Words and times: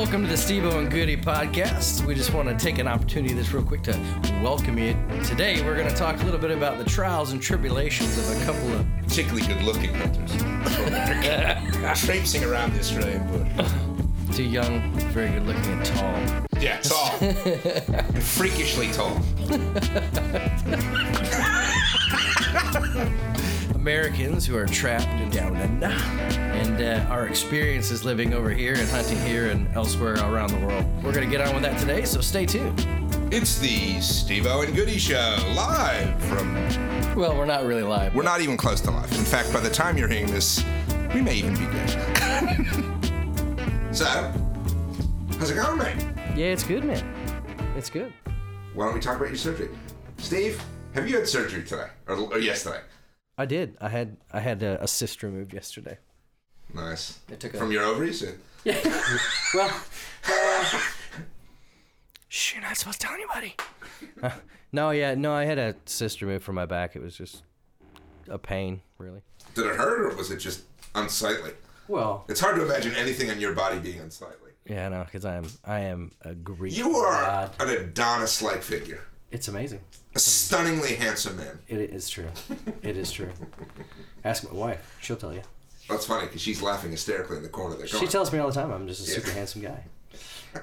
welcome 0.00 0.22
to 0.22 0.30
the 0.30 0.36
Steve 0.36 0.64
and 0.64 0.90
Goody 0.90 1.14
podcast. 1.14 2.06
We 2.06 2.14
just 2.14 2.32
want 2.32 2.48
to 2.48 2.56
take 2.56 2.78
an 2.78 2.88
opportunity 2.88 3.34
this 3.34 3.52
real 3.52 3.62
quick 3.62 3.82
to 3.82 3.92
welcome 4.42 4.78
you. 4.78 4.96
Today, 5.24 5.62
we're 5.62 5.76
going 5.76 5.90
to 5.90 5.94
talk 5.94 6.18
a 6.22 6.24
little 6.24 6.40
bit 6.40 6.50
about 6.50 6.78
the 6.78 6.84
trials 6.84 7.32
and 7.32 7.42
tribulations 7.42 8.16
of 8.16 8.30
a 8.34 8.44
couple 8.46 8.72
of 8.72 8.86
particularly 9.02 9.46
good-looking 9.46 9.92
hunters. 9.92 10.32
Traipsing 12.02 12.44
around 12.44 12.72
the 12.72 12.78
Australian 12.78 13.26
bush. 13.26 13.70
two 14.34 14.44
young, 14.44 14.90
very 15.10 15.28
good 15.32 15.46
looking 15.46 15.70
and 15.70 15.84
tall. 15.84 16.18
Yeah, 16.62 16.80
tall. 16.80 17.18
and 17.20 18.22
freakishly 18.24 18.90
tall. 18.92 19.20
Americans 23.80 24.44
who 24.44 24.58
are 24.58 24.66
trapped 24.66 25.08
in 25.22 25.30
down 25.30 25.56
under, 25.56 25.86
and 25.86 26.82
uh, 26.82 27.10
our 27.10 27.26
experiences 27.26 28.04
living 28.04 28.34
over 28.34 28.50
here 28.50 28.74
and 28.74 28.86
hunting 28.90 29.18
here 29.20 29.48
and 29.48 29.66
elsewhere 29.74 30.16
around 30.16 30.50
the 30.50 30.58
world. 30.58 30.84
We're 31.02 31.14
going 31.14 31.28
to 31.28 31.34
get 31.34 31.40
on 31.40 31.54
with 31.54 31.62
that 31.62 31.80
today, 31.80 32.04
so 32.04 32.20
stay 32.20 32.44
tuned. 32.44 32.86
It's 33.32 33.58
the 33.58 33.94
Stevo 33.96 34.66
and 34.66 34.76
Goody 34.76 34.98
Show, 34.98 35.34
live 35.56 36.22
from... 36.24 36.54
Well, 37.16 37.34
we're 37.34 37.46
not 37.46 37.64
really 37.64 37.82
live. 37.82 38.14
We're 38.14 38.22
not 38.22 38.42
even 38.42 38.58
close 38.58 38.82
to 38.82 38.90
live. 38.90 39.10
In 39.12 39.24
fact, 39.24 39.50
by 39.50 39.60
the 39.60 39.70
time 39.70 39.96
you're 39.96 40.08
hearing 40.08 40.30
this, 40.30 40.62
we 41.14 41.22
may 41.22 41.36
even 41.36 41.54
be 41.54 41.64
dead. 41.64 41.96
so, 43.96 44.04
how's 45.38 45.50
it 45.50 45.54
going, 45.54 45.78
man? 45.78 46.34
Yeah, 46.36 46.48
it's 46.48 46.64
good, 46.64 46.84
man. 46.84 47.02
It's 47.78 47.88
good. 47.88 48.12
Why 48.74 48.84
don't 48.84 48.94
we 48.94 49.00
talk 49.00 49.16
about 49.16 49.28
your 49.28 49.38
surgery? 49.38 49.70
Steve, 50.18 50.62
have 50.92 51.08
you 51.08 51.16
had 51.16 51.26
surgery 51.26 51.64
today? 51.64 51.86
Or, 52.08 52.16
or 52.16 52.38
yesterday? 52.38 52.80
I 53.40 53.46
did. 53.46 53.76
I 53.80 53.88
had 53.88 54.16
I 54.32 54.40
had 54.40 54.62
a, 54.62 54.82
a 54.82 54.86
cyst 54.86 55.22
removed 55.22 55.54
yesterday. 55.54 55.96
Nice. 56.74 57.18
It 57.30 57.40
took 57.40 57.54
a- 57.54 57.58
From 57.58 57.72
your 57.72 57.84
ovaries? 57.84 58.22
or- 58.22 58.36
Well, 59.54 59.70
uh, 60.28 60.80
shh, 62.28 62.54
you're 62.54 62.62
not 62.62 62.76
supposed 62.76 63.00
to 63.00 63.06
tell 63.06 63.14
anybody. 63.16 63.56
Uh, 64.22 64.30
no, 64.72 64.90
yeah, 64.90 65.14
no, 65.14 65.32
I 65.34 65.44
had 65.44 65.58
a 65.58 65.74
cyst 65.84 66.22
removed 66.22 66.42
from 66.44 66.54
my 66.54 66.64
back. 66.66 66.96
It 66.96 67.02
was 67.02 67.14
just 67.16 67.42
a 68.28 68.38
pain, 68.38 68.80
really. 68.98 69.20
Did 69.54 69.66
it 69.66 69.76
hurt 69.76 70.12
or 70.12 70.16
was 70.16 70.30
it 70.30 70.38
just 70.38 70.62
unsightly? 70.94 71.52
Well, 71.88 72.24
It's 72.28 72.40
hard 72.40 72.56
to 72.56 72.64
imagine 72.64 72.94
anything 72.94 73.30
on 73.30 73.40
your 73.40 73.52
body 73.54 73.78
being 73.78 74.00
unsightly. 74.00 74.52
yeah, 74.66 74.88
no, 74.88 75.04
because 75.04 75.24
I 75.26 75.36
am 75.36 75.46
I 75.64 75.80
am 75.80 76.12
a 76.22 76.34
Greek. 76.34 76.76
You 76.76 76.96
are 76.96 77.22
god. 77.22 77.52
an 77.60 77.68
Adonis-like 77.70 78.62
figure. 78.62 79.02
It's 79.30 79.48
amazing. 79.48 79.80
A 80.14 80.18
stunningly 80.18 80.96
handsome 80.96 81.36
man. 81.36 81.60
It 81.68 81.78
is 81.78 82.08
true. 82.08 82.28
It 82.82 82.96
is 82.96 83.12
true. 83.12 83.30
Ask 84.24 84.44
my 84.50 84.52
wife; 84.58 84.96
she'll 85.00 85.16
tell 85.16 85.32
you. 85.32 85.42
That's 85.88 86.06
funny 86.06 86.26
because 86.26 86.40
she's 86.40 86.62
laughing 86.62 86.90
hysterically 86.90 87.36
in 87.36 87.42
the 87.42 87.48
corner 87.48 87.76
there. 87.76 87.86
Go 87.86 87.98
She 87.98 88.06
on. 88.06 88.10
tells 88.12 88.32
me 88.32 88.38
all 88.38 88.48
the 88.48 88.54
time 88.54 88.70
I'm 88.70 88.86
just 88.86 89.00
a 89.06 89.10
super 89.10 89.30
handsome 89.30 89.62
guy. 89.62 89.84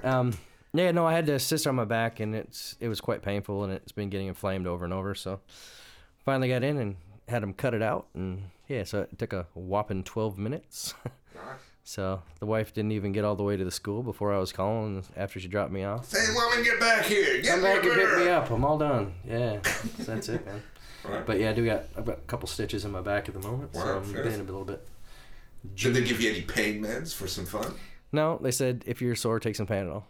Um, 0.04 0.38
yeah, 0.74 0.92
no, 0.92 1.06
I 1.08 1.14
had 1.14 1.30
a 1.30 1.40
cyst 1.40 1.66
on 1.66 1.76
my 1.76 1.86
back, 1.86 2.20
and 2.20 2.36
it's 2.36 2.76
it 2.82 2.90
was 2.90 3.00
quite 3.00 3.22
painful, 3.22 3.64
and 3.64 3.72
it's 3.72 3.94
been 3.94 4.10
getting 4.10 4.28
inflamed 4.28 4.68
over 4.68 4.84
and 4.84 4.94
over. 4.94 5.16
So 5.16 5.40
finally 6.26 6.50
got 6.50 6.62
in 6.62 6.78
and 6.78 6.98
had 7.30 7.42
them 7.42 7.54
cut 7.54 7.74
it 7.74 7.82
out, 7.82 8.08
and 8.14 8.50
yeah, 8.68 8.84
so 8.84 9.04
it 9.04 9.18
took 9.18 9.32
a 9.32 9.48
whopping 9.54 10.04
12 10.04 10.38
minutes. 10.38 10.94
Nice. 11.34 11.44
So 11.88 12.22
the 12.42 12.46
wife 12.46 12.74
didn't 12.74 12.92
even 12.92 13.14
get 13.14 13.24
all 13.24 13.38
the 13.38 13.44
way 13.44 13.56
to 13.56 13.64
the 13.64 13.72
school 13.72 14.04
before 14.04 14.34
I 14.34 14.40
was 14.40 14.52
calling 14.52 15.06
after 15.16 15.40
she 15.40 15.48
dropped 15.48 15.72
me 15.72 15.86
off. 15.86 16.12
Hey, 16.12 16.34
woman, 16.36 16.62
get 16.62 16.82
back 16.82 17.06
here. 17.06 17.42
Get 17.42 17.54
Come 17.54 17.62
back 17.62 17.82
and 17.82 17.94
pick 17.94 18.18
me 18.18 18.28
up. 18.28 18.52
I'm 18.52 18.66
all 18.66 18.78
done. 18.78 19.14
Yeah, 19.26 19.62
so 19.64 20.04
that's 20.04 20.28
it, 20.28 20.46
man. 20.46 20.62
Right. 21.06 21.26
But 21.26 21.40
yeah, 21.40 21.52
I 21.52 21.54
do 21.54 21.66
got 21.66 21.86
I've 21.96 22.06
got 22.06 22.18
a 22.18 22.22
couple 22.28 22.50
stitches 22.50 22.84
in 22.84 22.92
my 22.92 23.00
back 23.00 23.30
at 23.30 23.34
the 23.34 23.40
moment, 23.40 23.74
so 23.74 23.80
I'm 24.00 24.04
fair. 24.04 24.24
being 24.24 24.42
a 24.42 24.44
little 24.44 24.66
bit. 24.66 24.86
Did 25.78 25.94
they 25.94 26.04
give 26.04 26.20
you 26.20 26.30
any 26.30 26.42
pain 26.42 26.82
meds 26.82 27.16
for 27.16 27.26
some 27.26 27.46
fun? 27.46 27.74
No, 28.12 28.38
they 28.42 28.52
said 28.52 28.84
if 28.86 29.02
you're 29.02 29.16
sore, 29.16 29.40
take 29.40 29.56
some 29.56 29.68
Panadol. 29.68 30.04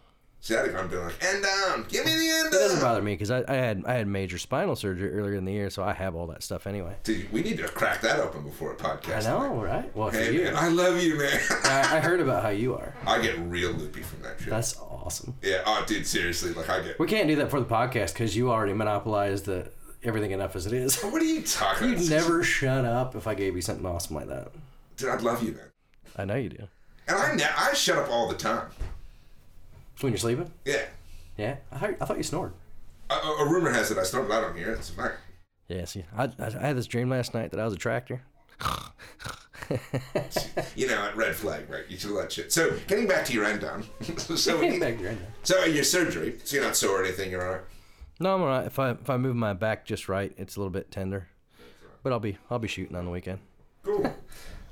Think 0.47 0.75
I'm 0.75 0.87
doing 0.87 1.03
like, 1.03 1.19
Endone. 1.19 1.87
Give 1.89 2.05
me 2.05 2.15
the 2.15 2.29
end 2.29 2.47
It 2.53 2.57
doesn't 2.57 2.79
bother 2.79 3.01
me 3.01 3.13
because 3.13 3.31
I, 3.31 3.43
I 3.47 3.55
had 3.55 3.83
I 3.85 3.95
had 3.95 4.07
major 4.07 4.37
spinal 4.37 4.75
surgery 4.77 5.11
earlier 5.13 5.35
in 5.35 5.43
the 5.43 5.51
year, 5.51 5.69
so 5.69 5.83
I 5.83 5.93
have 5.93 6.15
all 6.15 6.27
that 6.27 6.41
stuff 6.41 6.67
anyway. 6.67 6.95
Dude, 7.03 7.31
we 7.33 7.41
need 7.41 7.57
to 7.57 7.67
crack 7.67 7.99
that 8.01 8.19
open 8.19 8.43
before 8.43 8.71
a 8.71 8.75
podcast. 8.75 9.27
I 9.27 9.29
know, 9.29 9.55
right? 9.61 9.93
Well, 9.95 10.09
Hey, 10.09 10.33
you, 10.33 10.43
man, 10.45 10.55
I 10.55 10.69
love 10.69 11.01
you, 11.01 11.17
man. 11.17 11.39
I, 11.63 11.97
I 11.97 11.99
heard 11.99 12.21
about 12.21 12.43
how 12.43 12.49
you 12.49 12.75
are. 12.75 12.93
I 13.05 13.21
get 13.21 13.37
real 13.39 13.71
loopy 13.71 14.01
from 14.03 14.21
that 14.21 14.39
shit. 14.39 14.49
That's 14.49 14.77
awesome. 14.79 15.33
yeah, 15.41 15.63
oh, 15.65 15.83
dude, 15.85 16.07
seriously, 16.07 16.53
like 16.53 16.69
I 16.69 16.81
get. 16.81 16.97
We 16.99 17.07
can't 17.07 17.27
do 17.27 17.35
that 17.37 17.49
for 17.51 17.59
the 17.59 17.65
podcast 17.65 18.13
because 18.13 18.35
you 18.35 18.49
already 18.49 18.73
monopolized 18.73 19.45
the 19.45 19.69
everything 20.03 20.31
enough 20.31 20.55
as 20.55 20.65
it 20.65 20.73
is. 20.73 21.01
What 21.01 21.21
are 21.21 21.25
you 21.25 21.41
talking? 21.41 21.89
You'd 21.89 22.09
never 22.09 22.41
shut 22.43 22.85
up 22.85 23.15
if 23.15 23.27
I 23.27 23.33
gave 23.35 23.55
you 23.55 23.61
something 23.61 23.85
awesome 23.85 24.15
like 24.15 24.27
that. 24.27 24.51
Dude, 24.95 25.09
I'd 25.09 25.21
love 25.21 25.43
you, 25.43 25.51
man. 25.53 25.71
I 26.15 26.23
know 26.25 26.35
you 26.35 26.49
do. 26.49 26.67
And 27.07 27.17
I, 27.17 27.35
ne- 27.35 27.43
I 27.43 27.73
shut 27.73 27.97
up 27.97 28.09
all 28.09 28.27
the 28.29 28.35
time. 28.35 28.69
When 30.01 30.11
you're 30.13 30.17
sleeping? 30.17 30.51
Yeah. 30.65 30.85
Yeah. 31.37 31.57
I 31.71 31.77
heard, 31.77 31.97
I 32.01 32.05
thought 32.05 32.17
you 32.17 32.23
snored. 32.23 32.53
A, 33.09 33.13
a, 33.15 33.45
rumor 33.49 33.71
has 33.71 33.89
it 33.89 33.97
I 33.97 34.03
snorted. 34.03 34.31
I 34.31 34.41
don't 34.41 34.55
hear 34.57 34.71
it. 34.71 34.79
It's 34.79 34.89
a 34.89 34.93
fact. 34.93 35.19
Yeah. 35.67 35.85
See, 35.85 36.03
I, 36.15 36.25
I, 36.25 36.45
I 36.47 36.67
had 36.67 36.77
this 36.77 36.87
dream 36.87 37.09
last 37.09 37.33
night 37.33 37.51
that 37.51 37.59
I 37.59 37.65
was 37.65 37.73
a 37.73 37.77
tractor. 37.77 38.21
You 40.75 40.87
know, 40.87 41.11
red 41.15 41.35
flag, 41.35 41.69
right? 41.69 41.83
You 41.89 41.97
should 41.97 42.11
let 42.11 42.31
shit. 42.31 42.53
So, 42.53 42.77
getting 42.87 43.05
back 43.07 43.25
to 43.25 43.33
your 43.33 43.43
Endone. 43.45 43.83
so, 44.37 44.61
Get 44.61 44.79
back 44.79 44.99
your 44.99 45.09
end 45.09 45.19
now. 45.19 45.27
so 45.43 45.61
uh, 45.61 45.65
your 45.65 45.83
surgery. 45.83 46.39
So 46.43 46.55
you're 46.55 46.65
not 46.65 46.77
sore 46.77 47.01
or 47.01 47.03
anything. 47.03 47.31
You're 47.31 47.43
alright. 47.45 47.61
No, 48.19 48.35
I'm 48.35 48.41
alright. 48.41 48.65
If 48.65 48.79
I 48.79 48.91
if 48.91 49.09
I 49.09 49.17
move 49.17 49.35
my 49.35 49.53
back 49.53 49.85
just 49.85 50.07
right, 50.07 50.33
it's 50.37 50.55
a 50.55 50.59
little 50.59 50.71
bit 50.71 50.89
tender. 50.89 51.27
But 52.01 52.13
I'll 52.13 52.19
be 52.19 52.37
I'll 52.49 52.59
be 52.59 52.67
shooting 52.69 52.95
on 52.95 53.05
the 53.05 53.11
weekend. 53.11 53.39
Cool. 53.83 54.15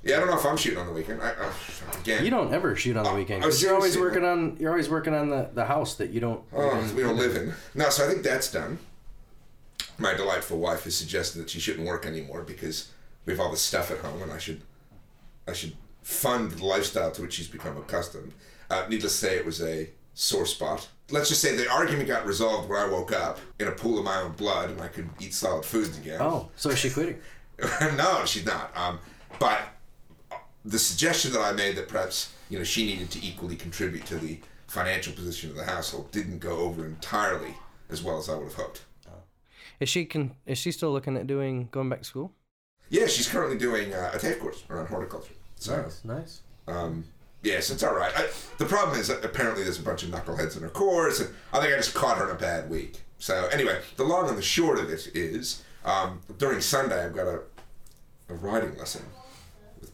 Yeah, 0.06 0.18
I 0.18 0.20
don't 0.20 0.30
know 0.30 0.38
if 0.38 0.46
I'm 0.46 0.56
shooting 0.56 0.78
on 0.78 0.86
the 0.86 0.94
weekend. 0.94 1.20
I, 1.20 1.32
uh, 1.32 1.52
again, 2.00 2.24
You 2.24 2.30
don't 2.30 2.54
ever 2.54 2.76
shoot 2.76 2.96
on 2.96 3.04
the 3.04 3.14
weekend 3.14 3.44
oh, 3.44 3.50
you're 3.50 3.74
always 3.74 3.98
working 3.98 4.24
on 4.24 4.56
you're 4.60 4.70
always 4.70 4.88
working 4.88 5.16
on 5.16 5.30
the, 5.30 5.50
the 5.52 5.66
house 5.66 5.96
that 5.96 6.12
you 6.12 6.20
don't. 6.20 6.44
Oh, 6.54 6.94
we 6.96 7.02
don't 7.02 7.18
live 7.18 7.36
in. 7.36 7.54
No, 7.74 7.90
so 7.90 8.06
I 8.06 8.08
think 8.08 8.22
that's 8.24 8.52
done. 8.52 8.78
My 9.98 10.14
delightful 10.14 10.60
wife 10.60 10.84
has 10.84 10.96
suggested 10.96 11.40
that 11.40 11.50
she 11.50 11.60
shouldn't 11.60 11.88
work 11.88 12.06
anymore 12.06 12.44
because 12.44 12.92
we 13.26 13.34
have 13.34 13.40
all 13.40 13.50
this 13.50 13.64
stuff 13.64 13.90
at 13.90 13.98
home, 13.98 14.22
and 14.22 14.32
I 14.32 14.38
should, 14.38 14.62
I 15.48 15.54
should 15.54 15.74
fund 16.04 16.52
the 16.52 16.66
lifestyle 16.66 17.10
to 17.12 17.24
which 17.24 17.34
she's 17.34 17.48
become 17.48 17.76
accustomed. 17.78 18.34
Uh, 18.70 18.86
needless 18.88 19.20
to 19.20 19.26
say, 19.26 19.38
it 19.38 19.46
was 19.46 19.62
a 19.62 19.90
sore 20.14 20.46
spot. 20.46 20.88
Let's 21.10 21.30
just 21.30 21.42
say 21.42 21.56
the 21.56 21.70
argument 21.70 22.08
got 22.08 22.28
resolved 22.28 22.70
when 22.70 22.80
I 22.80 22.88
woke 22.88 23.12
up 23.12 23.40
in 23.60 23.68
a 23.68 23.72
pool 23.72 23.98
of 23.98 24.06
my 24.06 24.22
own 24.22 24.34
blood, 24.34 24.70
and 24.70 24.82
I 24.82 24.88
could 24.88 25.10
eat 25.20 25.34
solid 25.34 25.66
foods 25.66 25.98
again. 25.98 26.20
Oh, 26.22 26.50
so 26.56 26.70
is 26.70 26.78
she 26.78 26.92
quitting? 26.92 27.20
no, 27.96 28.24
she's 28.26 28.46
not. 28.46 28.76
Um, 28.78 29.00
but 29.40 29.62
the 30.66 30.80
suggestion 30.80 31.31
that 31.34 31.42
I 31.42 31.52
made 31.52 31.76
that 31.76 31.88
perhaps 31.88 32.34
you 32.50 32.58
know 32.58 32.64
she 32.64 32.86
needed 32.86 33.12
to 33.12 33.24
equally 33.24 33.56
contribute 33.56 34.06
to 34.08 34.18
the 34.18 34.40
financial 34.68 35.14
position 35.14 35.52
of 35.52 35.56
the 35.56 35.64
household 35.64 36.12
didn't 36.12 36.40
go 36.40 36.58
over 36.58 36.86
entirely 36.86 37.53
as 37.90 38.03
well 38.03 38.18
as 38.18 38.28
I 38.30 38.36
would 38.36 38.46
have 38.46 38.56
hoped. 38.56 38.84
Is 39.80 39.90
she 39.90 40.06
can 40.06 40.36
is 40.46 40.58
she 40.58 40.72
still 40.72 40.92
looking 40.92 41.18
at 41.18 41.28
doing 41.28 41.70
going 41.72 41.90
back 41.90 42.00
to 42.00 42.06
school? 42.06 42.34
Yeah, 42.90 43.08
she's 43.08 43.28
currently 43.28 43.58
doing 43.58 43.94
uh, 43.94 44.12
a 44.14 44.18
TAFE 44.18 44.40
course 44.40 44.64
around 44.70 44.88
horticulture. 44.88 45.34
So, 45.56 45.86
nice. 46.04 46.42
um, 46.68 47.04
yes, 47.42 47.72
it's 47.72 47.81
all 47.81 47.96
right. 47.96 48.12
I, 48.16 48.28
the 48.59 48.66
problem 48.66 49.00
is 49.00 49.09
apparently 49.09 49.64
there's 49.64 49.80
a 49.80 49.84
bunch 49.84 50.04
of 50.04 50.09
knuckleheads 50.09 50.56
in 50.56 50.62
her 50.62 50.70
course, 50.70 51.20
and 51.20 51.30
I 51.52 51.59
think 51.59 51.74
I 51.74 51.78
just 51.78 51.96
caught 51.96 52.18
her 52.20 52.30
in 52.30 52.36
a 52.36 52.40
bad 52.40 52.70
week. 52.70 53.02
So 53.18 53.48
anyway, 53.52 53.80
the 53.96 54.04
long 54.04 54.30
and 54.30 54.38
the 54.38 54.44
short 54.44 54.78
of 54.78 54.90
it 54.90 55.09
is 55.16 55.64
um, 55.84 56.22
during 56.38 56.62
Sunday 56.62 57.04
I've 57.04 57.16
got 57.16 57.28
a, 57.28 57.42
a 58.30 58.34
riding 58.36 58.78
lesson 58.78 59.04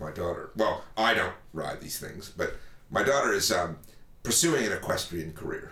my 0.02 0.12
daughter. 0.12 0.52
Well, 0.56 0.84
I 0.98 1.14
don't 1.14 1.34
ride 1.54 1.80
these 1.80 2.00
things, 2.00 2.30
but 2.36 2.56
my 2.90 3.04
daughter 3.04 3.32
is 3.32 3.52
um, 3.52 3.78
pursuing 4.24 4.66
an 4.66 4.74
equestrian 4.74 5.34
career. 5.34 5.72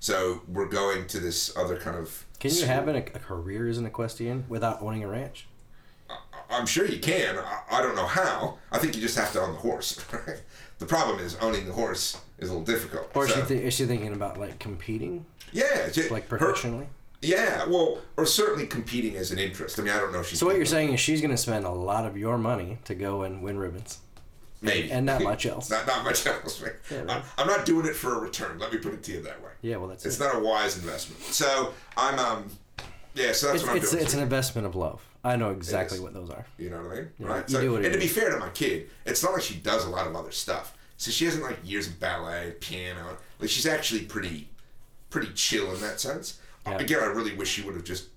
So 0.00 0.42
we're 0.48 0.68
going 0.68 1.06
to 1.08 1.18
this 1.20 1.56
other 1.56 1.76
kind 1.78 1.96
of. 1.96 2.24
Can 2.40 2.50
you 2.50 2.56
school. 2.58 2.68
have 2.68 2.88
an, 2.88 2.96
a 2.96 3.02
career 3.02 3.68
as 3.68 3.78
an 3.78 3.86
equestrian 3.86 4.44
without 4.48 4.82
owning 4.82 5.02
a 5.04 5.08
ranch? 5.08 5.46
I'm 6.50 6.66
sure 6.66 6.86
you 6.86 6.98
can. 6.98 7.36
I, 7.36 7.60
I 7.70 7.82
don't 7.82 7.94
know 7.94 8.06
how. 8.06 8.58
I 8.72 8.78
think 8.78 8.94
you 8.94 9.02
just 9.02 9.18
have 9.18 9.32
to 9.32 9.40
own 9.40 9.52
the 9.52 9.58
horse. 9.58 10.02
the 10.78 10.86
problem 10.86 11.18
is 11.20 11.36
owning 11.42 11.66
the 11.66 11.72
horse 11.72 12.18
is 12.38 12.48
a 12.48 12.52
little 12.52 12.64
difficult. 12.64 13.10
Or 13.14 13.24
is 13.26 13.32
So- 13.34 13.40
she 13.42 13.46
th- 13.48 13.62
is 13.62 13.74
she 13.74 13.84
thinking 13.86 14.12
about 14.12 14.38
like 14.38 14.58
competing 14.58 15.26
yeah, 15.52 15.90
she- 15.92 16.08
like 16.08 16.28
her- 16.28 16.38
professionally? 16.38 16.86
Yeah, 17.20 17.64
well, 17.66 17.98
or 18.16 18.26
certainly 18.26 18.66
competing 18.66 19.16
as 19.16 19.30
an 19.32 19.38
interest. 19.38 19.78
I 19.78 19.82
mean, 19.82 19.92
I 19.92 19.98
don't 19.98 20.12
know 20.12 20.20
if 20.20 20.28
she's 20.28 20.38
So 20.38 20.46
what 20.46 20.56
you're 20.56 20.64
saying 20.66 20.92
is 20.92 21.00
she's 21.00 21.20
going 21.20 21.30
to 21.32 21.36
spend 21.36 21.64
a 21.64 21.70
lot 21.70 22.06
of 22.06 22.16
your 22.16 22.38
money 22.38 22.78
to 22.84 22.94
go 22.94 23.22
and 23.22 23.42
win 23.42 23.58
ribbons. 23.58 23.98
maybe 24.60 24.90
and 24.90 25.04
not 25.06 25.22
much 25.32 25.46
else. 25.46 25.70
not 25.70 25.86
not 25.86 26.04
much 26.04 26.26
else. 26.26 26.60
man. 26.62 26.72
Yeah, 26.90 26.98
right. 27.02 27.10
I'm, 27.10 27.22
I'm 27.38 27.46
not 27.46 27.64
doing 27.66 27.86
it 27.86 27.94
for 27.96 28.14
a 28.16 28.20
return. 28.20 28.58
Let 28.58 28.72
me 28.72 28.78
put 28.78 28.92
it 28.94 29.02
to 29.04 29.12
you 29.12 29.22
that 29.22 29.42
way. 29.42 29.50
Yeah, 29.62 29.76
well 29.76 29.88
that's 29.88 30.04
it. 30.04 30.08
It's 30.08 30.20
it. 30.20 30.24
not 30.24 30.36
a 30.36 30.40
wise 30.40 30.76
investment. 30.78 31.20
So 31.22 31.72
I'm 31.96 32.18
um, 32.18 32.50
yeah. 33.14 33.32
So 33.32 33.48
that's 33.48 33.56
It's, 33.56 33.62
what 33.64 33.70
I'm 33.72 33.76
it's, 33.78 33.90
doing. 33.90 34.02
it's 34.04 34.14
an 34.14 34.20
investment 34.20 34.66
of 34.66 34.74
love. 34.76 35.04
I 35.24 35.34
know 35.36 35.50
exactly 35.50 35.98
what 35.98 36.14
those 36.14 36.30
are. 36.30 36.46
You 36.58 36.70
know 36.70 36.82
what 36.82 36.92
I 36.92 36.94
mean? 36.94 37.08
Yeah, 37.18 37.26
right. 37.26 37.48
you 37.48 37.54
So, 37.56 37.60
do 37.60 37.72
what 37.72 37.80
it 37.82 37.86
and 37.86 37.94
to 37.94 38.00
be 38.00 38.06
fair 38.06 38.30
to 38.30 38.38
my 38.38 38.48
kid, 38.50 38.88
it's 39.04 39.22
not 39.22 39.32
like 39.32 39.42
she 39.42 39.56
does 39.56 39.84
a 39.84 39.90
lot 39.90 40.06
of 40.06 40.14
other 40.14 40.30
stuff. 40.30 40.74
So 40.96 41.10
she 41.10 41.24
hasn't 41.24 41.42
like 41.44 41.58
years 41.64 41.88
of 41.88 41.98
ballet, 42.00 42.54
piano. 42.60 43.16
Like 43.40 43.50
she's 43.50 43.66
actually 43.66 44.02
pretty, 44.02 44.48
pretty 45.10 45.32
chill 45.34 45.72
in 45.74 45.80
that 45.80 46.00
sense. 46.00 46.40
Yeah. 46.70 46.78
Again, 46.78 46.98
I 47.02 47.06
really 47.06 47.34
wish 47.34 47.48
she 47.48 47.62
would 47.62 47.74
have 47.74 47.84
just 47.84 48.08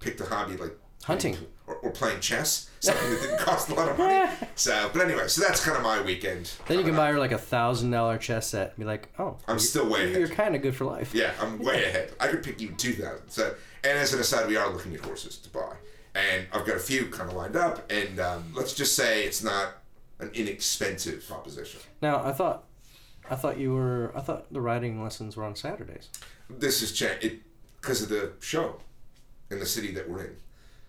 picked 0.00 0.20
a 0.20 0.24
hobby 0.24 0.56
like 0.56 0.76
Hunting. 1.04 1.36
or, 1.66 1.76
or 1.76 1.90
playing 1.90 2.20
chess, 2.20 2.68
something 2.80 3.10
that 3.10 3.20
didn't 3.22 3.38
cost 3.38 3.68
a 3.70 3.74
lot 3.74 3.88
of 3.88 3.98
money. 3.98 4.30
So, 4.58 4.88
but 4.92 5.02
anyway, 5.02 5.28
so 5.28 5.42
that's 5.42 5.62
kind 5.62 5.76
of 5.76 5.82
my 5.82 6.00
weekend. 6.00 6.50
Then 6.66 6.78
you 6.78 6.84
can 6.84 6.96
buy 6.96 7.12
her 7.12 7.18
like 7.18 7.32
a 7.32 7.38
thousand 7.38 7.90
dollar 7.90 8.16
chess 8.16 8.48
set 8.48 8.68
and 8.70 8.78
be 8.78 8.84
like, 8.84 9.10
oh, 9.18 9.36
I'm 9.46 9.56
you're- 9.56 9.58
still 9.60 9.86
way 9.88 10.10
You're 10.18 10.28
kind 10.28 10.56
of 10.56 10.62
good 10.62 10.74
for 10.74 10.86
life. 10.86 11.14
Yeah, 11.14 11.32
I'm 11.40 11.58
way 11.62 11.84
ahead. 11.84 12.14
I 12.18 12.28
could 12.28 12.42
pick 12.42 12.58
you 12.60 12.70
two 12.70 12.94
thousand. 12.94 13.28
So, 13.28 13.54
and 13.84 13.98
as 13.98 14.14
an 14.14 14.20
aside, 14.20 14.48
we 14.48 14.56
are 14.56 14.70
looking 14.72 14.94
at 14.94 15.00
horses 15.02 15.36
to 15.38 15.50
buy, 15.50 15.74
and 16.14 16.46
I've 16.52 16.64
got 16.66 16.76
a 16.76 16.80
few 16.80 17.06
kind 17.08 17.28
of 17.30 17.36
lined 17.36 17.54
up. 17.54 17.90
And 17.92 18.18
um, 18.18 18.52
let's 18.54 18.72
just 18.72 18.96
say 18.96 19.24
it's 19.24 19.44
not 19.44 19.74
an 20.20 20.30
inexpensive 20.32 21.26
proposition. 21.28 21.80
Now 22.00 22.24
I 22.24 22.32
thought, 22.32 22.64
I 23.30 23.34
thought 23.36 23.58
you 23.58 23.74
were, 23.74 24.10
I 24.16 24.20
thought 24.22 24.50
the 24.50 24.62
riding 24.62 25.02
lessons 25.02 25.36
were 25.36 25.44
on 25.44 25.54
Saturdays. 25.54 26.08
This 26.48 26.80
is 26.80 26.92
cha- 26.92 27.18
it 27.20 27.40
because 27.86 28.02
of 28.02 28.08
the 28.08 28.32
show 28.40 28.76
in 29.50 29.60
the 29.60 29.66
city 29.66 29.92
that 29.92 30.10
we're 30.10 30.24
in. 30.24 30.36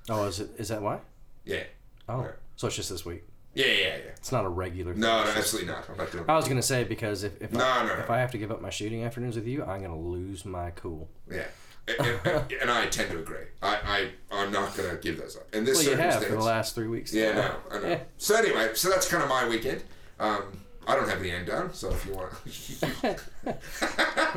Oh, 0.10 0.26
is 0.26 0.40
it? 0.40 0.50
Is 0.58 0.70
that 0.70 0.82
why? 0.82 1.00
Yeah. 1.46 1.64
Oh, 2.10 2.28
so 2.56 2.68
it's 2.68 2.76
just 2.76 2.90
this 2.90 3.06
week. 3.06 3.24
Yeah, 3.54 3.66
yeah, 3.66 3.74
yeah. 3.74 4.12
It's 4.16 4.32
not 4.32 4.46
a 4.46 4.50
regular. 4.50 4.94
No, 4.94 5.24
no, 5.24 5.30
absolutely 5.32 5.72
not. 5.72 5.88
I'm 5.90 5.98
not 5.98 6.12
doing. 6.12 6.26
I 6.28 6.36
was 6.36 6.48
gonna 6.48 6.62
say 6.62 6.84
because 6.84 7.24
if 7.24 7.40
if, 7.42 7.54
I, 7.56 7.58
no, 7.58 7.88
no. 7.88 8.00
if 8.00 8.10
I 8.10 8.18
have 8.18 8.32
to 8.32 8.38
give 8.38 8.52
up 8.52 8.62
my 8.62 8.70
shooting 8.70 9.04
afternoons 9.04 9.36
with 9.36 9.48
you, 9.48 9.64
I'm 9.64 9.82
gonna 9.82 10.00
lose 10.00 10.44
my 10.46 10.72
cool. 10.72 11.10
Yeah. 11.30 11.46
And, 11.88 12.20
and, 12.26 12.52
and 12.62 12.72
I 12.72 12.88
tend 12.88 13.12
to 13.12 13.20
agree. 13.20 13.46
I, 13.62 14.10
I, 14.32 14.36
I'm 14.36 14.52
not 14.52 14.76
going 14.76 14.90
to 14.90 14.98
give 14.98 15.18
those 15.18 15.38
up. 15.38 15.56
In 15.56 15.64
this 15.64 15.78
Well, 15.78 15.86
you 15.86 15.92
have 15.92 16.16
circumstance. 16.16 16.26
for 16.26 16.38
the 16.38 16.44
last 16.44 16.76
three 16.76 16.90
weeks. 16.90 17.14
Yeah, 17.14 17.32
no, 17.32 17.56
I 17.72 17.80
know. 17.80 17.88
Yeah. 17.88 18.00
So 18.18 18.36
anyway, 18.36 18.72
so 18.74 18.90
that's 18.90 19.08
kind 19.08 19.24
of 19.24 19.30
my 19.30 19.48
weekend. 19.48 19.84
Um, 20.20 20.60
I 20.86 20.96
don't 20.96 21.08
have 21.08 21.22
the 21.22 21.30
Endone, 21.30 21.74
so 21.74 21.92
if 21.92 22.06
you 22.06 22.14
want, 22.14 22.34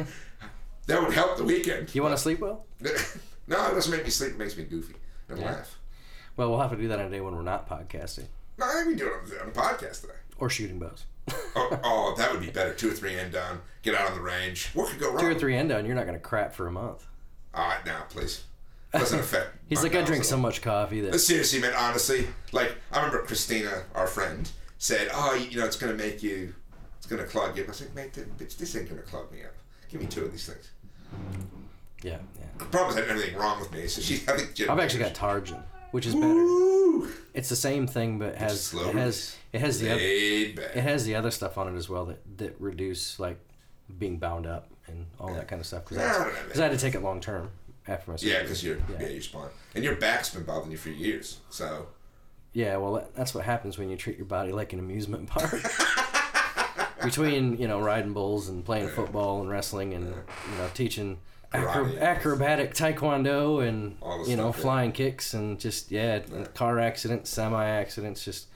that 0.91 1.03
would 1.03 1.13
help 1.15 1.37
the 1.37 1.45
weekend. 1.45 1.95
You 1.95 2.03
want 2.03 2.15
to 2.15 2.21
sleep 2.23 2.41
well? 2.41 2.65
no, 2.81 2.91
it 3.71 3.75
doesn't 3.75 3.91
make 3.93 4.05
me 4.05 4.11
sleep. 4.11 4.33
It 4.33 4.39
makes 4.39 4.57
me 4.57 4.65
goofy 4.65 4.95
and 5.29 5.39
Yeah. 5.39 5.47
laugh. 5.47 5.79
Well, 6.37 6.51
we'll 6.51 6.61
have 6.61 6.71
to 6.71 6.77
do 6.77 6.89
that 6.89 6.99
on 7.01 7.07
a 7.07 7.11
day 7.11 7.21
when 7.21 7.35
we're 7.35 7.43
not 7.43 7.69
podcasting 7.69 8.27
No, 8.59 8.67
I 8.67 8.73
think 8.75 8.87
we 8.89 8.95
do 8.95 9.07
it 9.09 9.41
on, 9.43 9.47
the 9.53 9.59
podcast 9.59 10.03
today. 10.03 10.15
or 10.39 10.49
shooting 10.51 10.79
bows. 10.79 11.05
Oh, 11.57 11.81
oh, 11.85 12.15
that 12.17 12.31
would 12.33 12.41
be 12.41 12.51
better. 12.51 12.73
Two 12.73 12.91
or 12.91 12.93
three 12.93 13.13
Endone. 13.15 13.59
Get 13.83 13.95
out 13.95 14.09
on 14.11 14.15
the 14.17 14.23
range. 14.23 14.69
What 14.75 14.89
could 14.91 15.01
go 15.01 15.11
wrong? 15.11 15.19
Two 15.21 15.27
or 15.27 15.35
three 15.35 15.55
Endone, 15.55 15.85
you're 15.87 15.95
not 15.97 16.07
gonna 16.07 16.19
crap 16.21 16.55
for 16.55 16.67
a 16.69 16.73
month. 16.73 17.07
All 17.55 17.67
right, 17.69 17.85
now, 17.85 18.05
please. 18.09 18.45
Doesn't 18.93 19.19
affect. 19.27 19.51
He's 19.69 19.83
like, 19.83 19.95
I 19.97 20.03
drink 20.03 20.25
so 20.25 20.37
much 20.37 20.63
coffee 20.63 21.01
that 21.03 21.19
Seriously, 21.19 21.61
man, 21.61 21.73
honestly, 21.77 22.27
like 22.53 22.75
I 22.93 22.99
remember 22.99 23.23
Christina, 23.25 23.85
our 23.95 24.07
friend, 24.07 24.49
said, 24.79 25.09
"Oh, 25.13 25.35
you 25.35 25.59
know, 25.59 25.67
it's 25.67 25.77
gonna 25.77 25.95
make 25.95 26.23
you, 26.23 26.55
it's 26.99 27.07
gonna 27.07 27.25
clog 27.25 27.57
you." 27.57 27.63
up." 27.65 27.69
I 27.69 27.73
was 27.73 27.81
like, 27.81 27.95
"Mate, 27.95 28.13
bitch, 28.39 28.57
this 28.57 28.75
ain't 28.77 28.89
gonna 28.89 29.03
clog 29.03 29.31
me 29.33 29.43
up. 29.43 29.55
Give 29.91 30.01
me 30.01 30.07
two 30.07 30.25
of 30.25 30.33
these 30.33 30.47
things." 30.47 30.71
Yeah, 32.03 32.19
yeah. 32.39 32.47
The 32.59 32.65
problem 32.67 32.91
is 32.91 32.97
I 32.97 33.01
had 33.07 33.11
anything 33.11 33.37
wrong 33.37 33.61
with 33.61 33.73
me, 33.73 33.87
so 33.87 34.01
she, 34.01 34.17
I 34.29 34.37
think, 34.37 34.55
Jim, 34.55 34.71
I've 34.71 34.79
actually 34.79 35.01
got 35.01 35.15
Targin, 35.15 35.63
which 35.91 36.07
is 36.07 36.15
better. 36.15 37.11
It's 37.33 37.49
the 37.49 37.57
same 37.57 37.87
thing, 37.87 38.19
but 38.19 38.31
it 38.31 38.39
has 38.39 38.75
it 38.75 38.95
has 38.95 39.37
it 39.53 39.61
has 39.61 39.81
the 39.81 39.91
other, 39.91 40.01
it 40.03 40.83
has 40.83 41.05
the 41.05 41.15
other 41.15 41.31
stuff 41.31 41.59
on 41.59 41.73
it 41.73 41.77
as 41.77 41.89
well 41.89 42.07
that 42.07 42.39
that 42.39 42.61
reduce 42.61 43.19
like 43.19 43.39
being 43.99 44.19
bound 44.19 44.47
up 44.47 44.69
and 44.87 45.07
all 45.19 45.33
that 45.35 45.49
kind 45.49 45.61
of 45.61 45.67
stuff. 45.67 45.85
Yeah, 45.91 46.01
I 46.01 46.25
Because 46.25 46.57
man. 46.57 46.67
I 46.67 46.71
had 46.71 46.79
to 46.79 46.85
take 46.85 46.95
it 46.95 47.03
long 47.03 47.21
term 47.21 47.51
after 47.87 48.11
my 48.11 48.17
surgery. 48.17 48.33
Yeah, 48.33 48.43
because 48.43 48.65
you're 48.65 48.77
yeah. 48.77 49.01
yeah. 49.01 49.09
your 49.09 49.23
spine 49.23 49.49
and 49.75 49.85
your 49.85 49.97
back's 49.97 50.31
been 50.31 50.45
bothering 50.45 50.71
you 50.71 50.79
for 50.79 50.91
years. 50.91 51.39
So 51.51 51.87
Yeah, 52.53 52.77
well, 52.77 53.09
that's 53.15 53.35
what 53.35 53.45
happens 53.45 53.79
when 53.79 53.91
you 53.91 53.97
treat 53.97 54.17
your 54.17 54.27
body 54.27 54.53
like 54.53 54.73
an 54.73 54.79
amusement 54.79 55.29
park. 55.29 55.53
Between 57.03 57.57
you 57.59 57.69
know 57.69 57.81
riding 57.81 58.13
bulls 58.13 58.49
and 58.49 58.65
playing 58.65 58.89
football 58.89 59.41
and 59.41 59.49
wrestling 59.51 59.95
and 59.95 60.07
you 60.09 60.59
know 60.59 60.69
teaching 60.75 61.19
acro- 61.53 61.97
acrobatic 61.99 62.75
taekwondo 62.75 63.67
and 63.67 63.97
you 64.29 64.37
know 64.37 64.51
stuff, 64.53 64.63
flying 64.63 64.93
kicks 64.93 65.35
and 65.35 65.59
just 65.59 65.91
yeah, 65.91 66.21
car 66.55 66.79
accidents, 66.79 67.31
semi 67.31 67.65
accidents, 67.65 68.25
just 68.25 68.49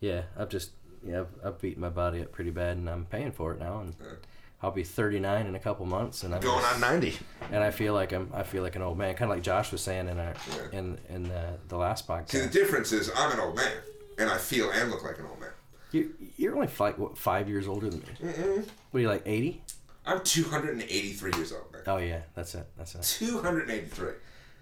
yeah, 0.00 0.22
I've 0.38 0.48
just 0.48 0.70
yeah 1.06 1.20
I've, 1.20 1.28
I've 1.44 1.60
beaten 1.60 1.80
my 1.80 1.88
body 1.88 2.22
up 2.22 2.32
pretty 2.32 2.50
bad 2.50 2.76
and 2.76 2.88
I'm 2.88 3.06
paying 3.06 3.32
for 3.32 3.52
it 3.52 3.58
now 3.60 3.80
and 3.80 3.94
I'll 4.60 4.72
be 4.72 4.82
39 4.82 5.46
in 5.46 5.54
a 5.54 5.58
couple 5.60 5.86
months 5.86 6.24
and 6.24 6.34
I'm 6.34 6.40
going 6.40 6.60
just- 6.60 6.74
on 6.74 6.80
ninety. 6.80 7.16
and 7.52 7.62
I 7.62 7.70
feel 7.70 7.94
like 7.94 8.12
I'm 8.12 8.30
I 8.34 8.42
feel 8.42 8.62
like 8.64 8.74
an 8.76 8.82
old 8.82 8.98
man, 8.98 9.14
kind 9.14 9.30
of 9.30 9.36
like 9.36 9.44
Josh 9.44 9.70
was 9.72 9.80
saying 9.80 10.08
in 10.08 10.18
our 10.18 10.34
Yeah. 10.72 10.78
in 10.78 10.98
in 11.08 11.22
the, 11.24 11.58
the 11.68 11.76
last 11.76 12.08
podcast. 12.08 12.30
See, 12.30 12.40
the 12.40 12.48
difference 12.48 12.90
is 12.92 13.10
I'm 13.16 13.30
an 13.32 13.38
old 13.40 13.54
man, 13.54 13.70
and 14.18 14.28
I 14.28 14.36
feel 14.38 14.68
and 14.70 14.90
look 14.90 15.04
like 15.04 15.18
an 15.20 15.26
old 15.26 15.37
man. 15.37 15.37
You, 15.90 16.14
you're 16.36 16.54
only 16.54 16.66
five, 16.66 16.98
what, 16.98 17.16
five 17.16 17.48
years 17.48 17.66
older 17.66 17.88
than 17.88 18.00
me. 18.00 18.06
What 18.90 18.98
are 18.98 19.00
you 19.00 19.08
like, 19.08 19.22
80? 19.24 19.62
I'm 20.06 20.22
283 20.22 21.32
years 21.36 21.52
old, 21.52 21.72
man. 21.72 21.82
Oh, 21.86 21.96
yeah, 21.98 22.20
that's 22.34 22.54
it. 22.54 22.66
That's 22.76 22.94
it. 22.94 23.02
283. 23.02 24.08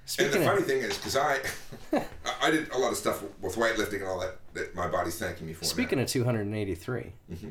Speaking 0.08 0.32
and 0.34 0.34
the 0.44 0.48
of, 0.48 0.54
funny 0.54 0.62
thing 0.66 0.82
is, 0.82 0.96
because 0.96 1.16
I, 1.16 1.40
I- 2.40 2.50
did 2.50 2.70
a 2.70 2.78
lot 2.78 2.92
of 2.92 2.96
stuff 2.98 3.24
with 3.40 3.56
weightlifting 3.56 3.94
and 4.00 4.04
all 4.04 4.20
that 4.20 4.36
that 4.54 4.74
my 4.74 4.86
body's 4.86 5.18
thanking 5.18 5.46
me 5.48 5.52
for. 5.52 5.64
speaking 5.64 5.98
now. 5.98 6.04
of 6.04 6.08
283, 6.10 7.12
Mm-hmm. 7.32 7.48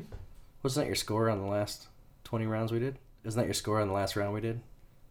wasn't 0.62 0.84
that 0.84 0.86
your 0.86 0.94
score 0.96 1.28
on 1.28 1.38
the 1.40 1.46
last 1.46 1.86
20 2.24 2.46
rounds 2.46 2.72
we 2.72 2.78
did? 2.78 2.98
Isn't 3.24 3.38
that 3.38 3.46
your 3.46 3.54
score 3.54 3.80
on 3.80 3.88
the 3.88 3.94
last 3.94 4.16
round 4.16 4.32
we 4.32 4.40
did? 4.40 4.60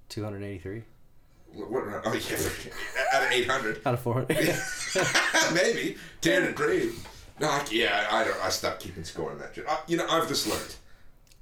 283 0.09 0.83
what, 1.53 1.69
round- 1.85 2.01
oh 2.05 2.13
yeah, 2.13 2.35
out 3.13 3.23
of 3.23 3.31
800, 3.31 3.81
out 3.85 3.93
of 3.93 3.99
400. 4.01 4.27
maybe 5.53 5.95
203. 6.21 6.85
No, 6.85 6.91
I, 7.41 7.65
yeah, 7.71 8.07
I 8.11 8.23
don't. 8.23 8.41
I 8.43 8.49
stopped 8.49 8.79
keeping 8.81 9.03
score 9.03 9.31
on 9.31 9.39
that 9.39 9.55
shit. 9.55 9.65
I, 9.67 9.79
you 9.87 9.97
know, 9.97 10.05
I've 10.09 10.27
just 10.27 10.47
learned. 10.47 10.75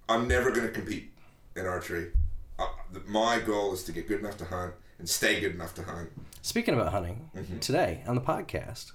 I'm 0.09 0.27
never 0.27 0.51
going 0.51 0.65
to 0.67 0.71
compete 0.73 1.11
in 1.55 1.65
archery. 1.65 2.11
Uh, 2.59 2.67
the, 2.91 2.99
my 3.07 3.39
goal 3.39 3.73
is 3.73 3.83
to 3.85 3.91
get 3.91 4.07
good 4.07 4.19
enough 4.19 4.37
to 4.37 4.45
hunt 4.45 4.73
and 4.99 5.07
stay 5.07 5.39
good 5.39 5.53
enough 5.55 5.73
to 5.75 5.83
hunt. 5.83 6.09
Speaking 6.41 6.73
about 6.73 6.91
hunting, 6.91 7.29
Mm-hmm. 7.35 7.59
today 7.59 8.03
on 8.07 8.15
the 8.15 8.21
podcast, 8.21 8.91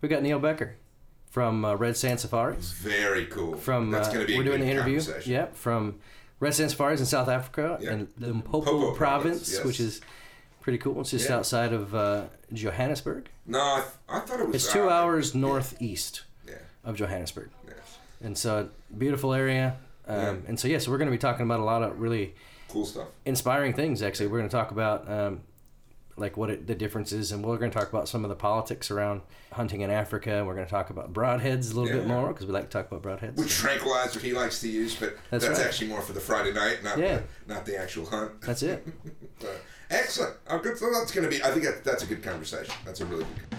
we 0.00 0.08
got 0.08 0.22
Niel 0.22 0.40
Bekker 0.40 0.72
from 1.30 1.64
uh, 1.64 1.74
Red 1.74 1.96
Sand 1.96 2.20
Safaris. 2.20 2.72
Very 2.72 3.26
cool. 3.26 3.56
From 3.56 3.90
That's 3.90 4.08
uh, 4.08 4.12
going 4.12 4.20
to 4.22 4.26
be 4.26 4.34
a 4.34 4.38
we're 4.38 4.44
doing 4.44 4.62
an 4.62 4.68
interview. 4.68 5.00
Yep, 5.26 5.54
from 5.56 5.96
Red 6.40 6.54
Sand 6.54 6.70
Safaris 6.70 7.00
in 7.00 7.06
South 7.06 7.28
Africa 7.28 7.78
Yeah. 7.80 7.92
in 7.92 8.08
the 8.16 8.28
Limpopo, 8.28 8.70
Limpopo 8.72 8.94
province, 8.96 8.96
province, 9.38 9.52
yes. 9.54 9.64
which 9.64 9.80
is 9.80 10.00
pretty 10.60 10.78
cool. 10.78 11.00
It's 11.00 11.10
just 11.10 11.28
Yeah. 11.28 11.36
outside 11.36 11.72
of 11.72 11.94
uh, 11.94 12.24
Johannesburg. 12.52 13.28
No, 13.48 13.60
I, 13.60 13.76
th- 13.80 13.92
I 14.08 14.20
thought 14.20 14.40
it 14.40 14.46
was. 14.46 14.54
It's 14.56 14.72
two 14.72 14.88
uh, 14.88 14.92
hours 14.92 15.34
northeast 15.34 16.22
Yeah. 16.46 16.54
of 16.84 16.96
Johannesburg, 16.96 17.50
yeah. 17.66 17.72
and 18.22 18.36
so 18.38 18.68
beautiful 18.96 19.32
area. 19.34 19.76
Um, 20.06 20.16
Yeah. 20.18 20.34
And 20.48 20.60
so 20.60 20.68
yeah, 20.68 20.78
so 20.78 20.90
we're 20.90 20.98
going 20.98 21.10
to 21.10 21.16
be 21.16 21.18
talking 21.18 21.44
about 21.46 21.60
a 21.60 21.64
lot 21.64 21.82
of 21.82 21.98
really 21.98 22.34
Cool 22.68 22.84
stuff. 22.86 23.08
inspiring 23.24 23.72
things. 23.72 24.02
Actually, 24.02 24.26
we're 24.28 24.38
going 24.38 24.50
to 24.50 24.54
talk 24.56 24.70
about 24.70 25.10
um, 25.10 25.40
like 26.18 26.36
what 26.36 26.50
it, 26.50 26.66
the 26.66 26.74
difference 26.74 27.12
is, 27.12 27.32
and 27.32 27.42
we're 27.44 27.56
going 27.56 27.70
to 27.70 27.78
talk 27.78 27.88
about 27.88 28.08
some 28.08 28.24
of 28.24 28.28
the 28.28 28.36
politics 28.36 28.90
around 28.90 29.22
hunting 29.52 29.80
in 29.82 29.90
Africa. 29.90 30.32
And 30.36 30.46
we're 30.46 30.54
going 30.54 30.66
to 30.66 30.70
talk 30.70 30.90
about 30.90 31.12
broadheads 31.14 31.72
a 31.72 31.80
little 31.80 31.86
bit 31.98 32.06
more 32.06 32.28
because 32.28 32.44
we 32.46 32.52
like 32.52 32.64
to 32.64 32.82
talk 32.82 32.90
about 32.92 33.02
broadheads. 33.02 33.36
Which 33.38 33.54
tranquilizer 33.54 34.20
he 34.20 34.32
likes 34.34 34.60
to 34.60 34.68
use, 34.68 34.94
but 34.96 35.16
That's 35.30 35.46
that's, 35.46 35.58
right. 35.58 35.66
actually 35.68 35.88
more 35.88 36.02
for 36.02 36.12
the 36.12 36.20
Friday 36.20 36.52
night, 36.52 36.82
not 36.84 36.98
Yeah. 36.98 37.20
the, 37.46 37.54
not 37.54 37.64
the 37.64 37.78
actual 37.78 38.04
hunt. 38.06 38.40
That's 38.42 38.62
it. 38.62 38.86
Uh, 39.40 39.46
excellent. 39.90 40.34
Oh, 40.48 40.58
good. 40.58 40.78
So 40.78 40.90
that's 40.92 41.12
going 41.12 41.28
to 41.28 41.30
be. 41.30 41.42
I 41.42 41.50
think 41.50 41.64
that, 41.64 41.84
that's 41.84 42.02
a 42.02 42.06
good 42.06 42.22
conversation. 42.22 42.74
That's 42.84 43.00
a 43.00 43.06
really 43.06 43.24
good. 43.24 43.58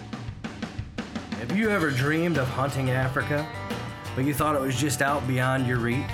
Have 1.38 1.56
you 1.56 1.70
ever 1.70 1.90
dreamed 1.90 2.36
of 2.36 2.46
hunting 2.48 2.88
in 2.88 2.94
Africa, 2.94 3.48
but 4.14 4.24
you 4.24 4.34
thought 4.34 4.54
it 4.54 4.60
was 4.60 4.76
just 4.76 5.00
out 5.00 5.26
beyond 5.26 5.66
your 5.66 5.78
reach? 5.78 6.04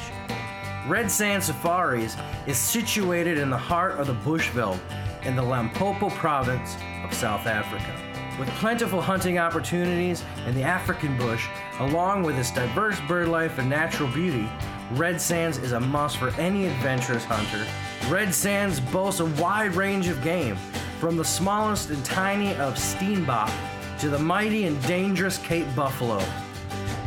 Red 0.87 1.11
Sand 1.11 1.43
Safaris 1.43 2.15
is 2.47 2.57
situated 2.57 3.39
in 3.39 3.51
the 3.51 3.57
heart 3.57 3.93
of 3.93 4.07
the 4.07 4.15
Bushveld 4.15 4.79
in 5.25 5.35
the 5.35 5.43
Limpopo 5.43 6.11
province 6.11 6.77
of 7.05 7.13
South 7.13 7.47
Africa. 7.47 7.93
With 8.39 8.49
plentiful 8.51 9.01
hunting 9.01 9.39
opportunities 9.39 10.23
in 10.47 10.55
the 10.55 10.63
African 10.63 11.17
bush, 11.17 11.49
along 11.81 12.23
with 12.23 12.39
its 12.39 12.53
diverse 12.53 13.01
bird 13.09 13.27
life 13.27 13.59
and 13.59 13.69
natural 13.69 14.09
beauty, 14.11 14.49
Red 14.93 15.21
Sands 15.21 15.59
is 15.59 15.73
a 15.73 15.81
must 15.81 16.17
for 16.17 16.31
any 16.41 16.67
adventurous 16.67 17.25
hunter. 17.25 17.67
Red 18.09 18.33
Sands 18.33 18.79
boasts 18.79 19.19
a 19.19 19.27
wide 19.27 19.75
range 19.75 20.07
of 20.07 20.23
game, 20.23 20.55
from 21.01 21.17
the 21.17 21.25
smallest 21.25 21.91
and 21.91 22.05
tiny 22.05 22.55
of 22.55 22.75
steenbok 22.75 23.51
to 23.99 24.09
the 24.09 24.19
mighty 24.19 24.65
and 24.67 24.81
dangerous 24.87 25.39
Cape 25.39 25.67
Buffalo. 25.75 26.21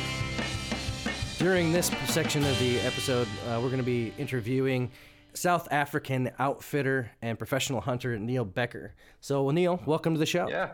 During 1.39 1.73
this 1.73 1.89
section 2.07 2.43
of 2.43 2.59
the 2.59 2.81
episode, 2.81 3.29
uh, 3.47 3.61
we're 3.63 3.69
going 3.69 3.77
to 3.77 3.83
be 3.83 4.15
interviewing 4.17 4.91
South 5.35 5.69
African 5.71 6.31
outfitter 6.39 7.11
and 7.21 7.37
professional 7.37 7.83
hunter 7.83 8.19
Niel 8.19 8.47
Bekker. 8.47 8.93
So, 9.21 9.51
Niel, 9.51 9.79
welcome 9.85 10.15
to 10.15 10.19
the 10.19 10.25
show. 10.25 10.49
Yeah, 10.49 10.71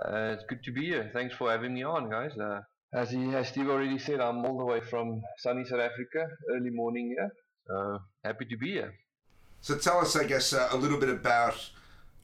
uh, 0.00 0.34
it's 0.34 0.44
good 0.48 0.62
to 0.62 0.70
be 0.70 0.86
here. 0.86 1.10
Thanks 1.12 1.34
for 1.34 1.50
having 1.50 1.74
me 1.74 1.82
on, 1.82 2.08
guys. 2.08 2.38
Uh, 2.38 2.60
as 2.92 3.10
he, 3.10 3.34
as 3.34 3.48
Steve 3.48 3.68
already 3.68 3.98
said, 3.98 4.20
I'm 4.20 4.44
all 4.44 4.56
the 4.56 4.64
way 4.64 4.80
from 4.80 5.22
sunny 5.38 5.64
South 5.64 5.80
Africa, 5.80 6.28
early 6.54 6.70
morning 6.70 7.08
here. 7.08 7.30
So 7.66 7.98
happy 8.24 8.44
to 8.44 8.56
be 8.56 8.70
here. 8.70 8.94
So 9.60 9.76
tell 9.76 9.98
us, 9.98 10.14
I 10.14 10.22
guess, 10.22 10.52
uh, 10.52 10.68
a 10.70 10.76
little 10.76 11.00
bit 11.00 11.08
about 11.08 11.68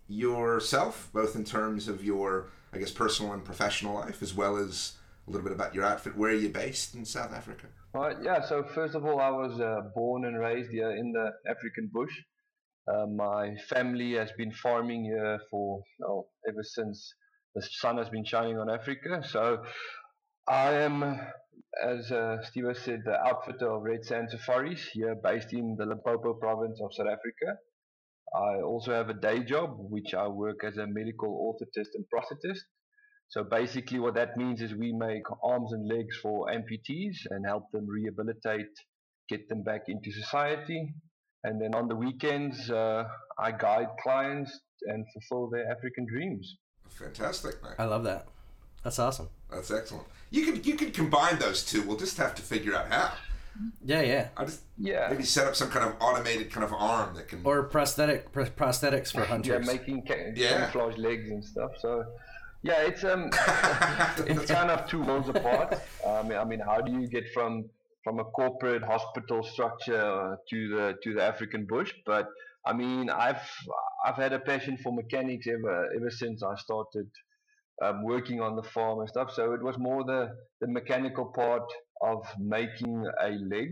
yourself, 0.08 1.10
both 1.12 1.34
in 1.34 1.44
terms 1.44 1.88
of 1.88 2.04
your, 2.04 2.46
I 2.72 2.78
guess, 2.78 2.90
personal 2.90 3.32
and 3.32 3.44
professional 3.44 3.94
life, 3.94 4.22
as 4.22 4.34
well 4.34 4.56
as 4.56 4.94
a 5.26 5.30
little 5.30 5.44
bit 5.44 5.52
about 5.52 5.74
your 5.74 5.84
outfit. 5.84 6.16
Where 6.16 6.30
are 6.30 6.34
you 6.34 6.48
based 6.48 6.94
in 6.94 7.04
South 7.04 7.32
Africa? 7.32 7.66
Right, 7.94 8.16
yeah, 8.22 8.40
so 8.40 8.64
first 8.74 8.94
of 8.94 9.04
all, 9.04 9.20
I 9.20 9.30
was 9.30 9.60
uh, 9.60 9.82
born 9.94 10.24
and 10.24 10.38
raised 10.38 10.70
here 10.70 10.90
in 10.90 11.12
the 11.12 11.30
African 11.50 11.90
bush. 11.92 12.12
Uh, 12.88 13.06
my 13.06 13.54
family 13.68 14.14
has 14.14 14.32
been 14.32 14.50
farming 14.50 15.04
here 15.04 15.38
for, 15.50 15.82
ever 16.48 16.62
since 16.62 17.14
the 17.54 17.62
sun 17.62 17.98
has 17.98 18.08
been 18.08 18.24
shining 18.24 18.58
on 18.58 18.70
Africa. 18.70 19.22
So 19.28 19.62
I 20.48 20.72
am, 20.72 21.20
as 21.86 22.10
uh, 22.10 22.38
Steve 22.42 22.64
said, 22.82 23.02
the 23.04 23.20
outfitter 23.20 23.70
of 23.70 23.82
Red 23.82 24.04
Sand 24.04 24.30
Safaris 24.30 24.88
here 24.92 25.14
based 25.22 25.52
in 25.52 25.76
the 25.78 25.86
Limpopo 25.86 26.34
province 26.34 26.80
of 26.82 26.92
South 26.94 27.06
Africa. 27.06 27.58
I 28.34 28.62
also 28.62 28.92
have 28.92 29.08
a 29.10 29.14
day 29.14 29.44
job, 29.44 29.76
which 29.76 30.14
I 30.14 30.26
work 30.26 30.64
as 30.64 30.76
a 30.76 30.86
medical 30.86 31.30
orthotist 31.30 31.88
and 31.94 32.04
prosthetist. 32.12 32.60
So 33.28 33.44
basically, 33.44 33.98
what 33.98 34.14
that 34.14 34.36
means 34.36 34.60
is 34.60 34.74
we 34.74 34.92
make 34.92 35.22
arms 35.42 35.72
and 35.72 35.88
legs 35.88 36.16
for 36.22 36.48
amputees 36.48 37.16
and 37.30 37.46
help 37.46 37.64
them 37.72 37.86
rehabilitate, 37.86 38.72
get 39.28 39.48
them 39.48 39.62
back 39.62 39.82
into 39.88 40.12
society. 40.12 40.94
And 41.44 41.60
then 41.60 41.74
on 41.74 41.88
the 41.88 41.96
weekends, 41.96 42.70
uh, 42.70 43.04
I 43.38 43.52
guide 43.52 43.88
clients 44.02 44.60
and 44.82 45.04
fulfill 45.12 45.50
their 45.50 45.70
African 45.70 46.06
dreams. 46.06 46.56
Fantastic, 46.90 47.62
mate. 47.62 47.74
I 47.78 47.84
love 47.84 48.04
that. 48.04 48.26
That's 48.84 48.98
awesome. 48.98 49.28
That's 49.50 49.70
excellent. 49.70 50.06
You 50.30 50.44
can 50.44 50.64
you 50.64 50.74
can 50.74 50.90
combine 50.90 51.38
those 51.38 51.64
two. 51.64 51.82
We'll 51.82 51.96
just 51.96 52.16
have 52.18 52.34
to 52.36 52.42
figure 52.42 52.74
out 52.74 52.90
how. 52.90 53.12
Yeah, 53.84 54.00
yeah. 54.02 54.28
I 54.36 54.44
just 54.44 54.62
Yeah. 54.78 55.08
maybe 55.10 55.24
set 55.24 55.46
up 55.46 55.54
some 55.56 55.68
kind 55.70 55.84
of 55.88 55.96
automated 56.00 56.50
kind 56.50 56.64
of 56.64 56.72
arm 56.72 57.14
that 57.16 57.28
can. 57.28 57.40
Or 57.44 57.62
prosthetic 57.64 58.32
pr- 58.32 58.42
prosthetics 58.62 59.12
for 59.12 59.24
hunters. 59.24 59.48
Yeah, 59.48 59.54
hunters. 59.54 59.66
making 59.74 60.06
ca- 60.06 60.32
Yeah. 60.34 60.48
camouflage 60.50 60.96
legs 60.98 61.28
and 61.30 61.44
stuff. 61.44 61.72
So, 61.78 62.04
yeah, 62.62 62.80
it's 62.82 63.04
um, 63.04 63.30
it's 64.26 64.50
kind 64.50 64.70
of 64.70 64.86
two 64.88 65.02
worlds 65.02 65.28
apart. 65.28 65.78
I 66.06 66.22
mean, 66.22 66.38
I 66.38 66.44
mean, 66.44 66.60
how 66.60 66.80
do 66.80 66.92
you 66.92 67.06
get 67.08 67.24
from 67.34 67.68
from 68.04 68.18
a 68.18 68.24
corporate 68.24 68.82
hospital 68.82 69.42
structure 69.42 70.36
to 70.50 70.68
the 70.74 70.94
to 71.02 71.14
the 71.14 71.22
African 71.22 71.66
bush? 71.66 71.92
But 72.06 72.26
I 72.64 72.72
mean, 72.72 73.10
I've 73.10 73.42
I've 74.06 74.16
had 74.16 74.32
a 74.32 74.38
passion 74.38 74.76
for 74.82 74.92
mechanics 74.92 75.46
ever 75.46 75.90
ever 75.96 76.10
since 76.10 76.42
I 76.42 76.54
started 76.56 77.08
um, 77.82 78.04
working 78.04 78.40
on 78.40 78.54
the 78.56 78.62
farm 78.62 79.00
and 79.00 79.08
stuff. 79.08 79.32
So 79.32 79.52
it 79.52 79.62
was 79.62 79.76
more 79.78 80.04
the 80.04 80.36
the 80.60 80.68
mechanical 80.68 81.26
part 81.26 81.64
of 82.02 82.26
making 82.38 83.04
a 83.20 83.30
leg, 83.30 83.68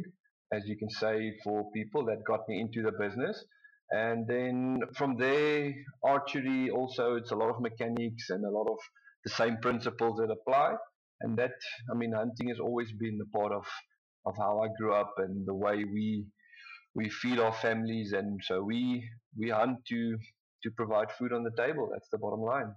as 0.52 0.62
you 0.66 0.76
can 0.76 0.90
say, 0.90 1.32
for 1.44 1.70
people 1.72 2.04
that 2.06 2.24
got 2.26 2.48
me 2.48 2.60
into 2.60 2.82
the 2.82 2.92
business. 2.92 3.44
And 3.90 4.26
then 4.28 4.80
from 4.96 5.16
there, 5.16 5.72
archery 6.04 6.70
also, 6.70 7.16
it's 7.16 7.32
a 7.32 7.36
lot 7.36 7.50
of 7.50 7.60
mechanics 7.60 8.30
and 8.30 8.44
a 8.44 8.50
lot 8.50 8.68
of 8.70 8.78
the 9.24 9.30
same 9.30 9.58
principles 9.58 10.18
that 10.18 10.30
apply. 10.30 10.74
And 11.22 11.36
that, 11.38 11.52
I 11.92 11.96
mean, 11.96 12.12
hunting 12.12 12.48
has 12.48 12.60
always 12.60 12.92
been 12.92 13.18
a 13.20 13.38
part 13.38 13.52
of, 13.52 13.66
of 14.26 14.36
how 14.38 14.60
I 14.62 14.68
grew 14.78 14.94
up 14.94 15.14
and 15.18 15.46
the 15.46 15.54
way 15.54 15.84
we 15.84 16.26
we 16.94 17.08
feed 17.08 17.38
our 17.38 17.52
families. 17.52 18.12
And 18.12 18.40
so 18.44 18.62
we 18.62 19.08
we 19.38 19.50
hunt 19.50 19.78
to 19.88 20.18
to 20.62 20.70
provide 20.76 21.10
food 21.18 21.32
on 21.32 21.44
the 21.44 21.52
table. 21.56 21.88
That's 21.92 22.08
the 22.10 22.18
bottom 22.18 22.40
line. 22.40 22.74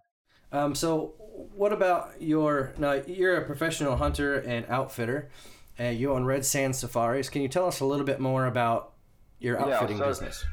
Um, 0.53 0.75
so, 0.75 1.13
what 1.55 1.73
about 1.73 2.21
your? 2.21 2.73
Now, 2.77 2.93
you're 2.93 3.37
a 3.37 3.45
professional 3.45 3.97
hunter 3.97 4.35
and 4.39 4.65
outfitter. 4.69 5.29
Uh, 5.79 5.85
you 5.85 6.13
own 6.13 6.23
Red 6.23 6.45
Sand 6.45 6.75
Safaris. 6.75 7.29
Can 7.29 7.41
you 7.41 7.47
tell 7.49 7.65
us 7.65 7.79
a 7.79 7.85
little 7.85 8.05
bit 8.05 8.19
more 8.19 8.45
about 8.45 8.93
your 9.39 9.57
Yeah, 9.59 9.65
outfitting 9.75 9.97
so- 9.97 10.05
business? 10.07 10.45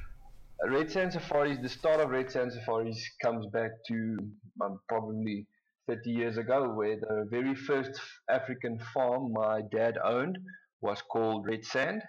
Red 0.67 0.91
Sand 0.91 1.13
Safaris, 1.13 1.59
the 1.63 1.69
start 1.69 2.01
of 2.01 2.11
Red 2.11 2.31
Sand 2.31 2.53
Safaris 2.53 2.99
comes 3.23 3.47
back 3.47 3.71
to 3.89 4.17
um, 4.63 4.79
probably 4.89 5.47
30 5.87 6.11
years 6.11 6.37
ago, 6.37 6.71
where 6.75 6.97
the 6.97 7.27
very 7.31 7.55
first 7.55 7.99
African 8.29 8.79
farm 8.93 9.33
my 9.33 9.63
dad 9.73 9.97
owned 10.05 10.39
was 10.83 11.01
called 11.03 11.47
Red 11.47 11.65
Sand. 11.65 12.03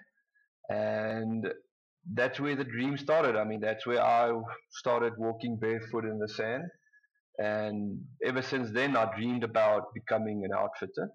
And 0.68 1.46
that's 2.14 2.40
where 2.40 2.54
the 2.54 2.64
dream 2.64 2.96
started. 2.98 3.36
I 3.36 3.44
mean, 3.44 3.60
that's 3.60 3.86
where 3.86 4.02
I 4.02 4.32
started 4.70 5.14
walking 5.16 5.56
barefoot 5.56 6.04
in 6.04 6.18
the 6.18 6.28
sand. 6.28 6.64
And 7.38 8.04
ever 8.24 8.42
since 8.42 8.70
then, 8.72 8.96
I 8.96 9.14
dreamed 9.16 9.44
about 9.44 9.94
becoming 9.94 10.44
an 10.44 10.50
outfitter. 10.56 11.10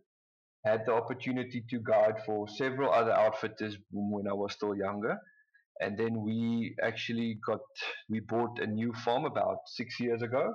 Had 0.65 0.85
the 0.85 0.93
opportunity 0.93 1.63
to 1.69 1.79
guide 1.79 2.15
for 2.25 2.47
several 2.47 2.91
other 2.91 3.11
outfitters 3.11 3.77
when 3.91 4.27
I 4.27 4.33
was 4.33 4.53
still 4.53 4.75
younger 4.75 5.17
and 5.79 5.97
then 5.97 6.21
we 6.21 6.75
actually 6.83 7.39
got 7.45 7.59
we 8.09 8.19
bought 8.19 8.59
a 8.59 8.67
new 8.67 8.93
farm 9.05 9.25
about 9.25 9.57
six 9.67 9.99
years 9.99 10.21
ago 10.21 10.53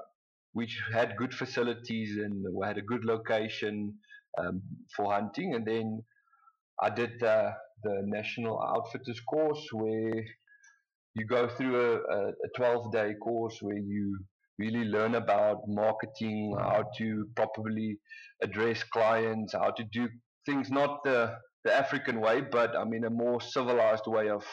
which 0.53 0.81
had 0.93 1.17
good 1.17 1.33
facilities 1.33 2.17
and 2.17 2.45
we 2.53 2.67
had 2.67 2.79
a 2.79 2.83
good 2.83 3.05
location 3.05 3.95
um, 4.39 4.63
for 4.95 5.13
hunting 5.13 5.55
and 5.55 5.67
then 5.67 6.03
i 6.83 6.91
did 6.91 7.13
the, 7.21 7.53
the 7.83 8.03
national 8.05 8.61
outfitters 8.63 9.21
course 9.21 9.67
where 9.73 10.13
you 11.15 11.27
go 11.27 11.49
through 11.49 11.77
a, 11.77 12.29
a 12.29 12.49
12 12.57 12.93
day 12.93 13.15
course 13.23 13.59
where 13.61 13.79
you 13.79 14.19
really 14.59 14.85
learn 14.85 15.15
about 15.15 15.59
marketing 15.67 16.55
how 16.59 16.85
to 16.99 17.27
properly 17.35 17.99
address 18.43 18.83
clients 18.85 19.55
how 19.55 19.71
to 19.71 19.85
do 19.93 20.09
things 20.47 20.71
not 20.71 21.03
the 21.05 21.33
the 21.65 21.73
african 21.73 22.21
way 22.21 22.41
but 22.41 22.77
i 22.77 22.85
mean 22.85 23.05
a 23.05 23.11
more 23.11 23.41
civilized 23.41 24.05
way 24.07 24.29
of 24.29 24.45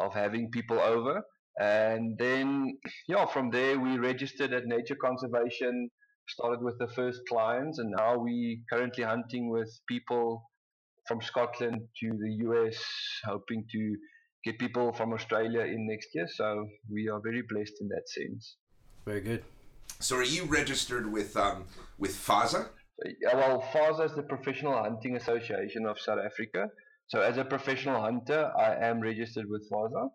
of 0.00 0.14
having 0.14 0.50
people 0.50 0.80
over. 0.80 1.22
And 1.58 2.16
then, 2.18 2.78
yeah, 3.06 3.26
from 3.26 3.50
there 3.50 3.78
we 3.78 3.98
registered 3.98 4.52
at 4.52 4.64
Nature 4.66 4.96
Conservation, 4.96 5.90
started 6.28 6.62
with 6.62 6.78
the 6.78 6.88
first 6.88 7.20
clients, 7.28 7.78
and 7.78 7.92
now 7.96 8.16
we 8.16 8.62
currently 8.72 9.04
hunting 9.04 9.50
with 9.50 9.68
people 9.88 10.42
from 11.06 11.20
Scotland 11.20 11.82
to 12.00 12.08
the 12.08 12.32
US, 12.46 12.76
hoping 13.24 13.64
to 13.72 13.96
get 14.44 14.58
people 14.58 14.92
from 14.92 15.12
Australia 15.12 15.60
in 15.60 15.86
next 15.86 16.08
year. 16.14 16.26
So 16.34 16.66
we 16.90 17.08
are 17.08 17.20
very 17.20 17.42
blessed 17.48 17.74
in 17.80 17.88
that 17.88 18.08
sense. 18.08 18.56
Very 19.10 19.22
good. 19.22 19.42
So 19.98 20.18
are 20.18 20.22
you 20.22 20.44
registered 20.44 21.10
with 21.10 21.36
um, 21.36 21.64
with 21.98 22.12
PHASA? 22.12 22.68
Well, 23.34 23.60
PHASA 23.72 24.04
is 24.04 24.14
the 24.14 24.22
Professional 24.22 24.80
Hunting 24.84 25.16
Association 25.16 25.84
of 25.84 25.98
South 25.98 26.20
Africa. 26.24 26.68
So 27.08 27.20
as 27.20 27.36
a 27.36 27.44
professional 27.44 28.00
hunter, 28.00 28.52
I 28.56 28.76
am 28.76 29.00
registered 29.00 29.50
with 29.50 29.68
PHASA, 29.68 30.10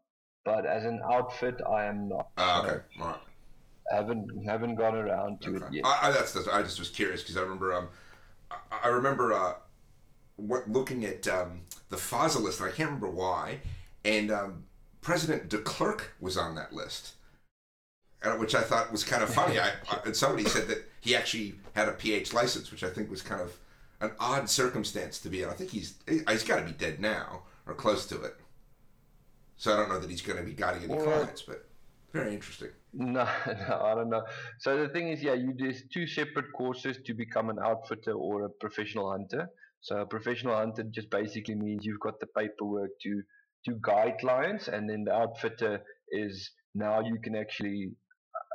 but 0.46 0.66
as 0.66 0.86
an 0.86 1.02
outfit, 1.12 1.56
I 1.70 1.84
am 1.84 2.08
not. 2.08 2.30
Uh, 2.38 2.62
okay, 2.64 2.84
all 3.02 3.08
right. 3.08 3.20
I 3.92 3.96
haven't 3.98 4.30
haven't 4.48 4.76
gone 4.76 4.96
around 4.96 5.42
to 5.42 5.58
it 5.58 5.64
yet. 5.74 5.86
I, 5.86 6.08
I, 6.08 6.12
that's, 6.12 6.32
that's 6.32 6.48
I 6.48 6.62
just 6.62 6.80
was 6.80 6.90
curious 6.90 7.22
because 7.22 7.36
I 7.36 7.42
remember 7.42 7.74
um, 7.74 7.90
I, 8.50 8.56
I 8.86 8.88
remember 8.88 9.34
uh, 9.34 9.56
what 10.38 10.70
looking 10.70 11.04
at 11.04 11.28
um, 11.28 11.64
the 11.90 11.98
PHASA 11.98 12.42
list. 12.42 12.62
And 12.62 12.70
I 12.70 12.72
can't 12.72 12.88
remember 12.92 13.10
why, 13.10 13.60
and 14.06 14.32
um, 14.32 14.64
President 15.02 15.50
de 15.50 15.58
Klerk 15.58 16.14
was 16.22 16.38
on 16.38 16.56
that 16.56 16.72
list, 16.72 17.16
and, 17.25 17.25
which 18.34 18.56
I 18.56 18.62
thought 18.62 18.92
was 18.92 19.04
kind 19.04 19.24
of 19.24 19.34
funny. 19.34 19.60
I, 19.68 19.70
I 19.90 20.00
and 20.06 20.16
somebody 20.16 20.48
said 20.48 20.68
that 20.68 20.90
he 21.02 21.16
actually 21.16 21.56
had 21.76 21.88
a 21.88 21.94
PH 21.94 22.34
license, 22.34 22.72
which 22.72 22.84
I 22.84 22.90
think 22.90 23.10
was 23.10 23.22
kind 23.22 23.42
of 23.42 23.58
an 24.02 24.12
odd 24.20 24.50
circumstance 24.50 25.20
to 25.20 25.30
be 25.30 25.44
in. 25.44 25.50
I 25.50 25.54
think 25.54 25.72
he's 25.72 25.96
he's 26.08 26.44
got 26.44 26.60
to 26.60 26.66
be 26.66 26.72
dead 26.72 27.00
now 27.00 27.44
or 27.66 27.74
close 27.74 28.06
to 28.08 28.22
it. 28.24 28.36
So 29.58 29.74
I 29.74 29.78
don't 29.78 29.90
know 29.90 30.00
that 30.00 30.10
he's 30.10 30.22
going 30.22 30.38
to 30.38 30.44
be 30.44 30.54
guiding 30.54 30.84
any 30.84 30.94
Well- 30.96 31.06
clients, 31.06 31.42
but 31.42 31.66
very 32.14 32.34
interesting. 32.34 32.70
No, 32.98 33.28
no, 33.46 33.82
I 33.84 33.94
don't 33.94 34.10
know. 34.10 34.24
So 34.60 34.82
the 34.82 34.88
thing 34.88 35.10
is, 35.10 35.22
yeah, 35.22 35.34
you 35.34 35.54
there's 35.58 35.84
two 35.94 36.08
separate 36.08 36.46
courses 36.54 36.98
to 37.06 37.14
become 37.14 37.50
an 37.50 37.58
outfitter 37.62 38.14
or 38.14 38.46
a 38.46 38.50
professional 38.50 39.12
hunter. 39.12 39.50
So 39.82 39.98
a 39.98 40.06
professional 40.06 40.56
hunter 40.56 40.84
just 40.84 41.10
basically 41.10 41.56
means 41.56 41.86
you've 41.86 42.00
got 42.00 42.22
the 42.22 42.28
paperwork 42.28 42.92
to 43.04 43.22
to 43.66 43.78
guide 43.82 44.16
clients, 44.22 44.70
and 44.70 44.90
then 44.90 45.04
the 45.04 45.14
outfitter 45.14 45.84
is 46.10 46.52
now 46.74 47.02
you 47.02 47.20
can 47.20 47.36
actually 47.36 47.92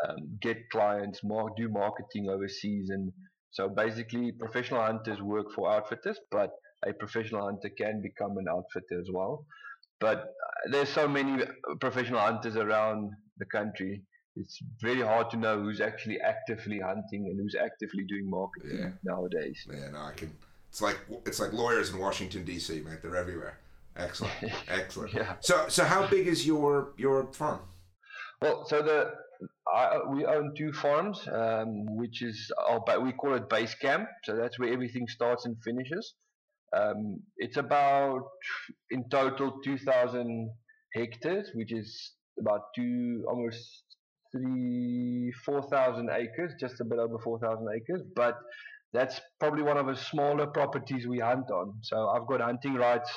um, 0.08 0.38
get 0.40 0.56
clients, 0.70 1.20
mar- 1.24 1.50
do 1.56 1.68
marketing 1.68 2.28
overseas, 2.30 2.90
and 2.90 3.12
so 3.50 3.68
basically 3.68 4.32
professional 4.32 4.82
hunters 4.82 5.20
work 5.20 5.46
for 5.54 5.70
outfitters, 5.72 6.18
but 6.30 6.50
a 6.86 6.92
professional 6.92 7.44
hunter 7.44 7.70
can 7.76 8.00
become 8.02 8.36
an 8.38 8.46
outfitter 8.48 8.98
as 9.00 9.08
well. 9.12 9.44
but 10.00 10.18
uh, 10.18 10.70
there's 10.72 10.88
so 10.88 11.06
many 11.06 11.44
professional 11.80 12.20
hunters 12.20 12.56
around 12.56 13.10
the 13.38 13.44
country. 13.46 14.02
It's 14.36 14.58
very 14.80 15.02
hard 15.02 15.28
to 15.32 15.36
know 15.36 15.60
who's 15.62 15.80
actually 15.80 16.18
actively 16.20 16.78
hunting 16.80 17.26
and 17.28 17.38
who's 17.40 17.54
actively 17.68 18.04
doing 18.12 18.30
marketing 18.30 18.78
Yeah. 18.78 18.90
nowadays. 19.12 19.58
Yeah, 19.70 19.90
no, 19.90 19.98
I 20.10 20.12
can. 20.14 20.30
It's 20.70 20.80
like 20.80 20.98
it's 21.26 21.40
like 21.40 21.52
lawyers 21.52 21.90
in 21.92 21.98
Washington 21.98 22.44
D.C. 22.44 22.80
Mate, 22.86 23.00
they're 23.02 23.16
everywhere. 23.24 23.58
Excellent, 23.96 24.32
excellent. 24.68 25.12
Yeah. 25.12 25.34
So, 25.40 25.66
so 25.68 25.84
how 25.84 26.06
big 26.06 26.26
is 26.28 26.46
your 26.46 26.92
your 26.96 27.30
farm? 27.32 27.60
Well, 28.40 28.64
so 28.70 28.80
the 28.80 28.98
I, 29.74 29.98
we 30.08 30.24
own 30.24 30.54
two 30.56 30.72
farms, 30.72 31.26
um, 31.32 31.86
which 31.96 32.22
is 32.22 32.50
our, 32.68 32.82
we 33.00 33.12
call 33.12 33.34
it 33.34 33.48
base 33.48 33.74
camp. 33.74 34.08
So 34.24 34.36
that's 34.36 34.58
where 34.58 34.72
everything 34.72 35.06
starts 35.08 35.46
and 35.46 35.56
finishes. 35.62 36.14
Um, 36.76 37.20
it's 37.36 37.56
about 37.56 38.22
in 38.90 39.08
total 39.10 39.60
2,000 39.64 40.50
hectares, 40.94 41.50
which 41.54 41.72
is 41.72 42.12
about 42.38 42.60
two 42.74 43.24
almost 43.28 43.84
three 44.32 45.32
four 45.44 45.62
thousand 45.62 46.08
acres, 46.10 46.52
just 46.60 46.80
a 46.80 46.84
bit 46.84 46.98
over 46.98 47.18
four 47.18 47.38
thousand 47.40 47.66
acres. 47.74 48.02
But 48.14 48.36
that's 48.92 49.20
probably 49.40 49.62
one 49.62 49.76
of 49.76 49.86
the 49.86 49.96
smaller 49.96 50.46
properties 50.46 51.06
we 51.06 51.18
hunt 51.18 51.50
on. 51.50 51.74
So 51.82 52.08
I've 52.08 52.26
got 52.26 52.40
hunting 52.40 52.74
rights 52.74 53.10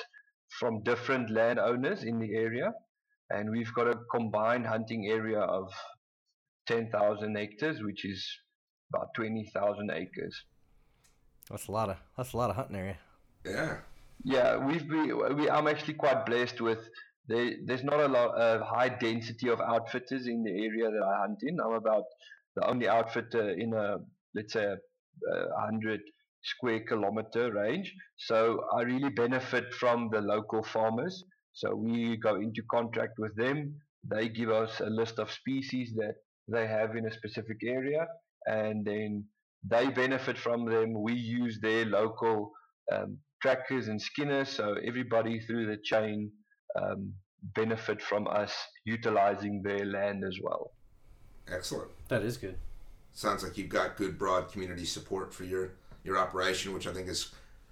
from 0.60 0.84
different 0.84 1.30
landowners 1.32 2.04
in 2.04 2.20
the 2.20 2.36
area 2.36 2.72
and 3.32 3.50
we've 3.50 3.74
got 3.74 3.88
a 3.88 4.00
combined 4.12 4.66
hunting 4.68 5.08
area 5.10 5.40
of 5.40 5.72
10,000 6.68 7.36
hectares, 7.36 7.82
which 7.82 8.06
is 8.06 8.26
about 8.94 9.08
20,000 9.16 9.92
acres. 9.92 10.46
That's 11.50 11.68
a 11.68 11.72
lot 11.72 11.90
of 11.90 11.98
that's 12.16 12.34
a 12.34 12.38
lot 12.38 12.50
of 12.50 12.56
hunting 12.56 12.78
area. 12.78 12.98
Yeah, 13.46 13.78
Yeah, 14.24 14.58
we've 14.66 14.88
been, 14.88 15.38
we, 15.38 15.50
I'm 15.50 15.68
actually 15.68 15.96
quite 15.96 16.26
blessed 16.26 16.62
with 16.62 16.80
there, 17.28 17.52
there's 17.66 17.84
not 17.84 18.00
a 18.00 18.08
lot 18.08 18.32
a 18.38 18.64
high 18.64 18.90
density 18.90 19.50
of 19.50 19.62
outfitters 19.62 20.28
in 20.28 20.44
the 20.44 20.52
area 20.52 20.90
that 20.92 21.04
I 21.04 21.20
hunt 21.22 21.40
in. 21.42 21.58
I'm 21.60 21.74
about 21.74 22.04
the 22.56 22.68
only 22.68 22.88
outfitter 22.88 23.52
in 23.52 23.74
a 23.74 23.98
let's 24.36 24.54
say 24.54 24.64
a, 24.66 24.78
a 25.32 25.62
hundred 25.62 26.02
square 26.44 26.82
kilometer 26.82 27.54
range. 27.54 27.94
So 28.18 28.66
I 28.76 28.82
really 28.82 29.10
benefit 29.10 29.74
from 29.74 30.10
the 30.12 30.22
local 30.22 30.64
farmers. 30.64 31.24
So 31.54 31.76
we 31.76 32.18
go 32.18 32.36
into 32.36 32.62
contract 32.70 33.14
with 33.18 33.36
them. 33.36 33.76
They 34.04 34.28
give 34.28 34.50
us 34.50 34.82
a 34.82 34.90
list 34.90 35.20
of 35.20 35.32
species 35.32 35.94
that 35.96 36.16
they 36.48 36.68
have 36.68 36.96
in 36.96 37.06
a 37.08 37.14
specific 37.14 37.58
area, 37.64 38.08
and 38.46 38.86
then 38.86 39.24
they 39.68 39.90
benefit 39.90 40.38
from 40.38 40.66
them. 40.66 41.02
We 41.02 41.14
use 41.14 41.60
their 41.62 41.86
local 41.86 42.52
um, 42.92 43.18
trackers 43.42 43.88
and 43.88 44.02
skinners, 44.02 44.50
so 44.50 44.76
everybody 44.86 45.40
through 45.42 45.68
the 45.68 45.78
chain 45.84 46.32
um, 46.82 47.14
benefit 47.56 48.02
from 48.02 48.28
us 48.28 48.54
utilizing 48.86 49.62
their 49.64 49.86
land 49.86 50.24
as 50.26 50.38
well. 50.42 50.72
excellent. 51.52 51.92
That 52.08 52.24
is 52.24 52.38
good. 52.38 52.58
Sounds 53.14 53.44
like 53.44 53.58
you've 53.58 53.70
got 53.70 53.96
good 53.96 54.18
broad 54.18 54.52
community 54.52 54.86
support 54.86 55.34
for 55.34 55.44
your 55.44 55.72
your 56.04 56.18
operation, 56.18 56.74
which 56.74 56.88
I 56.88 56.94
think 56.94 57.08
is 57.08 57.32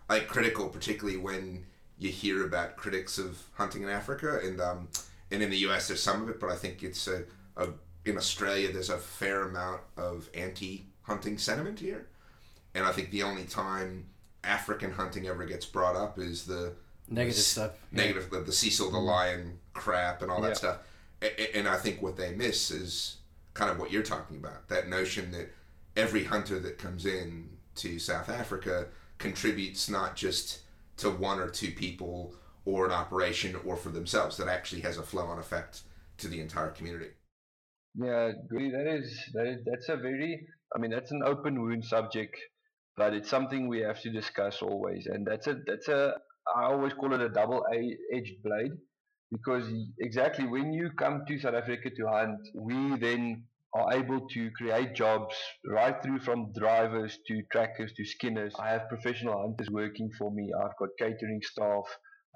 I 0.09 0.19
think 0.19 0.29
critical, 0.29 0.69
particularly 0.69 1.17
when 1.17 1.65
you 1.97 2.09
hear 2.09 2.45
about 2.45 2.75
critics 2.75 3.17
of 3.17 3.43
hunting 3.53 3.83
in 3.83 3.89
Africa 3.89 4.39
and 4.43 4.59
um, 4.59 4.89
and 5.31 5.41
in 5.41 5.49
the 5.49 5.57
U.S. 5.59 5.87
There's 5.87 6.03
some 6.03 6.21
of 6.21 6.29
it, 6.29 6.39
but 6.39 6.51
I 6.51 6.55
think 6.55 6.83
it's 6.83 7.07
a, 7.07 7.23
a 7.57 7.69
in 8.05 8.17
Australia 8.17 8.71
there's 8.71 8.89
a 8.89 8.97
fair 8.97 9.43
amount 9.43 9.81
of 9.97 10.29
anti-hunting 10.33 11.37
sentiment 11.37 11.79
here, 11.79 12.07
and 12.73 12.85
I 12.85 12.91
think 12.91 13.11
the 13.11 13.23
only 13.23 13.43
time 13.45 14.05
African 14.43 14.91
hunting 14.91 15.27
ever 15.27 15.45
gets 15.45 15.65
brought 15.65 15.95
up 15.95 16.17
is 16.19 16.45
the 16.45 16.73
Negative 17.07 17.37
s- 17.39 17.45
stuff. 17.47 17.71
negative 17.91 18.29
the, 18.29 18.39
the 18.41 18.51
Cecil 18.51 18.89
the 18.91 18.97
mm-hmm. 18.97 19.05
lion 19.05 19.59
crap 19.73 20.21
and 20.21 20.31
all 20.31 20.41
that 20.41 20.49
Yeah. 20.49 20.53
stuff. 20.53 20.77
A- 21.21 21.57
And 21.57 21.67
I 21.67 21.77
think 21.77 22.01
what 22.01 22.17
they 22.17 22.33
miss 22.33 22.71
is 22.71 23.17
kind 23.53 23.69
of 23.69 23.77
what 23.79 23.91
you're 23.91 24.01
talking 24.03 24.37
about 24.37 24.67
that 24.69 24.87
notion 24.87 25.31
that 25.31 25.49
every 25.97 26.23
hunter 26.23 26.57
that 26.59 26.77
comes 26.77 27.05
in 27.05 27.49
to 27.75 27.99
South 27.99 28.29
Africa 28.29 28.87
contributes 29.17 29.89
not 29.89 30.15
just 30.15 30.61
to 30.97 31.09
one 31.09 31.39
or 31.39 31.49
two 31.49 31.71
people 31.71 32.33
or 32.65 32.85
an 32.85 32.91
operation 32.91 33.55
or 33.65 33.75
for 33.75 33.89
themselves, 33.89 34.37
that 34.37 34.47
actually 34.47 34.81
has 34.81 34.97
a 34.97 35.03
flow 35.03 35.25
on 35.25 35.37
effect 35.39 35.81
to 36.17 36.27
the 36.27 36.39
entire 36.39 36.69
community. 36.69 37.09
Yeah. 37.95 38.31
That 38.49 38.87
is, 38.99 39.19
that 39.33 39.47
is 39.47 39.57
that's 39.65 39.89
a 39.89 39.97
very, 39.97 40.45
I 40.75 40.79
mean, 40.79 40.91
that's 40.91 41.11
an 41.11 41.21
open 41.25 41.61
wound 41.61 41.85
subject, 41.85 42.35
but 42.97 43.13
it's 43.13 43.29
something 43.29 43.67
we 43.67 43.81
have 43.81 44.01
to 44.01 44.11
discuss 44.11 44.61
always. 44.61 45.07
And 45.07 45.25
that's 45.25 45.47
a, 45.47 45.55
that's 45.65 45.87
a, 45.87 46.13
I 46.55 46.63
always 46.65 46.93
call 46.93 47.13
it 47.13 47.21
a 47.21 47.29
double-edged 47.29 48.43
blade, 48.43 48.71
because 49.31 49.69
exactly 49.99 50.45
when 50.47 50.73
you 50.73 50.91
come 50.97 51.21
to 51.27 51.39
South 51.39 51.53
Africa 51.55 51.89
to 51.89 52.07
hunt, 52.07 52.39
we 52.55 52.97
then 52.97 53.43
are 53.73 53.93
able 53.93 54.27
to 54.27 54.51
create 54.57 54.93
jobs 54.95 55.35
right 55.65 55.95
through 56.03 56.19
from 56.19 56.51
drivers 56.57 57.17
to 57.27 57.41
trackers 57.51 57.93
to 57.95 58.03
skinners. 58.03 58.53
I 58.59 58.69
have 58.69 58.89
professional 58.89 59.39
hunters 59.41 59.69
working 59.69 60.09
for 60.17 60.29
me. 60.31 60.49
I've 60.59 60.75
got 60.77 60.89
catering 60.99 61.39
staff, 61.41 61.85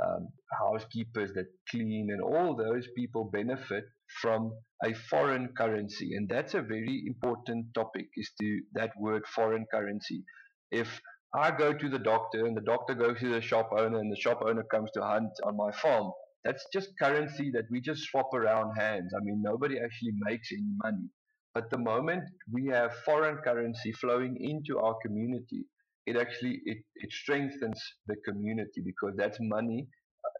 um, 0.01 0.29
housekeepers 0.51 1.31
that 1.33 1.47
clean, 1.69 2.07
and 2.11 2.21
all 2.21 2.55
those 2.55 2.87
people 2.95 3.29
benefit 3.33 3.83
from 4.21 4.51
a 4.83 4.93
foreign 4.93 5.47
currency 5.57 6.15
and 6.15 6.27
that's 6.29 6.53
a 6.53 6.61
very 6.61 7.03
important 7.07 7.65
topic 7.73 8.07
is 8.17 8.31
to 8.39 8.61
that 8.73 8.91
word 8.99 9.23
foreign 9.27 9.65
currency. 9.73 10.23
If 10.71 10.99
i 11.33 11.51
go 11.51 11.73
to 11.73 11.89
the 11.89 11.99
doctor 11.99 12.45
and 12.45 12.55
the 12.55 12.61
doctor 12.61 12.93
goes 12.95 13.19
to 13.19 13.29
the 13.29 13.41
shop 13.41 13.69
owner 13.77 13.99
and 13.99 14.11
the 14.11 14.19
shop 14.19 14.41
owner 14.45 14.63
comes 14.63 14.89
to 14.91 15.01
hunt 15.01 15.31
on 15.45 15.57
my 15.57 15.71
farm 15.71 16.11
that's 16.43 16.65
just 16.73 16.89
currency 17.01 17.51
that 17.51 17.65
we 17.71 17.81
just 17.81 18.03
swap 18.03 18.33
around 18.33 18.75
hands. 18.77 19.13
I 19.15 19.23
mean 19.23 19.41
nobody 19.41 19.79
actually 19.79 20.13
makes 20.27 20.49
any 20.51 20.71
money. 20.83 21.09
But 21.53 21.69
the 21.71 21.77
moment 21.79 22.23
we 22.51 22.67
have 22.67 22.93
foreign 23.05 23.37
currency 23.37 23.91
flowing 23.93 24.37
into 24.39 24.79
our 24.79 24.95
community 25.05 25.65
it 26.05 26.17
actually 26.17 26.61
it, 26.65 26.77
it 26.95 27.11
strengthens 27.11 27.81
the 28.07 28.15
community 28.27 28.81
because 28.83 29.15
that's 29.17 29.37
money 29.41 29.87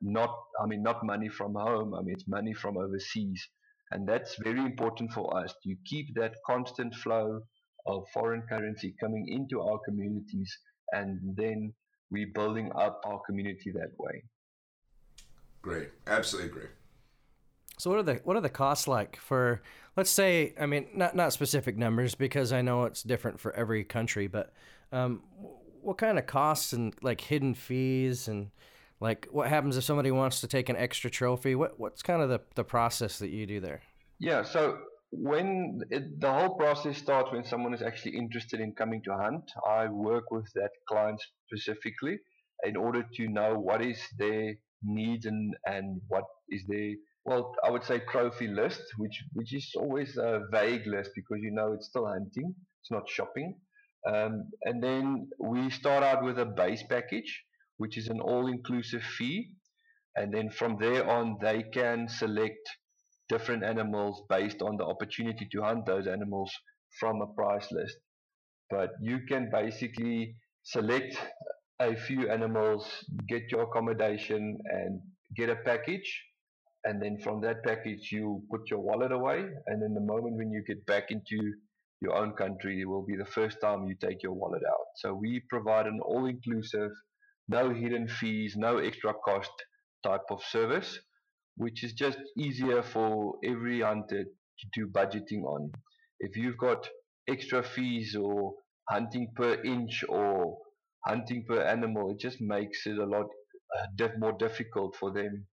not 0.02 0.32
i 0.62 0.66
mean 0.66 0.84
not 0.84 1.04
money 1.04 1.30
from 1.30 1.54
home 1.56 1.94
i 1.96 2.02
mean 2.02 2.14
it's 2.14 2.28
money 2.28 2.54
from 2.54 2.78
overseas 2.78 3.48
and 3.96 4.06
that's 4.08 4.36
very 4.44 4.60
important 4.60 5.10
for 5.14 5.26
us 5.42 5.54
to 5.64 5.74
keep 5.86 6.14
that 6.16 6.34
constant 6.46 6.94
flow 6.96 7.40
of 7.88 8.04
foreign 8.14 8.42
currency 8.50 8.94
coming 9.00 9.26
into 9.30 9.62
our 9.62 9.80
communities 9.88 10.52
and 10.92 11.20
then 11.38 11.74
we 12.12 12.26
building 12.36 12.70
up 12.76 13.02
our 13.06 13.22
community 13.26 13.72
that 13.72 13.92
way 13.98 14.22
Great. 15.66 15.90
Absolutely 16.06 16.52
agree. 16.52 16.70
So 17.80 17.90
what 17.90 17.98
are 17.98 18.04
the 18.04 18.22
what 18.24 18.38
are 18.38 18.42
the 18.42 18.50
costs 18.50 18.88
like 18.88 19.16
for 19.16 19.64
let's 19.98 20.12
say 20.12 20.54
I 20.60 20.68
mean 20.68 20.86
not 20.94 21.16
not 21.16 21.34
specific 21.34 21.76
numbers 21.76 22.14
because 22.14 22.54
I 22.54 22.62
know 22.62 22.84
it's 22.84 23.02
different 23.02 23.40
for 23.40 23.52
every 23.54 23.84
country 23.84 24.28
but 24.28 24.54
um, 24.92 25.24
what 25.82 25.98
kind 25.98 26.20
of 26.20 26.28
costs 26.28 26.72
and 26.72 26.94
like 27.02 27.20
hidden 27.20 27.56
fees 27.56 28.28
and 28.28 28.52
like 29.00 29.28
what 29.32 29.48
happens 29.48 29.78
if 29.78 29.84
somebody 29.84 30.12
wants 30.12 30.42
to 30.42 30.48
take 30.48 30.70
an 30.70 30.76
extra 30.76 31.10
trophy? 31.10 31.56
What 31.56 31.80
what's 31.80 32.02
kind 32.02 32.22
of 32.22 32.30
the, 32.30 32.42
the 32.56 32.64
process 32.64 33.20
that 33.20 33.30
you 33.30 33.46
do 33.46 33.60
there? 33.60 33.82
Yeah, 34.20 34.44
so 34.44 34.78
when 35.12 35.82
it, 35.90 36.20
the 36.20 36.32
whole 36.32 36.56
process 36.56 36.98
starts 36.98 37.32
when 37.32 37.46
someone 37.46 37.74
is 37.74 37.82
actually 37.82 38.18
interested 38.18 38.60
in 38.60 38.74
coming 38.74 39.02
to 39.04 39.14
hunt, 39.14 39.44
I 39.68 39.88
work 39.88 40.32
with 40.32 40.48
that 40.56 40.72
client 40.88 41.22
specifically 41.48 42.20
in 42.64 42.76
order 42.76 43.04
to 43.16 43.28
know 43.28 43.56
what 43.56 43.84
is 43.84 44.00
their 44.18 44.56
needs 44.84 45.26
and, 45.26 45.56
and 45.66 46.02
what 46.08 46.24
is 46.50 46.64
their 46.68 46.94
well, 47.26 47.56
I 47.64 47.72
would 47.72 47.84
say 47.84 48.02
trophy 48.12 48.48
list, 48.48 48.84
which 48.98 49.24
which 49.34 49.54
is 49.54 49.72
always 49.76 50.16
a 50.16 50.42
vague 50.52 50.86
list 50.86 51.10
because 51.16 51.40
you 51.42 51.52
know 51.52 51.74
it's 51.74 51.88
still 51.88 52.06
hunting, 52.08 52.54
it's 52.82 52.92
not 52.92 53.10
shopping. 53.10 53.56
Um, 54.08 54.52
and 54.62 54.84
then 54.84 55.30
we 55.40 55.72
start 55.72 56.04
out 56.04 56.24
with 56.24 56.38
a 56.38 56.46
base 56.46 56.84
package, 56.88 57.44
which 57.78 57.98
is 57.98 58.08
an 58.08 58.20
all-inclusive 58.20 59.04
fee, 59.04 59.52
and 60.16 60.34
then 60.34 60.50
from 60.50 60.78
there 60.80 61.10
on 61.10 61.38
they 61.42 61.64
can 61.74 62.08
select 62.08 62.70
different 63.28 63.64
animals 63.64 64.24
based 64.30 64.62
on 64.62 64.78
the 64.78 64.86
opportunity 64.86 65.48
to 65.52 65.62
hunt 65.62 65.86
those 65.86 66.08
animals 66.08 66.52
from 67.00 67.22
a 67.22 67.28
price 67.34 67.68
list. 67.72 67.98
But 68.70 68.92
you 69.02 69.20
can 69.28 69.50
basically 69.52 70.36
select 70.64 71.18
a 71.80 71.96
few 71.96 72.30
animals, 72.30 72.88
get 73.28 73.52
your 73.52 73.64
accommodation, 73.64 74.58
and 74.66 75.02
get 75.36 75.50
a 75.50 75.56
package. 75.56 76.24
And 76.84 77.02
then 77.02 77.18
from 77.20 77.42
that 77.42 77.64
package, 77.64 78.12
you 78.12 78.44
put 78.52 78.70
your 78.70 78.80
wallet 78.80 79.12
away. 79.12 79.40
And 79.68 79.82
then 79.82 79.94
the 79.94 80.02
moment 80.02 80.38
when 80.38 80.52
you 80.52 80.64
get 80.66 80.86
back 80.86 81.10
into 81.10 81.54
your 82.02 82.16
own 82.16 82.34
country, 82.34 82.82
it 82.82 82.86
will 82.86 83.06
be 83.06 83.16
the 83.16 83.26
first 83.26 83.60
time 83.60 83.88
you 83.88 83.96
take 84.00 84.22
your 84.22 84.34
wallet 84.34 84.62
out. 84.68 84.86
So 84.98 85.14
we 85.14 85.42
provide 85.50 85.88
an 85.88 86.00
all 86.04 86.26
inclusive, 86.26 86.92
no 87.48 87.74
hidden 87.74 88.08
fees, 88.08 88.56
no 88.56 88.78
extra 88.78 89.14
cost 89.14 89.52
type 90.04 90.26
of 90.30 90.44
service 90.44 91.00
which 91.58 91.84
is 91.84 91.94
just 91.94 92.18
easier 92.38 92.84
for 92.84 93.36
every 93.44 93.82
hunter 93.82 94.24
to 94.24 94.68
do 94.74 94.88
budgeting 94.88 95.44
on. 95.44 95.72
If 96.20 96.36
you've 96.36 96.58
got 96.58 96.88
extra 97.30 97.64
fees 97.64 98.16
or 98.16 98.54
hunting 98.90 99.32
per 99.36 99.62
inch 99.64 100.04
or 100.08 100.58
hunting 101.06 101.46
per 101.48 101.62
animal, 101.62 102.12
it 102.12 102.20
just 102.20 102.42
makes 102.42 102.86
it 102.86 102.98
a 102.98 103.06
lot 103.06 103.28
uh, 103.78 104.08
more 104.18 104.34
difficult 104.34 104.96
for 104.96 105.12
them 105.12 105.46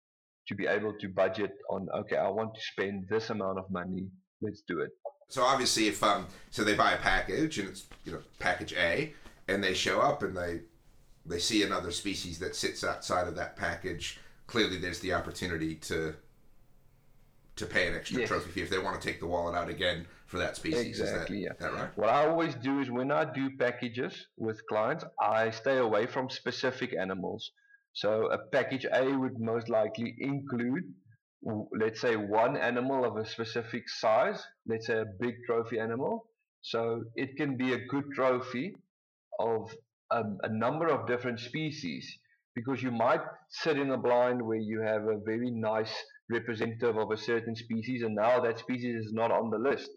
to 0.48 0.56
be 0.56 0.66
able 0.68 0.94
to 1.00 1.08
budget 1.08 1.52
on 1.70 1.88
okay 1.96 2.18
i 2.18 2.28
want 2.28 2.54
to 2.54 2.62
spend 2.62 3.06
this 3.10 3.30
amount 3.30 3.60
of 3.60 3.66
money 3.70 4.08
let's 4.42 4.64
do 4.68 4.80
it 4.82 4.90
So 5.30 5.44
obviously, 5.44 5.88
if 5.88 6.04
um, 6.04 6.28
so 6.50 6.66
they 6.66 6.76
buy 6.76 6.92
a 6.92 6.98
package 6.98 7.58
and 7.60 7.70
it's 7.70 7.86
you 8.04 8.12
know 8.12 8.22
package 8.40 8.74
A, 8.74 9.14
and 9.48 9.64
they 9.64 9.74
show 9.74 10.02
up 10.02 10.24
and 10.24 10.36
they 10.36 10.62
they 11.26 11.40
see 11.40 11.64
another 11.64 11.92
species 11.92 12.40
that 12.40 12.56
sits 12.56 12.84
outside 12.84 13.28
of 13.28 13.36
that 13.36 13.56
package. 13.56 14.20
Clearly, 14.48 14.78
there's 14.78 15.00
the 15.00 15.14
opportunity 15.14 15.76
to 15.76 16.16
to 17.58 17.66
pay 17.66 17.88
an 17.88 17.94
extra 17.96 18.22
Yes. 18.22 18.30
trophy 18.30 18.50
fee 18.50 18.62
if 18.62 18.70
they 18.70 18.80
want 18.80 19.00
to 19.00 19.08
take 19.08 19.20
the 19.20 19.28
wallet 19.28 19.56
out 19.56 19.70
again 19.70 20.08
for 20.26 20.38
that 20.40 20.56
species. 20.56 21.00
Exactly, 21.00 21.40
Is 21.40 21.44
yeah. 21.44 21.50
that, 21.50 21.60
that 21.60 21.74
right? 21.74 21.98
What 21.98 22.10
I 22.10 22.26
always 22.26 22.56
do 22.56 22.80
is 22.80 22.90
when 22.90 23.12
I 23.12 23.26
do 23.26 23.56
packages 23.58 24.28
with 24.38 24.66
clients, 24.68 25.04
I 25.22 25.52
stay 25.52 25.78
away 25.78 26.08
from 26.08 26.30
specific 26.30 26.96
animals. 26.98 27.52
So 27.94 28.32
a 28.32 28.38
package 28.52 28.86
A 28.92 29.04
would 29.16 29.38
most 29.40 29.68
likely 29.70 30.16
include, 30.18 30.84
let's 31.78 32.00
say, 32.00 32.16
one 32.16 32.56
animal 32.56 33.04
of 33.04 33.18
a 33.18 33.26
specific 33.26 33.90
size, 33.90 34.42
let's 34.66 34.88
say 34.88 35.00
a 35.00 35.06
big 35.20 35.36
trophy 35.46 35.78
animal. 35.78 36.26
So 36.62 37.04
it 37.16 37.36
can 37.36 37.58
be 37.58 37.74
a 37.74 37.86
good 37.88 38.06
trophy 38.16 38.76
of 39.40 39.70
a, 40.12 40.24
a 40.44 40.50
number 40.50 40.88
of 40.88 41.08
different 41.08 41.40
species 41.40 42.18
because 42.56 42.84
you 42.84 42.92
might 42.92 43.22
sit 43.50 43.78
in 43.78 43.92
a 43.92 43.98
blind 43.98 44.42
where 44.42 44.58
you 44.58 44.82
have 44.82 45.04
a 45.04 45.20
very 45.26 45.52
nice 45.52 45.94
representative 46.30 46.98
of 46.98 47.12
a 47.12 47.18
certain 47.18 47.56
species 47.56 48.04
and 48.04 48.16
now 48.16 48.40
that 48.40 48.60
species 48.60 49.06
is 49.06 49.14
not 49.14 49.32
on 49.32 49.50
the 49.50 49.58
list 49.58 49.90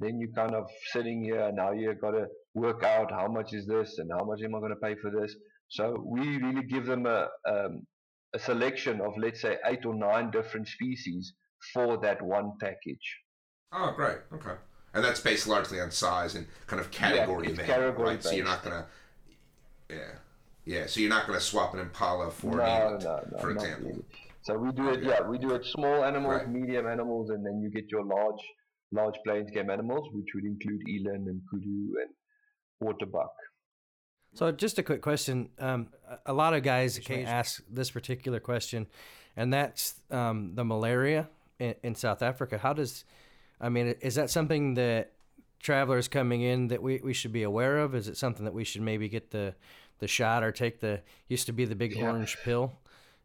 then 0.00 0.18
you're 0.18 0.32
kind 0.32 0.54
of 0.54 0.68
sitting 0.92 1.22
here 1.22 1.42
and 1.42 1.56
now 1.56 1.72
you've 1.72 2.00
got 2.00 2.12
to 2.12 2.26
work 2.54 2.82
out 2.82 3.12
how 3.12 3.28
much 3.28 3.52
is 3.52 3.66
this 3.66 3.98
and 3.98 4.10
how 4.10 4.24
much 4.24 4.40
am 4.42 4.54
I 4.54 4.58
going 4.58 4.70
to 4.70 4.76
pay 4.76 4.96
for 5.00 5.10
this. 5.10 5.34
So 5.68 6.02
we 6.04 6.38
really 6.38 6.66
give 6.66 6.86
them 6.86 7.06
a 7.06 7.28
um, 7.48 7.86
a 8.34 8.38
selection 8.38 9.00
of 9.00 9.12
let's 9.18 9.40
say 9.40 9.58
eight 9.66 9.84
or 9.84 9.94
nine 9.94 10.30
different 10.30 10.68
species 10.68 11.34
for 11.74 11.98
that 11.98 12.22
one 12.22 12.52
package. 12.60 13.18
Oh, 13.72 13.92
great. 13.94 14.18
Okay. 14.32 14.54
And 14.94 15.04
that's 15.04 15.20
based 15.20 15.46
largely 15.46 15.80
on 15.80 15.90
size 15.90 16.34
and 16.34 16.46
kind 16.66 16.80
of 16.80 16.90
category 16.90 17.52
of 17.52 17.58
category 17.58 18.08
right? 18.08 18.22
So 18.22 18.32
you're 18.32 18.44
not 18.44 18.64
gonna, 18.64 18.86
yeah, 19.90 20.12
yeah. 20.64 20.86
So 20.86 21.00
you're 21.00 21.10
not 21.10 21.26
gonna 21.26 21.40
swap 21.40 21.74
an 21.74 21.80
impala 21.80 22.30
for 22.30 22.56
no, 22.56 22.62
an 22.62 22.68
eland, 22.68 23.04
no, 23.04 23.24
no, 23.32 23.38
for 23.38 23.50
example. 23.50 23.90
really. 23.90 24.04
So 24.42 24.56
we 24.56 24.72
do 24.72 24.88
it, 24.88 24.98
Okay. 24.98 25.06
yeah, 25.08 25.22
we 25.28 25.38
do 25.38 25.54
it 25.54 25.64
small 25.66 26.02
animals, 26.04 26.42
Right. 26.42 26.48
medium 26.50 26.86
animals, 26.86 27.30
and 27.30 27.44
then 27.44 27.60
you 27.60 27.70
get 27.70 27.90
your 27.90 28.04
large, 28.04 28.42
large 28.92 29.14
plains 29.24 29.50
game 29.50 29.68
animals, 29.70 30.08
which 30.12 30.28
would 30.34 30.44
include 30.44 30.80
eland 30.88 31.26
and 31.28 31.40
kudu 31.50 31.98
and 32.02 32.10
waterbuck. 32.80 33.32
So 34.32 34.50
just 34.52 34.78
a 34.78 34.82
quick 34.82 35.02
question. 35.02 35.50
Um, 35.58 35.88
a- 36.08 36.18
a 36.26 36.32
lot 36.32 36.54
of 36.54 36.62
guys 36.62 36.98
can 37.00 37.26
ask 37.26 37.62
this 37.68 37.90
particular 37.90 38.40
question, 38.40 38.86
and 39.36 39.52
that's 39.52 40.00
um, 40.10 40.54
the 40.54 40.64
malaria 40.64 41.28
in, 41.58 41.74
in 41.82 41.94
South 41.94 42.22
Africa. 42.22 42.56
How 42.58 42.72
does, 42.72 43.04
I 43.60 43.68
mean, 43.68 43.88
is 44.00 44.14
that 44.14 44.30
something 44.30 44.74
that 44.74 45.12
travelers 45.60 46.08
coming 46.08 46.40
in 46.42 46.68
that 46.68 46.82
we, 46.82 47.00
we 47.04 47.12
should 47.12 47.32
be 47.32 47.42
aware 47.44 47.78
of? 47.78 47.94
Is 47.94 48.08
it 48.08 48.16
something 48.16 48.44
that 48.44 48.54
we 48.54 48.64
should 48.64 48.82
maybe 48.82 49.08
get 49.08 49.30
the, 49.30 49.54
the 49.98 50.08
shot 50.08 50.42
or 50.42 50.50
take 50.50 50.80
the 50.80 51.02
used 51.28 51.46
to 51.46 51.52
be 51.52 51.64
the 51.64 51.76
big 51.76 51.94
Yeah. 51.94 52.08
orange 52.10 52.36
pill? 52.42 52.72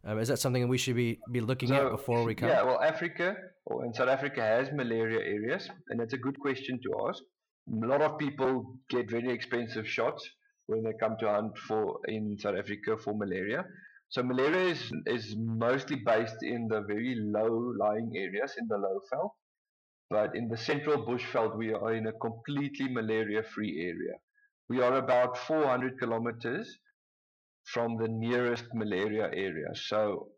Um, 0.04 0.20
is 0.20 0.28
that 0.28 0.38
something 0.38 0.62
that 0.62 0.68
we 0.68 0.78
should 0.78 0.96
be, 0.96 1.20
be 1.32 1.42
looking 1.42 1.72
at 1.72 1.90
before 1.90 2.24
we 2.24 2.36
come? 2.36 2.50
Yeah, 2.50 2.62
well, 2.62 2.80
Africa 2.80 3.36
or 3.66 3.86
in 3.86 3.94
South 3.94 4.10
Africa 4.10 4.42
has 4.42 4.72
malaria 4.72 5.20
areas, 5.20 5.68
and 5.90 6.00
that's 6.00 6.14
a 6.14 6.18
good 6.18 6.40
question 6.40 6.80
to 6.84 7.08
ask. 7.10 7.24
A 7.84 7.88
lot 7.88 8.02
of 8.04 8.20
people 8.20 8.78
get 8.90 9.10
very 9.10 9.32
expensive 9.34 9.88
shots 9.90 10.30
when 10.68 10.84
they 10.84 10.94
come 11.00 11.16
to 11.22 11.28
hunt 11.28 11.58
for 11.58 12.00
in 12.08 12.38
South 12.38 12.56
Africa 12.56 12.98
for 13.04 13.16
malaria. 13.16 13.66
So 14.10 14.22
malaria 14.22 14.70
is, 14.74 14.92
is 15.08 15.36
mostly 15.36 15.96
based 16.06 16.44
in 16.44 16.68
the 16.68 16.82
very 16.82 17.16
low 17.18 17.74
lying 17.80 18.12
areas 18.16 18.54
in 18.60 18.68
the 18.68 18.78
low 18.78 19.00
veld, 19.12 19.32
but 20.10 20.36
in 20.36 20.48
the 20.48 20.58
central 20.58 21.06
bushveld 21.06 21.58
we 21.58 21.74
are 21.74 21.94
in 21.94 22.08
a 22.08 22.14
completely 22.14 22.88
malaria 22.90 23.44
free 23.44 23.82
area. 23.82 24.16
We 24.70 24.82
are 24.82 24.96
about 24.96 25.38
400 25.38 26.00
kilometers 26.00 26.78
from 27.66 27.98
the 27.98 28.08
nearest 28.08 28.66
malaria 28.74 29.30
area. 29.34 29.70
So 29.74 30.30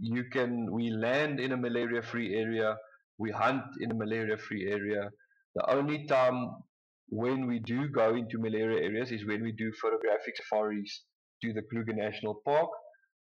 you 0.00 0.24
can 0.32 0.70
we 0.72 0.90
land 0.90 1.40
in 1.40 1.52
a 1.52 1.56
malaria 1.56 2.02
free 2.02 2.34
area, 2.34 2.76
we 3.18 3.30
hunt 3.30 3.64
in 3.80 3.90
a 3.90 3.94
malaria 3.94 4.36
free 4.36 4.70
area. 4.70 5.10
The 5.54 5.70
only 5.70 6.06
time 6.06 6.50
when 7.08 7.46
we 7.46 7.60
do 7.60 7.88
go 7.88 8.14
into 8.14 8.38
malaria 8.38 8.82
areas 8.82 9.12
is 9.12 9.26
when 9.26 9.42
we 9.42 9.52
do 9.52 9.72
photographic 9.80 10.36
safaris 10.36 11.04
to 11.42 11.52
the 11.52 11.62
Kruger 11.62 11.92
National 11.92 12.40
Park. 12.44 12.70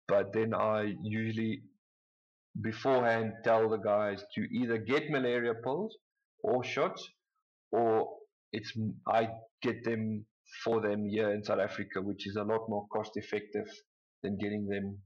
But 0.08 0.32
then 0.32 0.54
I 0.54 0.94
usually 1.02 1.62
beforehand 2.60 3.32
tell 3.42 3.68
the 3.68 3.78
guys 3.78 4.24
to 4.34 4.42
either 4.42 4.78
get 4.78 5.10
malaria 5.10 5.54
pills 5.54 5.96
or 6.42 6.62
shots 6.64 7.08
or 7.72 8.08
it's 8.52 8.72
I 9.08 9.28
get 9.62 9.84
them 9.84 10.24
for 10.62 10.80
them 10.80 11.08
here 11.08 11.32
in 11.32 11.42
South 11.42 11.58
Africa, 11.58 12.00
which 12.00 12.26
is 12.26 12.36
a 12.36 12.42
lot 12.42 12.68
more 12.68 12.86
cost 12.92 13.12
effective 13.16 13.66
than 14.22 14.36
getting 14.38 14.66
them 14.68 14.98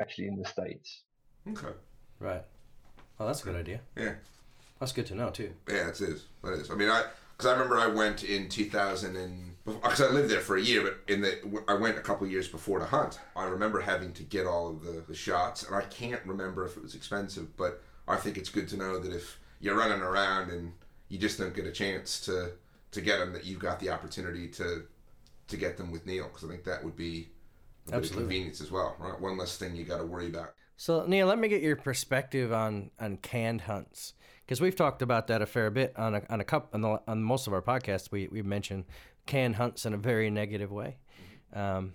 actually 0.00 0.26
in 0.26 0.36
the 0.36 0.48
States. 0.48 1.02
Okay. 1.48 1.74
Right. 2.18 2.42
Well, 3.18 3.28
that's 3.28 3.42
a 3.42 3.44
good 3.44 3.56
idea. 3.56 3.80
Yeah. 3.96 4.14
That's 4.80 4.92
good 4.92 5.06
to 5.06 5.14
know 5.14 5.30
too. 5.30 5.52
Yeah, 5.68 5.88
it 5.88 6.00
is. 6.00 6.26
That 6.42 6.54
is. 6.54 6.70
I 6.70 6.74
mean, 6.74 6.90
I 6.90 7.04
because 7.36 7.50
I 7.50 7.52
remember 7.52 7.78
I 7.78 7.86
went 7.86 8.24
in 8.24 8.48
2000 8.48 9.16
and 9.16 9.54
because 9.64 10.00
I 10.00 10.08
lived 10.10 10.30
there 10.30 10.40
for 10.40 10.56
a 10.56 10.60
year, 10.60 10.82
but 10.82 11.12
in 11.12 11.20
the 11.22 11.62
I 11.66 11.74
went 11.74 11.98
a 11.98 12.00
couple 12.00 12.26
years 12.26 12.48
before 12.48 12.78
to 12.78 12.86
hunt. 12.86 13.18
I 13.34 13.44
remember 13.44 13.80
having 13.80 14.12
to 14.14 14.22
get 14.22 14.46
all 14.46 14.68
of 14.68 14.84
the, 14.84 15.02
the 15.06 15.14
shots, 15.14 15.64
and 15.64 15.74
I 15.74 15.82
can't 15.82 16.24
remember 16.24 16.64
if 16.64 16.76
it 16.76 16.82
was 16.82 16.94
expensive, 16.94 17.56
but 17.56 17.82
I 18.06 18.16
think 18.16 18.38
it's 18.38 18.48
good 18.48 18.68
to 18.68 18.76
know 18.76 18.98
that 19.00 19.12
if 19.12 19.38
you're 19.60 19.76
running 19.76 20.02
around 20.02 20.50
and 20.50 20.72
you 21.08 21.18
just 21.18 21.38
don't 21.38 21.54
get 21.54 21.66
a 21.66 21.72
chance 21.72 22.20
to 22.26 22.52
to 22.92 23.00
get 23.00 23.18
them, 23.18 23.32
that 23.32 23.44
you've 23.44 23.58
got 23.58 23.80
the 23.80 23.90
opportunity 23.90 24.48
to 24.48 24.84
to 25.48 25.56
get 25.56 25.76
them 25.76 25.90
with 25.90 26.06
Niel, 26.06 26.28
because 26.28 26.44
I 26.44 26.48
think 26.48 26.64
that 26.64 26.84
would 26.84 26.96
be 26.96 27.28
a 27.90 28.00
convenience 28.00 28.60
as 28.60 28.70
well. 28.70 28.96
Right, 28.98 29.20
one 29.20 29.36
less 29.36 29.58
thing 29.58 29.74
you 29.74 29.84
got 29.84 29.98
to 29.98 30.06
worry 30.06 30.28
about. 30.28 30.54
So 30.76 31.04
Niel, 31.06 31.26
let 31.26 31.38
me 31.38 31.48
get 31.48 31.60
your 31.60 31.76
perspective 31.76 32.52
on 32.52 32.92
on 33.00 33.16
canned 33.16 33.62
hunts 33.62 34.14
because 34.46 34.60
we've 34.60 34.76
talked 34.76 35.02
about 35.02 35.26
that 35.26 35.42
a 35.42 35.46
fair 35.46 35.70
bit 35.70 35.92
on 35.96 36.14
a 36.14 36.22
on 36.30 36.40
a 36.40 36.44
couple 36.44 36.70
on, 36.74 36.80
the, 36.80 37.00
on 37.08 37.22
most 37.22 37.46
of 37.46 37.52
our 37.52 37.62
podcasts. 37.62 38.10
We 38.10 38.28
we 38.28 38.42
mentioned 38.42 38.84
canned 39.26 39.56
hunts 39.56 39.84
in 39.84 39.92
a 39.92 39.96
very 39.96 40.30
negative 40.30 40.70
way. 40.70 40.98
Um, 41.52 41.94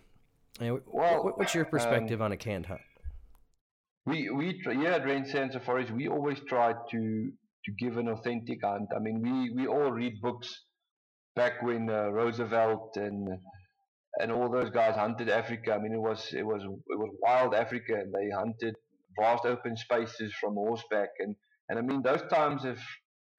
Well, 0.59 0.81
what, 1.23 1.37
what's 1.37 1.55
your 1.55 1.65
perspective 1.65 2.21
on 2.21 2.31
a 2.31 2.37
canned 2.37 2.65
hunt? 2.65 2.81
We 4.05 4.29
we 4.29 4.61
here 4.65 4.91
at 4.91 5.05
Rain 5.05 5.25
Safaris 5.25 5.91
we 5.91 6.07
always 6.07 6.39
try 6.47 6.73
to 6.73 7.31
to 7.65 7.71
give 7.79 7.97
an 7.97 8.09
authentic 8.09 8.59
hunt. 8.63 8.89
I 8.95 8.99
mean 8.99 9.21
we 9.21 9.51
we 9.51 9.67
all 9.67 9.91
read 9.91 10.19
books 10.21 10.65
back 11.35 11.61
when 11.61 11.89
uh, 11.89 12.09
Roosevelt 12.09 12.97
and 12.97 13.29
and 14.19 14.31
all 14.31 14.49
those 14.49 14.69
guys 14.71 14.95
hunted 14.95 15.29
Africa. 15.29 15.73
I 15.73 15.77
mean 15.77 15.93
it 15.93 16.01
was 16.01 16.33
it 16.33 16.45
was 16.45 16.63
it 16.63 16.99
was 16.99 17.11
wild 17.21 17.53
Africa 17.55 17.93
and 17.93 18.11
they 18.13 18.29
hunted 18.35 18.75
vast 19.19 19.45
open 19.45 19.77
spaces 19.77 20.33
from 20.39 20.55
horseback 20.55 21.09
and 21.19 21.35
and 21.71 21.79
I 21.79 21.83
mean 21.83 22.03
those 22.03 22.23
times 22.29 22.63
have 22.65 22.83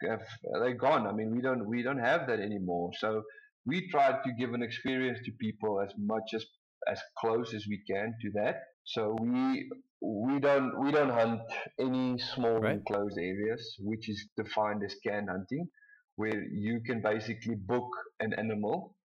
have 0.09 0.23
they 0.63 0.73
gone. 0.75 1.07
I 1.07 1.13
mean 1.13 1.31
we 1.37 1.43
don't 1.43 1.69
we 1.69 1.83
don't 1.83 1.99
have 2.01 2.27
that 2.29 2.41
anymore. 2.41 2.91
So 2.99 3.23
we 3.67 3.89
try 3.91 4.13
to 4.25 4.33
give 4.39 4.55
an 4.55 4.63
experience 4.63 5.21
to 5.27 5.33
people 5.41 5.81
as 5.83 5.93
much 5.99 6.35
as 6.35 6.45
as 6.89 7.01
close 7.21 7.55
as 7.55 7.67
we 7.69 7.83
can 7.91 8.15
to 8.23 8.31
that. 8.35 8.57
So 8.85 9.17
we 9.21 9.71
we 10.03 10.41
don't 10.41 10.81
we 10.81 10.93
don't 10.93 11.11
hunt 11.11 11.43
any 11.81 12.19
small 12.19 12.61
Right. 12.61 12.79
enclosed 12.79 13.19
areas, 13.19 13.77
which 13.81 14.09
is 14.09 14.29
defined 14.37 14.83
as 14.85 14.97
can 15.07 15.29
hunting, 15.29 15.69
where 16.17 16.43
you 16.45 16.81
can 16.87 17.03
basically 17.03 17.57
book 17.57 17.91
an 18.21 18.35
animal 18.35 18.97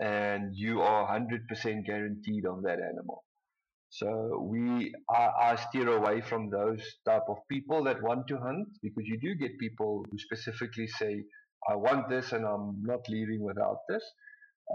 and 0.00 0.56
you 0.56 0.82
are 0.82 1.06
hundred 1.06 1.48
percent 1.48 1.86
guaranteed 1.86 2.46
of 2.46 2.62
that 2.64 2.80
animal. 2.80 3.24
So 3.90 4.38
we 4.50 4.94
I, 5.10 5.30
I 5.52 5.56
steer 5.56 5.88
away 5.90 6.20
from 6.22 6.48
those 6.50 6.82
type 7.04 7.24
of 7.28 7.38
people 7.48 7.84
that 7.84 8.02
want 8.02 8.28
to 8.28 8.38
hunt 8.38 8.68
because 8.82 9.04
you 9.06 9.18
do 9.20 9.34
get 9.34 9.58
people 9.58 10.04
who 10.10 10.18
specifically 10.18 10.86
say, 10.86 11.24
I 11.68 11.76
want 11.76 12.08
this 12.08 12.32
and 12.32 12.44
I'm 12.46 12.82
not 12.82 13.00
leaving 13.08 13.42
without 13.42 13.78
this. 13.88 14.04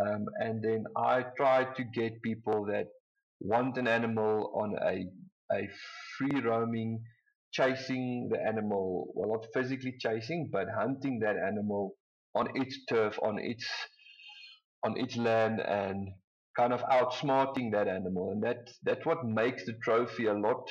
Um, 0.02 0.26
and 0.40 0.64
then 0.64 0.84
I 0.98 1.24
try 1.38 1.64
to 1.64 1.84
get 1.86 2.22
people 2.22 2.66
that 2.66 2.88
want 3.40 3.78
an 3.78 3.88
animal 3.88 4.52
on 4.56 4.76
a 4.84 5.06
a 5.56 5.70
free 6.18 6.42
roaming, 6.42 7.04
chasing 7.54 8.30
the 8.32 8.40
animal, 8.42 9.12
well 9.16 9.30
not 9.30 9.48
physically 9.54 9.96
chasing, 10.00 10.50
but 10.52 10.68
hunting 10.78 11.20
that 11.20 11.38
animal 11.38 11.96
on 12.36 12.50
its 12.56 12.78
turf, 12.90 13.18
on 13.24 13.40
its 13.40 13.66
on 14.84 14.98
its 14.98 15.16
land 15.18 15.60
and 15.62 16.10
kind 16.58 16.74
of 16.74 16.82
outsmarting 16.84 17.72
that 17.72 17.88
animal. 17.88 18.32
And 18.32 18.44
that 18.44 18.70
that's 18.84 19.06
what 19.06 19.26
makes 19.26 19.66
the 19.66 19.74
trophy 19.84 20.26
a 20.28 20.34
lot 20.34 20.70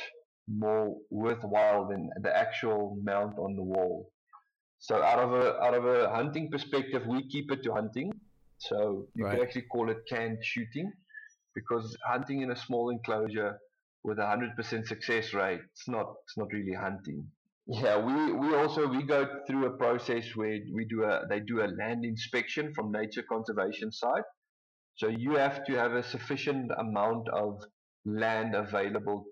more 0.49 0.97
worthwhile 1.11 1.89
than 1.89 2.11
the 2.23 2.37
actual 2.37 2.97
mount 3.03 3.39
on 3.39 3.57
the 3.57 3.63
wall. 3.63 4.11
So 4.79 5.03
out 5.03 5.19
of 5.19 5.33
a 5.33 5.57
out 5.63 5.75
of 5.75 5.85
a 5.87 6.11
hunting 6.11 6.51
perspective, 6.51 7.07
we 7.07 7.29
keep 7.29 7.51
it 7.53 7.63
to 7.65 7.73
hunting. 7.73 8.13
So 8.59 9.09
you 9.15 9.25
Right. 9.25 9.31
could 9.31 9.43
actually 9.43 9.67
call 9.73 9.91
it 9.91 9.99
canned 10.09 10.39
shooting, 10.43 10.93
because 11.55 11.97
hunting 12.07 12.43
in 12.43 12.51
a 12.51 12.57
small 12.57 12.91
enclosure 12.91 13.59
with 14.03 14.19
a 14.19 14.27
hundred 14.27 14.55
percent 14.57 14.87
success 14.87 15.33
rate, 15.35 15.61
it's 15.73 15.89
not 15.89 16.07
it's 16.25 16.37
not 16.37 16.49
really 16.53 16.75
hunting. 16.75 17.31
Yeah, 17.67 17.97
we, 17.97 18.33
we 18.33 18.55
also 18.55 18.87
we 18.87 19.03
go 19.05 19.27
through 19.47 19.67
a 19.67 19.77
process 19.79 20.37
where 20.37 20.59
we 20.75 20.85
do 20.85 21.05
a 21.05 21.27
they 21.29 21.41
do 21.41 21.63
a 21.63 21.69
land 21.81 22.05
inspection 22.05 22.73
from 22.75 22.93
nature 22.93 23.23
conservation 23.23 23.91
side. 23.91 24.25
So 24.97 25.09
you 25.09 25.37
have 25.37 25.65
to 25.67 25.75
have 25.75 25.93
a 25.93 26.03
sufficient 26.03 26.71
amount 26.79 27.29
of 27.29 27.63
land 28.05 28.55
available 28.55 29.25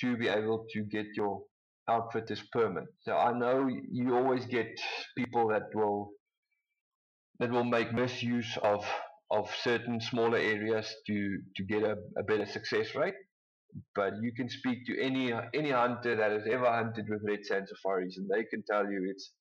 to 0.00 0.16
be 0.16 0.28
able 0.28 0.66
to 0.72 0.82
get 0.84 1.06
your 1.16 1.42
outfitter's 1.88 2.42
permit. 2.52 2.84
So 3.00 3.16
I 3.16 3.36
know 3.36 3.68
you 3.90 4.14
always 4.14 4.46
get 4.46 4.68
people 5.16 5.48
that 5.48 5.74
will 5.74 6.10
that 7.40 7.50
will 7.50 7.64
make 7.64 7.92
misuse 7.92 8.56
of 8.62 8.84
of 9.30 9.54
certain 9.62 10.00
smaller 10.00 10.38
areas 10.38 10.94
to 11.06 11.38
to 11.56 11.64
get 11.64 11.82
a, 11.82 11.96
a 12.16 12.22
better 12.22 12.46
success 12.46 12.94
rate 12.94 13.14
but 13.94 14.14
you 14.22 14.32
can 14.32 14.48
speak 14.48 14.86
to 14.86 15.00
any 15.00 15.32
any 15.54 15.70
hunter 15.70 16.16
that 16.16 16.32
has 16.32 16.42
ever 16.50 16.70
hunted 16.70 17.06
with 17.08 17.22
red 17.24 17.44
sand 17.44 17.68
safaris, 17.68 18.16
and 18.16 18.28
they 18.28 18.44
can 18.44 18.62
tell 18.70 18.90
you 18.90 19.06
it's 19.10 19.32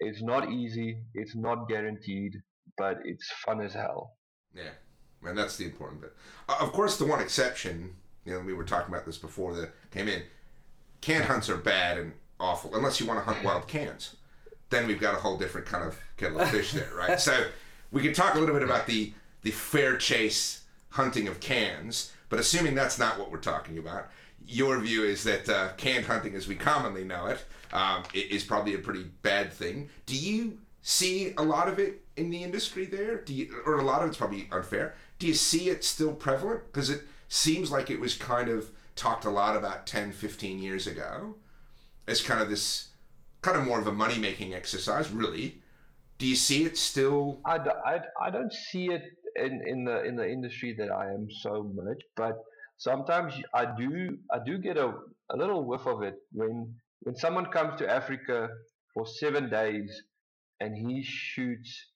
it's 0.00 0.22
not 0.22 0.50
easy, 0.50 1.04
it's 1.14 1.34
not 1.34 1.68
guaranteed, 1.68 2.32
but 2.76 2.98
it's 3.04 3.30
fun 3.44 3.60
as 3.62 3.72
hell. 3.74 4.12
Yeah, 4.52 4.72
and 5.24 5.36
that's 5.36 5.56
the 5.56 5.64
important 5.64 6.00
bit. 6.00 6.14
Uh, 6.48 6.56
of 6.60 6.72
course, 6.72 6.96
the 6.96 7.06
one 7.06 7.20
exception, 7.20 7.94
you 8.24 8.32
know, 8.32 8.40
we 8.40 8.52
were 8.52 8.64
talking 8.64 8.92
about 8.92 9.06
this 9.06 9.18
before 9.18 9.54
that 9.54 9.70
came 9.90 10.08
in. 10.08 10.22
Can 11.00 11.22
hunts 11.22 11.48
are 11.48 11.56
bad 11.56 11.98
and 11.98 12.12
awful 12.40 12.74
unless 12.74 13.00
you 13.00 13.06
want 13.06 13.18
to 13.18 13.24
hunt 13.24 13.44
wild 13.44 13.68
cans. 13.68 14.16
Then 14.70 14.86
we've 14.86 15.00
got 15.00 15.14
a 15.14 15.18
whole 15.18 15.36
different 15.36 15.66
kind 15.66 15.84
of 15.84 15.98
kettle 16.16 16.40
of 16.40 16.50
fish 16.50 16.72
there, 16.72 16.90
right? 16.96 17.20
so 17.20 17.46
we 17.92 18.02
can 18.02 18.12
talk 18.12 18.34
a 18.34 18.38
little 18.38 18.54
bit 18.54 18.64
about 18.64 18.86
the 18.86 19.12
the 19.42 19.50
fair 19.52 19.96
chase 19.96 20.64
hunting 20.90 21.28
of 21.28 21.38
cans 21.40 22.12
but 22.28 22.38
assuming 22.38 22.74
that's 22.74 22.98
not 22.98 23.18
what 23.18 23.30
we're 23.30 23.38
talking 23.38 23.78
about, 23.78 24.08
your 24.46 24.78
view 24.78 25.04
is 25.04 25.24
that 25.24 25.48
uh, 25.48 25.68
canned 25.76 26.06
hunting, 26.06 26.34
as 26.34 26.48
we 26.48 26.54
commonly 26.54 27.04
know 27.04 27.26
it, 27.26 27.44
um, 27.72 28.02
is 28.14 28.44
probably 28.44 28.74
a 28.74 28.78
pretty 28.78 29.04
bad 29.22 29.52
thing. 29.52 29.88
Do 30.06 30.16
you 30.16 30.58
see 30.82 31.34
a 31.36 31.42
lot 31.42 31.68
of 31.68 31.78
it 31.78 32.02
in 32.16 32.30
the 32.30 32.42
industry 32.42 32.84
there? 32.86 33.16
Do 33.16 33.34
you, 33.34 33.62
or 33.64 33.74
a 33.74 33.84
lot 33.84 34.02
of 34.02 34.08
it's 34.08 34.16
probably 34.16 34.48
unfair. 34.52 34.94
Do 35.18 35.26
you 35.26 35.34
see 35.34 35.68
it 35.68 35.84
still 35.84 36.12
prevalent? 36.12 36.62
Because 36.66 36.90
it 36.90 37.02
seems 37.28 37.70
like 37.70 37.90
it 37.90 38.00
was 38.00 38.14
kind 38.14 38.48
of 38.48 38.70
talked 38.94 39.24
a 39.24 39.30
lot 39.30 39.56
about 39.56 39.86
10, 39.86 40.12
15 40.12 40.58
years 40.58 40.86
ago 40.86 41.36
as 42.06 42.20
kind 42.20 42.40
of 42.40 42.48
this, 42.48 42.88
kind 43.42 43.56
of 43.56 43.64
more 43.64 43.80
of 43.80 43.86
a 43.86 43.92
money 43.92 44.18
making 44.18 44.54
exercise, 44.54 45.10
really. 45.10 45.60
Do 46.18 46.26
you 46.26 46.36
see 46.36 46.64
it 46.64 46.76
still? 46.76 47.40
I, 47.44 47.56
I, 47.56 48.00
I 48.20 48.30
don't 48.30 48.52
see 48.52 48.86
it 48.86 49.02
in, 49.36 49.62
in 49.66 49.84
the 49.84 50.02
in 50.04 50.16
the 50.16 50.26
industry 50.26 50.74
that 50.78 50.90
I 50.90 51.12
am 51.12 51.28
so 51.42 51.70
much, 51.74 52.00
but 52.16 52.38
sometimes 52.78 53.34
I 53.54 53.66
do 53.76 54.16
I 54.32 54.38
do 54.44 54.58
get 54.58 54.76
a, 54.78 54.94
a 55.30 55.36
little 55.36 55.64
whiff 55.64 55.86
of 55.86 56.02
it 56.02 56.14
when 56.32 56.74
when 57.00 57.16
someone 57.16 57.46
comes 57.46 57.78
to 57.78 57.90
Africa 57.90 58.48
for 58.94 59.06
seven 59.06 59.50
days 59.50 60.02
and 60.60 60.74
he 60.74 61.02
shoots 61.02 61.90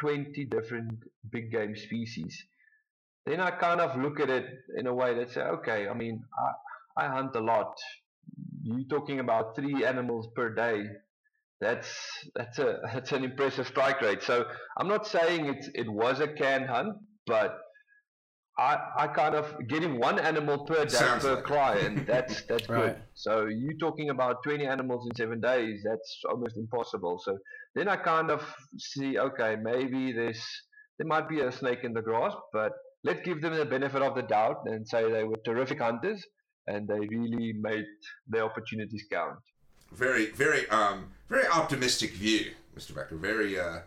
20 0.00 0.44
different 0.46 0.90
big 1.30 1.52
game 1.52 1.76
species. 1.76 2.42
Then 3.26 3.40
I 3.40 3.50
kind 3.50 3.80
of 3.80 4.00
look 4.00 4.20
at 4.20 4.30
it 4.30 4.46
in 4.76 4.86
a 4.86 4.94
way 4.94 5.14
that 5.14 5.32
say, 5.32 5.42
okay, 5.42 5.88
I 5.88 5.94
mean, 5.94 6.22
I, 6.96 7.04
I 7.04 7.08
hunt 7.08 7.34
a 7.34 7.40
lot. 7.40 7.74
You're 8.62 8.88
talking 8.88 9.20
about 9.20 9.56
three 9.56 9.84
animals 9.84 10.28
per 10.34 10.54
day 10.54 10.84
that's 11.60 11.88
that's 12.34 12.58
a 12.58 12.80
that's 12.92 13.12
an 13.12 13.24
impressive 13.24 13.66
strike 13.66 14.00
rate. 14.00 14.22
So 14.22 14.44
I'm 14.76 14.88
not 14.88 15.06
saying 15.06 15.46
it 15.46 15.66
it 15.74 15.88
was 15.88 16.20
a 16.20 16.28
canned 16.28 16.66
hunt, 16.66 16.96
but 17.26 17.58
I 18.58 18.78
I 18.98 19.06
kind 19.08 19.34
of 19.34 19.68
getting 19.68 19.98
one 19.98 20.18
animal 20.18 20.64
per 20.64 20.84
day 20.84 20.88
Sounds 20.88 21.22
per 21.22 21.36
like 21.36 21.44
client. 21.44 22.06
That's 22.06 22.42
that's 22.48 22.68
right. 22.68 22.94
good. 22.94 23.02
So 23.14 23.46
you 23.46 23.76
talking 23.78 24.10
about 24.10 24.42
20 24.44 24.66
animals 24.66 25.06
in 25.08 25.16
seven 25.16 25.40
days? 25.40 25.82
That's 25.84 26.22
almost 26.28 26.56
impossible. 26.56 27.20
So 27.24 27.38
then 27.74 27.88
I 27.88 27.96
kind 27.96 28.30
of 28.30 28.42
see 28.78 29.18
okay 29.18 29.56
maybe 29.60 30.12
there's 30.12 30.42
there 30.98 31.06
might 31.06 31.28
be 31.28 31.40
a 31.40 31.52
snake 31.52 31.84
in 31.84 31.92
the 31.92 32.02
grass, 32.02 32.34
but 32.52 32.72
let's 33.06 33.22
give 33.28 33.40
them 33.40 33.54
the 33.62 33.64
benefit 33.76 34.02
of 34.02 34.14
the 34.14 34.22
doubt 34.22 34.58
and 34.66 34.86
say 34.92 35.02
they 35.10 35.24
were 35.24 35.40
terrific 35.44 35.80
hunters 35.80 36.20
and 36.66 36.88
they 36.92 37.00
really 37.16 37.52
made 37.68 37.90
their 38.34 38.44
opportunities 38.50 39.04
count 39.10 39.38
very, 39.92 40.26
very, 40.30 40.68
um, 40.68 41.10
very 41.28 41.46
optimistic 41.46 42.12
view, 42.12 42.52
Mr. 42.76 42.92
Bekker. 42.92 43.18
Very, 43.18 43.58
uh, 43.58 43.80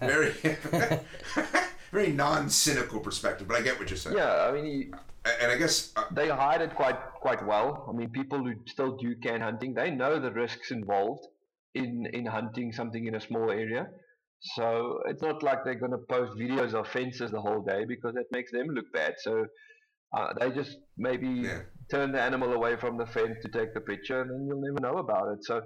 very, 0.00 0.32
very 1.92 2.12
non-cynical 2.12 3.00
perspective. 3.00 3.48
But 3.48 3.58
I 3.58 3.62
get 3.62 3.78
what 3.78 3.90
you're 3.90 3.96
saying. 3.96 4.16
Yeah, 4.16 4.48
I 4.48 4.52
mean, 4.52 4.64
he, 4.64 4.92
and 5.40 5.52
I 5.52 5.56
guess 5.56 5.92
uh, 5.96 6.04
they 6.10 6.28
hide 6.28 6.62
it 6.62 6.74
quite 6.74 6.98
quite 7.20 7.44
well. 7.46 7.86
I 7.88 7.92
mean, 7.92 8.10
people 8.10 8.38
who 8.38 8.54
still 8.66 8.96
do 8.96 9.14
can 9.22 9.40
hunting, 9.40 9.74
they 9.74 9.90
know 9.90 10.18
the 10.18 10.32
risks 10.32 10.70
involved 10.70 11.26
in 11.74 12.06
in 12.12 12.26
hunting 12.26 12.72
something 12.72 13.06
in 13.06 13.14
a 13.14 13.20
small 13.20 13.50
area. 13.50 13.86
So 14.42 15.00
it's 15.06 15.22
not 15.22 15.42
like 15.42 15.64
they're 15.64 15.76
going 15.76 15.92
to 15.92 15.98
post 15.98 16.36
videos 16.36 16.74
of 16.74 16.88
fences 16.88 17.30
the 17.30 17.40
whole 17.40 17.62
day 17.62 17.84
because 17.84 18.14
that 18.14 18.26
makes 18.32 18.50
them 18.50 18.66
look 18.68 18.86
bad. 18.92 19.14
So 19.18 19.46
uh, 20.16 20.32
they 20.38 20.50
just 20.50 20.78
maybe 20.98 21.28
yeah. 21.28 21.60
turn 21.90 22.12
the 22.12 22.20
animal 22.20 22.52
away 22.52 22.76
from 22.76 22.98
the 22.98 23.06
fence 23.06 23.38
to 23.42 23.48
take 23.48 23.72
the 23.72 23.80
picture, 23.80 24.20
and 24.20 24.30
then 24.30 24.46
you'll 24.46 24.60
never 24.60 24.80
know 24.80 24.98
about 24.98 25.32
it. 25.32 25.44
So 25.44 25.62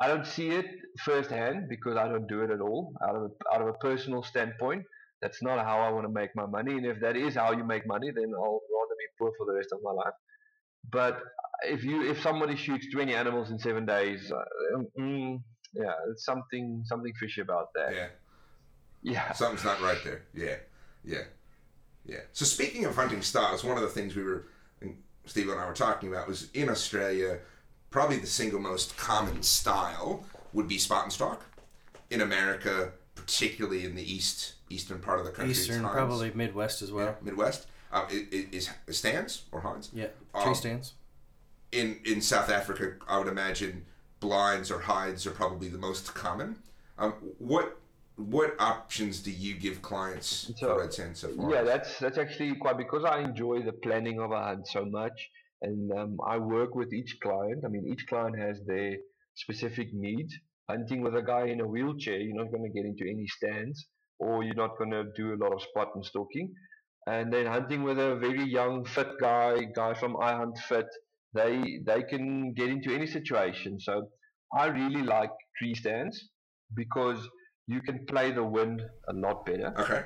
I 0.00 0.08
don't 0.08 0.26
see 0.26 0.50
it 0.50 0.66
firsthand 1.04 1.68
because 1.68 1.96
I 1.96 2.08
don't 2.08 2.26
do 2.28 2.42
it 2.42 2.50
at 2.50 2.60
all. 2.60 2.92
Out 3.06 3.16
of 3.16 3.22
a, 3.22 3.54
out 3.54 3.60
of 3.62 3.68
a 3.68 3.74
personal 3.74 4.22
standpoint, 4.22 4.84
that's 5.20 5.42
not 5.42 5.64
how 5.64 5.80
I 5.80 5.90
want 5.90 6.06
to 6.06 6.12
make 6.12 6.30
my 6.34 6.46
money. 6.46 6.72
And 6.72 6.86
if 6.86 7.00
that 7.00 7.16
is 7.16 7.34
how 7.34 7.52
you 7.52 7.64
make 7.64 7.86
money, 7.86 8.10
then 8.14 8.32
I'll 8.34 8.60
rather 8.78 8.96
be 8.98 9.08
poor 9.18 9.32
for 9.36 9.46
the 9.46 9.54
rest 9.54 9.68
of 9.72 9.80
my 9.82 9.92
life. 9.92 10.14
But 10.90 11.20
if 11.64 11.84
you 11.84 12.08
if 12.08 12.22
somebody 12.22 12.56
shoots 12.56 12.86
20 12.92 13.14
animals 13.14 13.50
in 13.50 13.58
seven 13.58 13.84
days, 13.84 14.32
uh, 14.32 14.82
mm, 14.98 15.42
yeah, 15.72 15.92
it's 16.10 16.24
something 16.24 16.82
something 16.84 17.12
fishy 17.14 17.40
about 17.40 17.72
that. 17.74 17.94
Yeah. 17.94 18.06
Yeah. 19.02 19.32
Something's 19.32 19.64
not 19.64 19.80
right 19.80 19.98
there. 20.04 20.22
Yeah. 20.34 20.56
Yeah. 21.04 21.24
Yeah. 22.04 22.20
So 22.32 22.44
speaking 22.44 22.84
of 22.84 22.94
hunting 22.96 23.22
styles, 23.22 23.64
one 23.64 23.76
of 23.76 23.82
the 23.82 23.88
things 23.88 24.14
we 24.14 24.22
were, 24.22 24.46
Steve 25.24 25.48
and 25.48 25.60
I 25.60 25.66
were 25.66 25.72
talking 25.72 26.08
about 26.12 26.28
was 26.28 26.50
in 26.52 26.68
Australia, 26.68 27.38
probably 27.90 28.18
the 28.18 28.26
single 28.26 28.60
most 28.60 28.96
common 28.96 29.42
style 29.42 30.24
would 30.52 30.68
be 30.68 30.78
spot 30.78 31.04
and 31.04 31.12
stalk. 31.12 31.44
In 32.10 32.20
America, 32.20 32.92
particularly 33.14 33.84
in 33.84 33.94
the 33.94 34.02
east 34.02 34.54
eastern 34.68 34.98
part 34.98 35.20
of 35.20 35.24
the 35.24 35.30
country, 35.30 35.52
eastern 35.52 35.82
probably 35.82 36.32
Midwest 36.34 36.82
as 36.82 36.90
well. 36.90 37.06
Yeah, 37.06 37.14
Midwest. 37.22 37.66
Uh, 37.92 38.06
it, 38.10 38.32
it 38.32 38.54
is 38.54 38.68
stands 38.88 39.44
or 39.52 39.60
hinds. 39.60 39.90
Yeah, 39.92 40.06
tree 40.34 40.42
um, 40.42 40.54
stands. 40.54 40.94
In 41.70 42.00
in 42.04 42.20
South 42.20 42.50
Africa, 42.50 42.94
I 43.06 43.18
would 43.18 43.28
imagine 43.28 43.86
blinds 44.20 44.70
or 44.70 44.78
hides 44.78 45.26
are 45.26 45.32
probably 45.32 45.68
the 45.68 45.78
most 45.78 46.14
common. 46.14 46.56
Um, 46.98 47.14
what 47.38 47.78
what 48.16 48.54
options 48.58 49.20
do 49.20 49.30
you 49.30 49.54
give 49.54 49.80
clients 49.80 50.52
so, 50.56 50.68
for 50.68 50.80
Red 50.80 50.92
Sand 50.92 51.16
so 51.16 51.28
far? 51.28 51.50
Yeah, 51.50 51.62
that's 51.62 51.98
that's 51.98 52.18
actually 52.18 52.54
quite 52.56 52.76
because 52.76 53.04
I 53.04 53.20
enjoy 53.20 53.62
the 53.62 53.72
planning 53.72 54.20
of 54.20 54.30
a 54.30 54.42
hunt 54.42 54.66
so 54.68 54.84
much, 54.84 55.30
and 55.62 55.90
um, 55.92 56.18
I 56.26 56.36
work 56.36 56.74
with 56.74 56.92
each 56.92 57.18
client. 57.22 57.64
I 57.64 57.68
mean, 57.68 57.86
each 57.90 58.06
client 58.06 58.38
has 58.38 58.60
their 58.66 58.96
specific 59.34 59.88
needs. 59.92 60.34
Hunting 60.68 61.02
with 61.02 61.16
a 61.16 61.22
guy 61.22 61.46
in 61.46 61.60
a 61.60 61.66
wheelchair, 61.66 62.20
you're 62.20 62.36
not 62.36 62.52
going 62.52 62.62
to 62.62 62.70
get 62.70 62.84
into 62.86 63.02
any 63.02 63.26
stands, 63.26 63.86
or 64.20 64.44
you're 64.44 64.54
not 64.54 64.78
going 64.78 64.90
to 64.90 65.04
do 65.16 65.34
a 65.34 65.38
lot 65.42 65.52
of 65.52 65.62
spot 65.62 65.88
and 65.96 66.04
stalking. 66.04 66.52
And 67.06 67.32
then 67.32 67.46
hunting 67.46 67.82
with 67.82 67.98
a 67.98 68.14
very 68.16 68.44
young, 68.44 68.84
fit 68.84 69.08
guy, 69.20 69.56
guy 69.74 69.94
from 69.94 70.16
I 70.18 70.36
Hunt 70.36 70.56
Fit, 70.58 70.86
they 71.34 71.80
they 71.86 72.02
can 72.02 72.52
get 72.54 72.68
into 72.68 72.94
any 72.94 73.06
situation. 73.06 73.78
So 73.80 74.08
I 74.56 74.66
really 74.66 75.02
like 75.02 75.30
tree 75.58 75.74
stands 75.74 76.30
because 76.74 77.28
you 77.66 77.80
can 77.82 78.04
play 78.06 78.32
the 78.32 78.44
wind 78.44 78.82
a 79.08 79.12
lot 79.12 79.46
better. 79.46 79.72
Okay. 79.78 80.04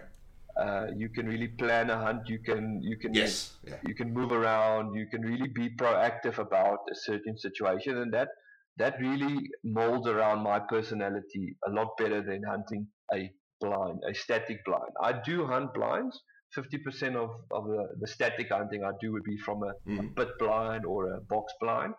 Uh, 0.60 0.86
you 0.96 1.08
can 1.08 1.26
really 1.26 1.48
plan 1.48 1.90
a 1.90 1.98
hunt. 1.98 2.28
You 2.28 2.38
can 2.38 2.80
you 2.82 2.96
can 2.98 3.12
yes, 3.12 3.56
yeah. 3.66 3.76
you 3.86 3.94
can 3.94 4.12
move 4.12 4.30
around. 4.30 4.94
You 4.94 5.06
can 5.10 5.22
really 5.22 5.48
be 5.48 5.70
proactive 5.76 6.38
about 6.38 6.78
a 6.92 6.94
certain 6.94 7.36
situation, 7.36 7.98
and 7.98 8.12
that 8.14 8.28
that 8.76 8.94
really 9.00 9.50
molds 9.64 10.06
around 10.06 10.42
my 10.42 10.60
personality 10.60 11.56
a 11.66 11.70
lot 11.70 11.96
better 11.98 12.22
than 12.22 12.42
hunting 12.48 12.86
a 13.12 13.30
blind, 13.60 14.00
a 14.08 14.14
static 14.14 14.64
blind. 14.64 14.92
I 15.02 15.12
do 15.24 15.46
hunt 15.46 15.74
blinds. 15.74 16.20
Fifty 16.54 16.78
percent 16.78 17.16
of, 17.16 17.30
of 17.50 17.66
the, 17.66 17.88
the 18.00 18.06
static 18.06 18.48
hunting 18.50 18.84
I 18.84 18.92
do 19.00 19.12
would 19.12 19.24
be 19.24 19.36
from 19.38 19.62
a, 19.62 19.72
mm. 19.88 19.98
a 19.98 20.14
pit 20.14 20.28
blind 20.38 20.84
or 20.84 21.14
a 21.14 21.20
box 21.20 21.52
blind, 21.60 21.94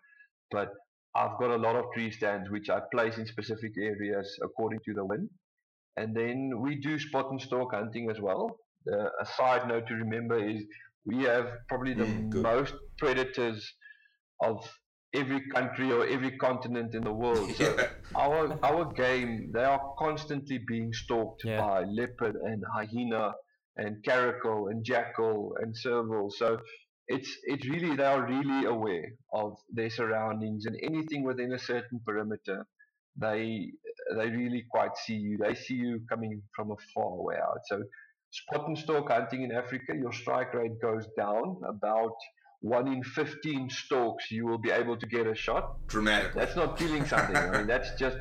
but 0.52 0.70
I've 1.15 1.38
got 1.39 1.52
a 1.52 1.56
lot 1.56 1.76
of 1.76 1.86
tree 1.94 2.12
stands 2.12 2.50
which 2.50 2.70
I 2.70 2.80
place 2.91 3.18
in 3.18 3.26
specific 3.26 3.72
areas 3.78 4.38
according 4.44 4.80
to 4.86 4.94
the 4.94 5.06
wind. 5.06 5.30
And 5.98 6.15
then 6.15 6.52
we 6.60 6.76
do 6.76 7.00
spot 7.00 7.32
and 7.32 7.41
stalk 7.41 7.74
hunting 7.74 8.10
as 8.10 8.20
well. 8.20 8.58
Uh, 8.91 9.08
a 9.22 9.26
side 9.26 9.68
note 9.68 9.88
to 9.88 9.94
remember 9.96 10.38
is 10.38 10.62
we 11.06 11.24
have 11.24 11.48
probably 11.70 11.94
the 11.94 12.04
mm, 12.04 12.34
most 12.34 12.74
predators 12.98 13.65
of 14.44 14.58
every 15.13 15.41
country 15.48 15.91
or 15.91 16.06
every 16.06 16.38
continent 16.38 16.94
in 16.94 17.04
the 17.04 17.13
world. 17.13 17.50
So 17.56 17.76
yeah. 17.80 17.88
our 18.15 18.60
our 18.63 18.91
game, 18.94 19.52
they 19.54 19.63
are 19.63 19.82
constantly 19.98 20.60
being 20.68 20.91
stalked 20.91 21.44
yeah. 21.46 21.62
by 21.62 21.84
leopard 21.84 22.36
and 22.36 22.62
hyena 22.76 23.34
and 23.78 24.04
caracal 24.04 24.68
and 24.68 24.84
jackal 24.84 25.56
and 25.62 25.76
serval. 25.76 26.32
So 26.36 26.58
it's 27.08 27.30
it's 27.44 27.68
really 27.68 27.96
they 27.96 28.06
are 28.06 28.26
really 28.26 28.66
aware 28.66 29.14
of 29.34 29.58
their 29.72 29.90
surroundings 29.90 30.66
and 30.66 30.78
anything 30.82 31.24
within 31.24 31.54
a 31.54 31.60
certain 31.60 32.00
perimeter. 32.06 32.66
They 33.18 33.72
they 34.16 34.30
really 34.30 34.66
quite 34.70 34.98
see 34.98 35.16
you. 35.16 35.38
They 35.38 35.56
see 35.56 35.76
you 35.76 36.02
coming 36.10 36.42
from 36.56 36.72
a 36.72 36.76
far 36.94 37.22
way 37.22 37.36
out. 37.36 37.60
So 37.66 37.84
spot 38.32 38.68
and 38.68 38.78
stalk 38.78 39.12
hunting 39.12 39.44
in 39.44 39.52
Africa, 39.52 39.94
your 39.96 40.12
strike 40.12 40.54
rate 40.54 40.82
goes 40.82 41.08
down 41.18 41.62
about 41.68 42.16
one 42.62 42.88
in 42.88 43.04
15 43.04 43.70
stalks 43.70 44.32
you 44.32 44.46
will 44.48 44.58
be 44.58 44.72
able 44.72 44.98
to 44.98 45.06
get 45.06 45.28
a 45.28 45.36
shot. 45.36 45.76
Dramatically. 45.88 46.40
That's 46.44 46.56
not 46.56 46.78
killing 46.78 47.06
something. 47.06 47.36
I 47.36 47.58
mean, 47.58 47.68
that's 47.74 47.90
just 48.00 48.18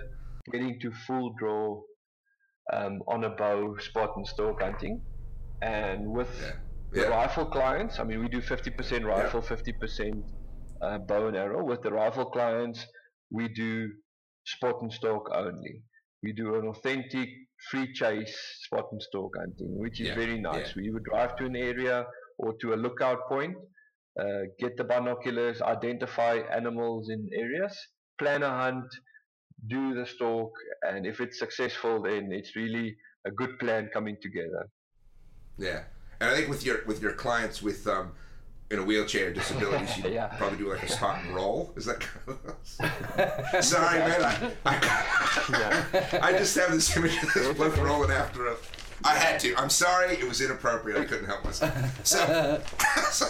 getting 0.53 0.79
to 0.81 0.93
full 1.07 1.35
draw 1.39 1.81
um, 2.73 3.01
on 3.09 3.25
a 3.25 3.31
bow, 3.31 3.77
spot 3.79 4.13
and 4.17 4.27
stalk 4.27 4.61
hunting. 4.63 5.01
And 5.65 6.11
with 6.19 6.33
Yeah. 6.41 6.53
the 6.93 7.03
Yeah. 7.03 7.09
rifle 7.21 7.47
clients, 7.47 7.99
I 8.01 8.05
mean, 8.05 8.21
we 8.21 8.29
do 8.29 8.41
50% 8.43 9.05
rifle, 9.07 9.41
50% 9.43 10.27
uh, 10.83 10.99
bow 10.99 11.29
and 11.29 11.37
arrow. 11.37 11.65
With 11.65 11.83
the 11.83 11.93
rifle 11.93 12.27
clients, 12.37 12.87
we 13.31 13.49
do 13.49 13.71
spot 14.45 14.77
and 14.83 14.93
stalk 14.93 15.31
only. 15.33 15.83
We 16.23 16.33
do 16.33 16.55
an 16.57 16.67
authentic 16.69 17.29
free 17.71 17.93
chase 17.95 18.37
spot 18.65 18.87
and 18.93 19.03
stalk 19.03 19.33
hunting, 19.39 19.79
which 19.85 20.01
is 20.01 20.09
Yeah, 20.09 20.15
very 20.23 20.39
nice. 20.39 20.75
We 20.77 20.91
would 20.91 21.05
drive 21.05 21.37
to 21.37 21.45
an 21.47 21.57
area 21.57 22.07
or 22.39 22.55
to 22.61 22.75
a 22.75 22.79
lookout 22.85 23.21
point, 23.29 23.57
uh, 24.21 24.43
get 24.59 24.77
the 24.77 24.85
binoculars, 24.85 25.63
identify 25.63 26.35
animals 26.61 27.09
in 27.11 27.29
areas, 27.35 27.75
plan 28.19 28.43
a 28.43 28.51
hunt, 28.51 28.91
do 29.67 29.95
the 29.95 30.07
stalk, 30.07 30.53
and 30.83 31.07
if 31.07 31.21
it's 31.21 31.39
successful, 31.39 32.03
then 32.03 32.33
it's 32.33 32.55
really 32.57 32.97
a 33.27 33.31
good 33.31 33.59
plan 33.59 33.89
coming 33.93 34.17
together. 34.21 34.69
Yeah, 35.59 35.83
and 36.21 36.31
I 36.31 36.35
think 36.35 36.49
with 36.49 36.65
your 36.65 36.85
with 36.87 37.01
your 37.03 37.13
clients 37.13 37.63
with 37.63 37.87
um, 37.87 38.13
in 38.71 38.79
a 38.79 38.83
wheelchair 38.83 39.33
disabilities, 39.33 39.97
you 40.05 40.11
Yeah. 40.11 40.27
probably 40.39 40.59
do 40.59 40.71
like 40.73 40.83
a 40.83 40.89
spot 40.89 41.23
and 41.25 41.35
roll. 41.35 41.73
Is 41.77 41.87
that? 41.87 42.01
Kind 42.01 42.39
of... 42.45 43.65
Sorry, 43.65 43.99
man. 43.99 44.53
I, 44.65 44.73
I, 44.73 46.19
I 46.23 46.33
just 46.33 46.57
have 46.57 46.73
this 46.73 46.97
image 46.97 47.23
of 47.23 47.33
this 47.33 47.57
bloke 47.57 47.77
rolling 47.77 48.11
after 48.11 48.49
a. 48.49 48.57
I 49.05 49.15
had 49.17 49.39
to. 49.41 49.55
I'm 49.57 49.69
sorry. 49.71 50.15
It 50.15 50.27
was 50.27 50.41
inappropriate. 50.41 50.99
I 50.99 51.05
couldn't 51.05 51.27
help 51.27 51.45
myself. 51.45 52.07
So, 52.07 52.63
so, 53.11 53.27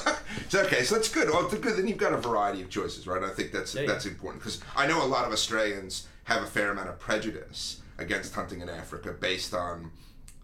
so, 0.48 0.60
okay. 0.62 0.84
So 0.84 0.94
that's 0.94 1.08
good. 1.08 1.28
Well, 1.30 1.48
good. 1.48 1.62
Then 1.62 1.88
you've 1.88 1.98
got 1.98 2.12
a 2.12 2.18
variety 2.18 2.62
of 2.62 2.70
choices, 2.70 3.06
right? 3.06 3.22
I 3.22 3.30
think 3.30 3.50
that's 3.50 3.74
yeah. 3.74 3.86
that's 3.86 4.06
important 4.06 4.42
because 4.42 4.60
I 4.76 4.86
know 4.86 5.04
a 5.04 5.08
lot 5.08 5.24
of 5.24 5.32
Australians 5.32 6.06
have 6.24 6.42
a 6.42 6.46
fair 6.46 6.70
amount 6.70 6.90
of 6.90 6.98
prejudice 7.00 7.80
against 7.98 8.34
hunting 8.34 8.60
in 8.60 8.68
Africa 8.68 9.12
based 9.18 9.54
on 9.54 9.90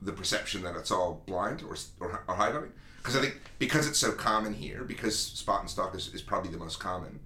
the 0.02 0.12
perception 0.12 0.62
that 0.62 0.76
it's 0.76 0.90
all 0.90 1.22
blind 1.26 1.62
or 1.62 1.76
or, 2.00 2.22
or 2.26 2.34
high. 2.34 2.52
Because 2.98 3.16
I 3.16 3.20
think 3.20 3.40
because 3.58 3.88
it's 3.88 3.98
so 3.98 4.12
common 4.12 4.54
here, 4.54 4.84
because 4.84 5.18
spot 5.18 5.60
and 5.60 5.70
stalk 5.70 5.94
is, 5.94 6.12
is 6.14 6.22
probably 6.22 6.50
the 6.50 6.58
most 6.58 6.80
common. 6.80 7.20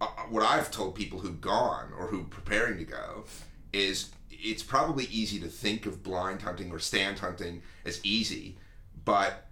Uh, 0.00 0.06
what 0.30 0.44
I've 0.44 0.70
told 0.70 0.94
people 0.94 1.18
who've 1.18 1.40
gone 1.40 1.92
or 1.98 2.06
who 2.06 2.24
preparing 2.24 2.78
to 2.78 2.84
go 2.84 3.24
is 3.72 4.10
it's 4.30 4.62
probably 4.62 5.06
easy 5.06 5.40
to 5.40 5.48
think 5.48 5.86
of 5.86 6.02
blind 6.02 6.42
hunting 6.42 6.70
or 6.70 6.78
stand 6.78 7.18
hunting 7.18 7.62
as 7.84 8.00
easy, 8.04 8.56
but 9.04 9.48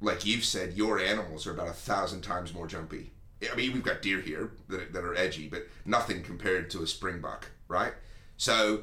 like 0.00 0.26
you've 0.26 0.44
said, 0.44 0.74
your 0.74 1.00
animals 1.00 1.46
are 1.46 1.52
about 1.52 1.68
a 1.68 1.72
thousand 1.72 2.20
times 2.20 2.54
more 2.54 2.66
jumpy. 2.66 3.10
I 3.50 3.54
mean, 3.56 3.72
we've 3.72 3.82
got 3.82 4.02
deer 4.02 4.20
here 4.20 4.50
that, 4.68 4.92
that 4.92 5.04
are 5.04 5.14
edgy, 5.14 5.48
but 5.48 5.66
nothing 5.84 6.22
compared 6.22 6.70
to 6.70 6.78
a 6.78 6.86
springbuck, 6.86 7.44
right? 7.68 7.94
So 8.36 8.82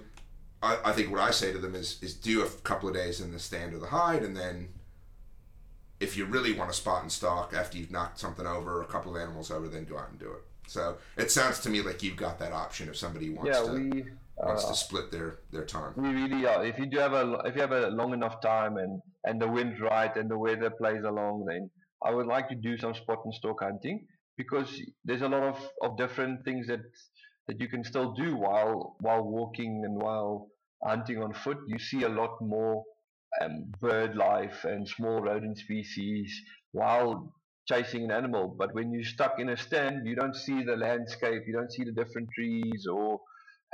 I, 0.66 0.90
I 0.90 0.92
think 0.94 1.12
what 1.12 1.22
I 1.22 1.32
say 1.32 1.54
to 1.54 1.60
them 1.60 1.76
is 1.76 2.02
is 2.02 2.14
do 2.14 2.44
a 2.44 2.50
couple 2.50 2.90
of 2.90 2.96
days 2.96 3.22
in 3.22 3.32
the 3.32 3.40
stand 3.40 3.74
or 3.74 3.80
the 3.80 3.88
hide, 3.88 4.24
and 4.24 4.36
then 4.36 4.70
if 6.00 6.18
you 6.18 6.26
really 6.26 6.54
want 6.54 6.70
to 6.72 6.76
spot 6.76 7.02
and 7.04 7.12
stalk 7.12 7.54
after 7.54 7.78
you've 7.78 7.92
knocked 7.92 8.20
something 8.20 8.46
over, 8.46 8.80
or 8.80 8.82
a 8.82 8.88
couple 8.88 9.16
of 9.16 9.22
animals 9.22 9.52
over, 9.52 9.68
then 9.68 9.86
go 9.86 9.98
out 9.98 10.10
and 10.10 10.20
do 10.20 10.32
it. 10.32 10.44
So 10.68 10.98
it 11.18 11.32
sounds 11.32 11.60
to 11.62 11.70
me 11.70 11.82
like 11.82 12.02
you've 12.04 12.18
got 12.18 12.40
that 12.40 12.52
option 12.52 12.90
if 12.90 12.98
somebody 12.98 13.30
wants 13.30 13.52
yeah, 13.54 13.66
to 13.66 13.74
we 13.74 14.04
wants 14.38 14.66
uh, 14.66 14.70
to 14.70 14.76
split 14.76 15.12
their 15.12 15.40
their 15.52 15.66
time. 15.66 15.94
we 15.96 16.10
really 16.10 16.46
are. 16.46 16.66
If 16.66 16.80
you 16.80 16.88
do 16.88 16.98
have 16.98 17.14
a 17.14 17.42
if 17.46 17.56
you 17.56 17.62
have 17.62 17.72
a 17.72 17.88
long 17.90 18.14
enough 18.14 18.42
time 18.42 18.78
and 18.78 19.02
and 19.26 19.42
the 19.42 19.48
wind's 19.48 19.80
right 19.80 20.16
and 20.16 20.30
the 20.30 20.38
weather 20.38 20.70
plays 20.72 21.04
along, 21.04 21.46
then 21.48 21.70
I 22.04 22.12
would 22.12 22.26
like 22.26 22.50
to 22.50 22.56
do 22.56 22.78
some 22.78 22.94
spot 22.94 23.20
and 23.26 23.34
stalk 23.34 23.62
hunting 23.62 24.06
because 24.38 24.82
there's 25.06 25.22
a 25.22 25.30
lot 25.30 25.44
of, 25.44 25.70
of 25.82 25.98
different 25.98 26.44
things 26.44 26.68
that 26.68 26.82
that 27.48 27.60
you 27.62 27.68
can 27.68 27.84
still 27.84 28.14
do 28.14 28.36
while 28.36 28.96
while 29.00 29.24
walking 29.24 29.84
and 29.86 29.96
while 29.96 30.50
hunting 30.86 31.22
on 31.22 31.34
foot. 31.34 31.58
You 31.68 31.80
see 31.80 32.04
a 32.04 32.10
lot 32.10 32.38
more 32.42 32.84
um, 33.42 33.72
bird 33.82 34.16
life 34.16 34.64
and 34.66 34.88
small 34.88 35.22
rodent 35.22 35.58
species 35.58 36.34
while 36.72 37.34
chasing 37.68 38.06
an 38.06 38.12
animal. 38.12 38.56
But 38.58 38.74
when 38.74 38.92
you're 38.94 39.04
stuck 39.04 39.40
in 39.40 39.50
a 39.50 39.58
stand, 39.58 40.08
you 40.08 40.16
don't 40.16 40.36
see 40.36 40.64
the 40.64 40.78
landscape, 40.78 41.44
you 41.48 41.54
don't 41.54 41.72
see 41.72 41.84
the 41.84 41.92
different 41.92 42.30
trees 42.36 42.88
or 42.92 43.20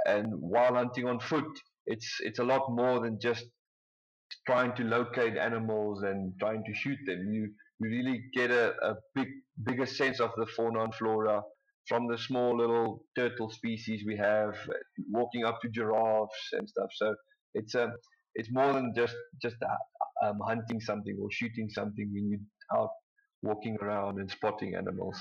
and 0.06 0.28
while 0.40 0.74
hunting 0.76 1.08
on 1.08 1.20
foot, 1.20 1.46
it's 1.86 2.18
it's 2.22 2.40
a 2.40 2.44
lot 2.44 2.64
more 2.70 3.00
than 3.02 3.20
just 3.22 3.46
trying 4.48 4.74
to 4.76 4.84
locate 4.84 5.38
animals 5.38 6.04
and 6.04 6.34
trying 6.40 6.64
to 6.66 6.74
shoot 6.74 6.98
them. 7.06 7.32
You 7.32 7.50
you 7.80 7.90
really 7.90 8.24
get 8.34 8.52
a, 8.52 8.74
a 8.84 8.96
big 9.16 9.28
bigger 9.64 9.86
sense 9.86 10.20
of 10.20 10.32
the 10.38 10.46
fauna 10.46 10.84
and 10.84 10.96
flora 10.96 11.42
from 11.88 12.08
the 12.08 12.18
small 12.18 12.58
little 12.58 13.06
turtle 13.16 13.50
species 13.50 14.04
we 14.06 14.18
have, 14.18 14.56
walking 15.10 15.46
up 15.46 15.60
to 15.62 15.70
giraffes 15.70 16.50
and 16.54 16.68
stuff. 16.68 16.90
So 16.94 17.16
it's 17.54 17.76
a 17.76 17.92
it's 18.36 18.50
more 18.52 18.74
than 18.74 18.94
just 18.96 19.16
just 19.42 19.58
uh, 19.62 20.28
um, 20.28 20.40
hunting 20.46 20.80
something 20.80 21.18
or 21.22 21.30
shooting 21.32 21.70
something 21.70 22.10
when 22.14 22.30
you're 22.30 22.80
out 22.80 22.90
walking 23.42 23.78
around 23.82 24.20
and 24.20 24.30
spotting 24.30 24.76
animals. 24.76 25.18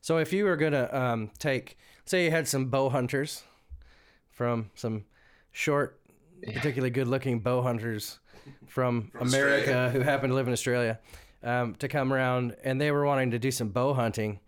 So 0.00 0.18
if 0.18 0.32
you 0.32 0.44
were 0.44 0.56
gonna 0.56 0.88
um, 0.92 1.30
take, 1.38 1.78
say, 2.04 2.24
you 2.24 2.30
had 2.30 2.48
some 2.48 2.66
bow 2.66 2.88
hunters 2.88 3.44
from 4.30 4.70
some 4.74 5.04
short, 5.52 6.00
particularly 6.42 6.90
good-looking 6.90 7.40
bow 7.40 7.62
hunters 7.62 8.18
from, 8.66 9.10
America 9.20 9.70
Australia. 9.70 9.90
who 9.90 10.00
happen 10.00 10.30
to 10.30 10.34
live 10.34 10.46
in 10.46 10.52
Australia 10.52 10.98
um, 11.42 11.74
to 11.76 11.88
come 11.88 12.12
around, 12.12 12.56
and 12.64 12.80
they 12.80 12.90
were 12.90 13.04
wanting 13.04 13.30
to 13.30 13.38
do 13.38 13.50
some 13.50 13.68
bow 13.68 13.94
hunting, 13.94 14.40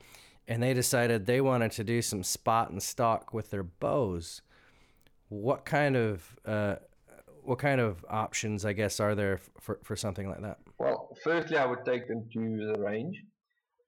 and 0.48 0.62
they 0.62 0.74
decided 0.74 1.26
they 1.26 1.40
wanted 1.40 1.72
to 1.72 1.84
do 1.84 2.00
some 2.02 2.22
spot 2.22 2.70
and 2.70 2.82
stalk 2.82 3.34
with 3.34 3.50
their 3.50 3.62
bows. 3.62 4.42
What 5.28 5.64
kind 5.64 5.96
of 5.96 6.36
uh, 6.44 6.76
what 7.42 7.58
kind 7.58 7.80
of 7.80 8.04
options, 8.08 8.64
I 8.64 8.72
guess, 8.72 9.00
are 9.00 9.14
there 9.14 9.40
for 9.60 9.78
for 9.82 9.96
something 9.96 10.28
like 10.28 10.42
that? 10.42 10.58
Well, 10.78 11.16
firstly, 11.22 11.56
I 11.56 11.66
would 11.66 11.84
take 11.84 12.06
them 12.08 12.28
to 12.32 12.72
the 12.72 12.80
range 12.80 13.22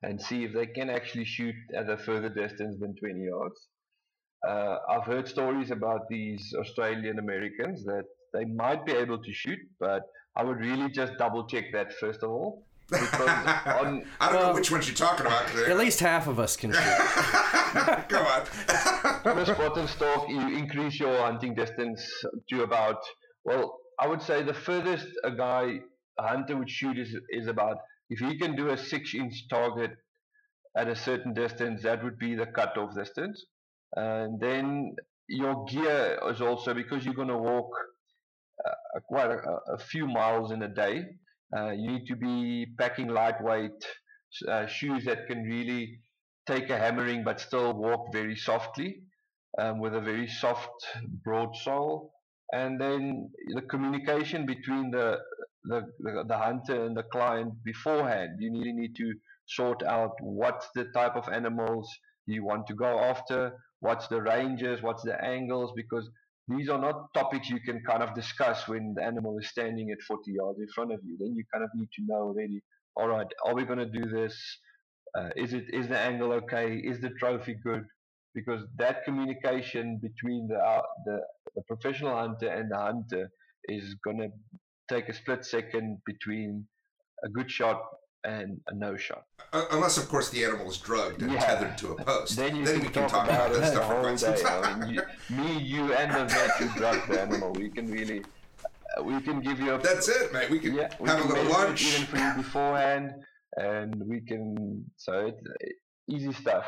and 0.02 0.20
see 0.20 0.44
if 0.44 0.52
they 0.52 0.66
can 0.66 0.90
actually 0.90 1.24
shoot 1.24 1.54
at 1.74 1.90
a 1.90 1.96
further 1.96 2.28
distance 2.28 2.76
than 2.78 2.94
20 2.96 3.24
yards. 3.24 3.66
Uh, 4.46 4.76
I've 4.88 5.04
heard 5.04 5.26
stories 5.26 5.72
about 5.72 6.08
these 6.08 6.54
Australian 6.56 7.18
Americans 7.18 7.84
that 7.84 8.04
they 8.32 8.44
might 8.44 8.86
be 8.86 8.92
able 8.92 9.20
to 9.20 9.32
shoot, 9.32 9.58
but 9.80 10.02
I 10.36 10.44
would 10.44 10.58
really 10.58 10.88
just 10.90 11.14
double 11.18 11.46
check 11.48 11.64
that 11.72 11.92
first 11.94 12.22
of 12.22 12.30
all. 12.30 12.64
Because 12.90 13.20
on, 13.20 14.04
I 14.20 14.32
don't 14.32 14.42
know 14.42 14.54
which 14.54 14.70
ones 14.70 14.86
you're 14.88 14.96
talking 14.96 15.26
about. 15.26 15.46
they're- 15.54 15.66
At 15.70 15.76
least 15.78 16.00
half 16.00 16.26
of 16.26 16.38
us 16.38 16.56
can 16.56 16.72
shoot. 16.72 16.80
Go 18.08 18.18
on. 18.18 18.42
on 19.24 19.38
a 19.38 19.46
spot 19.46 19.76
and 19.76 19.88
stalk, 19.88 20.28
you 20.28 20.40
increase 20.56 20.98
your 20.98 21.18
hunting 21.18 21.54
distance 21.54 22.00
to 22.48 22.62
about, 22.62 22.96
well, 23.44 23.78
I 24.00 24.06
would 24.08 24.22
say 24.22 24.42
the 24.42 24.54
furthest 24.54 25.06
a 25.24 25.30
guy, 25.30 25.80
a 26.18 26.26
hunter 26.26 26.56
would 26.56 26.70
shoot 26.70 26.98
is, 26.98 27.14
is 27.30 27.46
about, 27.46 27.76
if 28.10 28.20
he 28.20 28.38
can 28.38 28.56
do 28.56 28.70
a 28.70 28.76
six 28.78 29.14
inch 29.14 29.34
target 29.50 29.90
at 30.76 30.88
a 30.88 30.96
certain 30.96 31.34
distance, 31.34 31.82
that 31.82 32.02
would 32.02 32.18
be 32.18 32.34
the 32.34 32.46
cutoff 32.46 32.94
distance. 32.94 33.44
And 33.96 34.40
then 34.40 34.94
your 35.28 35.64
gear 35.66 36.18
is 36.30 36.40
also, 36.40 36.72
because 36.74 37.04
you're 37.04 37.14
going 37.14 37.28
to 37.28 37.36
walk 37.36 37.70
uh, 38.66 39.00
quite 39.08 39.30
a, 39.30 39.38
a 39.74 39.78
few 39.78 40.06
miles 40.06 40.52
in 40.52 40.62
a 40.62 40.68
day, 40.68 41.04
uh, 41.56 41.70
you 41.70 41.90
need 41.90 42.06
to 42.06 42.16
be 42.16 42.66
packing 42.78 43.08
lightweight 43.08 43.84
uh, 44.48 44.66
shoes 44.66 45.04
that 45.04 45.26
can 45.26 45.42
really 45.42 46.00
take 46.46 46.70
a 46.70 46.78
hammering 46.78 47.24
but 47.24 47.40
still 47.40 47.72
walk 47.74 48.12
very 48.12 48.36
softly 48.36 49.02
um, 49.58 49.80
with 49.80 49.94
a 49.94 50.00
very 50.00 50.28
soft, 50.28 50.86
broad 51.24 51.56
sole. 51.56 52.12
And 52.52 52.80
then 52.80 53.30
the 53.54 53.62
communication 53.62 54.46
between 54.46 54.90
the, 54.90 55.18
the, 55.64 55.82
the, 56.00 56.24
the 56.26 56.38
hunter 56.38 56.84
and 56.86 56.96
the 56.96 57.02
client 57.02 57.52
beforehand. 57.64 58.38
You 58.40 58.52
really 58.52 58.72
need 58.72 58.96
to 58.96 59.14
sort 59.46 59.82
out 59.82 60.12
what's 60.20 60.68
the 60.74 60.86
type 60.94 61.16
of 61.16 61.28
animals 61.28 61.90
you 62.26 62.44
want 62.44 62.66
to 62.66 62.74
go 62.74 62.98
after, 62.98 63.52
what's 63.80 64.08
the 64.08 64.20
ranges, 64.20 64.82
what's 64.82 65.02
the 65.02 65.22
angles, 65.22 65.72
because 65.74 66.08
these 66.48 66.68
are 66.68 66.78
not 66.78 67.12
topics 67.14 67.50
you 67.50 67.60
can 67.60 67.82
kind 67.86 68.02
of 68.02 68.14
discuss 68.14 68.66
when 68.68 68.94
the 68.94 69.02
animal 69.02 69.38
is 69.38 69.48
standing 69.48 69.90
at 69.90 70.00
40 70.02 70.32
yards 70.32 70.58
in 70.58 70.68
front 70.68 70.92
of 70.92 71.00
you. 71.04 71.16
Then 71.18 71.34
you 71.36 71.44
kind 71.52 71.62
of 71.62 71.70
need 71.74 71.88
to 71.96 72.02
know 72.06 72.22
already, 72.22 72.62
all 72.96 73.08
right, 73.08 73.26
are 73.44 73.54
we 73.54 73.64
going 73.64 73.78
to 73.78 73.86
do 73.86 74.08
this? 74.08 74.34
Uh, 75.16 75.28
is 75.36 75.52
it 75.52 75.64
is 75.72 75.88
the 75.88 75.98
angle 75.98 76.32
okay? 76.32 76.76
Is 76.76 77.00
the 77.00 77.10
trophy 77.20 77.56
good? 77.62 77.84
Because 78.34 78.62
that 78.76 79.04
communication 79.04 79.98
between 80.02 80.48
the 80.48 80.58
uh, 80.58 80.82
the, 81.04 81.20
the 81.54 81.62
professional 81.62 82.16
hunter 82.16 82.48
and 82.48 82.70
the 82.70 82.76
hunter 82.76 83.30
is 83.64 83.94
going 84.04 84.18
to 84.18 84.28
take 84.88 85.08
a 85.08 85.14
split 85.14 85.44
second 85.44 85.98
between 86.06 86.66
a 87.24 87.28
good 87.28 87.50
shot 87.50 87.82
and 88.24 88.60
a 88.68 88.74
no 88.74 88.96
shot. 88.96 89.24
Uh, 89.52 89.64
unless, 89.70 89.96
of 89.96 90.08
course, 90.08 90.28
the 90.30 90.44
animal 90.44 90.68
is 90.70 90.76
drugged 90.78 91.22
and 91.22 91.32
Yeah. 91.32 91.40
tethered 91.40 91.78
to 91.78 91.92
a 91.92 91.94
post. 92.04 92.36
Then 92.36 92.56
you 92.56 92.62
we 92.64 92.68
can 92.72 92.80
can 92.82 92.92
talk, 92.92 93.10
talk 93.10 93.24
about, 93.28 93.46
about 93.46 93.50
it 93.52 93.54
that 93.54 93.60
the 93.60 93.66
stuff 93.66 93.86
for 93.86 93.92
whole 93.94 94.02
quite 94.02 94.18
some 94.20 94.34
day. 94.34 94.42
I 94.44 94.76
mean, 94.78 94.94
you, 94.94 95.02
me, 95.36 95.58
you, 95.58 95.92
and 95.94 96.12
the 96.14 96.24
vet 96.34 96.50
who 96.56 96.78
drugged 96.78 97.08
the 97.08 97.20
animal. 97.22 97.52
We 97.52 97.70
can 97.70 97.90
really, 97.90 98.24
uh, 98.98 99.02
we 99.02 99.20
can 99.20 99.40
give 99.40 99.60
you 99.60 99.74
a 99.74 99.78
That's 99.78 100.08
it, 100.08 100.32
mate. 100.32 100.50
We 100.50 100.58
can 100.58 100.74
yeah, 100.74 100.88
we 101.00 101.08
have 101.08 101.18
a 101.20 101.22
can 101.22 101.30
little 101.32 101.52
lunch. 101.52 101.82
even 101.94 102.06
for 102.06 102.16
you 102.18 102.32
beforehand, 102.36 103.12
and 103.56 103.94
we 104.06 104.20
can. 104.20 104.84
So 104.96 105.26
it's 105.26 105.40
uh, 105.46 105.68
easy 106.08 106.32
stuff. 106.32 106.66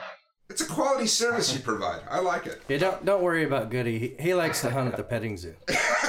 It's 0.49 0.63
a 0.63 0.67
quality 0.67 1.07
service 1.07 1.53
you 1.55 1.61
provide. 1.61 2.01
I 2.11 2.19
like 2.21 2.47
it. 2.47 2.61
Yeah, 2.69 2.79
don't 2.79 3.05
don't 3.05 3.23
worry 3.23 3.45
about 3.45 3.71
Goody. 3.71 3.99
He, 3.99 4.17
he 4.19 4.35
likes 4.35 4.61
to 4.63 4.71
hunt 4.71 4.89
at 4.91 4.97
the 4.97 5.05
petting 5.05 5.37
zoo. 5.37 5.55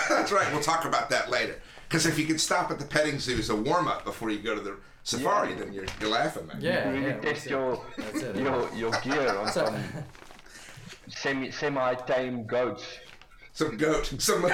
That's 0.10 0.32
right. 0.32 0.52
We'll 0.52 0.64
talk 0.64 0.86
about 0.86 1.10
that 1.12 1.30
later. 1.30 1.62
Because 1.88 2.06
if 2.06 2.18
you 2.18 2.26
can 2.26 2.38
stop 2.40 2.72
at 2.72 2.80
the 2.80 2.86
petting 2.86 3.20
zoo 3.20 3.38
as 3.38 3.50
a 3.50 3.56
warm 3.56 3.88
up 3.88 4.04
before 4.06 4.30
you 4.32 4.40
go 4.40 4.56
to 4.56 4.62
the 4.62 4.78
safari, 5.04 5.50
Yeah. 5.52 5.56
then 5.60 5.74
you're, 5.74 5.86
you're 6.00 6.10
laughing, 6.10 6.48
man. 6.48 6.58
Yeah, 6.60 6.88
you 6.90 6.96
really 7.00 7.08
yeah, 7.12 7.20
test 7.20 7.46
your 7.50 7.82
it. 7.98 8.36
your 8.36 8.70
your 8.76 8.92
gear 9.02 9.36
on 9.38 9.48
So- 9.48 9.66
some 9.66 9.84
semi 11.08 11.52
semi 11.52 11.94
tame 11.96 12.46
goats. 12.46 12.86
Some 13.54 13.76
goat. 13.78 14.06
Some. 14.20 14.46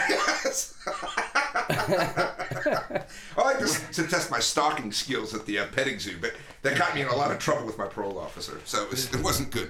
I 1.69 3.05
like 3.37 3.59
to, 3.59 3.67
to 3.93 4.07
test 4.07 4.31
my 4.31 4.39
stalking 4.39 4.91
skills 4.91 5.33
at 5.35 5.45
the 5.45 5.59
uh, 5.59 5.67
petting 5.67 5.99
zoo, 5.99 6.17
but 6.19 6.33
that 6.63 6.77
got 6.77 6.95
me 6.95 7.01
in 7.01 7.07
a 7.07 7.15
lot 7.15 7.31
of 7.31 7.37
trouble 7.39 7.65
with 7.65 7.77
my 7.77 7.85
parole 7.87 8.17
officer, 8.17 8.59
so 8.65 8.83
it, 8.83 8.89
was, 8.89 9.13
it 9.13 9.21
wasn't 9.23 9.51
good. 9.51 9.69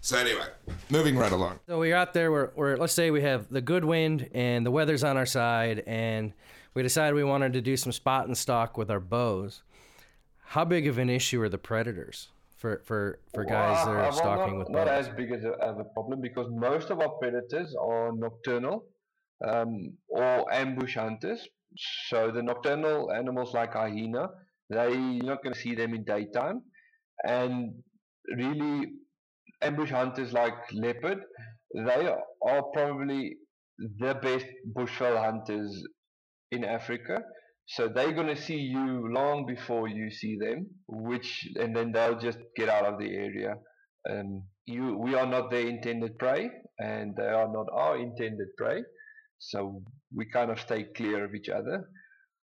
So 0.00 0.16
anyway, 0.16 0.46
moving 0.88 1.16
right 1.16 1.32
along. 1.32 1.58
So 1.68 1.78
we're 1.78 1.94
out 1.94 2.14
there. 2.14 2.32
We're, 2.32 2.50
we're 2.56 2.76
let's 2.76 2.94
say 2.94 3.10
we 3.10 3.20
have 3.22 3.48
the 3.50 3.60
good 3.60 3.84
wind 3.84 4.30
and 4.32 4.64
the 4.64 4.70
weather's 4.70 5.04
on 5.04 5.18
our 5.18 5.26
side, 5.26 5.82
and 5.86 6.32
we 6.72 6.82
decided 6.82 7.14
we 7.14 7.24
wanted 7.24 7.52
to 7.52 7.60
do 7.60 7.76
some 7.76 7.92
spot 7.92 8.26
and 8.26 8.36
stock 8.36 8.78
with 8.78 8.90
our 8.90 9.00
bows. 9.00 9.62
How 10.50 10.64
big 10.64 10.88
of 10.88 10.98
an 10.98 11.08
issue 11.08 11.40
are 11.42 11.48
the 11.48 11.58
predators 11.58 12.28
for 12.56 12.82
for 12.84 13.20
for 13.32 13.44
guys 13.44 13.84
that 13.84 13.92
are 13.92 14.02
well, 14.02 14.12
stalking 14.12 14.58
not, 14.58 14.58
with 14.58 14.70
not 14.70 14.88
as 14.88 15.08
big 15.10 15.30
as 15.30 15.44
a, 15.44 15.52
of 15.68 15.78
a 15.78 15.84
problem 15.84 16.20
because 16.20 16.48
most 16.50 16.90
of 16.90 16.98
our 16.98 17.10
predators 17.20 17.76
are 17.80 18.10
nocturnal 18.12 18.84
um, 19.46 19.92
or 20.08 20.52
ambush 20.52 20.96
hunters. 20.96 21.46
So 22.08 22.32
the 22.32 22.42
nocturnal 22.42 23.12
animals 23.12 23.54
like 23.54 23.74
hyena, 23.74 24.26
they 24.68 24.92
you're 24.92 25.30
not 25.32 25.44
going 25.44 25.54
to 25.54 25.60
see 25.60 25.76
them 25.76 25.94
in 25.94 26.02
daytime, 26.02 26.62
and 27.24 27.72
really 28.36 28.94
ambush 29.62 29.90
hunters 29.90 30.32
like 30.32 30.58
leopard, 30.72 31.20
they 31.76 32.12
are 32.42 32.62
probably 32.72 33.36
the 33.78 34.14
best 34.16 34.46
bushveld 34.76 35.24
hunters 35.26 35.80
in 36.50 36.64
Africa. 36.64 37.22
So 37.74 37.86
they're 37.86 38.12
going 38.12 38.34
to 38.34 38.42
see 38.42 38.56
you 38.56 39.12
long 39.12 39.46
before 39.46 39.86
you 39.86 40.10
see 40.10 40.36
them, 40.36 40.66
which 40.88 41.48
and 41.54 41.74
then 41.74 41.92
they'll 41.92 42.18
just 42.18 42.38
get 42.56 42.68
out 42.68 42.84
of 42.84 42.98
the 42.98 43.14
area. 43.14 43.54
Um, 44.10 44.42
you, 44.66 44.96
we 44.96 45.14
are 45.14 45.26
not 45.26 45.52
their 45.52 45.68
intended 45.68 46.18
prey, 46.18 46.50
and 46.80 47.14
they 47.16 47.28
are 47.28 47.46
not 47.52 47.68
our 47.72 47.96
intended 47.96 48.48
prey. 48.58 48.82
So 49.38 49.82
we 50.12 50.26
kind 50.26 50.50
of 50.50 50.58
stay 50.58 50.86
clear 50.96 51.24
of 51.24 51.32
each 51.32 51.48
other. 51.48 51.88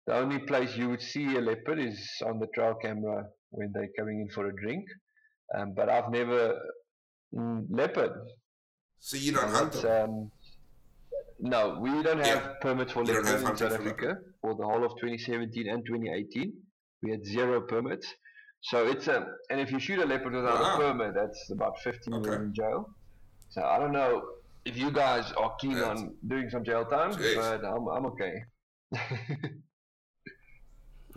The 0.06 0.14
only 0.14 0.38
place 0.38 0.78
you 0.78 0.90
would 0.92 1.02
see 1.02 1.36
a 1.36 1.42
leopard 1.42 1.80
is 1.80 2.00
on 2.24 2.38
the 2.38 2.48
trail 2.54 2.76
camera 2.80 3.26
when 3.50 3.72
they're 3.74 3.90
coming 3.98 4.22
in 4.22 4.30
for 4.30 4.46
a 4.48 4.56
drink. 4.56 4.86
Um, 5.58 5.74
but 5.76 5.90
I've 5.90 6.12
never 6.12 6.60
mm, 7.34 7.66
leopard. 7.72 8.12
So 9.00 9.18
you 9.18 9.32
don't 9.32 9.50
hunt 9.50 9.74
them. 9.74 10.10
um, 10.10 10.32
no, 11.40 11.78
we 11.80 11.90
don't 12.04 12.18
have 12.20 12.44
Yeah. 12.44 12.54
permits 12.62 12.92
for 12.94 13.02
You 13.04 13.14
don't 13.14 13.26
leopard 13.26 13.42
have 13.42 13.50
in 13.52 13.58
South 13.58 13.74
Africa 13.74 14.18
for 14.42 14.56
the 14.56 14.64
whole 14.66 14.84
of 14.84 14.92
2017 15.00 15.68
and 15.70 15.86
2018. 15.86 16.54
We 17.04 17.12
had 17.12 17.26
zero 17.26 17.62
permits. 17.62 18.08
So 18.62 18.88
it's 18.88 19.08
a, 19.08 19.26
and 19.50 19.60
if 19.62 19.72
you 19.72 19.80
shoot 19.80 20.00
a 20.00 20.06
leopard 20.06 20.34
without 20.34 20.60
Wow. 20.60 20.76
a 20.76 20.78
permit, 20.80 21.14
that's 21.14 21.52
about 21.52 21.80
15 21.80 22.14
Okay. 22.16 22.30
years 22.30 22.42
in 22.42 22.54
jail. 22.54 22.90
So 23.50 23.62
I 23.64 23.78
don't 23.80 23.92
know 23.92 24.24
if 24.66 24.76
you 24.78 24.92
guys 24.92 25.32
are 25.34 25.56
keen 25.62 25.76
That's- 25.76 26.02
on 26.02 26.16
doing 26.28 26.50
some 26.50 26.64
jail 26.64 26.86
time, 26.86 27.12
but 27.12 27.64
I'm, 27.64 27.88
I'm 27.88 28.06
okay. 28.08 28.34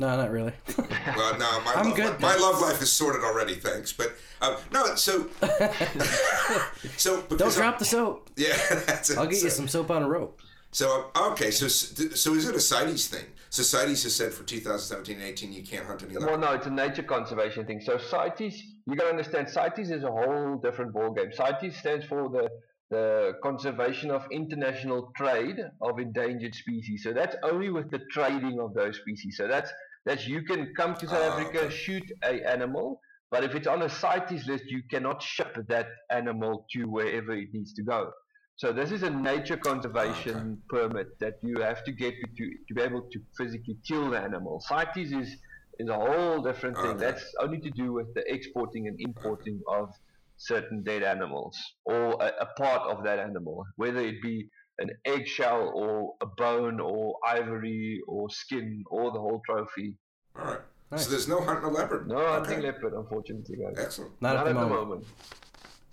No, 0.01 0.17
not 0.17 0.31
really. 0.31 0.55
Well, 1.17 1.39
no, 1.39 1.61
my, 1.61 1.73
I'm 1.77 1.89
love, 1.89 1.97
good, 1.97 2.21
my 2.21 2.29
thanks. 2.29 2.43
love 2.43 2.61
life 2.61 2.83
is 2.83 2.93
sorted 2.93 3.23
already, 3.23 3.55
thanks. 3.55 3.93
But 3.93 4.13
uh, 4.41 4.57
no, 4.73 4.95
so 4.95 5.29
so 6.97 7.17
don't 7.17 7.29
because 7.29 7.57
drop 7.57 7.79
the 7.79 7.85
soap. 7.85 8.31
yeah, 8.37 8.57
that's 8.87 9.11
it. 9.11 9.19
I'll 9.19 9.27
get 9.27 9.39
so, 9.39 9.45
you 9.47 9.51
some 9.51 9.67
soap 9.69 9.91
on 9.91 10.03
a 10.03 10.09
rope. 10.09 10.41
So 10.73 11.11
um, 11.15 11.33
okay, 11.33 11.51
so 11.51 11.69
so 11.69 12.35
is 12.35 12.47
it 12.49 12.55
a 12.55 12.61
CITES 12.61 13.09
thing? 13.09 13.25
So 13.49 13.63
CITES 13.63 14.05
has 14.05 14.15
said 14.15 14.33
for 14.33 14.45
2017 14.45 15.17
and 15.17 15.25
18 15.25 15.53
you 15.53 15.63
can't 15.63 15.85
hunt 15.87 16.03
any 16.03 16.17
Well, 16.17 16.39
no, 16.39 16.53
it's 16.53 16.67
a 16.67 16.71
nature 16.71 17.03
conservation 17.03 17.67
thing. 17.67 17.81
So 17.81 17.99
CITES, 17.99 18.63
you 18.87 18.97
got 18.97 19.05
to 19.05 19.11
understand, 19.11 19.49
CITES 19.49 19.91
is 19.91 20.05
a 20.05 20.11
whole 20.11 20.61
different 20.63 20.95
ballgame. 20.95 21.35
CITES 21.35 21.77
stands 21.77 22.05
for 22.05 22.29
the 22.29 22.49
the 22.91 23.35
conservation 23.43 24.11
of 24.11 24.27
international 24.33 25.13
trade 25.17 25.59
of 25.81 25.99
endangered 25.99 26.55
species. 26.55 27.05
So 27.05 27.13
that's 27.13 27.37
only 27.45 27.71
with 27.71 27.91
the 27.91 28.01
trading 28.11 28.59
of 28.61 28.75
those 28.75 28.97
species. 28.97 29.37
So 29.37 29.47
that's 29.47 29.71
that's 30.07 30.27
you 30.27 30.43
can 30.43 30.73
come 30.77 30.95
to 30.97 31.07
South 31.07 31.23
Ah, 31.23 31.39
Africa, 31.39 31.61
okay. 31.67 31.75
shoot 31.75 32.05
a 32.25 32.35
animal, 32.49 33.01
but 33.31 33.45
if 33.45 33.55
it's 33.55 33.67
on 33.67 33.83
a 33.83 33.89
CITES 33.89 34.47
list, 34.47 34.65
you 34.67 34.83
cannot 34.91 35.23
ship 35.23 35.57
that 35.69 35.87
animal 36.11 36.67
to 36.73 36.85
wherever 36.85 37.33
it 37.33 37.49
needs 37.53 37.73
to 37.75 37.83
go. 37.83 38.11
So 38.57 38.73
this 38.73 38.91
is 38.93 39.03
a 39.03 39.11
nature 39.11 39.57
conservation 39.57 40.61
permit 40.69 41.19
that 41.21 41.35
you 41.43 41.61
have 41.61 41.83
to 41.85 41.93
get 41.93 42.15
to, 42.37 42.45
to 42.69 42.75
be 42.75 42.83
able 42.83 43.03
to 43.11 43.19
physically 43.37 43.79
kill 43.87 44.11
the 44.11 44.19
animal. 44.19 44.61
CITES 44.69 45.13
is 45.13 45.37
is 45.79 45.89
a 45.89 45.95
whole 45.95 46.43
different 46.43 46.77
thing. 46.77 46.91
Okay. 46.97 47.05
That's 47.07 47.25
only 47.41 47.59
to 47.61 47.71
do 47.71 47.93
with 47.93 48.13
the 48.15 48.23
exporting 48.31 48.87
and 48.89 48.99
importing 49.01 49.61
of 49.67 49.89
certain 50.37 50.83
dead 50.83 51.03
animals 51.03 51.57
or 51.87 52.13
a, 52.21 52.33
a 52.41 52.47
part 52.59 52.83
of 52.91 53.03
that 53.05 53.19
animal, 53.19 53.65
whether 53.77 54.01
it 54.01 54.21
be 54.23 54.49
an 54.81 54.91
eggshell 55.05 55.71
or 55.75 56.15
a 56.21 56.27
bone 56.27 56.81
or 56.81 57.17
ivory 57.27 58.01
or 58.09 58.29
skin 58.31 58.83
or 58.91 59.13
the 59.13 59.21
whole 59.21 59.41
trophy. 59.47 59.95
All 60.39 60.45
right. 60.47 60.59
Nice. 60.91 61.05
So 61.05 61.11
there's 61.11 61.29
no 61.29 61.41
hunting 61.41 61.65
a 61.67 61.71
leopard. 61.71 62.09
No 62.09 62.17
okay. 62.17 62.33
hunting 62.51 62.63
leopard, 62.63 62.95
unfortunately, 62.95 63.57
guys. 63.57 63.77
Excellent. 63.79 64.13
Not, 64.21 64.35
Not 64.35 64.49
at 64.49 64.55
the 64.55 64.61
moment. 64.69 65.05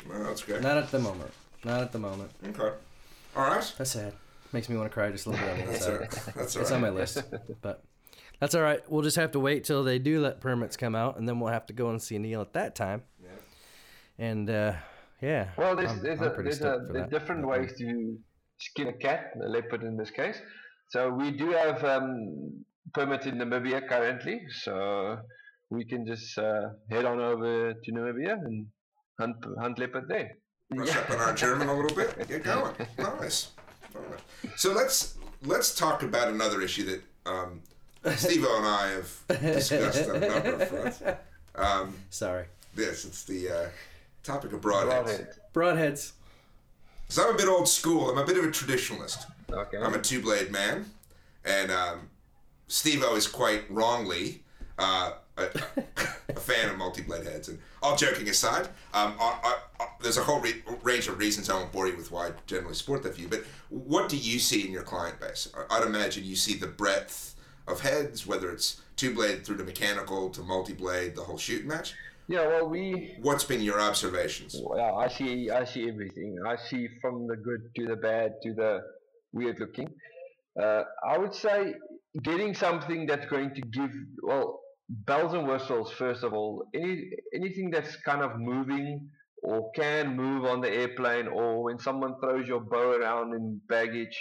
Well, 0.09 0.23
that's 0.23 0.43
good. 0.43 0.63
Not 0.63 0.77
at 0.77 0.89
the 0.89 0.99
moment. 0.99 1.31
Not 1.63 1.81
at 1.81 1.91
the 1.91 1.99
moment. 1.99 2.31
Okay. 2.47 2.75
All 3.35 3.43
right. 3.43 3.73
That's 3.77 3.91
sad. 3.91 4.13
Makes 4.53 4.69
me 4.69 4.77
want 4.77 4.89
to 4.89 4.93
cry 4.93 5.11
just 5.11 5.25
a 5.27 5.29
little 5.31 5.45
bit 5.45 5.67
That's 5.67 5.85
all 5.85 5.91
inside. 5.95 5.99
right. 6.01 6.11
That's 6.35 6.55
all 6.55 6.61
It's 6.61 6.71
right. 6.71 6.75
on 6.77 6.81
my 6.81 6.89
list, 6.89 7.21
but 7.61 7.83
that's 8.39 8.55
all 8.55 8.61
right. 8.61 8.79
We'll 8.89 9.01
just 9.03 9.17
have 9.17 9.33
to 9.33 9.39
wait 9.39 9.65
till 9.65 9.83
they 9.83 9.99
do 9.99 10.21
let 10.21 10.39
permits 10.39 10.77
come 10.77 10.95
out, 10.95 11.17
and 11.19 11.27
then 11.27 11.39
we'll 11.39 11.51
have 11.51 11.65
to 11.67 11.73
go 11.73 11.89
and 11.89 12.01
see 12.01 12.17
Niel 12.17 12.41
at 12.41 12.53
that 12.53 12.73
time. 12.73 13.03
Yeah. 13.21 13.29
And 14.17 14.49
uh, 14.49 14.73
yeah, 15.21 15.49
Well, 15.57 15.75
there's 15.75 15.89
I'm- 15.91 16.01
there's, 16.01 16.19
I'm 16.21 16.27
a, 16.27 16.43
there's, 16.43 16.59
a, 16.61 16.61
there's 16.61 16.87
that. 16.93 17.09
different 17.09 17.41
That 17.41 17.47
ways 17.47 17.73
to 17.79 18.17
skin 18.59 18.87
a 18.87 18.93
cat, 18.93 19.31
a 19.43 19.47
leopard 19.47 19.83
in 19.83 19.97
this 19.97 20.11
case. 20.11 20.37
So 20.89 21.09
we 21.09 21.31
do 21.31 21.51
have 21.51 21.83
um, 21.83 22.63
permits 22.93 23.25
in 23.25 23.35
Namibia 23.35 23.87
currently, 23.87 24.41
so 24.63 25.17
we 25.69 25.85
can 25.85 26.05
just 26.05 26.37
uh, 26.37 26.69
head 26.89 27.05
on 27.05 27.19
over 27.19 27.73
to 27.73 27.91
Namibia 27.91 28.33
and 28.33 28.67
hunt 29.19 29.35
hunt 29.59 29.79
leopard 29.79 30.05
there. 30.07 30.31
Brush 30.69 30.95
up 30.95 31.09
on 31.11 31.17
our 31.17 31.33
German 31.33 31.69
a 31.69 31.73
little 31.73 31.95
bit. 31.95 32.27
Get 32.27 32.43
going. 32.43 32.73
Nice. 32.97 33.51
All 33.95 34.01
right. 34.01 34.19
So 34.57 34.73
let's 34.73 35.17
let's 35.45 35.75
talk 35.75 36.03
about 36.03 36.27
another 36.29 36.61
issue 36.61 36.85
that 36.85 37.01
um, 37.25 37.61
Steve 38.15 38.43
and 38.43 38.65
I 38.65 38.89
have 38.89 39.41
discussed 39.41 40.09
on 40.09 40.15
a 40.17 40.27
number 40.27 40.53
of 40.53 40.67
fronts. 40.67 41.03
Um, 41.55 41.95
Sorry, 42.11 42.45
this 42.75 43.03
it's 43.03 43.23
the 43.23 43.49
uh, 43.49 43.69
topic 44.21 44.53
of 44.53 44.61
broadheads. 44.61 45.33
Broadhead. 45.51 45.95
broadheads. 45.95 46.11
So 47.09 47.27
I'm 47.27 47.35
a 47.35 47.37
bit 47.37 47.47
old 47.47 47.67
school. 47.67 48.09
I'm 48.09 48.17
a 48.17 48.25
bit 48.25 48.37
of 48.37 48.43
a 48.43 48.49
traditionalist. 48.49 49.25
Okay. 49.51 49.77
I'm 49.77 49.93
a 49.93 49.99
two 49.99 50.21
blade 50.21 50.51
man, 50.51 50.91
and 51.45 51.71
um, 51.71 52.09
Stevo 52.67 53.15
is 53.15 53.27
quite 53.27 53.63
wrongly 53.69 54.43
uh, 54.77 55.13
a, 55.37 55.43
a 56.29 56.39
fan 56.39 56.69
of 56.69 56.77
multi 56.77 57.01
blade 57.01 57.25
heads. 57.25 57.47
And 57.47 57.59
all 57.81 57.95
joking 57.95 58.27
aside, 58.27 58.67
um, 58.93 59.15
I, 59.19 59.39
I, 59.43 59.57
I, 59.79 59.87
there's 60.01 60.17
a 60.17 60.23
whole 60.23 60.41
re- 60.41 60.61
range 60.83 61.07
of 61.07 61.17
reasons 61.17 61.49
I 61.49 61.55
won't 61.55 61.71
bore 61.71 61.87
you 61.87 61.95
with 61.95 62.11
why 62.11 62.27
I 62.27 62.31
generally 62.45 62.75
support 62.75 63.03
that 63.03 63.15
view. 63.15 63.27
But 63.29 63.45
what 63.69 64.09
do 64.09 64.17
you 64.17 64.37
see 64.39 64.65
in 64.65 64.71
your 64.71 64.83
client 64.83 65.19
base? 65.19 65.49
I'd 65.69 65.83
imagine 65.83 66.25
you 66.25 66.35
see 66.35 66.55
the 66.55 66.67
breadth 66.67 67.35
of 67.67 67.79
heads, 67.81 68.27
whether 68.27 68.51
it's 68.51 68.81
two 68.97 69.13
blade 69.13 69.45
through 69.45 69.57
to 69.57 69.63
mechanical 69.63 70.29
to 70.31 70.41
multi 70.41 70.73
blade, 70.73 71.15
the 71.15 71.21
whole 71.21 71.37
shoot 71.37 71.65
match. 71.65 71.93
Yeah, 72.27 72.45
well, 72.47 72.69
we 72.69 73.15
What's 73.21 73.43
been 73.43 73.61
your 73.61 73.79
observations? 73.79 74.55
Well, 74.61 74.97
I 74.97 75.07
see, 75.07 75.49
I 75.49 75.63
see 75.63 75.87
everything. 75.87 76.37
I 76.45 76.57
see 76.57 76.87
from 77.01 77.27
the 77.27 77.37
good 77.37 77.61
to 77.75 77.87
the 77.87 77.95
bad 77.95 78.33
to 78.43 78.53
the 78.53 78.81
weird 79.31 79.59
looking. 79.59 79.89
Uh, 80.61 80.83
I 81.07 81.17
would 81.17 81.33
say 81.33 81.75
getting 82.23 82.53
something 82.53 83.05
that's 83.05 83.25
going 83.27 83.53
to 83.55 83.61
give 83.61 83.91
well 84.21 84.59
bells 84.89 85.33
and 85.33 85.47
whistles 85.47 85.91
first 85.91 86.23
of 86.23 86.33
all. 86.33 86.65
Any 86.73 87.11
anything 87.33 87.69
that's 87.71 87.95
kind 87.97 88.21
of 88.21 88.39
moving 88.39 89.09
or 89.43 89.71
can 89.71 90.15
move 90.15 90.45
on 90.45 90.61
the 90.61 90.69
airplane 90.69 91.27
or 91.27 91.63
when 91.63 91.79
someone 91.79 92.19
throws 92.19 92.47
your 92.47 92.59
bow 92.59 92.91
around 92.91 93.33
in 93.33 93.61
baggage. 93.69 94.17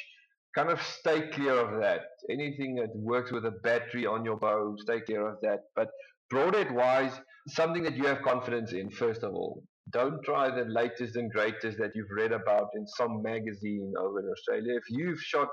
Kind 0.55 0.71
of 0.71 0.81
stay 0.81 1.29
clear 1.29 1.53
of 1.53 1.81
that. 1.81 2.03
Anything 2.31 2.77
that 2.77 2.95
works 2.95 3.31
with 3.31 3.45
a 3.45 3.51
battery 3.51 4.07
on 4.07 4.25
your 4.25 4.37
bow, 4.37 4.75
stay 4.79 5.01
clear 5.01 5.27
of 5.29 5.39
that. 5.43 5.65
But 5.75 5.89
broadhead 6.31 6.75
wise, 6.75 7.13
something 7.49 7.83
that 7.85 7.97
you 7.97 8.05
have 8.07 8.23
confidence 8.23 8.73
in, 8.73 8.91
first 8.91 9.23
of 9.23 9.35
all. 9.35 9.63
Don't 9.93 10.23
try 10.25 10.51
the 10.51 10.65
latest 10.65 11.17
and 11.17 11.31
greatest 11.31 11.79
that 11.79 11.93
you've 11.95 12.11
read 12.11 12.33
about 12.33 12.71
in 12.75 12.87
some 12.87 13.23
magazine 13.23 13.93
over 13.99 14.19
in 14.21 14.29
Australia. 14.29 14.77
If 14.77 14.85
you've 14.89 15.21
shot 15.21 15.49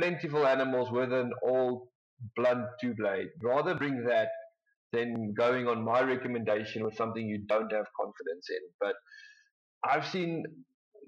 plentiful 0.00 0.46
animals 0.46 0.90
with 0.90 1.12
an 1.12 1.32
old 1.42 1.88
blunt 2.34 2.66
two 2.80 2.94
blade, 2.94 3.28
rather 3.42 3.74
bring 3.74 4.04
that 4.04 4.28
than 4.92 5.34
going 5.34 5.68
on 5.68 5.84
my 5.84 6.00
recommendation 6.00 6.84
with 6.84 6.96
something 6.96 7.26
you 7.26 7.44
don't 7.48 7.72
have 7.72 7.86
confidence 8.00 8.48
in. 8.50 8.62
But 8.80 8.94
I've 9.84 10.06
seen 10.06 10.44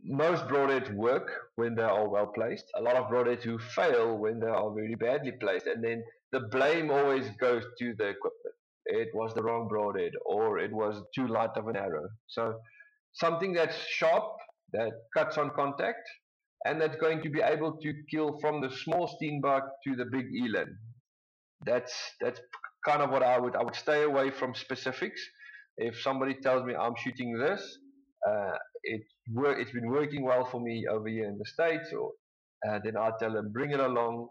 most 0.04 0.46
broadheads 0.46 0.92
work 0.94 1.30
when 1.56 1.74
they 1.74 1.82
are 1.82 2.08
well 2.08 2.30
placed. 2.34 2.64
A 2.76 2.82
lot 2.82 2.96
of 2.96 3.10
broadheads 3.10 3.42
who 3.42 3.58
fail 3.58 4.16
when 4.16 4.38
they 4.38 4.46
are 4.46 4.72
very 4.72 4.94
badly 4.94 5.32
placed, 5.40 5.66
and 5.66 5.82
then 5.82 6.02
the 6.32 6.40
blame 6.40 6.90
always 6.90 7.28
goes 7.40 7.64
to 7.78 7.94
the 7.96 8.08
equipment. 8.08 8.54
It 8.88 9.08
was 9.14 9.34
the 9.34 9.42
wrong 9.42 9.68
broadhead, 9.68 10.12
or 10.26 10.58
it 10.58 10.72
was 10.72 11.02
too 11.14 11.28
light 11.28 11.56
of 11.56 11.68
an 11.68 11.76
arrow. 11.76 12.08
So 12.26 12.58
something 13.12 13.52
that's 13.52 13.76
sharp, 13.86 14.24
that 14.72 14.92
cuts 15.16 15.38
on 15.38 15.50
contact, 15.54 16.08
and 16.64 16.80
that's 16.80 16.96
going 16.96 17.22
to 17.22 17.30
be 17.30 17.40
able 17.40 17.76
to 17.78 17.92
kill 18.10 18.38
from 18.40 18.60
the 18.60 18.70
small 18.70 19.06
steenbok 19.16 19.62
to 19.84 19.96
the 19.96 20.06
big 20.06 20.26
eland. 20.34 20.74
That's 21.64 21.94
that's 22.20 22.40
kind 22.86 23.02
of 23.02 23.10
what 23.10 23.22
I 23.22 23.38
would 23.38 23.56
I 23.56 23.62
would 23.62 23.74
stay 23.76 24.02
away 24.04 24.30
from 24.30 24.54
specifics. 24.54 25.20
If 25.76 26.00
somebody 26.00 26.34
tells 26.34 26.64
me 26.64 26.74
I'm 26.74 26.94
shooting 26.96 27.38
this, 27.38 27.62
uh, 28.28 28.56
it 28.84 29.02
work, 29.32 29.58
it's 29.60 29.72
been 29.72 29.88
working 29.88 30.24
well 30.24 30.44
for 30.44 30.60
me 30.60 30.86
over 30.90 31.08
here 31.08 31.26
in 31.28 31.38
the 31.38 31.44
states, 31.46 31.92
or 31.92 32.12
uh, 32.68 32.78
then 32.84 32.96
I 32.96 33.10
tell 33.20 33.32
them 33.32 33.52
bring 33.52 33.70
it 33.70 33.80
along, 33.80 34.28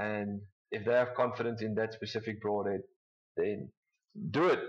and 0.00 0.40
if 0.70 0.84
they 0.84 0.92
have 0.92 1.14
confidence 1.14 1.62
in 1.62 1.74
that 1.74 1.92
specific 1.94 2.40
broadhead, 2.40 2.80
then 3.36 3.70
do 4.30 4.48
it. 4.48 4.60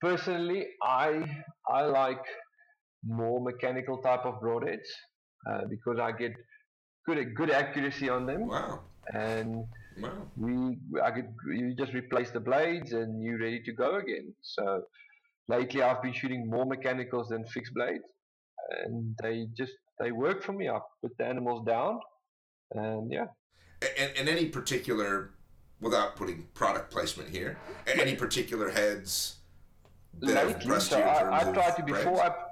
Personally, 0.00 0.66
I 0.82 1.24
I 1.68 1.82
like 1.82 2.24
more 3.04 3.40
mechanical 3.40 3.98
type 3.98 4.24
of 4.24 4.40
broadheads 4.40 4.88
uh, 5.48 5.62
because 5.68 5.98
I 5.98 6.12
get 6.12 6.32
good 7.06 7.34
good 7.34 7.50
accuracy 7.50 8.08
on 8.08 8.26
them. 8.26 8.48
Wow. 8.48 8.80
And 9.12 9.64
Wow. 10.00 10.12
we 10.36 10.78
I 11.02 11.10
could 11.10 11.34
you 11.52 11.74
just 11.74 11.92
replace 11.92 12.30
the 12.30 12.40
blades 12.40 12.92
and 12.92 13.20
you're 13.22 13.38
ready 13.38 13.60
to 13.64 13.72
go 13.72 13.96
again. 13.96 14.32
So 14.42 14.84
lately 15.48 15.82
I've 15.82 16.02
been 16.02 16.12
shooting 16.12 16.48
more 16.48 16.66
mechanicals 16.66 17.28
than 17.28 17.44
fixed 17.46 17.74
blades, 17.74 18.04
and 18.84 19.16
they 19.22 19.46
just 19.56 19.72
they 19.98 20.12
work 20.12 20.42
for 20.44 20.52
me. 20.52 20.68
I 20.68 20.78
put 21.02 21.16
the 21.18 21.26
animals 21.26 21.66
down, 21.66 21.98
and 22.72 23.10
yeah. 23.12 23.26
And, 23.98 24.12
and 24.18 24.28
any 24.28 24.46
particular, 24.46 25.30
without 25.80 26.16
putting 26.16 26.48
product 26.54 26.90
placement 26.90 27.28
here, 27.30 27.56
a- 27.86 28.00
any 28.00 28.14
particular 28.16 28.70
heads 28.70 29.36
that 30.20 30.36
have 30.36 30.46
Lately, 30.48 30.62
impressed 30.62 30.90
so 30.90 30.98
you 30.98 31.04
I, 31.04 31.48
I 31.48 31.52
try 31.52 31.70
to 31.70 31.82
before 31.82 32.14
brands? 32.16 32.20
I 32.20 32.44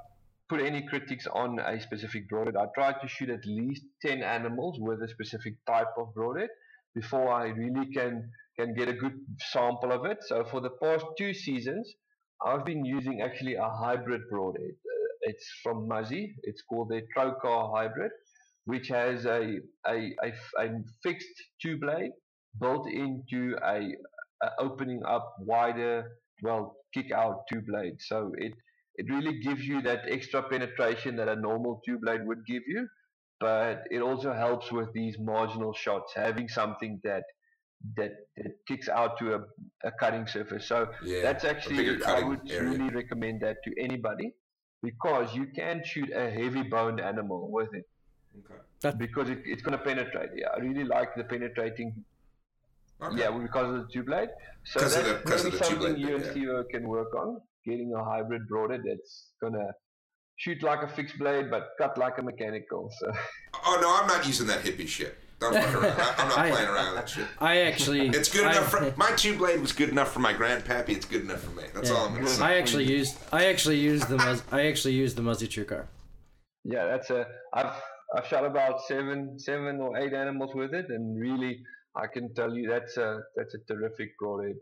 put 0.49 0.61
any 0.61 0.87
critics 0.87 1.27
on 1.33 1.59
a 1.59 1.81
specific 1.81 2.29
broadhead, 2.29 2.57
I 2.57 2.67
try 2.75 2.93
to 2.93 3.09
shoot 3.09 3.31
at 3.31 3.45
least 3.45 3.83
ten 4.05 4.23
animals 4.23 4.79
with 4.81 5.03
a 5.03 5.09
specific 5.09 5.55
type 5.67 5.89
of 5.99 6.15
broadhead 6.15 6.51
before 6.95 7.33
I 7.33 7.47
really 7.49 7.87
can 7.93 8.31
can 8.59 8.75
get 8.75 8.89
a 8.89 8.93
good 8.95 9.19
sample 9.53 9.93
of 9.93 10.07
it. 10.07 10.19
So 10.23 10.45
for 10.45 10.61
the 10.61 10.71
past 10.83 11.05
two 11.19 11.35
seasons, 11.35 11.93
I've 12.45 12.65
been 12.65 12.85
using 12.85 13.21
actually 13.23 13.55
a 13.57 13.69
hybrid 13.69 14.23
broadhead. 14.31 14.71
Uh, 14.71 15.09
it's 15.23 15.47
from 15.63 15.89
Muzzy. 15.89 16.35
It's 16.45 16.63
called 16.63 16.89
the 16.91 17.03
Trocar 17.15 17.75
Hybrid, 17.77 18.13
which 18.65 18.89
has 18.89 19.27
a 19.27 19.59
a 19.89 20.15
a 20.59 20.69
fixed 21.03 21.37
two 21.61 21.77
blade 21.79 22.13
built 22.61 22.89
into 22.91 23.57
a, 23.65 23.95
a 24.43 24.51
opening 24.59 25.03
up 25.05 25.35
wider, 25.41 26.19
well, 26.43 26.77
kick 26.95 27.11
out 27.13 27.45
two 27.53 27.61
blade. 27.63 27.97
So 28.01 28.33
it 28.39 28.53
it 28.97 29.07
really 29.11 29.41
gives 29.41 29.65
you 29.67 29.83
that 29.83 30.01
extra 30.09 30.43
penetration 30.43 31.17
that 31.17 31.29
a 31.29 31.37
normal 31.37 31.83
two 31.85 31.99
blade 31.99 32.27
would 32.27 32.47
give 32.47 32.63
you, 32.67 32.89
but 33.41 33.85
it 33.91 34.01
also 34.01 34.33
helps 34.33 34.73
with 34.73 34.93
these 34.95 35.19
marginal 35.19 35.75
shots, 35.75 36.13
having 36.15 36.49
something 36.49 37.01
that 37.05 37.25
that, 37.97 38.13
that 38.37 38.53
kicks 38.67 38.89
out 38.89 39.19
to 39.19 39.35
a, 39.35 39.41
a 39.85 39.93
cutting 40.01 40.27
surface. 40.27 40.67
So 40.67 40.89
Yeah, 41.03 41.23
that's 41.23 41.45
actually 41.45 42.03
I 42.05 42.23
would 42.23 42.41
area. 42.51 42.63
really 42.71 42.89
recommend 42.91 43.43
that 43.43 43.59
to 43.65 43.71
anybody 43.81 44.33
because 44.83 45.35
you 45.35 45.47
can 45.55 45.83
shoot 45.85 46.11
a 46.15 46.31
heavy 46.31 46.63
boned 46.63 47.01
animal 47.01 47.51
with 47.51 47.69
it 47.75 47.85
Okay. 48.39 48.97
because 48.99 49.31
it, 49.31 49.39
it's 49.45 49.63
going 49.63 49.77
to 49.79 49.85
penetrate. 49.85 50.31
Yeah, 50.37 50.49
I 50.57 50.59
really 50.61 50.85
like 50.85 51.15
the 51.17 51.25
penetrating. 51.25 52.05
Okay. 53.03 53.19
Yeah, 53.21 53.31
because 53.31 53.75
of 53.75 53.87
the 53.87 53.93
two 53.93 54.03
blade. 54.05 54.29
So 54.65 54.81
'Cause 54.81 54.97
of 54.97 55.05
that's 55.05 55.23
the- 55.23 55.31
'cause 55.31 55.45
of 55.45 55.53
maybe 55.53 55.59
the 55.59 55.65
something 55.65 55.79
blade 55.95 55.99
you 55.99 56.07
bit, 56.19 56.27
and 56.29 56.43
yeah. 56.43 56.63
Can 56.73 56.89
work 56.89 57.15
on 57.15 57.41
getting 57.65 57.93
a 57.95 58.03
hybrid 58.05 58.49
broadhead 58.49 58.83
that's 58.85 59.33
gonna 59.43 59.67
shoot 60.37 60.63
like 60.63 60.83
a 60.83 60.89
fixed 60.89 61.19
blade 61.19 61.51
but 61.51 61.69
cut 61.79 61.97
like 61.99 62.19
a 62.19 62.23
mechanical. 62.23 62.91
So 62.99 63.07
Oh 63.65 63.79
no, 63.81 63.89
I'm 64.01 64.07
not 64.07 64.27
using 64.27 64.47
that 64.49 64.61
hippie 64.65 64.89
shit. 64.89 65.17
Don't 65.39 65.53
fuck 65.55 65.75
around. 65.75 66.01
I, 66.01 66.15
I'm 66.19 66.29
not 66.29 66.39
I- 66.47 66.51
playing 66.51 66.69
around 66.69 66.87
with 66.87 66.95
that 67.01 67.09
shit. 67.11 67.27
I 67.39 67.59
actually. 67.63 68.09
It's 68.19 68.31
good 68.33 68.47
I, 68.47 68.53
enough 68.53 68.71
for 68.71 68.95
my 68.97 69.11
two 69.17 69.37
blade 69.37 69.61
was 69.61 69.73
good 69.73 69.91
enough 69.91 70.11
for 70.13 70.21
my 70.21 70.33
grandpappy. 70.33 70.89
It's 70.91 71.05
good 71.07 71.23
enough 71.23 71.41
for 71.43 71.51
me. 71.51 71.65
That's 71.75 71.91
all 71.91 72.07
I'm 72.07 72.15
gonna 72.15 72.27
say. 72.29 72.43
I 72.43 72.55
actually 72.57 72.85
used. 72.85 73.19
I 73.33 73.47
actually 73.47 73.77
used 73.79 74.09
the. 74.09 74.17
Muzz, 74.17 74.43
I 74.51 74.67
actually 74.69 74.95
used 74.95 75.17
the 75.17 75.23
Muzzy 75.23 75.47
Trocar. 75.49 75.85
yeah, 76.65 76.87
that's 76.87 77.11
a. 77.11 77.27
I've 77.53 77.75
I've 78.17 78.27
shot 78.27 78.47
about 78.47 78.81
seven 78.89 79.39
seven 79.39 79.81
or 79.81 79.99
eight 79.99 80.15
animals 80.15 80.53
with 80.55 80.73
it, 80.73 80.87
and 80.89 81.21
really 81.21 81.61
I 81.97 82.07
can 82.13 82.33
tell 82.35 82.55
you 82.55 82.69
that's 82.69 82.97
a 82.97 83.21
that's 83.37 83.55
a 83.55 83.59
terrific 83.73 84.11
broadhead. 84.19 84.57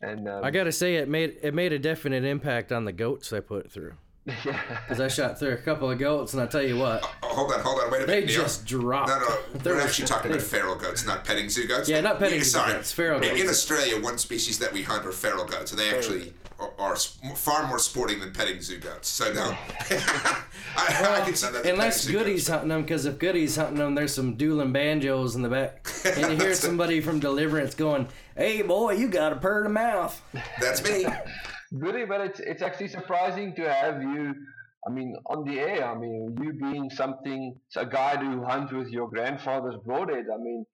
And 0.00 0.28
um, 0.28 0.44
I 0.44 0.50
gotta 0.50 0.72
say, 0.72 0.96
it 0.96 1.08
made 1.08 1.36
it 1.42 1.54
made 1.54 1.72
a 1.72 1.78
definite 1.78 2.24
impact 2.24 2.72
on 2.72 2.84
the 2.84 2.92
goats 2.92 3.32
I 3.32 3.40
put 3.40 3.70
through. 3.70 3.94
yeah. 4.44 4.60
Cause 4.88 5.00
I 5.00 5.08
shot 5.08 5.38
through 5.38 5.52
a 5.52 5.56
couple 5.56 5.90
of 5.90 5.98
goats, 5.98 6.34
and 6.34 6.42
I 6.42 6.46
tell 6.46 6.62
you 6.62 6.76
what, 6.76 7.02
Oh, 7.22 7.28
hold 7.28 7.50
on, 7.52 7.60
hold 7.60 7.80
on, 7.80 7.90
wait 7.90 8.02
a 8.02 8.06
they 8.06 8.20
minute. 8.20 8.28
Niel. 8.30 8.42
just 8.42 8.66
dropped. 8.66 9.08
No, 9.08 9.18
no, 9.18 9.38
we're 9.64 9.74
was- 9.76 9.84
actually 9.86 10.06
talking 10.06 10.30
about 10.30 10.42
feral 10.54 10.74
goats, 10.76 11.06
not 11.06 11.24
petting 11.24 11.48
zoo 11.48 11.66
goats. 11.66 11.88
Yeah, 11.88 12.00
not 12.02 12.18
petting 12.18 12.40
zoo 12.40 12.44
sorry. 12.44 12.72
goats, 12.74 12.92
feral 12.92 13.20
goats. 13.20 13.40
In. 13.40 13.48
Australia, 13.48 14.00
one 14.02 14.18
species 14.18 14.58
that 14.58 14.70
we 14.72 14.82
hunt 14.82 15.06
are 15.06 15.12
feral 15.12 15.46
goats, 15.46 15.70
and 15.72 15.80
they 15.80 15.94
actually 15.96 16.34
are, 16.58 16.72
are 16.78 16.96
far 16.96 17.66
more 17.66 17.78
sporting 17.78 18.20
than 18.20 18.32
petting 18.32 18.60
zoo 18.60 18.78
goats. 18.78 19.08
So 19.08 19.32
no, 19.32 19.56
I, 20.76 21.18
I 21.20 21.22
can 21.24 21.34
see 21.34 21.50
that. 21.50 21.66
Unless 21.66 22.06
petting 22.06 22.18
Goody's 22.18 22.40
goats- 22.40 22.48
hunting 22.48 22.68
them, 22.68 22.82
because 22.82 23.06
if 23.06 23.18
Goody's 23.18 23.56
hunting 23.56 23.78
them, 23.78 23.94
there's 23.94 24.14
some 24.14 24.34
dueling 24.34 24.72
banjos 24.72 25.36
in 25.36 25.42
the 25.42 25.48
back, 25.48 25.88
and 26.04 26.32
you 26.32 26.36
hear 26.36 26.54
somebody 26.54 27.00
from 27.00 27.20
Deliverance 27.20 27.74
going, 27.74 28.08
"Hey 28.36 28.62
boy, 28.62 28.92
you 28.92 29.08
got 29.08 29.32
a 29.32 29.36
purr 29.36 29.62
to 29.64 29.68
mouth." 29.68 30.20
That's 30.60 30.82
me. 30.82 31.06
Goody, 31.78 32.04
but 32.06 32.20
it's 32.20 32.40
it's 32.40 32.62
actually 32.62 32.88
surprising 32.88 33.54
to 33.56 33.72
have 33.72 34.02
you. 34.02 34.34
I 34.86 34.90
mean, 34.90 35.16
on 35.26 35.44
the 35.44 35.60
air. 35.60 35.84
I 35.86 35.94
mean, 35.98 36.36
you 36.40 36.52
being 36.54 36.88
something, 36.88 37.58
a 37.76 37.84
guy 37.84 38.16
who 38.16 38.44
hunts 38.44 38.72
with 38.72 38.88
your 38.88 39.08
grandfather's 39.10 39.74
broadhead. 39.84 40.26
I 40.32 40.38
mean, 40.38 40.64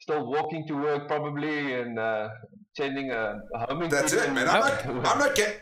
still 0.00 0.26
walking 0.26 0.66
to 0.68 0.74
work 0.74 1.08
probably 1.08 1.74
and 1.74 1.98
uh, 1.98 2.28
sending 2.76 3.10
a, 3.10 3.42
a 3.54 3.66
homing. 3.66 3.88
That's 3.88 4.12
it, 4.12 4.32
man. 4.32 4.48
I'm 4.48 4.60
not. 4.60 4.86
I'm 4.86 5.18
not 5.18 5.34
getting. 5.34 5.60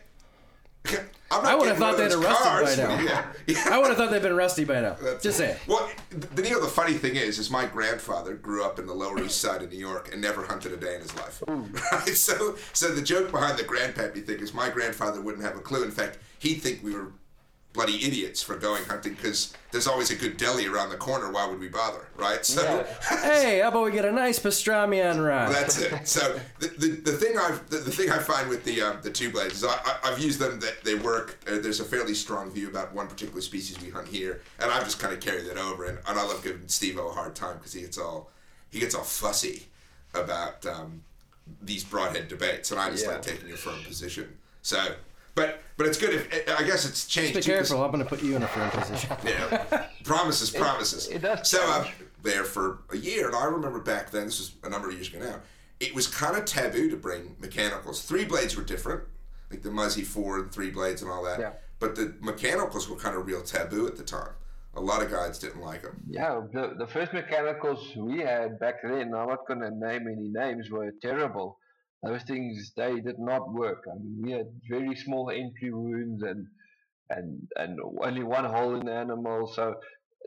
I'm 1.30 1.42
not 1.44 1.52
I 1.52 1.54
would've 1.54 1.78
thought 1.78 1.96
they'd 1.96 2.10
those 2.10 2.24
have 2.24 2.24
rusted 2.24 2.86
by 2.86 2.94
now. 2.94 3.00
Yeah, 3.00 3.32
yeah. 3.46 3.64
I 3.70 3.78
would 3.78 3.88
have 3.88 3.96
thought 3.96 4.10
they'd 4.10 4.20
been 4.20 4.36
rusty 4.36 4.64
by 4.64 4.80
now. 4.80 4.96
That's 5.00 5.22
Just 5.22 5.40
it. 5.40 5.44
saying. 5.44 5.56
Well, 5.66 5.90
the, 6.10 6.42
Niel, 6.42 6.60
the 6.60 6.66
funny 6.66 6.94
thing 6.94 7.16
is, 7.16 7.38
is 7.38 7.50
my 7.50 7.64
grandfather 7.64 8.34
grew 8.34 8.64
up 8.64 8.78
in 8.78 8.86
the 8.86 8.92
Lower 8.92 9.18
East 9.22 9.40
Side 9.40 9.62
of 9.62 9.70
New 9.70 9.78
York 9.78 10.10
and 10.12 10.20
never 10.20 10.44
hunted 10.44 10.72
a 10.72 10.76
day 10.76 10.96
in 10.96 11.00
his 11.00 11.14
life. 11.16 11.42
Right? 11.46 12.08
So, 12.22 12.56
so 12.72 12.92
the 12.94 13.00
joke 13.00 13.30
behind 13.30 13.58
the 13.58 13.64
grandpappy 13.64 14.26
thing 14.26 14.40
is 14.40 14.52
my 14.52 14.68
grandfather 14.68 15.22
wouldn't 15.22 15.44
have 15.44 15.56
a 15.56 15.60
clue. 15.60 15.84
In 15.84 15.90
fact, 15.90 16.18
he'd 16.40 16.56
think 16.56 16.82
we 16.82 16.92
were 16.92 17.12
bloody 17.72 18.04
idiots 18.04 18.42
for 18.42 18.56
going 18.56 18.84
hunting 18.84 19.14
because 19.14 19.54
there's 19.70 19.86
always 19.86 20.10
a 20.10 20.14
good 20.14 20.36
deli 20.36 20.66
around 20.66 20.90
the 20.90 20.96
corner. 20.96 21.30
Why 21.32 21.46
would 21.46 21.58
we 21.58 21.68
bother, 21.68 22.06
right? 22.16 22.44
So. 22.44 22.86
Hey, 23.22 23.60
how 23.60 23.68
about 23.68 23.84
we 23.84 23.92
get 23.92 24.04
a 24.04 24.12
nice 24.12 24.38
pastrami 24.38 25.08
on 25.08 25.20
rye? 25.20 25.50
That's 25.50 25.78
it. 25.80 26.06
So 26.06 26.38
the, 26.58 26.68
the, 26.68 26.88
the 26.88 27.12
thing 27.12 27.38
I 27.38 27.58
the, 27.70 27.78
the 27.78 27.90
thing 27.90 28.10
I 28.10 28.18
find 28.18 28.48
with 28.48 28.64
the 28.64 28.82
um, 28.82 28.98
the 29.02 29.10
two 29.10 29.30
blades 29.30 29.54
is 29.54 29.64
I, 29.64 29.74
I, 29.84 29.98
I've 30.04 30.18
used 30.18 30.38
them 30.38 30.60
that 30.60 30.84
they 30.84 30.96
work. 30.96 31.38
Uh, 31.46 31.58
there's 31.60 31.80
a 31.80 31.84
fairly 31.84 32.14
strong 32.14 32.50
view 32.50 32.68
about 32.68 32.92
one 32.94 33.06
particular 33.08 33.40
species 33.40 33.80
we 33.80 33.88
hunt 33.90 34.08
here, 34.08 34.42
and 34.58 34.70
I've 34.70 34.84
just 34.84 34.98
kind 34.98 35.14
of 35.14 35.20
carried 35.20 35.46
that 35.46 35.56
over. 35.58 35.86
And, 35.86 35.98
and 36.06 36.18
I 36.18 36.22
love 36.24 36.42
giving 36.44 36.62
Stevo 36.66 37.10
a 37.10 37.12
hard 37.14 37.34
time 37.34 37.56
because 37.56 37.72
he 37.72 37.80
gets 37.82 37.96
all 37.98 38.30
he 38.70 38.80
gets 38.80 38.94
all 38.94 39.04
fussy 39.04 39.66
about 40.14 40.64
um, 40.66 41.02
these 41.62 41.84
broadhead 41.84 42.28
debates, 42.28 42.70
and 42.70 42.78
I 42.80 42.90
just 42.90 43.04
Yeah. 43.06 43.12
like 43.12 43.22
taking 43.22 43.50
a 43.52 43.56
firm 43.56 43.82
position. 43.84 44.36
So, 44.62 44.94
but 45.34 45.62
but 45.82 45.88
it's 45.88 45.98
good. 45.98 46.14
If 46.14 46.32
eh, 46.32 46.38
eh, 46.46 46.54
I 46.56 46.62
guess 46.62 46.88
it's 46.88 47.06
changed. 47.06 47.34
Be 47.34 47.40
too, 47.40 47.50
'cause- 47.58 47.68
careful. 47.70 47.84
I'm 47.84 47.90
going 47.90 48.04
to 48.04 48.08
put 48.08 48.22
you 48.22 48.36
in 48.36 48.42
a 48.44 48.46
firm 48.46 48.70
position. 48.70 49.10
yeah. 49.24 49.86
promises, 50.04 50.50
promises. 50.50 51.08
it 51.08 51.22
does 51.22 51.48
So 51.48 51.60
uh, 51.60 51.84
I'm 51.84 51.92
there 52.22 52.44
for 52.44 52.82
a 52.92 52.96
year, 52.96 53.26
and 53.26 53.34
I 53.34 53.46
remember 53.46 53.80
back 53.80 54.10
then. 54.10 54.26
This 54.26 54.38
was 54.38 54.52
a 54.62 54.68
number 54.68 54.88
of 54.88 54.94
years 54.94 55.12
ago 55.12 55.18
now. 55.18 55.40
It 55.80 55.92
was 55.92 56.06
kind 56.06 56.36
of 56.36 56.44
taboo 56.44 56.88
to 56.90 56.96
bring 56.96 57.34
mechanicals. 57.40 58.02
Three 58.02 58.24
blades 58.24 58.56
were 58.56 58.62
different, 58.62 59.02
like 59.50 59.62
the 59.62 59.72
Muzzy 59.72 60.02
four 60.02 60.38
and 60.38 60.52
three 60.52 60.70
blades 60.70 61.02
and 61.02 61.10
all 61.10 61.24
that. 61.24 61.40
Yeah. 61.40 61.52
But 61.80 61.96
the 61.96 62.14
mechanicals 62.20 62.88
were 62.88 62.94
kind 62.94 63.16
of 63.16 63.26
real 63.26 63.42
taboo 63.42 63.88
at 63.88 63.96
the 63.96 64.04
time. 64.04 64.30
A 64.76 64.80
lot 64.80 65.02
of 65.02 65.10
guys 65.10 65.40
didn't 65.40 65.62
like 65.62 65.82
them. 65.82 66.00
Yeah, 66.08 66.42
the, 66.52 66.74
the 66.78 66.86
first 66.86 67.12
mechanicals 67.12 67.94
we 67.96 68.20
had 68.20 68.60
back 68.60 68.76
then, 68.84 69.12
I'm 69.14 69.28
not 69.28 69.46
going 69.48 69.60
to 69.60 69.70
name 69.70 70.06
any 70.06 70.28
names, 70.28 70.70
were 70.70 70.92
terrible. 71.02 71.58
Those 72.02 72.22
things 72.24 72.72
they 72.76 73.00
did 73.00 73.18
not 73.18 73.52
work. 73.52 73.84
I 73.90 73.94
mean, 73.98 74.20
we 74.22 74.32
had 74.32 74.48
very 74.68 74.96
small 74.96 75.30
entry 75.30 75.72
wounds 75.72 76.22
and 76.22 76.46
and 77.10 77.48
and 77.56 77.78
only 78.02 78.22
one 78.22 78.44
hole 78.44 78.74
in 78.74 78.86
the 78.86 78.92
animal. 78.92 79.46
So 79.54 79.74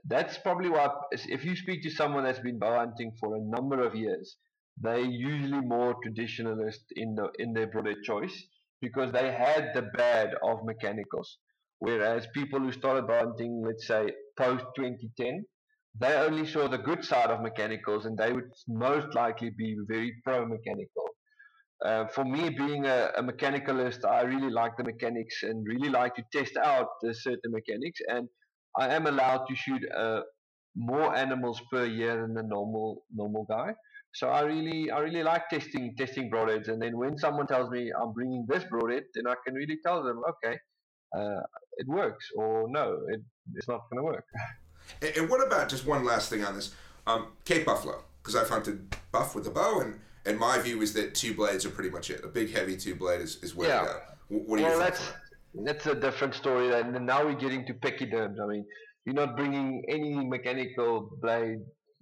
that's 0.05 0.38
probably 0.38 0.69
why 0.69 0.89
if 1.11 1.43
you 1.45 1.55
speak 1.55 1.84
to 1.84 1.89
someone 1.89 2.23
that's 2.23 2.39
been 2.39 2.59
bow 2.59 2.78
hunting 2.78 3.11
for 3.19 3.36
a 3.36 3.41
number 3.41 3.82
of 3.86 3.95
years, 3.95 4.38
they're 4.78 4.99
usually 4.99 5.61
more 5.61 5.95
traditionalist 6.05 6.84
in 6.95 7.15
the 7.15 7.30
in 7.39 7.53
their 7.53 7.67
broadhead 7.67 8.03
choice 8.03 8.36
because 8.82 9.11
they 9.11 9.32
had 9.32 9.71
the 9.73 9.84
bad 9.84 10.30
of 10.43 10.63
mechanicals. 10.65 11.38
Whereas 11.80 12.28
people 12.34 12.59
who 12.59 12.71
started 12.71 13.07
bow 13.07 13.19
hunting, 13.19 13.63
let's 13.65 13.88
say 13.88 14.11
post 14.38 14.65
2010, 14.76 15.45
they 15.99 16.13
only 16.15 16.45
saw 16.45 16.67
the 16.67 16.78
good 16.78 17.03
side 17.03 17.30
of 17.32 17.41
mechanicals 17.41 18.05
and 18.05 18.17
they 18.17 18.32
would 18.32 18.51
most 18.67 19.15
likely 19.15 19.49
be 19.49 19.78
very 19.88 20.13
pro 20.23 20.45
mechanical. 20.45 21.14
Uh, 21.84 22.07
for 22.07 22.23
me, 22.23 22.49
being 22.49 22.86
a, 22.86 23.11
a, 23.17 23.23
mechanicalist, 23.23 24.05
I 24.05 24.21
really 24.21 24.49
like 24.49 24.78
the 24.78 24.84
mechanics 24.84 25.43
and 25.43 25.67
really 25.67 25.89
like 25.89 26.15
to 26.15 26.23
test 26.32 26.55
out 26.55 26.88
the 27.01 27.13
certain 27.13 27.51
mechanics. 27.51 27.99
And 28.07 28.30
I 28.78 28.93
am 28.93 29.07
allowed 29.07 29.45
to 29.49 29.55
shoot 29.55 29.82
uh, 29.95 30.21
more 30.76 31.15
animals 31.15 31.61
per 31.71 31.86
year 31.86 32.21
than 32.21 32.34
the 32.34 32.43
normal 32.43 33.03
normal 33.13 33.45
guy. 33.49 33.73
So 34.13 34.30
I 34.30 34.41
really 34.41 34.89
I 34.89 34.99
really 34.99 35.23
like 35.23 35.49
testing 35.49 35.95
testing 35.97 36.32
broadheads. 36.32 36.69
And 36.69 36.82
then 36.82 36.97
when 36.97 37.17
someone 37.17 37.47
tells 37.47 37.69
me 37.69 37.91
I'm 38.01 38.13
bringing 38.13 38.45
this 38.47 38.63
broadhead, 38.63 39.03
then 39.13 39.28
I 39.28 39.36
can 39.45 39.53
really 39.53 39.78
tell 39.86 40.01
them, 40.01 40.21
okay, 40.30 40.57
uh, 41.15 41.41
it 41.78 41.88
works, 41.88 42.26
or 42.36 42.67
no, 42.69 42.99
it, 43.09 43.21
it's 43.55 43.67
not 43.67 43.82
going 43.89 43.99
to 43.99 44.03
work. 44.03 44.26
And, 45.01 45.17
and, 45.17 45.30
what 45.30 45.45
about 45.45 45.69
just 45.69 45.86
one 45.86 46.05
last 46.05 46.30
thing 46.30 46.43
on 46.43 46.55
this? 46.55 46.73
Um, 47.07 47.28
Cape 47.43 47.65
Buffalo, 47.65 48.03
because 48.21 48.36
I've 48.36 48.49
hunted 48.49 48.95
buff 49.11 49.36
with 49.36 49.47
a 49.47 49.49
bow, 49.49 49.80
and 49.80 49.99
and 50.26 50.38
my 50.38 50.59
view 50.59 50.82
is 50.82 50.93
that 50.93 51.13
two 51.15 51.34
blades 51.34 51.65
are 51.65 51.69
pretty 51.69 51.89
much 51.89 52.09
it. 52.09 52.23
A 52.23 52.28
big 52.28 52.53
heavy 52.53 52.78
two 52.78 52.95
blade 52.95 53.21
is, 53.21 53.38
is 53.43 53.55
where 53.55 53.69
yeah. 53.69 53.80
to 53.80 53.86
go. 53.86 53.99
What 54.30 54.57
do 54.57 54.63
you 54.63 54.69
well, 54.69 54.80
think? 54.80 54.95
That's, 54.95 55.13
that's 55.63 55.86
a 55.88 55.95
different 55.95 56.34
story. 56.36 56.73
And 56.73 57.05
now 57.05 57.26
we're 57.26 57.36
getting 57.36 57.65
to 57.67 57.73
pachyderms. 57.73 58.39
I 58.41 58.47
mean, 58.47 58.65
you're 59.05 59.15
not 59.15 59.38
bringing 59.38 59.84
any 59.88 60.26
mechanical 60.26 61.17
blade 61.21 61.59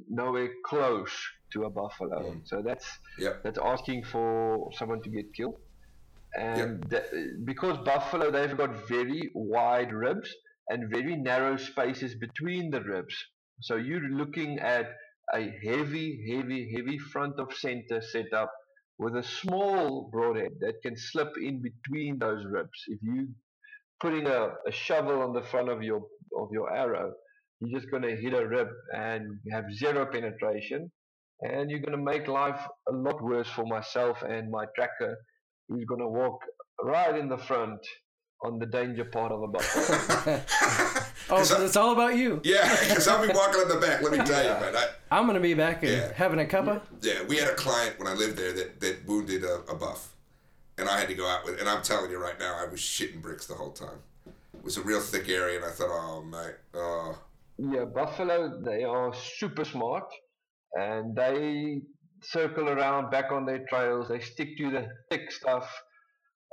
nowhere 0.09 0.49
close 0.65 1.11
to 1.51 1.65
a 1.65 1.69
buffalo. 1.69 2.31
Mm. 2.31 2.41
So 2.45 2.61
that's 2.61 2.87
yep. 3.19 3.43
that's 3.43 3.59
asking 3.63 4.03
for 4.05 4.69
someone 4.73 5.01
to 5.01 5.09
get 5.09 5.33
killed. 5.33 5.59
And 6.35 6.85
yep. 6.91 7.11
because 7.43 7.77
buffalo, 7.85 8.31
they've 8.31 8.57
got 8.57 8.87
very 8.87 9.29
wide 9.35 9.93
ribs 9.93 10.33
and 10.69 10.89
very 10.89 11.15
narrow 11.15 11.57
spaces 11.57 12.15
between 12.15 12.71
the 12.71 12.81
ribs. 12.81 13.15
So 13.61 13.75
you're 13.75 14.09
looking 14.09 14.59
at 14.59 14.95
a 15.33 15.51
heavy, 15.63 16.33
heavy, 16.35 16.73
heavy 16.75 16.97
front 16.97 17.39
of 17.39 17.53
center 17.53 18.01
setup 18.01 18.51
with 18.99 19.15
a 19.15 19.23
small 19.23 20.09
broadhead 20.11 20.53
that 20.59 20.81
can 20.81 20.95
slip 20.95 21.33
in 21.37 21.61
between 21.61 22.19
those 22.19 22.45
ribs. 22.45 22.83
If 22.87 22.99
you 23.01 23.27
putting 24.01 24.27
a, 24.27 24.49
a 24.67 24.71
shovel 24.71 25.21
on 25.21 25.33
the 25.33 25.41
front 25.43 25.69
of 25.69 25.81
your 25.81 26.01
of 26.37 26.49
your 26.51 26.73
arrow, 26.75 27.13
you're 27.59 27.79
just 27.79 27.91
going 27.91 28.03
to 28.03 28.15
hit 28.15 28.33
a 28.33 28.47
rib 28.47 28.67
and 28.95 29.39
have 29.51 29.65
zero 29.73 30.05
penetration, 30.05 30.91
and 31.41 31.69
you're 31.69 31.79
going 31.79 31.97
to 31.97 32.03
make 32.03 32.27
life 32.27 32.61
a 32.89 32.93
lot 32.93 33.21
worse 33.23 33.47
for 33.49 33.65
myself 33.65 34.21
and 34.23 34.51
my 34.51 34.65
tracker, 34.75 35.17
who's 35.67 35.85
going 35.85 36.01
to 36.01 36.07
walk 36.07 36.39
right 36.83 37.17
in 37.17 37.29
the 37.29 37.37
front 37.37 37.79
on 38.43 38.59
the 38.59 38.65
danger 38.65 39.05
part 39.05 39.31
of 39.31 39.41
a 39.41 39.47
buffalo. 39.47 40.41
oh, 41.29 41.43
so 41.43 41.63
it's 41.63 41.77
all 41.77 41.93
about 41.93 42.17
you. 42.17 42.41
Yeah, 42.43 42.69
because 42.81 43.07
I'll 43.07 43.25
be 43.25 43.33
walking 43.33 43.61
in 43.61 43.69
the 43.69 43.77
back. 43.77 44.01
Let 44.01 44.11
me 44.11 44.17
tell 44.19 44.43
yeah. 44.43 44.59
you, 44.59 44.73
man. 44.73 44.83
I, 45.09 45.17
am 45.17 45.25
going 45.25 45.35
to 45.35 45.41
be 45.41 45.53
back 45.53 45.83
and 45.83 45.91
yeah. 45.91 46.13
having 46.13 46.39
a 46.39 46.45
cuppa. 46.45 46.81
Yeah, 47.01 47.23
we 47.23 47.37
had 47.37 47.47
a 47.47 47.55
client 47.55 47.97
when 47.97 48.07
I 48.07 48.13
lived 48.13 48.37
there 48.37 48.51
that, 48.53 48.81
that 48.81 49.07
wounded 49.07 49.43
a, 49.43 49.61
a 49.69 49.75
buff, 49.75 50.13
and 50.77 50.89
I 50.89 50.99
had 50.99 51.07
to 51.07 51.15
go 51.15 51.27
out 51.27 51.45
with. 51.45 51.59
And 51.59 51.69
I'm 51.69 51.81
telling 51.81 52.11
you 52.11 52.17
right 52.17 52.37
now, 52.37 52.57
I 52.59 52.69
was 52.69 52.81
shitting 52.81 53.21
bricks 53.21 53.47
the 53.47 53.55
whole 53.55 53.71
time. 53.71 53.99
It 54.25 54.63
was 54.63 54.77
a 54.77 54.81
real 54.81 54.99
thick 54.99 55.29
area, 55.29 55.57
and 55.57 55.65
I 55.65 55.71
thought, 55.71 55.89
oh 55.89 56.23
mate, 56.23 56.55
oh. 56.73 57.17
Yeah, 57.57 57.85
buffalo. 57.85 58.61
They 58.61 58.83
are 58.83 59.13
super 59.13 59.63
smart, 59.63 60.11
and 60.73 61.15
they 61.15 61.81
circle 62.21 62.69
around 62.69 63.09
back 63.09 63.31
on 63.31 63.45
their 63.45 63.65
trails. 63.69 64.09
They 64.09 64.19
stick 64.19 64.57
to 64.57 64.69
the 64.71 64.87
thick 65.09 65.31
stuff 65.31 65.69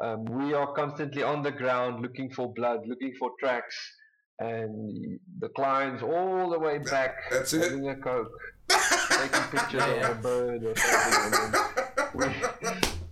um, 0.01 0.25
we 0.25 0.55
are 0.55 0.73
constantly 0.73 1.23
on 1.23 1.43
the 1.43 1.51
ground 1.51 2.01
looking 2.03 2.31
for 2.31 2.53
blood, 2.55 2.81
looking 2.87 3.15
for 3.19 3.31
tracks, 3.39 3.77
and 4.39 5.19
the 5.39 5.49
clients 5.51 6.03
all 6.03 6.49
the 6.51 6.59
way 6.59 6.79
back 6.79 7.15
That's 7.31 7.51
having 7.53 7.85
it. 7.85 7.99
a 7.99 8.01
coke, 8.01 8.33
taking 9.11 9.43
pictures 9.51 9.83
of 9.83 10.11
a 10.11 10.15
bird 10.23 10.65
or 10.65 10.77
something. 10.77 11.61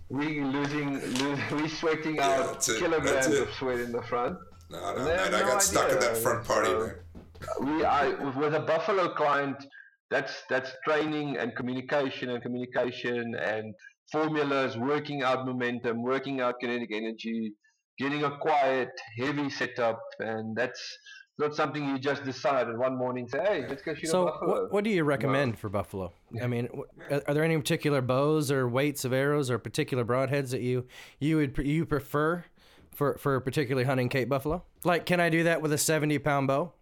we, 0.09 0.17
we 0.17 0.41
losing, 0.41 0.99
lose, 0.99 1.39
we 1.51 1.67
sweating 1.67 2.15
yeah, 2.15 2.41
out 2.41 2.61
kilograms 2.61 3.27
of 3.27 3.49
sweat 3.53 3.79
in 3.79 3.91
the 3.91 4.01
front. 4.03 4.37
No, 4.71 4.95
no, 4.95 5.05
man, 5.05 5.33
I 5.33 5.39
got 5.41 5.61
stuck 5.61 5.91
in 5.91 5.99
that 5.99 6.17
front 6.17 6.45
party, 6.45 6.69
so, 6.69 6.79
man. 6.79 7.77
We, 7.77 7.85
I, 7.85 8.09
with 8.37 8.55
a 8.55 8.59
Buffalo 8.59 9.13
client, 9.13 9.63
that's 10.09 10.43
that's 10.49 10.71
training 10.83 11.37
and 11.37 11.55
communication 11.55 12.31
and 12.31 12.41
communication 12.41 13.35
and 13.35 13.73
formulas, 14.11 14.77
working 14.77 15.23
out 15.23 15.45
momentum, 15.45 16.01
working 16.01 16.41
out 16.41 16.59
kinetic 16.59 16.91
energy, 16.93 17.53
getting 17.97 18.23
a 18.23 18.37
quiet, 18.37 18.89
heavy 19.17 19.49
setup, 19.49 20.01
and 20.19 20.55
that's 20.55 20.97
not 21.39 21.55
something 21.55 21.87
you 21.87 21.97
just 21.97 22.25
decide 22.25 22.67
and 22.67 22.77
one 22.77 22.97
morning 22.97 23.27
say, 23.27 23.39
"Hey, 23.39 23.65
let's 23.67 23.81
go 23.81 23.93
shoot 23.93 24.09
so 24.09 24.27
a 24.27 24.31
buffalo." 24.31 24.51
What, 24.63 24.73
what 24.73 24.83
do 24.83 24.89
you 24.89 25.03
recommend 25.03 25.57
for 25.57 25.69
buffalo? 25.69 26.11
I 26.41 26.47
mean, 26.47 26.67
are 27.09 27.33
there 27.33 27.43
any 27.43 27.57
particular 27.57 28.01
bows 28.01 28.51
or 28.51 28.67
weights 28.67 29.05
of 29.05 29.13
arrows 29.13 29.49
or 29.49 29.57
particular 29.57 30.03
broadheads 30.03 30.51
that 30.51 30.61
you 30.61 30.85
you 31.19 31.37
would 31.37 31.57
you 31.57 31.85
prefer 31.85 32.45
for 32.93 33.17
for 33.17 33.39
particularly 33.39 33.85
hunting 33.85 34.09
Cape 34.09 34.29
buffalo? 34.29 34.63
Like, 34.83 35.05
can 35.05 35.19
I 35.19 35.29
do 35.29 35.43
that 35.43 35.61
with 35.61 35.71
a 35.71 35.77
seventy 35.77 36.19
pound 36.19 36.47
bow? 36.47 36.73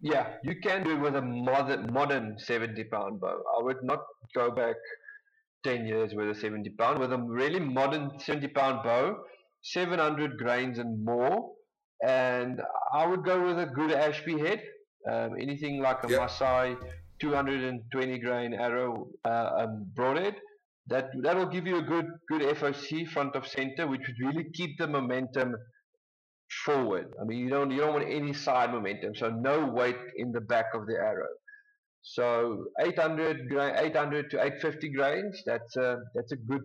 Yeah, 0.00 0.28
you 0.42 0.56
can 0.62 0.82
do 0.82 0.92
it 0.92 1.00
with 1.00 1.16
a 1.16 1.22
modern 1.22 1.92
modern 1.92 2.38
seventy 2.38 2.84
pound 2.84 3.20
bow. 3.20 3.42
I 3.58 3.62
would 3.62 3.82
not 3.82 4.00
go 4.34 4.50
back 4.50 4.76
10 5.64 5.86
years 5.86 6.14
with 6.14 6.30
a 6.30 6.34
70 6.34 6.70
pound 6.70 6.98
with 6.98 7.12
a 7.12 7.18
really 7.18 7.60
modern 7.60 8.18
70 8.18 8.48
pound 8.48 8.82
bow 8.82 9.16
700 9.62 10.38
grains 10.38 10.78
and 10.78 11.04
more. 11.04 11.52
And 12.02 12.60
I 12.94 13.06
would 13.06 13.24
go 13.24 13.44
with 13.44 13.58
a 13.58 13.66
good 13.66 13.92
Ashby 13.92 14.38
head 14.38 14.62
um, 15.08 15.36
anything 15.40 15.80
like 15.80 16.04
a 16.04 16.10
yep. 16.10 16.20
Masai 16.20 16.76
220 17.20 18.18
grain 18.18 18.54
arrow 18.54 19.08
uh, 19.24 19.50
um, 19.58 19.86
broadhead. 19.94 20.36
That 20.86 21.10
that'll 21.22 21.46
give 21.46 21.66
you 21.66 21.76
a 21.78 21.82
good 21.82 22.06
good 22.28 22.42
FOC 22.42 23.06
front 23.08 23.36
of 23.36 23.46
center 23.46 23.86
which 23.86 24.00
would 24.06 24.26
really 24.26 24.50
keep 24.52 24.78
the 24.78 24.88
momentum 24.88 25.54
forward. 26.64 27.12
I 27.20 27.24
mean 27.24 27.38
you 27.38 27.48
don't 27.48 27.70
you 27.70 27.78
don't 27.78 27.94
want 27.94 28.08
any 28.08 28.32
side 28.32 28.72
momentum 28.72 29.14
so 29.14 29.30
no 29.30 29.66
weight 29.66 29.98
in 30.16 30.32
the 30.32 30.40
back 30.40 30.66
of 30.74 30.86
the 30.86 30.94
arrow 30.94 31.28
so 32.02 32.66
800, 32.80 33.52
800 33.52 34.30
to 34.30 34.36
850 34.38 34.88
grains, 34.90 35.42
that's 35.44 35.76
a, 35.76 35.98
that's 36.14 36.32
a 36.32 36.36
good, 36.36 36.62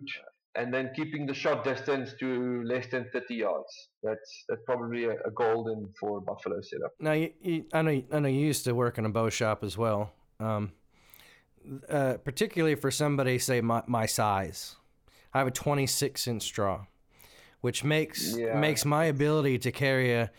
and 0.54 0.72
then 0.72 0.90
keeping 0.96 1.26
the 1.26 1.34
shot 1.34 1.62
distance 1.64 2.14
to 2.20 2.62
less 2.64 2.86
than 2.88 3.06
30 3.12 3.34
yards. 3.34 3.88
That's 4.02 4.44
that's 4.48 4.62
probably 4.64 5.04
a, 5.04 5.12
a 5.12 5.30
golden 5.34 5.92
for 6.00 6.20
buffalo 6.20 6.60
setup. 6.62 6.92
Now, 6.98 7.12
you, 7.12 7.32
you, 7.40 7.64
I 7.72 7.82
know 7.82 8.02
I 8.12 8.18
know 8.20 8.28
you 8.28 8.40
used 8.40 8.64
to 8.64 8.74
work 8.74 8.98
in 8.98 9.04
a 9.04 9.10
bow 9.10 9.28
shop 9.28 9.62
as 9.62 9.76
well. 9.76 10.12
Um, 10.40 10.72
uh, 11.88 12.14
particularly 12.24 12.76
for 12.76 12.90
somebody 12.90 13.38
say 13.38 13.60
my, 13.60 13.82
my 13.86 14.06
size, 14.06 14.76
I 15.34 15.38
have 15.38 15.48
a 15.48 15.52
26 15.52 16.26
inch 16.26 16.42
straw, 16.42 16.86
which 17.60 17.84
makes 17.84 18.36
yeah. 18.36 18.58
makes 18.58 18.84
my 18.84 19.04
ability 19.04 19.58
to 19.58 19.72
carry 19.72 20.14
a 20.14 20.30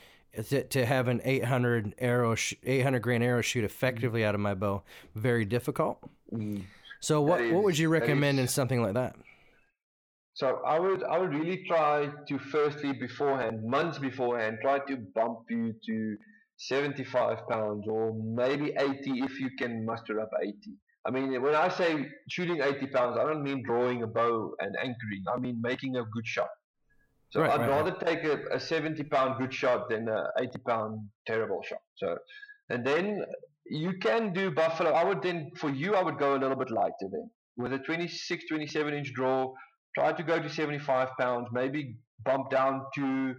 to, 0.44 0.64
to 0.64 0.86
have 0.86 1.08
an 1.08 1.22
800 1.24 1.96
arrow, 2.00 2.36
sh- 2.36 2.56
800 2.64 3.00
grain 3.00 3.22
arrow 3.22 3.42
shoot 3.42 3.64
effectively 3.64 4.24
out 4.24 4.36
of 4.36 4.42
my 4.42 4.54
bow 4.54 4.84
very 5.16 5.46
difficult. 5.46 6.00
Mm. 6.34 6.64
So 7.00 7.22
what 7.22 7.42
is, 7.42 7.54
what 7.54 7.64
would 7.64 7.78
you 7.78 7.90
recommend 7.90 8.40
in 8.40 8.48
something 8.48 8.82
like 8.82 8.94
that? 8.94 9.16
So 10.34 10.62
I 10.66 10.80
would 10.80 11.04
I 11.04 11.18
would 11.18 11.34
really 11.34 11.64
try 11.68 12.10
to 12.28 12.40
firstly 12.40 12.94
beforehand, 12.94 13.64
months 13.66 13.98
beforehand, 13.98 14.60
try 14.62 14.80
to 14.88 14.98
bump 15.16 15.40
you 15.50 15.74
to 15.86 16.18
75 16.58 17.48
pounds 17.50 17.86
or 17.88 18.14
maybe 18.14 18.74
80 18.78 19.24
if 19.24 19.40
you 19.40 19.50
can 19.58 19.86
muster 19.86 20.20
up 20.20 20.30
80. 20.42 20.56
I 21.06 21.12
mean, 21.12 21.42
when 21.42 21.56
I 21.56 21.70
say 21.70 22.06
shooting 22.30 22.62
80 22.62 22.88
pounds, 22.88 23.18
I 23.18 23.24
don't 23.24 23.44
mean 23.44 23.64
drawing 23.66 24.04
a 24.04 24.08
bow 24.08 24.54
and 24.60 24.76
anchoring. 24.78 25.24
I 25.34 25.40
mean 25.40 25.60
making 25.62 25.96
a 25.96 26.04
good 26.04 26.28
shot. 26.28 26.50
So 27.30 27.42
right, 27.42 27.52
I'd 27.52 27.62
right, 27.62 27.70
rather 27.70 27.92
right. 27.92 28.06
take 28.06 28.24
a, 28.24 28.56
a 28.56 28.60
70 28.60 29.04
pound 29.04 29.38
good 29.40 29.54
shot 29.54 29.90
than 29.90 30.08
a 30.08 30.28
80 30.40 30.60
pound 30.66 31.10
terrible 31.26 31.62
shot. 31.62 31.82
So, 31.96 32.18
and 32.70 32.86
then 32.86 33.26
you 33.66 33.94
can 34.02 34.34
do 34.34 34.52
buffalo. 34.52 34.92
I 34.92 35.04
would 35.04 35.22
then, 35.22 35.52
for 35.58 35.70
you, 35.70 35.96
I 35.96 36.04
would 36.04 36.18
go 36.18 36.36
a 36.36 36.40
little 36.40 36.58
bit 36.58 36.72
lighter 36.72 37.10
then. 37.12 37.30
With 37.58 37.74
a 37.74 37.80
26, 37.80 38.46
27 38.48 38.94
inch 38.94 39.14
draw, 39.14 39.54
try 39.96 40.14
to 40.14 40.24
go 40.24 40.42
to 40.42 40.50
75 40.50 41.10
pounds, 41.20 41.48
maybe 41.52 41.98
bump 42.24 42.50
down 42.50 42.86
to 42.96 43.36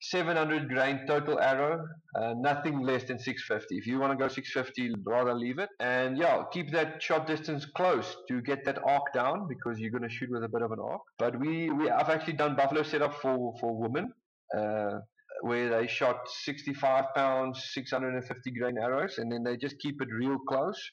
700 0.00 0.68
grain 0.68 1.06
total 1.06 1.40
arrow, 1.40 1.84
uh, 2.14 2.34
nothing 2.36 2.80
less 2.80 3.04
than 3.04 3.18
650. 3.18 3.76
If 3.76 3.86
you 3.86 3.98
want 3.98 4.12
to 4.12 4.16
go 4.16 4.28
650, 4.28 5.02
rather 5.04 5.34
leave 5.34 5.58
it. 5.58 5.68
And 5.80 6.16
yeah, 6.16 6.44
keep 6.52 6.70
that 6.72 7.02
shot 7.02 7.26
distance 7.26 7.66
close 7.76 8.16
to 8.28 8.40
get 8.40 8.64
that 8.64 8.78
arc 8.86 9.12
down 9.12 9.48
because 9.48 9.78
you're 9.78 9.90
going 9.90 10.08
to 10.08 10.14
shoot 10.14 10.30
with 10.30 10.44
a 10.44 10.48
bit 10.48 10.62
of 10.62 10.70
an 10.72 10.78
arc. 10.80 11.00
But 11.18 11.38
we, 11.38 11.70
we 11.70 11.90
I've 11.90 12.10
actually 12.10 12.34
done 12.34 12.54
buffalo 12.56 12.82
setup 12.82 13.14
for 13.20 13.54
for 13.60 13.76
women. 13.76 14.12
Uh, 14.56 15.00
where 15.42 15.68
they 15.68 15.86
shot 15.86 16.16
65 16.44 17.14
pounds, 17.14 17.70
650 17.72 18.50
grain 18.50 18.76
arrows, 18.76 19.18
and 19.18 19.30
then 19.30 19.44
they 19.44 19.56
just 19.56 19.78
keep 19.78 20.02
it 20.02 20.08
real 20.12 20.36
close 20.48 20.90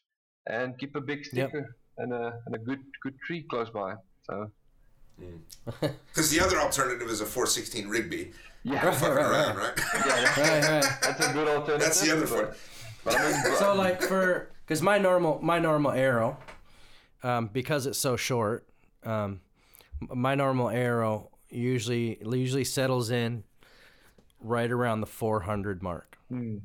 and 0.48 0.78
keep 0.78 0.96
a 0.96 1.02
big 1.02 1.26
sticker 1.26 1.58
yep. 1.58 1.66
and 1.98 2.14
a 2.14 2.34
and 2.46 2.56
a 2.56 2.60
good 2.60 2.80
good 3.02 3.16
tree 3.26 3.46
close 3.50 3.70
by. 3.70 3.96
So. 4.30 4.52
Because 5.66 6.30
mm. 6.30 6.32
the 6.32 6.46
other 6.46 6.60
alternative 6.60 7.10
is 7.10 7.22
a 7.22 7.26
416 7.26 7.88
Rigby, 7.88 8.32
yeah, 8.64 8.86
right, 8.86 8.96
fucking 8.96 9.16
right, 9.16 9.26
around, 9.26 9.58
right? 9.58 9.74
yeah, 9.78 10.02
that's, 10.04 10.38
right, 10.38 10.64
right. 10.64 10.98
That's 11.02 11.28
a 11.28 11.34
good 11.34 11.48
alternative. 11.56 11.80
That's 11.80 12.02
the 12.02 12.12
other 12.12 12.46
one. 12.46 12.56
so 13.60 13.76
like 13.76 14.02
for 14.02 14.50
because 14.66 14.82
my 14.82 14.98
normal 14.98 15.40
my 15.42 15.60
normal 15.60 15.92
arrow, 15.92 16.38
um, 17.24 17.48
because 17.54 17.86
it's 17.86 18.00
so 18.00 18.16
short, 18.16 18.66
um, 19.04 19.42
my 20.00 20.36
normal 20.36 20.70
arrow 20.70 21.30
usually 21.50 22.18
usually 22.26 22.64
settles 22.64 23.12
in 23.12 23.44
right 24.42 24.72
around 24.72 25.02
the 25.02 25.08
400 25.08 25.84
mark. 25.84 26.18
Mm. 26.32 26.62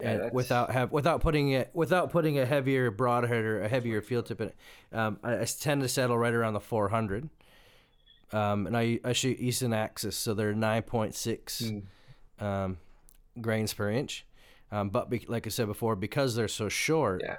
Yeah, 0.00 0.28
without 0.32 0.70
have 0.72 0.92
without 0.92 1.20
putting 1.20 1.50
it 1.50 1.70
without 1.72 2.10
putting 2.10 2.38
a 2.38 2.44
heavier 2.44 2.90
broadhead 2.90 3.44
or 3.44 3.62
a 3.62 3.68
heavier 3.68 4.02
field 4.02 4.26
tip 4.26 4.40
in 4.40 4.48
it, 4.48 4.56
um, 4.92 5.18
I, 5.22 5.40
I, 5.40 5.44
tend 5.44 5.82
to 5.82 5.88
settle 5.88 6.18
right 6.18 6.34
around 6.34 6.54
the 6.54 6.60
400. 6.60 7.30
Um, 8.34 8.66
and 8.66 8.76
I, 8.76 8.98
I 9.04 9.12
shoot 9.12 9.38
Easton 9.38 9.72
Axis, 9.72 10.16
so 10.16 10.34
they're 10.34 10.52
9.6 10.52 11.82
mm. 12.40 12.44
um, 12.44 12.78
grains 13.40 13.72
per 13.72 13.90
inch. 13.90 14.26
Um, 14.72 14.88
but 14.88 15.08
be, 15.08 15.24
like 15.28 15.46
I 15.46 15.50
said 15.50 15.68
before, 15.68 15.94
because 15.94 16.34
they're 16.34 16.48
so 16.48 16.68
short, 16.68 17.22
yeah. 17.24 17.36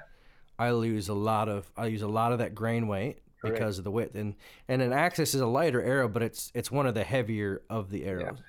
I 0.58 0.70
lose 0.70 1.10
a 1.10 1.14
lot 1.14 1.50
of 1.50 1.70
I 1.76 1.86
use 1.86 2.00
a 2.00 2.08
lot 2.08 2.32
of 2.32 2.38
that 2.38 2.54
grain 2.54 2.88
weight 2.88 3.18
Correct. 3.42 3.56
because 3.56 3.76
of 3.76 3.84
the 3.84 3.90
width. 3.90 4.14
And 4.14 4.36
and 4.68 4.80
an 4.80 4.94
Axis 4.94 5.34
is 5.34 5.42
a 5.42 5.46
lighter 5.46 5.82
arrow, 5.82 6.08
but 6.08 6.22
it's 6.22 6.50
it's 6.54 6.70
one 6.70 6.86
of 6.86 6.94
the 6.94 7.04
heavier 7.04 7.60
of 7.68 7.90
the 7.90 8.06
arrows. 8.06 8.38
Yeah. 8.38 8.42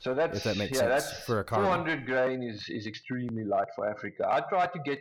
So 0.00 0.14
that's 0.14 0.38
if 0.38 0.44
that 0.44 0.56
makes 0.56 0.72
yeah, 0.72 0.88
sense 0.88 1.04
that's 1.04 1.24
for 1.24 1.38
a 1.38 1.44
car. 1.44 1.62
400 1.62 2.06
grain 2.06 2.42
is 2.42 2.68
is 2.68 2.88
extremely 2.88 3.44
light 3.44 3.68
for 3.76 3.88
Africa. 3.88 4.26
I 4.28 4.40
try 4.48 4.66
to 4.66 4.78
get 4.84 4.98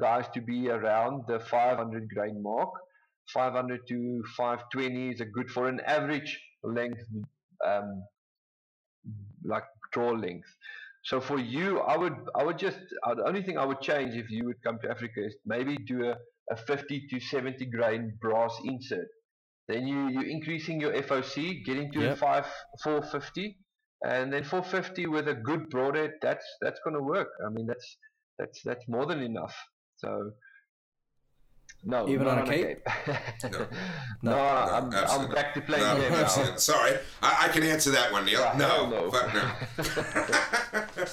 guys 0.00 0.26
to 0.34 0.40
be 0.40 0.68
around 0.68 1.22
the 1.28 1.38
500 1.38 2.08
grain 2.12 2.42
mark 2.42 2.70
500 3.32 3.80
to 3.88 4.22
520 4.36 5.10
is 5.10 5.20
a 5.20 5.24
good 5.24 5.50
for 5.50 5.68
an 5.68 5.80
average 5.86 6.38
length, 6.62 7.02
um, 7.64 8.04
like 9.44 9.64
draw 9.92 10.10
length. 10.10 10.48
So 11.04 11.20
for 11.20 11.38
you, 11.38 11.80
I 11.80 11.96
would 11.96 12.16
I 12.34 12.44
would 12.44 12.58
just 12.58 12.78
uh, 13.06 13.14
the 13.14 13.26
only 13.26 13.42
thing 13.42 13.58
I 13.58 13.66
would 13.66 13.80
change 13.80 14.14
if 14.14 14.30
you 14.30 14.46
would 14.46 14.62
come 14.62 14.78
to 14.82 14.90
Africa 14.90 15.24
is 15.24 15.36
maybe 15.44 15.76
do 15.76 16.10
a, 16.10 16.16
a 16.50 16.56
50 16.56 17.08
to 17.10 17.20
70 17.20 17.66
grain 17.66 18.16
brass 18.20 18.56
insert. 18.64 19.08
Then 19.68 19.86
you 19.86 20.08
you're 20.08 20.26
increasing 20.26 20.80
your 20.80 20.92
FOC, 20.92 21.64
getting 21.64 21.92
to 21.92 22.00
yep. 22.00 22.12
a 22.12 22.16
five 22.16 22.46
450, 22.82 23.56
and 24.06 24.32
then 24.32 24.44
450 24.44 25.06
with 25.06 25.28
a 25.28 25.34
good 25.34 25.68
broadhead. 25.68 26.12
That's 26.22 26.46
that's 26.62 26.80
going 26.84 26.96
to 26.96 27.02
work. 27.02 27.28
I 27.46 27.50
mean 27.50 27.66
that's 27.66 27.96
that's 28.38 28.62
that's 28.64 28.88
more 28.88 29.04
than 29.04 29.20
enough. 29.20 29.54
So 29.96 30.32
no, 31.84 32.08
even 32.08 32.26
on, 32.26 32.38
on, 32.38 32.48
a 32.48 32.50
cape. 32.50 32.86
no. 33.44 33.50
no, 34.22 34.30
no, 34.30 34.38
I'm, 34.38 34.94
I'm, 34.94 35.30
back 35.30 35.54
to 35.54 35.60
playing 35.60 35.84
no, 35.84 36.00
game 36.00 36.12
now. 36.12 36.26
Sorry, 36.56 36.96
I, 37.22 37.46
I, 37.46 37.48
can 37.48 37.62
answer 37.62 37.90
that 37.90 38.10
one, 38.10 38.24
Niel. 38.24 38.40
Yeah, 38.40 38.54
no, 38.56 38.88
no. 38.88 39.10
no. 39.10 41.04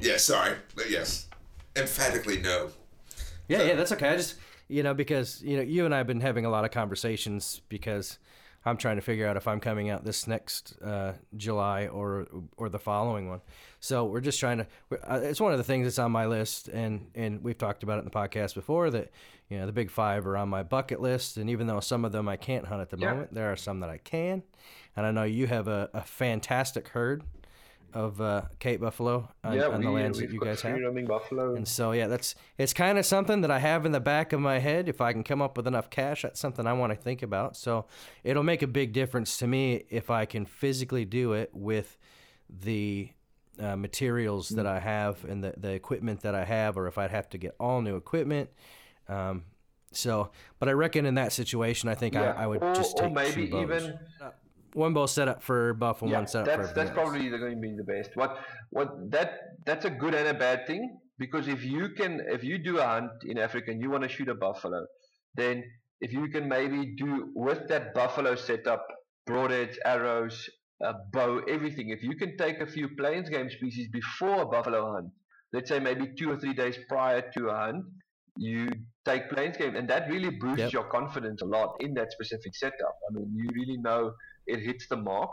yeah, 0.00 0.16
sorry, 0.18 0.56
but 0.74 0.90
yes, 0.90 1.28
emphatically 1.76 2.40
no. 2.40 2.68
Yeah, 3.48 3.58
so. 3.58 3.64
yeah, 3.64 3.74
that's 3.74 3.92
okay. 3.92 4.10
I 4.10 4.16
just 4.16 4.36
you 4.68 4.82
know 4.82 4.94
because 4.94 5.42
you 5.42 5.56
know 5.56 5.62
you 5.62 5.84
and 5.86 5.94
I 5.94 5.98
have 5.98 6.06
been 6.06 6.20
having 6.20 6.44
a 6.44 6.50
lot 6.50 6.64
of 6.64 6.70
conversations 6.70 7.62
because 7.68 8.18
I'm 8.64 8.76
trying 8.76 8.96
to 8.96 9.02
figure 9.02 9.26
out 9.26 9.36
if 9.36 9.48
I'm 9.48 9.60
coming 9.60 9.90
out 9.90 10.04
this 10.04 10.26
next 10.26 10.74
uh, 10.82 11.12
July 11.36 11.88
or 11.88 12.26
or 12.56 12.68
the 12.68 12.78
following 12.78 13.28
one. 13.28 13.40
So 13.80 14.04
we're 14.04 14.20
just 14.20 14.38
trying 14.38 14.58
to. 14.58 14.66
Uh, 14.90 15.20
it's 15.22 15.40
one 15.40 15.52
of 15.52 15.58
the 15.58 15.64
things 15.64 15.86
that's 15.86 15.98
on 15.98 16.12
my 16.12 16.26
list, 16.26 16.68
and 16.68 17.10
and 17.14 17.42
we've 17.42 17.58
talked 17.58 17.82
about 17.82 17.96
it 17.96 18.00
in 18.00 18.04
the 18.04 18.10
podcast 18.10 18.54
before 18.54 18.90
that 18.90 19.10
you 19.48 19.58
know 19.58 19.66
the 19.66 19.72
big 19.72 19.90
five 19.90 20.26
are 20.26 20.36
on 20.36 20.48
my 20.48 20.62
bucket 20.62 21.00
list, 21.00 21.36
and 21.36 21.50
even 21.50 21.66
though 21.66 21.80
some 21.80 22.04
of 22.04 22.12
them 22.12 22.28
I 22.28 22.36
can't 22.36 22.66
hunt 22.66 22.80
at 22.80 22.90
the 22.90 22.98
yeah. 22.98 23.10
moment, 23.10 23.34
there 23.34 23.50
are 23.50 23.56
some 23.56 23.80
that 23.80 23.90
I 23.90 23.98
can, 23.98 24.42
and 24.96 25.06
I 25.06 25.10
know 25.10 25.24
you 25.24 25.46
have 25.48 25.68
a, 25.68 25.90
a 25.92 26.02
fantastic 26.02 26.88
herd 26.88 27.22
of 27.94 28.20
uh, 28.20 28.42
Cape 28.58 28.80
buffalo 28.80 29.28
on, 29.44 29.54
yeah, 29.54 29.68
we, 29.68 29.84
the 29.84 29.90
lands 29.90 30.18
that 30.18 30.30
you 30.30 30.40
guys 30.40 30.62
have. 30.62 30.78
buffalo. 31.06 31.54
And 31.54 31.66
so 31.66 31.92
yeah, 31.92 32.06
that's 32.06 32.34
it's 32.58 32.72
kind 32.72 32.98
of 32.98 33.06
something 33.06 33.40
that 33.42 33.50
I 33.50 33.58
have 33.58 33.84
in 33.86 33.92
the 33.92 34.00
back 34.00 34.32
of 34.32 34.40
my 34.40 34.58
head. 34.58 34.88
If 34.88 35.00
I 35.00 35.12
can 35.12 35.22
come 35.22 35.42
up 35.42 35.56
with 35.56 35.66
enough 35.66 35.90
cash, 35.90 36.22
that's 36.22 36.40
something 36.40 36.66
I 36.66 36.72
want 36.72 36.92
to 36.92 36.96
think 36.96 37.22
about. 37.22 37.56
So 37.56 37.86
it'll 38.24 38.42
make 38.42 38.62
a 38.62 38.66
big 38.66 38.92
difference 38.92 39.36
to 39.38 39.46
me 39.46 39.84
if 39.90 40.10
I 40.10 40.24
can 40.24 40.46
physically 40.46 41.04
do 41.04 41.32
it 41.32 41.50
with 41.52 41.98
the 42.48 43.10
uh, 43.58 43.76
materials 43.76 44.50
that 44.50 44.66
I 44.66 44.80
have 44.80 45.24
and 45.24 45.44
the, 45.44 45.54
the 45.56 45.72
equipment 45.72 46.20
that 46.20 46.34
I 46.34 46.44
have, 46.44 46.76
or 46.76 46.86
if 46.86 46.98
I'd 46.98 47.10
have 47.10 47.28
to 47.30 47.38
get 47.38 47.54
all 47.60 47.82
new 47.82 47.96
equipment. 47.96 48.50
Um, 49.08 49.44
so, 49.92 50.30
but 50.58 50.68
I 50.68 50.72
reckon 50.72 51.04
in 51.04 51.14
that 51.16 51.32
situation, 51.32 51.88
I 51.88 51.94
think 51.94 52.14
yeah. 52.14 52.32
I, 52.32 52.44
I, 52.44 52.46
would 52.46 52.62
or, 52.62 52.74
just 52.74 52.96
take 52.96 53.10
or 53.10 53.10
maybe 53.10 53.44
even 53.44 53.98
one 54.74 54.94
bow 54.94 55.06
set 55.06 55.28
up 55.28 55.42
for 55.42 55.74
buff 55.74 56.02
and 56.02 56.10
yeah, 56.10 56.18
one 56.18 56.26
set 56.26 56.44
that's, 56.44 56.68
for 56.68 56.74
that's 56.74 56.90
probably 56.90 57.28
going 57.28 57.54
to 57.54 57.60
be 57.60 57.74
the 57.76 57.84
best. 57.84 58.10
What 58.14 58.38
what 58.70 59.10
that 59.10 59.38
that's 59.66 59.84
a 59.84 59.90
good 59.90 60.14
and 60.14 60.28
a 60.28 60.34
bad 60.34 60.66
thing 60.66 60.98
because 61.18 61.48
if 61.48 61.64
you 61.64 61.90
can 61.90 62.20
if 62.28 62.42
you 62.42 62.58
do 62.58 62.78
a 62.78 62.86
hunt 62.86 63.10
in 63.24 63.38
Africa 63.38 63.70
and 63.70 63.80
you 63.80 63.90
want 63.90 64.02
to 64.02 64.08
shoot 64.08 64.28
a 64.28 64.34
buffalo, 64.34 64.86
then 65.34 65.62
if 66.00 66.12
you 66.12 66.28
can 66.28 66.48
maybe 66.48 66.94
do 66.96 67.30
with 67.34 67.68
that 67.68 67.94
buffalo 67.94 68.34
setup 68.34 68.86
broadheads, 69.28 69.76
arrows, 69.84 70.48
a 70.82 70.94
bow, 71.12 71.40
everything. 71.48 71.90
If 71.90 72.02
you 72.02 72.16
can 72.16 72.36
take 72.36 72.60
a 72.60 72.66
few 72.66 72.88
plains 72.96 73.28
game 73.28 73.50
species 73.50 73.88
before 73.92 74.42
a 74.42 74.46
buffalo 74.46 74.92
hunt, 74.92 75.10
let's 75.52 75.68
say 75.68 75.78
maybe 75.78 76.08
two 76.18 76.30
or 76.30 76.38
three 76.38 76.54
days 76.54 76.76
prior 76.88 77.22
to 77.36 77.48
a 77.48 77.56
hunt, 77.56 77.84
you 78.36 78.68
take 79.04 79.30
plains 79.30 79.56
game, 79.56 79.76
and 79.76 79.88
that 79.88 80.08
really 80.08 80.30
boosts 80.30 80.58
yep. 80.58 80.72
your 80.72 80.84
confidence 80.84 81.42
a 81.42 81.44
lot 81.44 81.76
in 81.80 81.94
that 81.94 82.10
specific 82.12 82.54
setup. 82.56 82.96
I 83.08 83.14
mean, 83.14 83.32
you 83.34 83.48
really 83.54 83.76
know 83.76 84.12
it 84.46 84.60
hits 84.60 84.88
the 84.88 84.96
mark, 84.96 85.30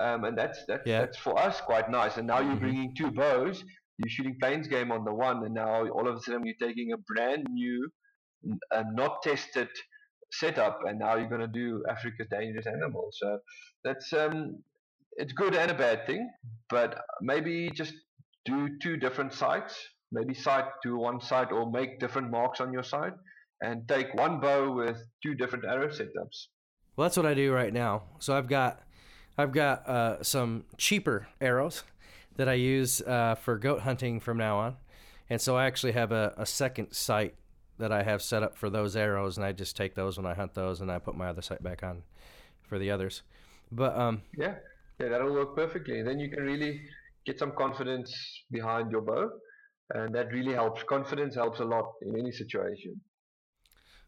um, 0.00 0.24
and 0.24 0.36
that's 0.36 0.64
that's 0.66 0.82
yeah. 0.86 1.00
that's 1.00 1.18
for 1.18 1.38
us 1.38 1.60
quite 1.60 1.90
nice. 1.90 2.16
And 2.16 2.26
now 2.26 2.40
you're 2.40 2.50
mm-hmm. 2.52 2.58
bringing 2.58 2.94
two 2.94 3.10
bows. 3.10 3.64
You're 3.98 4.10
shooting 4.10 4.36
plains 4.40 4.66
game 4.66 4.90
on 4.92 5.04
the 5.04 5.12
one, 5.12 5.44
and 5.44 5.54
now 5.54 5.86
all 5.88 6.08
of 6.08 6.16
a 6.16 6.20
sudden 6.20 6.46
you're 6.46 6.68
taking 6.68 6.92
a 6.92 6.98
brand 6.98 7.46
new, 7.50 7.88
uh, 8.74 8.84
not 8.92 9.22
tested 9.22 9.68
setup, 10.32 10.80
and 10.86 10.98
now 10.98 11.16
you're 11.16 11.28
going 11.28 11.40
to 11.40 11.46
do 11.46 11.84
Africa's 11.88 12.28
dangerous 12.30 12.66
animals. 12.66 13.18
So 13.20 13.38
that's 13.84 14.12
um, 14.12 14.62
it's 15.12 15.32
good 15.32 15.54
and 15.54 15.70
a 15.70 15.74
bad 15.74 16.06
thing, 16.06 16.30
but 16.70 17.02
maybe 17.20 17.70
just 17.70 17.94
do 18.46 18.70
two 18.80 18.96
different 18.96 19.34
sights 19.34 19.76
maybe 20.12 20.34
site 20.34 20.66
to 20.82 20.96
one 20.96 21.20
sight 21.20 21.52
or 21.52 21.70
make 21.70 22.00
different 22.00 22.30
marks 22.30 22.60
on 22.60 22.72
your 22.72 22.82
sight 22.82 23.12
and 23.60 23.86
take 23.88 24.12
one 24.14 24.40
bow 24.40 24.72
with 24.72 24.98
two 25.22 25.34
different 25.34 25.64
arrow 25.64 25.88
setups. 25.88 26.46
Well, 27.00 27.08
that's 27.08 27.16
what 27.16 27.24
I 27.24 27.32
do 27.32 27.50
right 27.50 27.72
now. 27.72 28.02
So 28.18 28.36
I've 28.36 28.46
got 28.46 28.82
I've 29.38 29.52
got 29.52 29.88
uh, 29.88 30.22
some 30.22 30.64
cheaper 30.76 31.28
arrows 31.40 31.82
that 32.36 32.46
I 32.46 32.52
use 32.52 33.00
uh, 33.00 33.36
for 33.36 33.56
goat 33.56 33.80
hunting 33.80 34.20
from 34.20 34.36
now 34.36 34.58
on, 34.58 34.76
and 35.30 35.40
so 35.40 35.56
I 35.56 35.64
actually 35.64 35.92
have 35.92 36.12
a, 36.12 36.34
a 36.36 36.44
second 36.44 36.92
sight 36.92 37.36
that 37.78 37.90
I 37.90 38.02
have 38.02 38.20
set 38.20 38.42
up 38.42 38.54
for 38.54 38.68
those 38.68 38.96
arrows, 38.96 39.38
and 39.38 39.46
I 39.46 39.52
just 39.52 39.78
take 39.78 39.94
those 39.94 40.18
when 40.18 40.26
I 40.26 40.34
hunt 40.34 40.52
those, 40.52 40.82
and 40.82 40.92
I 40.92 40.98
put 40.98 41.16
my 41.16 41.28
other 41.28 41.40
sight 41.40 41.62
back 41.62 41.82
on 41.82 42.02
for 42.68 42.78
the 42.78 42.90
others. 42.90 43.22
But 43.72 43.96
um, 43.96 44.20
yeah, 44.36 44.56
yeah, 44.98 45.08
that'll 45.08 45.32
work 45.32 45.56
perfectly. 45.56 46.02
Then 46.02 46.20
you 46.20 46.28
can 46.28 46.42
really 46.42 46.82
get 47.24 47.38
some 47.38 47.52
confidence 47.56 48.14
behind 48.50 48.90
your 48.90 49.00
bow 49.00 49.30
and 49.94 50.14
that 50.14 50.28
really 50.32 50.52
helps. 50.52 50.82
Confidence 50.82 51.34
helps 51.34 51.60
a 51.60 51.64
lot 51.64 51.94
in 52.02 52.18
any 52.18 52.30
situation. 52.30 53.00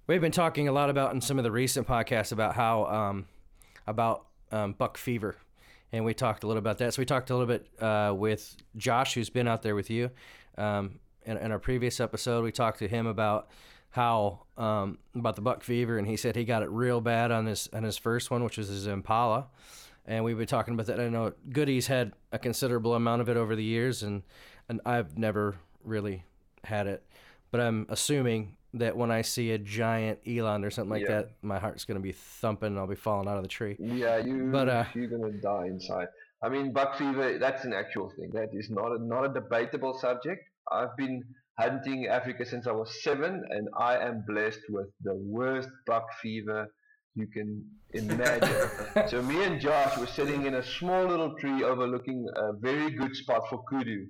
We've 0.09 0.21
been 0.21 0.33
talking 0.33 0.67
a 0.67 0.73
lot 0.73 0.91
about 0.91 1.15
in 1.15 1.21
some 1.21 1.39
of 1.39 1.45
the 1.45 1.53
recent 1.53 1.87
podcasts 1.87 2.33
about 2.33 2.57
how 2.57 2.87
um, 2.87 3.27
about 3.87 4.27
um, 4.51 4.73
buck 4.73 4.99
fever, 4.99 5.37
and 5.93 6.05
we 6.05 6.13
talked 6.13 6.43
a 6.43 6.49
little 6.49 6.59
about 6.59 6.79
that. 6.79 6.93
So 6.95 7.03
we 7.03 7.07
talked 7.07 7.31
a 7.31 7.37
little 7.37 7.47
bit 7.47 7.69
uh, 7.81 8.13
with 8.13 8.57
Josh, 8.77 9.15
who's 9.15 9.31
been 9.31 9.47
out 9.47 9.63
there 9.63 9.77
with 9.77 9.91
you. 9.91 10.11
Um, 10.59 10.99
in, 11.25 11.37
in, 11.37 11.53
our 11.53 11.61
previous 11.61 12.01
episode, 12.01 12.43
we 12.43 12.51
talked 12.51 12.81
to 12.81 12.89
him 12.89 13.07
about 13.07 13.51
how 13.91 14.41
um, 14.59 14.99
about 15.15 15.37
the 15.37 15.41
buck 15.41 15.63
fever, 15.63 15.99
and 15.99 16.09
he 16.09 16.17
said 16.17 16.35
he 16.35 16.45
got 16.45 16.65
it 16.65 16.71
real 16.71 17.01
bad 17.01 17.31
on 17.31 17.47
his 17.47 17.69
on 17.73 17.85
his 17.85 17.97
first 17.97 18.29
one, 18.29 18.43
which 18.43 18.59
was 18.59 18.67
his 18.67 18.89
Impala. 18.89 19.47
And 20.05 20.25
we've 20.25 20.37
been 20.37 20.49
talking 20.49 20.75
about 20.75 20.87
that. 20.87 20.99
I 20.99 21.11
know 21.11 21.33
Goody's 21.53 21.87
had 21.87 22.13
a 22.33 22.41
considerable 22.41 22.97
amount 22.97 23.23
of 23.23 23.29
it 23.29 23.37
over 23.37 23.55
the 23.55 23.63
years, 23.63 24.03
and 24.03 24.25
and 24.69 24.81
I've 24.85 25.17
never 25.17 25.59
really 25.85 26.25
had 26.65 26.89
it. 26.89 27.05
But 27.53 27.61
I'm 27.61 27.87
assuming 27.89 28.57
that 28.75 28.97
when 28.97 29.11
I 29.11 29.23
see 29.23 29.53
a 29.53 29.59
giant 29.59 30.21
eland 30.27 30.65
or 30.65 30.71
something 30.71 30.91
like 30.91 31.03
yeah. 31.03 31.23
that, 31.23 31.31
my 31.43 31.59
heart's 31.59 31.85
gonna 31.85 32.01
be 32.01 32.13
thumping 32.13 32.69
and 32.69 32.79
I'll 32.79 32.87
be 32.87 32.95
falling 32.95 33.29
out 33.29 33.37
of 33.37 33.43
the 33.43 33.49
tree. 33.49 33.77
Yeah, 33.79 34.19
you. 34.19 34.49
But 34.51 34.69
uh, 34.69 34.85
you're 34.95 35.09
gonna 35.09 35.33
die 35.33 35.67
inside. 35.67 36.09
I 36.43 36.49
mean, 36.49 36.73
buck 36.73 36.97
fever, 36.97 37.39
that's 37.39 37.65
an 37.65 37.73
actual 37.73 38.11
thing. 38.19 38.31
That 38.33 38.49
is 38.53 38.69
not 38.71 38.93
a, 38.93 39.05
not 39.05 39.25
a 39.25 39.33
debatable 39.33 39.97
subject. 40.01 40.43
I've 40.71 40.97
been 40.97 41.23
hunting 41.59 42.07
Africa 42.07 42.45
since 42.45 42.67
I 42.67 42.73
was 42.73 43.03
seven, 43.03 43.45
and 43.51 43.69
I 43.79 43.99
am 43.99 44.25
blessed 44.27 44.61
with 44.71 44.89
the 45.03 45.15
worst 45.15 45.69
buck 45.87 46.07
fever 46.21 46.69
you 47.15 47.27
can 47.27 47.65
imagine. 47.93 48.71
so 49.09 49.23
me 49.23 49.45
and 49.45 49.61
Josh 49.61 49.97
were 49.99 50.07
sitting 50.07 50.47
in 50.47 50.55
a 50.55 50.63
small 50.63 51.05
little 51.05 51.35
tree 51.39 51.63
overlooking 51.63 52.27
a 52.37 52.53
very 52.55 52.91
good 52.91 53.15
spot 53.15 53.43
for 53.51 53.63
kudu. 53.69 54.07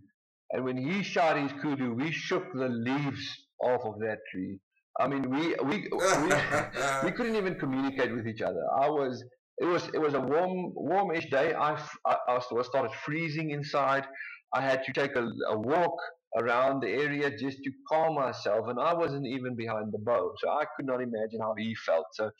And 0.53 0.65
when 0.65 0.77
he 0.77 1.03
shot 1.03 1.41
his 1.41 1.53
kudu, 1.61 1.95
we 1.95 2.13
shook 2.13 2.53
the 2.53 2.69
leaves 2.69 3.27
off 3.63 3.83
of 3.85 3.99
that 4.01 4.19
tree. 4.31 4.59
I 5.01 5.09
mean, 5.09 5.31
we 5.31 5.55
we 5.65 5.89
we, 5.91 6.29
we 7.05 7.11
couldn't 7.17 7.37
even 7.37 7.55
communicate 7.59 8.15
with 8.15 8.27
each 8.27 8.43
other. 8.43 8.65
I 8.79 8.89
was 8.91 9.25
it 9.59 9.65
was 9.65 9.89
it 9.95 10.01
was 10.01 10.15
a 10.15 10.21
warm 10.21 10.73
warmish 10.75 11.31
day. 11.31 11.55
I, 11.55 11.71
I, 12.07 12.17
I 12.29 12.41
started 12.63 12.93
freezing 13.05 13.51
inside. 13.51 14.05
I 14.55 14.61
had 14.61 14.85
to 14.85 14.93
take 14.93 15.17
a, 15.17 15.27
a 15.49 15.59
walk 15.59 15.97
around 16.37 16.83
the 16.83 16.89
area 16.89 17.31
just 17.31 17.59
to 17.65 17.71
calm 17.89 18.15
myself, 18.15 18.69
and 18.69 18.79
I 18.79 18.93
wasn't 18.95 19.27
even 19.27 19.55
behind 19.57 19.93
the 19.93 19.99
bow, 19.99 20.33
so 20.41 20.51
I 20.51 20.65
could 20.77 20.87
not 20.87 21.01
imagine 21.01 21.41
how 21.41 21.55
he 21.57 21.75
felt. 21.87 22.07
So 22.13 22.31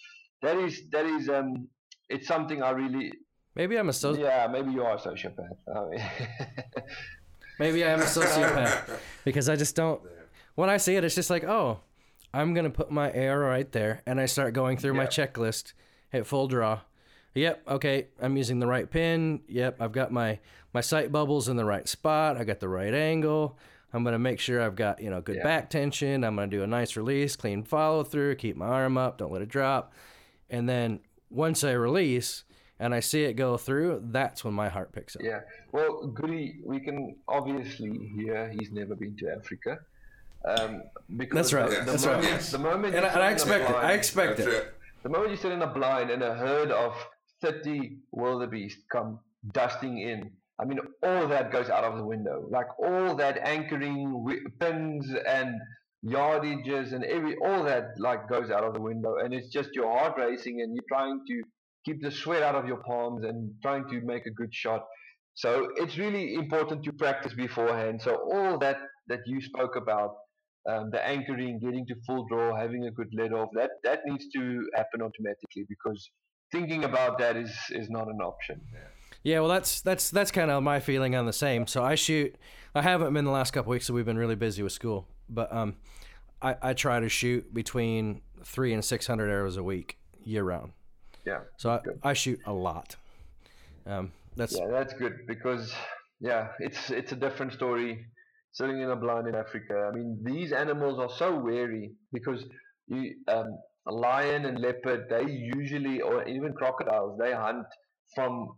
that 0.43 0.57
is 0.59 0.83
that 0.91 1.07
is 1.07 1.29
um, 1.29 1.69
it's 2.09 2.27
something 2.29 2.63
I 2.63 2.71
really. 2.71 3.13
Maybe 3.55 3.79
I'm 3.79 3.89
a 3.89 3.93
soci- 3.93 4.21
Yeah, 4.21 4.47
maybe 4.51 4.73
you 4.73 4.83
are 4.83 4.97
a 4.97 4.99
sociopath. 4.99 5.59
I 5.75 5.81
mean 5.91 6.03
maybe 7.59 7.85
I 7.85 7.91
am 7.91 8.01
a 8.01 8.05
sociopath 8.05 8.99
because 9.25 9.49
I 9.49 9.57
just 9.57 9.77
don't. 9.77 10.01
When 10.55 10.69
I 10.71 10.77
see 10.77 10.97
it, 10.97 11.05
it's 11.05 11.15
just 11.15 11.31
like, 11.31 11.45
oh, 11.45 11.81
I'm 12.35 12.55
gonna 12.55 12.71
put 12.71 12.91
my 12.91 13.13
arrow 13.13 13.49
right 13.49 13.71
there, 13.73 14.03
and 14.07 14.21
I 14.21 14.27
start 14.27 14.55
going 14.55 14.77
through 14.79 14.95
my 14.95 15.07
checklist, 15.07 15.73
hit 16.11 16.27
full 16.27 16.49
draw. 16.49 16.81
Yep, 17.35 17.63
okay, 17.69 18.09
I'm 18.21 18.37
using 18.37 18.59
the 18.59 18.67
right 18.67 18.91
pin. 18.91 19.41
Yep, 19.49 19.81
I've 19.81 19.93
got 19.93 20.13
my 20.13 20.39
my 20.75 20.81
sight 20.81 21.13
bubbles 21.13 21.49
in 21.49 21.57
the 21.57 21.65
right 21.65 21.89
spot. 21.89 22.37
I 22.37 22.45
got 22.45 22.61
the 22.61 22.69
right 22.69 22.93
angle. 22.95 23.59
I'm 23.95 24.05
gonna 24.05 24.19
make 24.19 24.41
sure 24.41 24.61
I've 24.63 24.77
got 24.77 25.03
you 25.03 25.11
know 25.11 25.21
good 25.21 25.37
Yeah. 25.37 25.43
back 25.43 25.71
tension. 25.71 26.25
I'm 26.25 26.37
gonna 26.37 26.49
do 26.49 26.63
a 26.63 26.67
nice 26.67 26.97
release, 26.97 27.37
clean 27.37 27.63
follow 27.65 28.05
through, 28.05 28.37
keep 28.37 28.57
my 28.57 28.67
arm 28.67 28.97
up, 28.99 29.19
don't 29.19 29.33
let 29.33 29.43
it 29.43 29.49
drop, 29.49 29.93
and 30.51 30.69
then 30.69 31.01
once 31.31 31.65
I 31.65 31.73
release 31.73 32.45
and 32.79 32.95
I 32.95 33.01
see 33.01 33.25
it 33.25 33.35
go 33.35 33.57
through, 33.57 34.03
that's 34.11 34.45
when 34.45 34.55
my 34.55 34.69
heart 34.69 34.93
picks 34.93 35.15
up. 35.17 35.23
Yeah. 35.23 35.41
Well, 35.73 36.07
Goody, 36.09 36.61
we 36.65 36.81
can 36.81 37.17
obviously 37.29 38.11
hear 38.17 38.51
he's 38.59 38.71
never 38.73 38.95
been 38.97 39.17
to 39.19 39.31
Africa. 39.39 39.79
Um, 40.45 40.83
because 41.17 41.51
That's 41.51 41.53
right, 41.53 41.69
The, 41.71 41.77
Yeah, 41.77 41.85
the 41.85 41.91
that's 41.93 42.07
right. 42.07 42.13
moment, 42.17 42.33
Yes. 42.33 42.51
The 42.51 42.59
moment 42.59 42.95
And 42.95 43.05
I, 43.05 43.09
and 43.09 43.23
I 43.23 43.37
sit 43.37 43.47
in 43.47 43.53
a 43.53 43.57
expect 43.57 43.71
it. 43.71 43.77
I 43.77 43.93
expect 43.93 44.41
it. 44.41 44.49
it. 44.49 44.75
The 45.03 45.09
moment 45.09 45.31
you 45.31 45.37
sit 45.37 45.53
in 45.53 45.63
a 45.63 45.67
blind 45.67 46.11
and 46.11 46.23
a 46.23 46.35
herd 46.35 46.71
of 46.71 46.95
30 47.43 47.97
wildebeest 48.13 48.79
come 48.91 49.19
dusting 49.53 49.99
in, 49.99 50.31
I 50.61 50.65
mean, 50.65 50.79
all 51.03 51.27
that 51.29 51.51
goes 51.51 51.69
out 51.71 51.85
of 51.85 51.97
the 51.97 52.05
window. 52.05 52.47
Like 52.51 52.67
all 52.79 53.15
that 53.17 53.39
anchoring 53.47 54.13
wi- 54.13 54.43
pins 54.61 55.11
and 55.27 55.57
yardages 56.05 56.93
and 56.93 57.05
every 57.05 57.37
all 57.45 57.63
that 57.65 57.91
like 57.99 58.29
goes 58.29 58.51
out 58.51 58.65
of 58.65 58.75
the 58.75 58.81
window, 58.81 59.17
and 59.23 59.33
it's 59.33 59.49
just 59.49 59.71
your 59.73 59.91
heart 59.99 60.15
racing, 60.19 60.61
and 60.61 60.75
you're 60.75 60.85
trying 60.89 61.21
to 61.29 61.43
keep 61.85 62.03
the 62.03 62.11
sweat 62.11 62.43
out 62.43 62.55
of 62.55 62.67
your 62.67 62.79
palms 62.79 63.25
and 63.25 63.51
trying 63.63 63.89
to 63.89 64.01
make 64.03 64.27
a 64.27 64.31
good 64.31 64.53
shot. 64.55 64.85
So 65.35 65.69
it's 65.77 65.97
really 65.99 66.35
important 66.35 66.85
to 66.85 66.93
practice 66.93 67.33
beforehand. 67.35 68.01
So 68.03 68.17
all 68.33 68.59
that 68.59 68.77
that 69.09 69.21
you 69.27 69.41
spoke 69.41 69.77
about 69.77 70.15
um, 70.69 70.91
the 70.91 71.05
anchoring, 71.07 71.59
getting 71.59 71.87
to 71.87 71.95
full 72.07 72.27
draw, 72.27 72.57
having 72.57 72.87
a 72.87 72.91
good 72.91 73.09
let 73.13 73.33
off, 73.33 73.49
that, 73.55 73.71
that 73.85 74.01
needs 74.07 74.27
to 74.35 74.69
happen 74.75 75.03
automatically 75.03 75.65
because 75.69 76.11
thinking 76.53 76.85
about 76.85 77.19
that 77.19 77.37
is, 77.37 77.53
is 77.71 77.91
not 77.91 78.09
an 78.09 78.21
option. 78.21 78.61
Yeah, 78.73 78.81
Yeah, 79.25 79.41
well, 79.41 79.49
that's 79.49 79.81
that's 79.81 80.11
that's 80.11 80.31
kind 80.31 80.51
of 80.51 80.63
my 80.63 80.81
feeling 80.81 81.15
on 81.17 81.27
the 81.27 81.33
same. 81.33 81.67
So 81.67 81.83
I 81.83 81.95
shoot. 81.95 82.37
I 82.75 82.83
haven't 82.83 83.13
been 83.13 83.25
the 83.25 83.31
last 83.31 83.53
couple 83.53 83.71
weeks, 83.71 83.87
so 83.87 83.95
we've 83.95 84.07
been 84.07 84.19
really 84.19 84.37
busy 84.37 84.63
with 84.63 84.73
school. 84.73 85.07
But 85.29 85.53
um, 85.53 85.77
I, 86.41 86.57
I 86.63 86.73
try 86.75 87.01
to 87.01 87.09
shoot 87.09 87.53
between 87.53 88.23
three 88.45 88.73
and 88.73 88.85
six 88.85 89.07
hundred 89.07 89.31
arrows 89.31 89.57
a 89.57 89.63
week, 89.63 89.99
year 90.25 90.45
round. 90.45 90.73
Yeah. 91.25 91.41
So 91.57 91.71
I, 91.71 91.81
Good. 91.83 92.01
I 92.03 92.13
shoot 92.15 92.41
a 92.47 92.53
lot. 92.53 92.97
Um, 93.87 94.13
that's 94.37 94.57
Yeah, 94.57 94.69
that's 94.71 94.95
good 94.95 95.27
because 95.27 95.73
yeah, 96.21 96.49
it's 96.59 96.91
it's 96.91 97.13
a 97.13 97.17
different 97.17 97.53
story 97.53 98.07
sitting 98.53 98.81
in 98.81 98.91
a 98.91 98.97
blind 98.97 99.29
in 99.29 99.35
Africa. 99.35 99.89
I 99.91 99.97
mean, 99.97 100.19
these 100.23 100.53
animals 100.53 100.99
are 100.99 101.11
so 101.11 101.37
wary 101.39 101.93
because 102.13 102.45
you 102.89 103.15
um, 103.29 103.59
a 103.87 103.93
lion 103.93 104.45
and 104.47 104.61
leopard 104.61 105.07
they 105.11 105.25
usually 105.57 106.01
or 106.01 106.25
even 106.29 106.53
crocodiles 106.55 107.19
they 107.19 107.33
hunt 107.33 107.67
from 108.15 108.49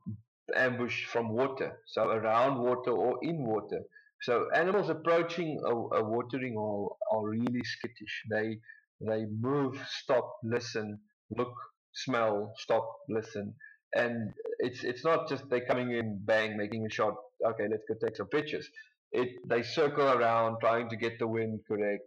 ambush 0.56 1.04
from 1.06 1.28
water, 1.30 1.80
so 1.86 2.08
around 2.08 2.58
water 2.60 2.90
or 2.92 3.18
in 3.22 3.44
water. 3.44 3.80
So 4.22 4.48
animals 4.54 4.88
approaching 4.88 5.60
a, 5.64 5.70
a 6.00 6.04
watering 6.04 6.54
hole 6.54 6.96
are 7.12 7.28
really 7.28 7.62
skittish. 7.64 8.22
They 8.30 8.58
they 9.00 9.26
move, 9.26 9.76
stop, 9.88 10.36
listen, 10.44 10.98
look, 11.36 11.52
smell, 11.92 12.54
stop, 12.58 12.86
listen, 13.08 13.54
and 13.94 14.32
it's 14.60 14.84
it's 14.84 15.04
not 15.04 15.28
just 15.28 15.48
they 15.50 15.60
coming 15.60 15.92
in, 15.92 16.20
bang, 16.24 16.56
making 16.56 16.86
a 16.86 16.90
shot. 16.90 17.14
Okay, 17.44 17.66
let's 17.70 17.84
go 17.88 17.94
take 18.02 18.16
some 18.16 18.28
pictures. 18.28 18.68
It 19.14 19.30
they 19.48 19.62
circle 19.62 20.08
around 20.08 20.58
trying 20.60 20.88
to 20.88 20.96
get 20.96 21.18
the 21.20 21.28
wind 21.28 21.60
correct. 21.68 22.02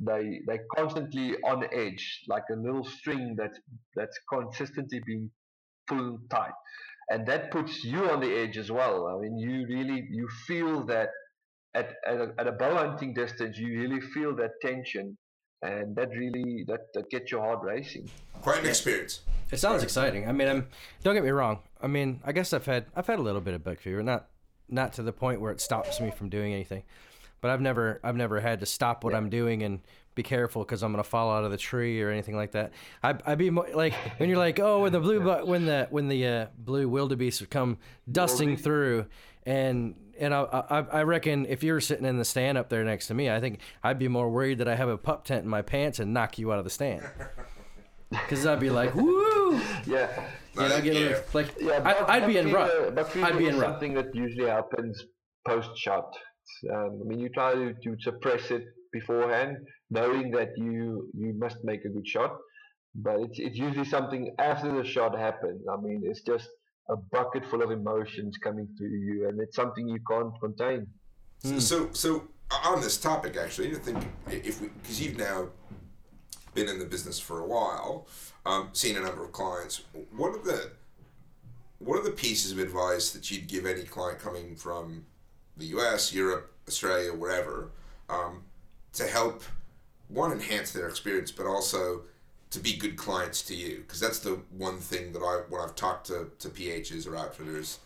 They 0.00 0.40
they 0.46 0.58
constantly 0.76 1.36
on 1.44 1.64
edge, 1.72 2.24
like 2.28 2.42
a 2.52 2.56
little 2.56 2.84
string 2.84 3.36
that's 3.38 3.58
that's 3.94 4.18
consistently 4.32 5.00
being 5.06 5.30
pulled 5.86 6.28
tight, 6.30 6.58
and 7.10 7.26
that 7.28 7.50
puts 7.52 7.84
you 7.84 8.10
on 8.10 8.20
the 8.20 8.32
edge 8.42 8.58
as 8.58 8.70
well. 8.70 9.06
I 9.06 9.20
mean, 9.20 9.38
you 9.38 9.66
really 9.68 10.06
you 10.10 10.28
feel 10.46 10.84
that 10.86 11.10
at 11.74 11.94
at 12.06 12.20
a, 12.20 12.34
at 12.38 12.46
a 12.48 12.52
bow 12.52 12.74
hunting 12.76 13.14
distance, 13.14 13.56
you 13.56 13.80
really 13.80 14.00
feel 14.00 14.34
that 14.36 14.52
tension, 14.60 15.16
and 15.62 15.94
that 15.96 16.10
really 16.10 16.64
that, 16.66 16.80
that 16.94 17.08
gets 17.10 17.30
your 17.30 17.40
heart 17.40 17.60
racing. 17.62 18.10
Quite 18.42 18.60
an 18.60 18.66
experience. 18.66 19.20
it 19.50 19.58
sounds 19.58 19.82
exciting. 19.82 20.28
I 20.28 20.32
mean, 20.32 20.48
I'm 20.48 20.66
don't 21.02 21.14
get 21.14 21.24
me 21.24 21.30
wrong. 21.30 21.60
I 21.80 21.86
mean, 21.86 22.20
I 22.24 22.32
guess 22.32 22.52
I've 22.52 22.66
had 22.66 22.86
I've 22.96 23.06
had 23.06 23.20
a 23.20 23.22
little 23.22 23.40
bit 23.40 23.54
of 23.54 23.62
buck 23.62 23.78
fever, 23.78 24.02
not 24.02 24.28
not 24.68 24.92
to 24.94 25.02
the 25.02 25.12
point 25.12 25.40
where 25.40 25.52
it 25.52 25.60
stops 25.60 26.00
me 26.00 26.10
from 26.10 26.28
doing 26.28 26.52
anything. 26.52 26.82
But 27.40 27.50
I've 27.50 27.60
never 27.60 28.00
I've 28.02 28.16
never 28.16 28.40
had 28.40 28.60
to 28.60 28.66
stop 28.66 29.04
what 29.04 29.14
I'm 29.14 29.30
doing 29.30 29.62
and 29.62 29.80
be 30.14 30.22
careful 30.24 30.64
because 30.64 30.82
I'm 30.82 30.90
gonna 30.92 31.04
fall 31.04 31.30
out 31.30 31.44
of 31.44 31.52
the 31.52 31.56
tree 31.56 32.02
or 32.02 32.10
anything 32.10 32.36
like 32.36 32.52
that. 32.52 32.72
I 33.02 33.14
I'd 33.24 33.38
be 33.38 33.50
more, 33.50 33.68
like 33.72 33.94
when 34.18 34.28
you're 34.28 34.38
like 34.38 34.58
oh 34.58 34.82
when 34.82 34.92
the 34.92 34.98
blue 35.00 35.20
bu- 35.20 35.46
when 35.46 35.64
the 35.64 35.86
when 35.90 36.08
the 36.08 36.26
uh, 36.26 36.46
blue 36.58 36.88
wildebeest 36.88 37.40
would 37.40 37.50
come 37.50 37.78
dusting 38.10 38.56
through 38.56 39.06
and 39.46 39.94
and 40.18 40.34
I, 40.34 40.40
I 40.42 40.78
I 40.80 41.02
reckon 41.04 41.46
if 41.46 41.62
you 41.62 41.72
were 41.72 41.80
sitting 41.80 42.04
in 42.04 42.18
the 42.18 42.24
stand 42.24 42.58
up 42.58 42.68
there 42.70 42.82
next 42.82 43.06
to 43.06 43.14
me, 43.14 43.30
I 43.30 43.38
think 43.38 43.60
I'd 43.84 44.00
be 44.00 44.08
more 44.08 44.28
worried 44.28 44.58
that 44.58 44.66
I 44.66 44.74
have 44.74 44.88
a 44.88 44.98
pup 44.98 45.24
tent 45.24 45.44
in 45.44 45.48
my 45.48 45.62
pants 45.62 46.00
and 46.00 46.12
knock 46.12 46.38
you 46.38 46.52
out 46.52 46.58
of 46.58 46.64
the 46.64 46.70
stand. 46.70 47.04
Because 48.10 48.44
I'd 48.46 48.58
be 48.58 48.70
like, 48.70 48.94
woo! 48.94 49.60
Yeah, 49.86 50.08
You 50.62 50.68
know, 50.68 50.80
get 50.80 50.94
Yeah. 50.94 51.00
little- 51.00 51.24
like 51.34 51.54
Yeah, 51.60 51.72
I, 51.90 51.92
buck- 51.94 52.08
I'd 52.10 52.26
be 52.26 52.36
in 52.38 52.46
fever- 52.46 52.56
rut. 52.58 52.94
buck 52.94 53.16
I'd 53.16 53.38
be 53.38 53.48
in 53.48 53.58
rut. 53.58 53.64
something 53.70 53.94
that 53.94 54.14
usually 54.14 54.48
happens 54.48 54.94
post 55.46 55.70
shot. 55.76 56.08
Um, 56.72 57.00
I 57.02 57.04
mean, 57.08 57.18
you 57.20 57.28
try 57.28 57.54
to, 57.54 57.74
to 57.84 57.90
suppress 58.00 58.50
it 58.50 58.64
beforehand, 58.92 59.52
knowing 59.90 60.30
that 60.32 60.50
you 60.56 61.08
you 61.22 61.30
must 61.44 61.58
make 61.70 61.84
a 61.84 61.90
good 61.96 62.06
shot. 62.14 62.32
But 62.94 63.16
it's 63.24 63.38
it's 63.46 63.56
usually 63.66 63.84
something 63.96 64.22
after 64.38 64.70
the 64.78 64.84
shot 64.94 65.12
happens. 65.26 65.60
I 65.74 65.76
mean, 65.86 65.98
it's 66.10 66.22
just 66.22 66.48
a 66.90 66.96
bucket 66.96 67.44
full 67.50 67.62
of 67.66 67.70
emotions 67.70 68.32
coming 68.46 68.66
through 68.76 68.96
you, 69.08 69.28
and 69.28 69.38
it's 69.44 69.54
something 69.62 69.86
you 69.86 70.00
can't 70.10 70.32
contain. 70.40 70.86
So, 71.40 71.58
so, 71.70 71.76
so 71.92 72.10
on 72.72 72.80
this 72.80 72.96
topic, 72.96 73.36
actually, 73.36 73.70
I 73.76 73.78
think 73.86 73.98
if 74.48 74.60
we, 74.62 74.68
because 74.68 74.98
you've 75.00 75.18
now 75.18 75.38
been 76.58 76.68
in 76.68 76.78
the 76.78 76.84
business 76.84 77.18
for 77.20 77.40
a 77.40 77.46
while, 77.46 78.06
um, 78.44 78.70
seen 78.72 78.96
a 78.96 79.00
number 79.00 79.24
of 79.24 79.32
clients. 79.32 79.82
What 80.16 80.34
are 80.34 80.42
the 80.42 80.70
what 81.78 81.96
are 81.96 82.02
the 82.02 82.10
pieces 82.10 82.50
of 82.50 82.58
advice 82.58 83.10
that 83.10 83.30
you'd 83.30 83.46
give 83.46 83.64
any 83.64 83.84
client 83.84 84.18
coming 84.18 84.56
from 84.56 85.06
the 85.56 85.66
U.S., 85.66 86.12
Europe, 86.12 86.52
Australia, 86.66 87.12
wherever, 87.12 87.70
um, 88.10 88.42
to 88.94 89.06
help 89.06 89.44
one 90.08 90.32
enhance 90.32 90.72
their 90.72 90.88
experience, 90.88 91.30
but 91.30 91.46
also 91.46 92.02
to 92.50 92.58
be 92.58 92.76
good 92.76 92.96
clients 92.96 93.42
to 93.42 93.54
you? 93.54 93.78
Because 93.78 94.00
that's 94.00 94.18
the 94.18 94.40
one 94.56 94.78
thing 94.78 95.12
that 95.12 95.20
I 95.20 95.42
when 95.48 95.60
I've 95.60 95.76
talked 95.76 96.08
to 96.08 96.30
to 96.38 96.48
PHs 96.48 97.06
or 97.06 97.16
outfitters 97.16 97.78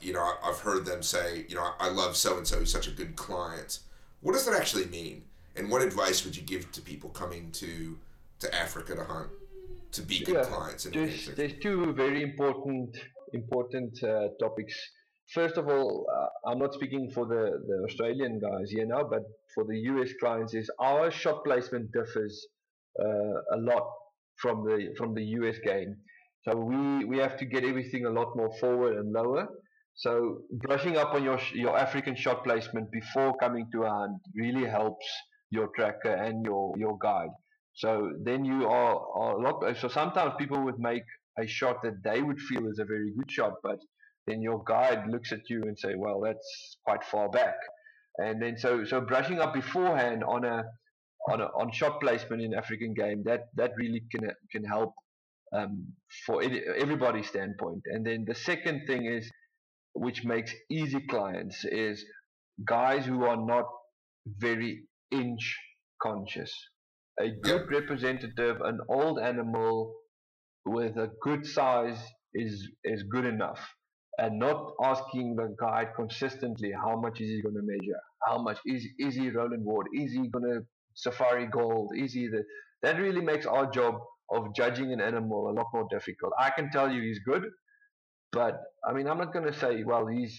you 0.00 0.12
know, 0.12 0.34
I've 0.44 0.58
heard 0.58 0.84
them 0.84 1.02
say, 1.02 1.46
you 1.48 1.54
know, 1.54 1.70
I 1.80 1.88
love 1.88 2.14
so 2.14 2.36
and 2.36 2.46
so. 2.46 2.60
He's 2.60 2.70
such 2.70 2.88
a 2.88 2.90
good 2.90 3.16
client. 3.16 3.78
What 4.20 4.32
does 4.32 4.44
that 4.46 4.54
actually 4.54 4.84
mean? 4.86 5.24
And 5.56 5.70
what 5.70 5.82
advice 5.82 6.24
would 6.24 6.36
you 6.36 6.42
give 6.42 6.70
to 6.72 6.80
people 6.80 7.10
coming 7.10 7.50
to 7.52 7.98
to 8.40 8.54
Africa 8.54 8.94
to 8.94 9.04
hunt 9.04 9.30
to 9.92 10.02
be 10.02 10.24
good 10.24 10.44
clients? 10.46 10.84
And 10.84 10.94
There's, 10.94 11.26
there's 11.34 11.54
two 11.62 11.92
very 11.94 12.22
important 12.22 12.96
important 13.32 14.02
uh, 14.02 14.28
topics. 14.40 14.74
First 15.32 15.56
of 15.56 15.66
all, 15.68 16.06
uh, 16.14 16.50
I'm 16.50 16.58
not 16.58 16.72
speaking 16.74 17.10
for 17.10 17.26
the, 17.26 17.42
the 17.66 17.84
Australian 17.88 18.38
guys 18.38 18.70
here 18.70 18.86
now, 18.86 19.02
but 19.02 19.22
for 19.54 19.64
the 19.64 19.76
US 19.92 20.10
clients, 20.20 20.54
is 20.54 20.70
our 20.78 21.10
shot 21.10 21.42
placement 21.44 21.90
differs 21.92 22.46
uh, 23.00 23.56
a 23.56 23.58
lot 23.58 23.86
from 24.36 24.64
the 24.64 24.94
from 24.98 25.14
the 25.14 25.24
US 25.40 25.56
game. 25.64 25.96
So 26.44 26.54
we 26.56 27.04
we 27.06 27.18
have 27.18 27.36
to 27.38 27.46
get 27.46 27.64
everything 27.64 28.04
a 28.06 28.10
lot 28.10 28.36
more 28.36 28.52
forward 28.60 28.96
and 28.98 29.12
lower. 29.12 29.48
So 29.94 30.42
brushing 30.52 30.96
up 30.98 31.14
on 31.14 31.24
your 31.24 31.40
your 31.54 31.76
African 31.76 32.14
shot 32.14 32.44
placement 32.44 32.92
before 32.92 33.34
coming 33.38 33.66
to 33.72 33.84
a 33.84 33.90
hunt 33.90 34.20
really 34.34 34.68
helps 34.68 35.06
your 35.56 35.68
tracker 35.76 36.14
and 36.26 36.44
your 36.44 36.64
your 36.76 36.96
guide. 37.08 37.34
So 37.74 37.90
then 38.28 38.44
you 38.44 38.66
are, 38.66 38.96
are 39.20 39.32
a 39.38 39.42
lot. 39.46 39.76
So 39.76 39.88
sometimes 39.88 40.32
people 40.38 40.60
would 40.64 40.78
make 40.78 41.02
a 41.38 41.46
shot 41.46 41.82
that 41.82 42.02
they 42.02 42.22
would 42.22 42.40
feel 42.48 42.66
is 42.68 42.78
a 42.78 42.84
very 42.84 43.12
good 43.16 43.30
shot, 43.30 43.54
but 43.62 43.78
then 44.26 44.40
your 44.40 44.62
guide 44.64 45.02
looks 45.10 45.32
at 45.32 45.50
you 45.50 45.62
and 45.62 45.78
say, 45.78 45.94
"Well, 45.94 46.20
that's 46.26 46.50
quite 46.84 47.04
far 47.04 47.28
back." 47.28 47.56
And 48.18 48.40
then 48.42 48.56
so 48.64 48.84
so 48.84 49.00
brushing 49.00 49.40
up 49.40 49.52
beforehand 49.54 50.24
on 50.24 50.44
a 50.44 50.64
on 51.28 51.40
a, 51.40 51.46
on 51.60 51.70
shot 51.72 52.00
placement 52.00 52.42
in 52.42 52.54
African 52.54 52.94
game 52.94 53.22
that 53.24 53.42
that 53.56 53.72
really 53.76 54.02
can 54.12 54.30
can 54.50 54.64
help 54.64 54.94
um, 55.52 55.92
for 56.24 56.42
everybody's 56.42 57.28
standpoint. 57.28 57.82
And 57.86 58.06
then 58.06 58.24
the 58.26 58.34
second 58.34 58.86
thing 58.86 59.06
is, 59.06 59.30
which 59.94 60.24
makes 60.24 60.52
easy 60.70 61.00
clients 61.08 61.64
is 61.64 62.04
guys 62.64 63.04
who 63.04 63.24
are 63.24 63.36
not 63.36 63.66
very 64.26 64.84
inch 65.20 65.56
conscious. 66.02 66.52
A 67.20 67.30
good 67.42 67.70
representative, 67.70 68.60
an 68.60 68.78
old 68.88 69.18
animal 69.18 69.94
with 70.64 70.96
a 70.96 71.10
good 71.22 71.46
size 71.46 71.98
is 72.34 72.68
is 72.84 73.02
good 73.04 73.24
enough. 73.24 73.60
And 74.18 74.38
not 74.38 74.72
asking 74.82 75.36
the 75.36 75.54
guide 75.60 75.88
consistently 75.94 76.72
how 76.72 76.98
much 77.00 77.20
is 77.20 77.28
he 77.28 77.42
going 77.42 77.54
to 77.54 77.62
measure, 77.62 78.00
how 78.26 78.38
much 78.42 78.58
is 78.66 78.86
is 78.98 79.14
he 79.14 79.30
Rowland 79.30 79.64
Ward, 79.64 79.86
is 79.94 80.12
he 80.12 80.28
going 80.28 80.44
to 80.44 80.60
Safari 80.94 81.46
Gold, 81.46 81.92
is 81.96 82.12
he 82.14 82.28
the 82.28 82.44
that 82.82 82.98
really 82.98 83.20
makes 83.20 83.46
our 83.46 83.70
job 83.70 83.94
of 84.30 84.54
judging 84.54 84.92
an 84.92 85.00
animal 85.00 85.50
a 85.50 85.52
lot 85.52 85.66
more 85.72 85.86
difficult. 85.90 86.32
I 86.38 86.50
can 86.50 86.70
tell 86.70 86.90
you 86.90 87.00
he's 87.02 87.20
good, 87.20 87.44
but 88.32 88.54
I 88.86 88.92
mean 88.92 89.06
I'm 89.06 89.18
not 89.18 89.32
going 89.32 89.46
to 89.46 89.58
say 89.58 89.82
well 89.84 90.06
he's 90.06 90.38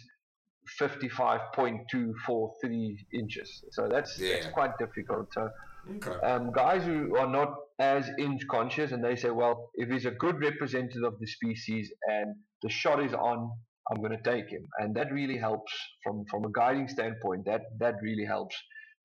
55.243 0.80 2.96
inches. 3.14 3.64
So 3.72 3.88
that's, 3.88 4.20
yeah. 4.20 4.34
that's 4.34 4.48
quite 4.48 4.78
difficult. 4.78 5.34
So 5.34 5.50
okay. 5.96 6.12
um, 6.26 6.52
guys 6.52 6.86
who 6.86 7.16
are 7.18 7.30
not 7.30 7.54
as 7.80 8.10
inch 8.20 8.42
conscious 8.50 8.92
and 8.92 9.04
they 9.04 9.16
say, 9.16 9.30
well, 9.30 9.72
if 9.76 9.90
he's 9.90 10.06
a 10.06 10.12
good 10.12 10.40
representative 10.40 11.04
of 11.04 11.20
the 11.20 11.28
species 11.28 11.92
and 12.08 12.36
the 12.62 12.70
shot 12.70 13.04
is 13.04 13.14
on, 13.14 13.52
I'm 13.90 14.02
going 14.02 14.12
to 14.12 14.24
take 14.24 14.50
him. 14.50 14.68
And 14.80 14.96
that 14.96 15.12
really 15.12 15.38
helps 15.38 15.72
from, 16.04 16.26
from 16.30 16.46
a 16.46 16.52
guiding 16.52 16.88
standpoint. 16.88 17.46
That, 17.46 17.62
that 17.80 17.96
really 18.02 18.26
helps. 18.26 18.56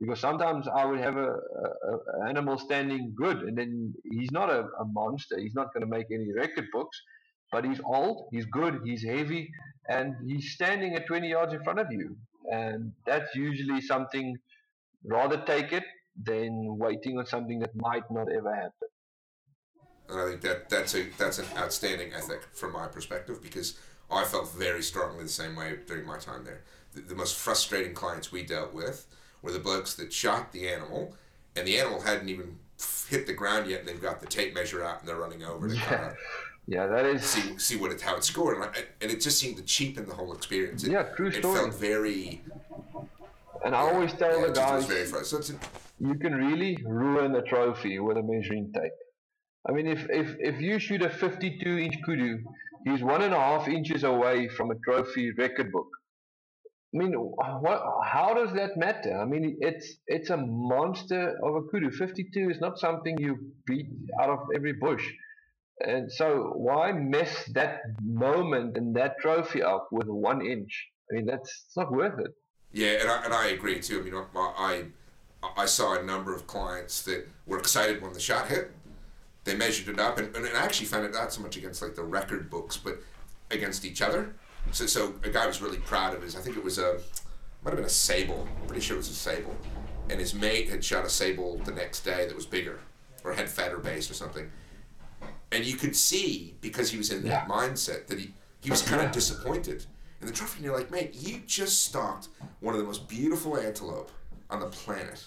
Because 0.00 0.18
sometimes 0.18 0.66
I 0.66 0.84
would 0.84 0.98
have 0.98 1.16
a, 1.16 1.28
a, 1.28 1.28
a 1.28 2.28
animal 2.28 2.58
standing 2.58 3.14
good, 3.16 3.42
and 3.42 3.56
then 3.56 3.94
he's 4.10 4.32
not 4.32 4.50
a, 4.50 4.64
a 4.80 4.84
monster. 4.84 5.38
He's 5.38 5.54
not 5.54 5.72
going 5.72 5.82
to 5.82 5.86
make 5.86 6.06
any 6.12 6.32
record 6.32 6.66
books, 6.72 7.00
but 7.52 7.64
he's 7.64 7.80
old, 7.84 8.28
he's 8.32 8.46
good, 8.46 8.80
he's 8.84 9.04
heavy, 9.04 9.52
and 9.88 10.14
he's 10.26 10.52
standing 10.52 10.94
at 10.94 11.06
20 11.06 11.28
yards 11.28 11.52
in 11.52 11.62
front 11.62 11.78
of 11.78 11.92
you. 11.92 12.16
And 12.50 12.92
that's 13.06 13.34
usually 13.34 13.80
something, 13.82 14.36
rather 15.04 15.42
take 15.46 15.72
it 15.72 15.84
than 16.20 16.76
waiting 16.78 17.18
on 17.18 17.26
something 17.26 17.58
that 17.60 17.70
might 17.76 18.10
not 18.10 18.32
ever 18.32 18.54
happen. 18.54 18.88
And 20.08 20.20
I 20.20 20.24
think 20.30 20.40
that 20.42 20.68
that's 20.68 20.94
a 20.94 21.04
that's 21.16 21.38
an 21.38 21.46
outstanding 21.56 22.12
ethic 22.12 22.42
from 22.52 22.72
my 22.72 22.86
perspective 22.86 23.40
because 23.40 23.78
I 24.10 24.24
felt 24.24 24.52
very 24.52 24.82
strongly 24.82 25.22
the 25.22 25.30
same 25.30 25.56
way 25.56 25.78
during 25.86 26.06
my 26.06 26.18
time 26.18 26.44
there. 26.44 26.62
The, 26.92 27.00
the 27.00 27.14
most 27.14 27.36
frustrating 27.36 27.94
clients 27.94 28.32
we 28.32 28.42
dealt 28.42 28.74
with 28.74 29.06
were 29.40 29.52
the 29.52 29.58
blokes 29.58 29.94
that 29.94 30.12
shot 30.12 30.52
the 30.52 30.68
animal, 30.68 31.14
and 31.56 31.66
the 31.66 31.78
animal 31.78 32.02
hadn't 32.02 32.28
even 32.28 32.58
hit 33.08 33.26
the 33.26 33.32
ground 33.32 33.70
yet, 33.70 33.80
and 33.80 33.88
they've 33.88 34.02
got 34.02 34.20
the 34.20 34.26
tape 34.26 34.54
measure 34.54 34.84
out 34.84 35.00
and 35.00 35.08
they're 35.08 35.16
running 35.16 35.44
over 35.44 35.68
to 35.68 35.74
yeah. 35.90 36.12
Yeah, 36.66 36.86
that 36.86 37.06
is 37.06 37.24
see 37.24 37.58
see 37.58 37.76
what 37.76 37.90
it 37.90 38.00
how 38.00 38.16
it 38.16 38.24
scored, 38.24 38.56
and, 38.56 38.64
I, 38.64 38.84
and 39.00 39.10
it 39.10 39.20
just 39.20 39.38
seemed 39.38 39.56
to 39.56 39.64
cheapen 39.64 40.06
the 40.06 40.14
whole 40.14 40.32
experience. 40.32 40.84
It, 40.84 40.92
yeah, 40.92 41.02
true 41.16 41.32
story. 41.32 41.58
It 41.58 41.62
felt 41.62 41.74
very. 41.74 42.42
And 43.64 43.74
I 43.74 43.80
always 43.80 44.12
tell 44.12 44.40
yeah, 44.40 44.46
the 44.46 44.52
guys, 44.52 45.28
so 45.28 45.38
a, 45.38 45.42
you 46.04 46.14
can 46.16 46.34
really 46.34 46.76
ruin 46.84 47.34
a 47.36 47.42
trophy 47.42 47.98
with 48.00 48.16
a 48.16 48.22
measuring 48.22 48.72
tape. 48.74 48.92
I 49.68 49.72
mean, 49.72 49.86
if 49.86 50.06
if 50.08 50.36
if 50.38 50.60
you 50.60 50.78
shoot 50.78 51.02
a 51.02 51.10
52 51.10 51.78
inch 51.78 51.96
kudu, 52.04 52.38
he's 52.84 53.02
one 53.02 53.22
and 53.22 53.34
a 53.34 53.38
half 53.38 53.68
inches 53.68 54.04
away 54.04 54.48
from 54.48 54.70
a 54.70 54.74
trophy 54.84 55.32
record 55.32 55.72
book. 55.72 55.88
I 56.94 56.98
mean, 56.98 57.12
what? 57.12 57.82
How 58.04 58.34
does 58.34 58.52
that 58.54 58.76
matter? 58.76 59.16
I 59.18 59.24
mean, 59.24 59.56
it's 59.60 59.96
it's 60.06 60.30
a 60.30 60.36
monster 60.36 61.38
of 61.42 61.54
a 61.56 61.62
kudu. 61.62 61.90
52 61.90 62.50
is 62.50 62.60
not 62.60 62.78
something 62.78 63.18
you 63.18 63.38
beat 63.66 63.86
out 64.20 64.30
of 64.30 64.40
every 64.54 64.74
bush. 64.74 65.04
And 65.84 66.10
so 66.10 66.52
why 66.54 66.92
mess 66.92 67.44
that 67.54 67.80
moment 68.02 68.76
and 68.76 68.94
that 68.96 69.18
trophy 69.20 69.62
up 69.62 69.88
with 69.90 70.06
one 70.06 70.44
inch? 70.44 70.88
I 71.10 71.16
mean, 71.16 71.26
that's 71.26 71.64
it's 71.66 71.76
not 71.76 71.92
worth 71.92 72.18
it. 72.20 72.32
Yeah, 72.72 73.00
and 73.00 73.10
I, 73.10 73.24
and 73.24 73.34
I 73.34 73.48
agree 73.48 73.80
too. 73.80 74.00
I 74.00 74.02
mean, 74.02 74.14
I, 74.14 74.84
I, 75.42 75.62
I 75.62 75.66
saw 75.66 75.98
a 75.98 76.02
number 76.02 76.34
of 76.34 76.46
clients 76.46 77.02
that 77.02 77.28
were 77.46 77.58
excited 77.58 78.00
when 78.00 78.12
the 78.12 78.20
shot 78.20 78.48
hit. 78.48 78.70
They 79.44 79.56
measured 79.56 79.88
it 79.88 79.98
up, 79.98 80.18
and, 80.18 80.34
and 80.36 80.46
I 80.46 80.62
actually 80.62 80.86
found 80.86 81.04
it 81.04 81.12
not 81.12 81.32
so 81.32 81.42
much 81.42 81.56
against 81.56 81.82
like 81.82 81.96
the 81.96 82.04
record 82.04 82.48
books, 82.48 82.76
but 82.76 83.02
against 83.50 83.84
each 83.84 84.00
other. 84.00 84.34
So, 84.70 84.86
so 84.86 85.14
a 85.24 85.30
guy 85.30 85.46
was 85.46 85.60
really 85.60 85.78
proud 85.78 86.14
of 86.14 86.22
his. 86.22 86.36
I 86.36 86.40
think 86.40 86.56
it 86.56 86.62
was 86.62 86.78
a, 86.78 87.00
might 87.64 87.70
have 87.70 87.76
been 87.76 87.84
a 87.84 87.88
sable. 87.88 88.46
I'm 88.60 88.66
pretty 88.68 88.82
sure 88.82 88.94
it 88.94 88.98
was 88.98 89.10
a 89.10 89.14
sable, 89.14 89.56
and 90.08 90.20
his 90.20 90.32
mate 90.32 90.70
had 90.70 90.84
shot 90.84 91.04
a 91.04 91.10
sable 91.10 91.58
the 91.58 91.72
next 91.72 92.04
day 92.04 92.26
that 92.26 92.36
was 92.36 92.46
bigger, 92.46 92.78
or 93.24 93.32
had 93.32 93.48
fatter 93.50 93.78
base 93.78 94.08
or 94.08 94.14
something 94.14 94.48
and 95.52 95.64
you 95.64 95.76
could 95.76 95.94
see 95.94 96.54
because 96.60 96.90
he 96.90 96.98
was 96.98 97.10
in 97.10 97.22
that 97.22 97.46
yeah. 97.46 97.46
mindset 97.46 98.06
that 98.06 98.18
he 98.18 98.32
he 98.60 98.70
was 98.70 98.82
kind 98.82 99.02
of 99.02 99.12
disappointed 99.12 99.84
in 100.20 100.26
the 100.28 100.32
trophy. 100.32 100.58
And 100.58 100.64
you're 100.64 100.76
like, 100.76 100.90
mate, 100.90 101.14
you 101.14 101.42
just 101.46 101.84
stalked 101.84 102.28
one 102.60 102.74
of 102.74 102.80
the 102.80 102.86
most 102.86 103.08
beautiful 103.08 103.58
antelope 103.58 104.10
on 104.50 104.60
the 104.60 104.66
planet. 104.66 105.24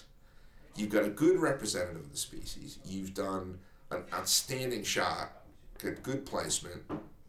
You've 0.74 0.90
got 0.90 1.04
a 1.04 1.10
good 1.10 1.38
representative 1.38 2.00
of 2.00 2.10
the 2.10 2.16
species. 2.16 2.78
You've 2.84 3.12
done 3.12 3.58
an 3.90 4.04
outstanding 4.12 4.84
shot, 4.84 5.42
good, 5.78 6.02
good 6.02 6.24
placement, 6.24 6.82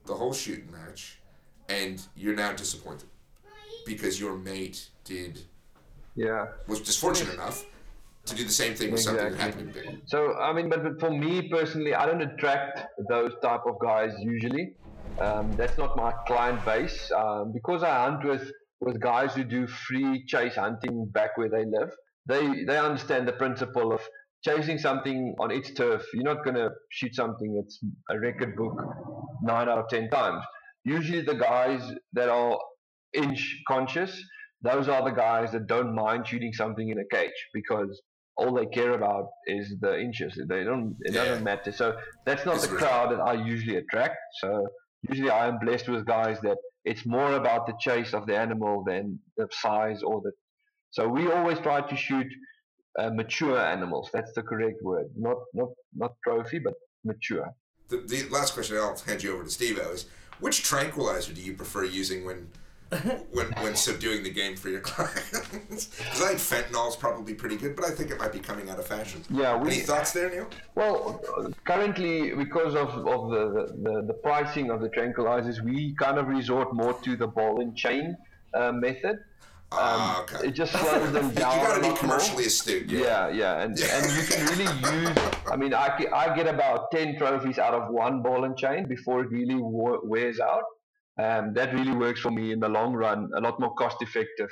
the 0.06 0.16
whole 0.16 0.34
shooting 0.34 0.72
match, 0.72 1.20
and 1.68 2.02
you're 2.16 2.36
now 2.36 2.54
disappointed 2.54 3.10
because 3.86 4.20
your 4.20 4.38
mate 4.38 4.89
did. 5.04 5.41
Yeah. 6.16 6.48
Was 6.68 6.80
just 6.80 7.00
fortunate 7.00 7.34
enough 7.34 7.66
to 8.28 8.36
do 8.36 8.44
the 8.44 8.52
same 8.52 8.76
thing 8.76 8.92
with 8.92 9.00
exactly. 9.00 9.24
something 9.24 9.40
happening 9.40 9.74
big. 9.74 10.02
So 10.06 10.36
I 10.36 10.54
mean, 10.54 10.70
but, 10.70 10.84
but 10.84 11.00
for 11.00 11.12
me 11.12 11.50
personally, 11.50 11.96
I 11.96 12.06
don't 12.06 12.22
attract 12.22 12.86
those 13.10 13.34
type 13.42 13.62
of 13.66 13.80
guys 13.82 14.14
usually. 14.20 14.74
Um, 15.20 15.52
that's 15.54 15.78
not 15.78 15.98
my 15.98 16.12
client 16.28 16.64
base 16.64 17.12
um, 17.16 17.52
because 17.54 17.84
I 17.84 18.04
hunt 18.06 18.24
with 18.24 18.52
with 18.82 19.00
guys 19.00 19.34
who 19.34 19.44
do 19.44 19.66
free 19.66 20.26
chase 20.28 20.56
hunting 20.56 21.10
back 21.12 21.38
where 21.38 21.50
they 21.50 21.66
live. 21.66 21.92
They 22.28 22.64
they 22.66 22.78
understand 22.78 23.28
the 23.28 23.34
principle 23.34 23.94
of 23.94 24.02
chasing 24.44 24.78
something 24.78 25.36
on 25.40 25.52
its 25.52 25.74
turf. 25.74 26.04
You're 26.14 26.24
not 26.24 26.44
going 26.44 26.56
to 26.56 26.70
shoot 26.92 27.16
something 27.16 27.56
that's 27.56 27.80
a 28.10 28.20
record 28.20 28.56
book 28.56 28.80
nine 29.42 29.68
out 29.70 29.80
of 29.80 29.90
ten 29.90 30.10
times. 30.10 30.44
Usually, 30.84 31.22
the 31.22 31.36
guys 31.36 31.82
that 32.14 32.30
are 32.30 32.60
inch 33.14 33.64
conscious, 33.68 34.22
those 34.62 34.88
are 34.88 35.04
the 35.04 35.16
guys 35.16 35.52
that 35.54 35.68
don't 35.68 35.96
mind 35.96 36.28
shooting 36.28 36.54
something 36.54 36.90
in 36.90 37.00
a 37.00 37.16
cage 37.16 37.40
because 37.54 38.02
all 38.38 38.54
they 38.54 38.68
care 38.68 38.92
about 38.92 39.30
is 39.48 39.76
the 39.82 40.00
inches. 40.00 40.40
They 40.48 40.64
don't. 40.64 40.96
It 41.02 41.14
yeah. 41.14 41.26
doesn't 41.26 41.44
matter. 41.44 41.72
So 41.72 41.98
that's 42.26 42.46
not 42.46 42.56
it's 42.56 42.68
the 42.68 42.76
crowd 42.76 43.12
that 43.12 43.20
I 43.20 43.34
usually 43.34 43.78
attract. 43.78 44.18
So 44.42 44.68
usually 45.10 45.30
I 45.30 45.48
am 45.48 45.58
blessed 45.60 45.90
with 45.90 46.06
guys 46.06 46.40
that 46.42 46.58
it's 46.86 47.06
more 47.06 47.34
about 47.34 47.68
the 47.68 47.74
chase 47.80 48.14
of 48.14 48.28
the 48.28 48.38
animal 48.38 48.84
than 48.86 49.20
the 49.38 49.48
size 49.52 50.04
or 50.04 50.22
the. 50.22 50.32
So 50.92 51.08
we 51.08 51.32
always 51.32 51.60
try 51.60 51.82
to 51.82 51.96
shoot 51.96 52.28
uh, 53.00 53.10
mature 53.10 53.60
animals. 53.60 54.10
That's 54.14 54.32
the 54.34 54.44
correct 54.44 54.82
word. 54.82 55.08
Not 55.16 55.38
not 55.54 55.70
not 55.96 56.12
trophy, 56.24 56.60
but 56.60 56.74
mature. 57.04 57.50
The, 57.90 57.98
the 57.98 58.28
last 58.30 58.54
question 58.54 58.78
I'll 58.78 58.98
hand 58.98 59.24
you 59.24 59.34
over 59.34 59.44
to 59.44 59.50
Steve 59.50 59.80
is: 59.80 60.06
Which 60.40 60.64
tranquilizer 60.64 61.34
do 61.34 61.42
you 61.42 61.54
prefer 61.54 61.84
using 61.86 62.26
when 62.26 62.50
when 63.32 63.48
when 63.64 63.76
subduing 63.76 64.24
the 64.24 64.30
game 64.30 64.56
for 64.56 64.70
your 64.70 64.80
clients. 64.92 65.88
Because 65.88 66.22
I 66.22 66.36
think 66.36 66.40
fentanyl 66.40 66.88
is 66.88 66.96
probably 66.96 67.34
pretty 67.34 67.58
good, 67.58 67.76
but 67.76 67.86
I 67.86 67.92
think 67.92 68.12
it 68.12 68.20
might 68.20 68.32
be 68.32 68.40
coming 68.40 68.70
out 68.70 68.80
of 68.80 68.88
fashion. 68.88 69.24
Yeah. 69.30 69.58
We, 69.58 69.72
Any 69.72 69.80
thoughts 69.82 70.14
there, 70.14 70.30
Niel? 70.30 70.48
Well, 70.76 71.22
currently, 71.66 72.34
because 72.34 72.76
of, 72.76 72.90
of 73.08 73.30
the, 73.32 73.74
the, 73.84 74.04
the 74.08 74.14
pricing 74.14 74.72
of 74.72 74.82
the 74.82 74.90
tranquilizers, 74.90 75.62
we 75.62 75.96
kind 75.96 76.18
of 76.18 76.28
resort 76.28 76.74
more 76.74 76.94
to 76.94 77.18
the 77.18 77.28
ball 77.28 77.60
and 77.62 77.76
chain 77.76 78.16
uh, 78.54 78.72
method. 78.72 79.18
Ah, 79.74 80.20
um, 80.20 80.24
okay. 80.24 80.48
It 80.48 80.52
just 80.52 80.72
slows 80.80 81.12
them 81.12 81.32
down. 81.32 81.60
you 81.60 81.68
got 81.68 81.84
to 81.84 81.90
be 81.92 81.98
commercially 81.98 82.44
more. 82.44 82.48
astute. 82.48 82.90
Yeah, 82.90 83.28
yeah, 83.28 83.30
yeah. 83.30 83.62
And, 83.64 83.78
yeah. 83.78 83.98
and 83.98 84.12
you 84.16 84.24
can 84.28 84.46
really 84.46 85.04
use. 85.04 85.18
I 85.52 85.58
mean, 85.58 85.74
I, 85.74 86.06
I 86.16 86.34
get 86.36 86.48
about 86.48 86.90
ten 86.92 87.18
trophies 87.18 87.60
out 87.60 87.74
of 87.74 87.92
one 87.92 88.22
ball 88.22 88.46
and 88.46 88.58
chain 88.58 88.88
before 88.88 89.24
it 89.24 89.30
really 89.30 89.58
wears 89.60 90.40
out. 90.40 90.64
Um, 91.20 91.53
that 91.53 91.74
really 91.74 91.93
works 91.93 92.22
for 92.22 92.32
me 92.32 92.51
in 92.51 92.59
the 92.59 92.70
long 92.70 92.93
run, 92.93 93.30
a 93.36 93.41
lot 93.41 93.59
more 93.59 93.74
cost 93.74 94.01
effective. 94.01 94.51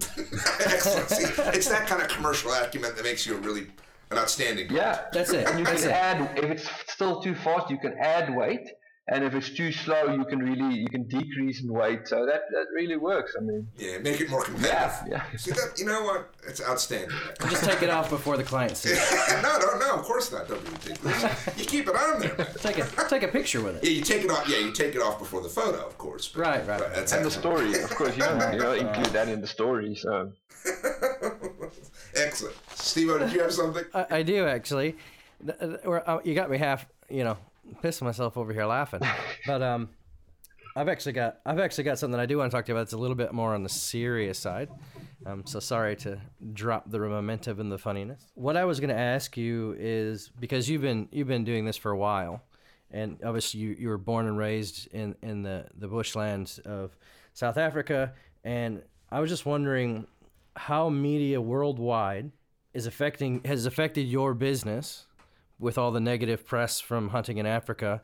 See, 0.00 0.22
it's 0.22 1.68
that 1.68 1.86
kind 1.86 2.02
of 2.02 2.08
commercial 2.08 2.52
acumen 2.52 2.94
that 2.94 3.04
makes 3.04 3.26
you 3.26 3.36
a 3.36 3.38
really 3.38 3.66
an 4.10 4.18
outstanding. 4.18 4.68
Yeah, 4.70 5.02
that's 5.12 5.32
it. 5.32 5.48
And 5.48 5.58
you 5.58 5.64
that's 5.64 5.82
can 5.82 5.90
it. 5.90 5.94
add 5.94 6.38
if 6.38 6.50
it's 6.50 6.92
still 6.92 7.20
too 7.20 7.34
fast, 7.34 7.70
you 7.70 7.78
can 7.78 7.94
add 7.98 8.34
weight, 8.34 8.68
and 9.08 9.24
if 9.24 9.34
it's 9.34 9.50
too 9.50 9.72
slow, 9.72 10.14
you 10.14 10.24
can 10.24 10.38
really 10.38 10.76
you 10.76 10.88
can 10.88 11.08
decrease 11.08 11.60
in 11.62 11.72
weight. 11.72 12.06
So 12.06 12.24
that 12.26 12.42
that 12.52 12.66
really 12.74 12.96
works. 12.96 13.34
I 13.36 13.42
mean, 13.42 13.66
Yeah, 13.76 13.98
make 13.98 14.20
it 14.20 14.30
more 14.30 14.44
competitive. 14.44 15.08
yeah, 15.08 15.24
yeah. 15.32 15.36
See 15.36 15.50
that? 15.50 15.74
You 15.76 15.86
know 15.86 16.02
what? 16.04 16.30
It's 16.46 16.62
outstanding. 16.62 17.10
Just 17.50 17.64
take 17.64 17.82
it 17.82 17.90
off 17.90 18.10
before 18.10 18.36
the 18.36 18.44
client 18.44 18.76
sees 18.76 18.92
it. 18.92 19.42
no, 19.42 19.58
no, 19.58 19.78
no. 19.78 19.94
Of 19.98 20.02
course 20.04 20.30
not. 20.32 20.48
Don't 20.48 20.64
be 20.64 20.70
ridiculous. 20.70 21.58
You 21.58 21.64
keep 21.64 21.88
it 21.88 21.96
on 21.96 22.20
there. 22.20 22.34
Take 22.58 22.78
a 22.78 22.86
take 23.08 23.24
a 23.24 23.28
picture 23.28 23.60
with 23.60 23.76
it. 23.76 23.84
Yeah, 23.84 23.90
you 23.90 24.02
take 24.02 24.22
it 24.24 24.30
off. 24.30 24.48
Yeah, 24.48 24.58
you 24.58 24.72
take 24.72 24.94
it 24.94 25.02
off 25.02 25.18
before 25.18 25.40
the 25.42 25.48
photo, 25.48 25.84
of 25.84 25.98
course. 25.98 26.28
but- 26.28 26.40
Right, 26.42 26.66
right. 26.68 26.78
but 26.78 26.94
that's 26.94 27.12
And 27.12 27.24
the 27.24 27.26
excellent. 27.30 27.58
story, 27.72 27.82
of 27.82 27.90
course, 27.98 28.16
you 28.16 28.22
know, 28.22 28.50
you 28.52 28.58
know, 28.58 28.72
include 28.72 29.06
that 29.18 29.28
in 29.28 29.40
the 29.40 29.46
story. 29.48 29.94
So 29.96 30.32
excellent. 32.14 32.56
Steve, 32.74 33.18
did 33.18 33.32
you 33.32 33.40
have 33.42 33.52
something? 33.52 33.84
I, 33.94 34.06
I 34.18 34.22
do 34.22 34.46
actually. 34.46 34.96
Th- 35.44 35.58
th- 35.58 35.80
or, 35.84 36.08
uh, 36.08 36.20
You 36.24 36.34
got 36.34 36.50
me 36.50 36.58
half, 36.58 36.86
you 37.08 37.24
know, 37.24 37.36
pissing 37.82 38.02
myself 38.02 38.36
over 38.36 38.52
here 38.52 38.66
laughing. 38.66 39.00
But 39.46 39.60
um, 39.60 39.88
I've 40.76 40.88
actually 40.88 41.12
got 41.12 41.40
I've 41.44 41.58
actually 41.58 41.84
got 41.84 41.98
something 41.98 42.18
I 42.18 42.26
do 42.26 42.38
want 42.38 42.50
to 42.50 42.56
talk 42.56 42.64
to 42.66 42.72
you 42.72 42.76
about. 42.76 42.82
It's 42.82 42.92
a 42.92 42.98
little 42.98 43.16
bit 43.16 43.32
more 43.32 43.54
on 43.54 43.62
the 43.62 43.68
serious 43.68 44.38
side. 44.38 44.68
Um, 45.26 45.44
so 45.46 45.60
sorry 45.60 45.96
to 45.96 46.20
drop 46.52 46.90
the 46.90 46.98
momentum 46.98 47.60
and 47.60 47.70
the 47.70 47.78
funniness. 47.78 48.26
What 48.34 48.56
I 48.56 48.64
was 48.64 48.80
going 48.80 48.90
to 48.90 48.98
ask 48.98 49.36
you 49.36 49.76
is 49.78 50.30
because 50.40 50.68
you've 50.68 50.82
been 50.82 51.08
you've 51.12 51.28
been 51.28 51.44
doing 51.44 51.64
this 51.64 51.76
for 51.76 51.90
a 51.90 51.96
while, 51.96 52.42
and 52.90 53.18
obviously 53.24 53.60
you, 53.60 53.76
you 53.78 53.88
were 53.88 53.98
born 53.98 54.26
and 54.26 54.38
raised 54.38 54.88
in 54.92 55.14
in 55.22 55.42
the 55.42 55.66
the 55.76 55.88
bushlands 55.88 56.58
of 56.60 56.96
South 57.34 57.58
Africa, 57.58 58.12
and 58.44 58.82
I 59.10 59.20
was 59.20 59.30
just 59.30 59.44
wondering 59.44 60.06
how 60.56 60.88
media 60.88 61.40
worldwide 61.40 62.30
is 62.74 62.86
affecting 62.86 63.42
has 63.44 63.66
affected 63.66 64.02
your 64.02 64.34
business 64.34 65.06
with 65.62 65.78
all 65.78 65.92
the 65.92 66.00
negative 66.00 66.44
press 66.44 66.80
from 66.80 67.10
hunting 67.10 67.38
in 67.38 67.46
Africa, 67.46 68.02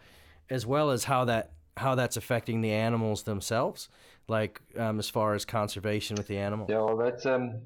as 0.48 0.64
well 0.64 0.90
as 0.90 1.04
how 1.04 1.24
that 1.26 1.52
how 1.76 1.94
that's 1.94 2.16
affecting 2.16 2.60
the 2.60 2.72
animals 2.72 3.22
themselves, 3.24 3.88
like 4.26 4.60
um, 4.76 4.98
as 4.98 5.08
far 5.08 5.34
as 5.34 5.44
conservation 5.44 6.16
with 6.16 6.26
the 6.26 6.38
animals. 6.38 6.68
yeah, 6.70 6.78
well, 6.78 6.96
that's 6.96 7.26
um, 7.26 7.60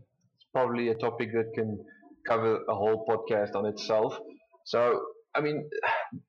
probably 0.52 0.88
a 0.88 0.94
topic 0.94 1.32
that 1.32 1.52
can 1.54 1.78
cover 2.26 2.60
a 2.68 2.74
whole 2.74 3.06
podcast 3.08 3.54
on 3.54 3.66
itself. 3.66 4.18
So 4.64 5.00
I 5.34 5.40
mean, 5.40 5.68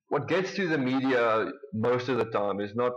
what 0.09 0.27
gets 0.27 0.53
to 0.55 0.67
the 0.67 0.77
media 0.77 1.47
most 1.73 2.09
of 2.09 2.17
the 2.17 2.25
time 2.25 2.59
is 2.59 2.75
not 2.75 2.91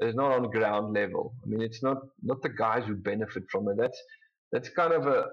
is 0.00 0.14
not 0.14 0.32
on 0.32 0.50
ground 0.50 0.94
level. 0.94 1.34
I 1.44 1.48
mean, 1.48 1.62
it's 1.62 1.82
not 1.82 1.98
not 2.22 2.42
the 2.42 2.48
guys 2.48 2.84
who 2.86 2.94
benefit 2.94 3.44
from 3.50 3.68
it. 3.68 3.76
That's 3.76 4.00
that's 4.52 4.68
kind 4.70 4.92
of 4.92 5.06
a. 5.06 5.24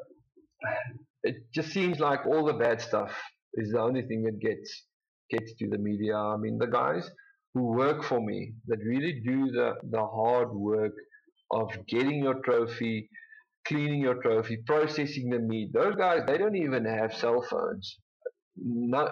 It 1.23 1.35
just 1.53 1.69
seems 1.69 1.99
like 1.99 2.25
all 2.25 2.45
the 2.45 2.53
bad 2.53 2.81
stuff 2.81 3.13
is 3.55 3.71
the 3.71 3.79
only 3.79 4.03
thing 4.03 4.23
that 4.23 4.39
gets 4.39 4.85
gets 5.29 5.53
to 5.55 5.69
the 5.69 5.77
media. 5.77 6.15
I 6.15 6.37
mean, 6.37 6.57
the 6.57 6.67
guys 6.67 7.09
who 7.53 7.63
work 7.63 8.03
for 8.03 8.19
me 8.21 8.53
that 8.67 8.79
really 8.83 9.21
do 9.25 9.51
the 9.51 9.73
the 9.91 10.05
hard 10.05 10.51
work 10.53 10.93
of 11.51 11.71
getting 11.87 12.23
your 12.23 12.35
trophy, 12.45 13.09
cleaning 13.67 14.01
your 14.01 14.21
trophy, 14.21 14.57
processing 14.65 15.29
the 15.29 15.39
meat. 15.39 15.71
Those 15.73 15.95
guys, 15.95 16.21
they 16.27 16.37
don't 16.37 16.55
even 16.55 16.85
have 16.85 17.13
cell 17.13 17.41
phones. 17.49 17.97
No, 18.57 19.09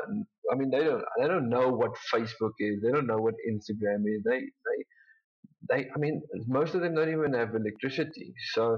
I 0.51 0.55
mean 0.55 0.69
they 0.69 0.83
don't. 0.83 1.03
They 1.19 1.27
don't 1.27 1.49
know 1.49 1.69
what 1.69 1.91
Facebook 2.13 2.53
is. 2.59 2.81
They 2.81 2.91
don't 2.91 3.07
know 3.07 3.17
what 3.17 3.35
Instagram 3.49 4.03
is. 4.05 4.23
They, 4.23 4.39
they, 4.39 4.79
they. 5.69 5.89
I 5.95 5.97
mean, 5.97 6.21
most 6.47 6.75
of 6.75 6.81
them 6.81 6.95
don't 6.95 7.11
even 7.11 7.33
have 7.33 7.55
electricity. 7.55 8.33
So 8.53 8.77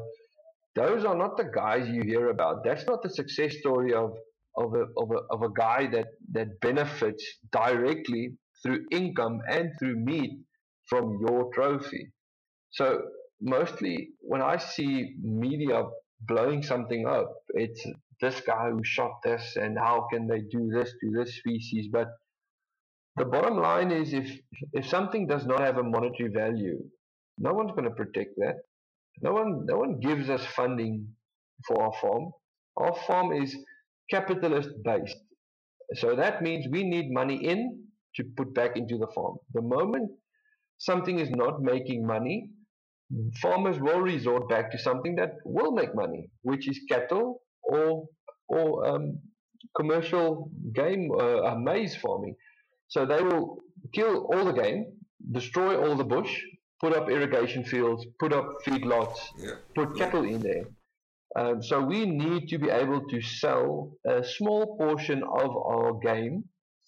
those 0.75 1.03
are 1.05 1.15
not 1.15 1.37
the 1.37 1.45
guys 1.53 1.89
you 1.89 2.03
hear 2.03 2.29
about. 2.29 2.63
That's 2.63 2.85
not 2.85 3.01
the 3.01 3.09
success 3.09 3.57
story 3.59 3.93
of 3.93 4.13
of 4.59 4.73
a 4.75 4.85
of 5.01 5.11
a 5.11 5.21
of 5.35 5.43
a 5.43 5.53
guy 5.57 5.87
that 5.93 6.07
that 6.33 6.49
benefits 6.61 7.25
directly 7.53 8.33
through 8.63 8.81
income 8.91 9.39
and 9.49 9.71
through 9.79 9.97
meat 9.97 10.31
from 10.89 11.19
your 11.27 11.51
trophy. 11.53 12.11
So 12.71 13.01
mostly 13.41 14.09
when 14.21 14.41
I 14.41 14.57
see 14.57 15.15
media 15.21 15.83
blowing 16.21 16.63
something 16.63 17.07
up, 17.07 17.33
it's 17.55 17.83
this 18.21 18.41
guy 18.41 18.69
who 18.71 18.81
shot 18.83 19.11
this 19.25 19.57
and 19.57 19.77
how 19.79 20.07
can 20.13 20.27
they 20.27 20.41
do 20.51 20.69
this 20.73 20.91
to 21.01 21.11
this 21.17 21.37
species. 21.37 21.87
But 21.91 22.09
the 23.17 23.25
bottom 23.25 23.57
line 23.57 23.91
is 23.91 24.13
if 24.13 24.29
if 24.73 24.87
something 24.87 25.27
does 25.27 25.45
not 25.45 25.61
have 25.61 25.77
a 25.77 25.83
monetary 25.83 26.31
value, 26.31 26.79
no 27.39 27.53
one's 27.53 27.71
going 27.71 27.85
to 27.85 27.95
protect 27.95 28.31
that. 28.37 28.55
No 29.21 29.33
one 29.33 29.65
no 29.67 29.77
one 29.79 29.99
gives 29.99 30.29
us 30.29 30.45
funding 30.45 31.07
for 31.67 31.81
our 31.83 31.93
farm. 32.01 32.31
Our 32.77 32.95
farm 33.07 33.33
is 33.33 33.55
capitalist 34.11 34.69
based. 34.83 35.17
So 35.95 36.15
that 36.15 36.41
means 36.41 36.67
we 36.71 36.83
need 36.83 37.11
money 37.11 37.43
in 37.45 37.83
to 38.15 38.23
put 38.37 38.53
back 38.53 38.75
into 38.77 38.97
the 38.97 39.07
farm. 39.15 39.37
The 39.53 39.61
moment 39.61 40.11
something 40.77 41.19
is 41.19 41.29
not 41.29 41.61
making 41.61 42.05
money, 42.05 42.49
farmers 43.41 43.79
will 43.79 44.01
resort 44.01 44.47
back 44.49 44.71
to 44.71 44.77
something 44.77 45.15
that 45.15 45.31
will 45.45 45.71
make 45.71 45.93
money, 45.95 46.29
which 46.43 46.67
is 46.69 46.79
cattle 46.89 47.41
or 47.63 48.05
or 48.47 48.85
um, 48.87 49.19
commercial 49.75 50.51
game 50.73 51.09
uh, 51.11 51.39
uh, 51.49 51.55
maize 51.55 51.95
farming. 51.95 52.35
So 52.87 53.05
they 53.05 53.21
will 53.21 53.57
kill 53.93 54.27
all 54.33 54.45
the 54.45 54.53
game, 54.53 54.85
destroy 55.31 55.77
all 55.79 55.95
the 55.95 56.03
bush, 56.03 56.31
put 56.81 56.95
up 56.95 57.09
irrigation 57.09 57.63
fields, 57.63 58.05
put 58.19 58.33
up 58.33 58.47
feedlots, 58.65 59.19
Yeah. 59.37 59.55
put 59.75 59.95
cattle 59.97 60.23
in 60.23 60.41
there. 60.41 60.65
Um, 61.35 61.61
so 61.61 61.81
we 61.81 62.05
need 62.05 62.49
to 62.49 62.57
be 62.57 62.69
able 62.69 63.07
to 63.07 63.21
sell 63.21 63.91
a 64.07 64.23
small 64.23 64.77
portion 64.77 65.23
of 65.23 65.55
our 65.55 65.93
game 65.99 66.45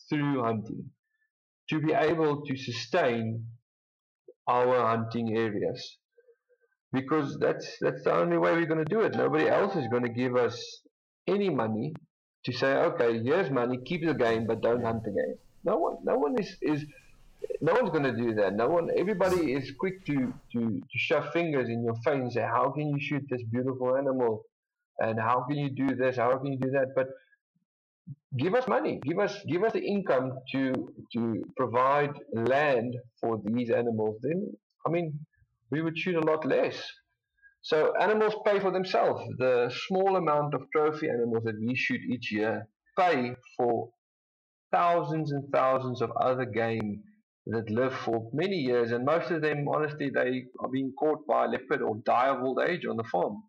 through 0.09 0.43
hunting. 0.43 0.89
To 1.69 1.79
be 1.79 1.93
able 1.93 2.43
to 2.45 2.57
sustain 2.57 3.45
our 4.47 4.85
hunting 4.85 5.37
areas. 5.37 5.97
Because 6.91 7.37
that's 7.39 7.77
that's 7.79 8.03
the 8.03 8.13
only 8.13 8.37
way 8.37 8.53
we're 8.53 8.65
going 8.65 8.83
to 8.83 8.95
do 8.95 9.01
it. 9.01 9.15
Nobody 9.15 9.47
else 9.47 9.75
is 9.75 9.87
going 9.87 10.03
to 10.03 10.09
give 10.09 10.35
us 10.35 10.59
any 11.27 11.49
money 11.49 11.93
to 12.45 12.51
say 12.51 12.73
okay 12.73 13.21
here's 13.23 13.51
money 13.51 13.77
keep 13.85 14.03
the 14.03 14.13
game 14.13 14.47
but 14.47 14.61
don't 14.61 14.83
hunt 14.83 15.03
the 15.03 15.11
game. 15.11 15.35
No 15.63 15.77
one 15.77 15.97
no 16.03 16.17
one 16.17 16.35
is 16.39 16.57
is 16.61 16.83
no 17.59 17.73
one's 17.73 17.89
going 17.89 18.03
to 18.03 18.15
do 18.15 18.33
that. 18.35 18.53
No 18.55 18.67
one 18.67 18.89
everybody 18.97 19.53
is 19.53 19.71
quick 19.79 20.05
to 20.05 20.33
to 20.53 20.59
to 20.59 20.97
shove 20.97 21.31
fingers 21.31 21.69
in 21.69 21.83
your 21.83 21.95
face 21.95 22.21
and 22.21 22.31
say 22.31 22.41
how 22.41 22.71
can 22.71 22.87
you 22.89 22.99
shoot 22.99 23.23
this 23.29 23.43
beautiful 23.51 23.97
animal? 23.97 24.43
And 24.99 25.19
how 25.19 25.45
can 25.47 25.57
you 25.57 25.69
do 25.69 25.95
this? 25.95 26.17
How 26.17 26.37
can 26.37 26.53
you 26.53 26.59
do 26.59 26.71
that? 26.71 26.89
But 26.95 27.07
give 28.37 28.53
us 28.55 28.67
money. 28.67 28.99
Give 29.03 29.19
us 29.19 29.37
give 29.47 29.63
us 29.63 29.73
the 29.73 29.83
income 29.83 30.31
to 30.53 30.73
to 31.13 31.43
provide 31.57 32.11
land 32.33 32.95
for 33.19 33.41
these 33.45 33.69
animals. 33.71 34.17
Then 34.21 34.53
i 34.85 34.89
mean 34.89 35.19
we 35.71 35.81
would 35.81 35.97
shoot 35.97 36.15
a 36.15 36.25
lot 36.31 36.45
less. 36.45 36.77
So 37.63 37.93
animals 37.99 38.35
pay 38.45 38.59
for 38.59 38.71
themselves. 38.71 39.21
The 39.37 39.71
small 39.87 40.15
amount 40.15 40.53
of 40.55 40.61
trophy 40.75 41.09
animals 41.09 41.43
that 41.43 41.59
we 41.59 41.75
shoot 41.75 42.01
each 42.09 42.31
year 42.31 42.67
pay 42.97 43.35
for 43.55 43.89
thousands 44.71 45.31
and 45.31 45.43
thousands 45.51 46.01
of 46.01 46.11
other 46.11 46.45
game 46.45 47.03
that 47.47 47.69
live 47.69 47.93
for 47.93 48.29
many 48.33 48.55
years 48.55 48.91
and 48.91 49.03
most 49.03 49.31
of 49.31 49.41
them 49.41 49.67
honestly 49.67 50.09
they 50.09 50.43
are 50.59 50.69
being 50.69 50.93
caught 50.99 51.25
by 51.27 51.45
a 51.45 51.47
leopard 51.47 51.81
or 51.81 51.95
die 52.05 52.27
of 52.27 52.43
old 52.43 52.59
age 52.67 52.85
on 52.85 52.97
the 52.97 53.03
farm 53.03 53.41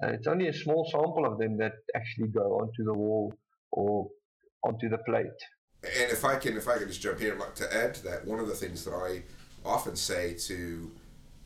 and 0.00 0.14
it's 0.14 0.26
only 0.26 0.48
a 0.48 0.52
small 0.52 0.88
sample 0.90 1.24
of 1.24 1.38
them 1.38 1.56
that 1.58 1.72
actually 1.94 2.28
go 2.28 2.58
onto 2.60 2.84
the 2.84 2.92
wall 2.92 3.32
or 3.72 4.08
onto 4.64 4.88
the 4.88 4.98
plate. 4.98 5.26
And 5.82 6.10
if 6.12 6.24
I 6.24 6.36
can, 6.36 6.56
if 6.56 6.68
I 6.68 6.78
can 6.78 6.88
just 6.88 7.00
jump 7.00 7.20
here 7.20 7.36
to 7.36 7.76
add 7.76 7.94
to 7.94 8.04
that, 8.04 8.26
one 8.26 8.38
of 8.38 8.48
the 8.48 8.54
things 8.54 8.84
that 8.84 8.92
I 8.92 9.22
often 9.64 9.96
say 9.96 10.34
to 10.34 10.90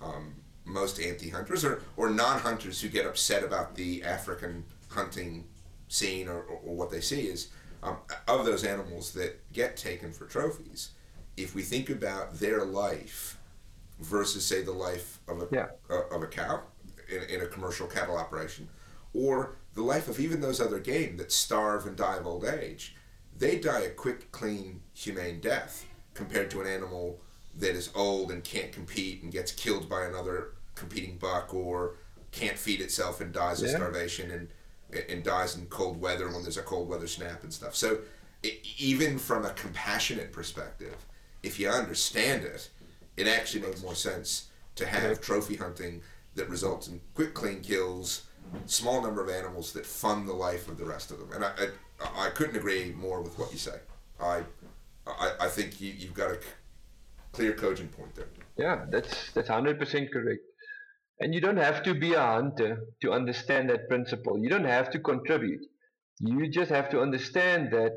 um, 0.00 0.34
most 0.64 1.00
anti-hunters 1.00 1.64
or, 1.64 1.82
or 1.96 2.10
non-hunters 2.10 2.80
who 2.80 2.88
get 2.88 3.06
upset 3.06 3.44
about 3.44 3.74
the 3.74 4.02
African 4.02 4.64
hunting 4.88 5.44
scene 5.88 6.28
or, 6.28 6.40
or, 6.42 6.60
or 6.64 6.76
what 6.76 6.90
they 6.90 7.00
see 7.00 7.22
is 7.22 7.48
um, 7.82 7.98
of 8.26 8.44
those 8.46 8.64
animals 8.64 9.12
that 9.12 9.52
get 9.52 9.76
taken 9.76 10.12
for 10.12 10.26
trophies. 10.26 10.90
If 11.42 11.54
we 11.54 11.62
think 11.62 11.90
about 11.90 12.34
their 12.34 12.64
life 12.64 13.38
versus, 14.00 14.44
say, 14.44 14.62
the 14.62 14.72
life 14.72 15.18
of 15.28 15.42
a 15.42 15.48
Yeah. 15.50 15.68
uh, 15.88 16.06
of 16.08 16.22
a 16.22 16.26
cow 16.26 16.62
in, 17.08 17.22
in 17.24 17.40
a 17.42 17.46
commercial 17.46 17.86
cattle 17.86 18.16
operation, 18.16 18.68
or 19.14 19.56
the 19.74 19.82
life 19.82 20.08
of 20.08 20.18
even 20.20 20.40
those 20.40 20.60
other 20.60 20.78
game 20.78 21.16
that 21.18 21.32
starve 21.32 21.86
and 21.86 21.96
die 21.96 22.16
of 22.16 22.26
old 22.26 22.44
age, 22.44 22.96
they 23.36 23.58
die 23.58 23.80
a 23.80 23.90
quick, 23.90 24.30
clean, 24.32 24.80
humane 24.94 25.40
death 25.40 25.86
compared 26.14 26.50
to 26.50 26.60
an 26.60 26.66
animal 26.66 27.20
that 27.56 27.74
is 27.74 27.90
old 27.94 28.30
and 28.30 28.44
can't 28.44 28.72
compete 28.72 29.22
and 29.22 29.32
gets 29.32 29.52
killed 29.52 29.88
by 29.88 30.04
another 30.04 30.52
competing 30.74 31.16
buck 31.16 31.52
or 31.54 31.96
can't 32.32 32.58
feed 32.58 32.80
itself 32.80 33.20
and 33.20 33.32
dies 33.32 33.60
of 33.62 33.68
starvation 33.70 34.30
and 34.30 34.48
and 35.08 35.22
dies 35.22 35.54
in 35.56 35.66
cold 35.66 36.00
weather 36.00 36.28
when 36.28 36.42
there's 36.42 36.56
a 36.56 36.62
cold 36.62 36.88
weather 36.88 37.06
snap 37.06 37.44
and 37.44 37.52
stuff. 37.52 37.74
So 37.76 38.00
e 38.42 38.58
even 38.78 39.18
from 39.18 39.44
a 39.44 39.50
compassionate 39.50 40.32
perspective, 40.32 40.96
if 41.42 41.58
you 41.58 41.68
understand 41.68 42.44
it, 42.44 42.68
it 43.16 43.26
actually 43.26 43.62
makes 43.62 43.82
more 43.82 43.94
sense 43.94 44.48
to 44.76 44.86
have 44.86 45.20
trophy 45.20 45.56
hunting 45.56 46.02
that 46.34 46.48
results 46.48 46.88
in 46.88 47.00
quick, 47.14 47.34
clean 47.34 47.60
kills, 47.60 48.26
small 48.66 49.02
number 49.02 49.22
of 49.22 49.28
animals 49.28 49.72
that 49.72 49.84
fund 49.86 50.28
the 50.28 50.32
life 50.32 50.68
of 50.68 50.78
the 50.78 50.84
rest 50.84 51.10
of 51.10 51.18
them. 51.18 51.32
And 51.32 51.44
I, 51.44 51.52
I, 52.00 52.26
I 52.26 52.30
couldn't 52.30 52.56
agree 52.56 52.92
more 52.96 53.20
with 53.20 53.38
what 53.38 53.52
you 53.52 53.58
say. 53.58 53.78
I, 54.20 54.42
I, 55.06 55.32
I 55.40 55.48
think 55.48 55.80
you, 55.80 55.92
you've 55.96 56.14
got 56.14 56.30
a 56.30 56.38
clear, 57.32 57.52
cogent 57.52 57.92
point 57.92 58.14
there. 58.14 58.28
Yeah, 58.56 58.84
that's 58.90 59.32
that's 59.32 59.48
hundred 59.48 59.78
percent 59.78 60.12
correct. 60.12 60.40
And 61.20 61.34
you 61.34 61.40
don't 61.40 61.56
have 61.56 61.82
to 61.82 61.94
be 61.94 62.14
a 62.14 62.20
hunter 62.20 62.84
to 63.02 63.12
understand 63.12 63.68
that 63.70 63.88
principle. 63.88 64.38
You 64.38 64.48
don't 64.48 64.64
have 64.64 64.90
to 64.92 64.98
contribute. 64.98 65.66
You 66.18 66.48
just 66.48 66.70
have 66.70 66.90
to 66.90 67.00
understand 67.00 67.70
that 67.72 67.92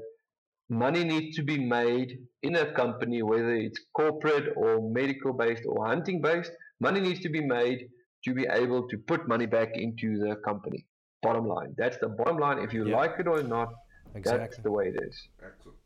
money 0.69 1.03
needs 1.03 1.35
to 1.37 1.43
be 1.43 1.57
made 1.57 2.19
in 2.41 2.55
a 2.55 2.73
company, 2.73 3.21
whether 3.21 3.53
it's 3.53 3.79
corporate 3.93 4.53
or 4.55 4.89
medical 4.89 5.33
based 5.33 5.63
or 5.67 5.85
hunting 5.87 6.21
based. 6.21 6.51
Money 6.79 6.99
needs 6.99 7.19
to 7.21 7.29
be 7.29 7.41
made 7.41 7.89
to 8.25 8.33
be 8.33 8.45
able 8.49 8.87
to 8.87 8.97
put 8.97 9.27
money 9.27 9.45
back 9.45 9.69
into 9.75 10.17
the 10.17 10.35
company. 10.37 10.85
Bottom 11.21 11.47
line. 11.47 11.73
That's 11.77 11.97
the 11.97 12.09
bottom 12.09 12.37
line. 12.37 12.59
If 12.59 12.73
you 12.73 12.85
Yeah. 12.87 12.97
like 12.97 13.19
it 13.19 13.27
or 13.27 13.43
not, 13.43 13.73
Exactly. 14.15 14.39
that's 14.39 14.57
the 14.57 14.71
way 14.71 14.89
it 14.89 15.01
is. 15.01 15.27
Excellent. 15.41 15.77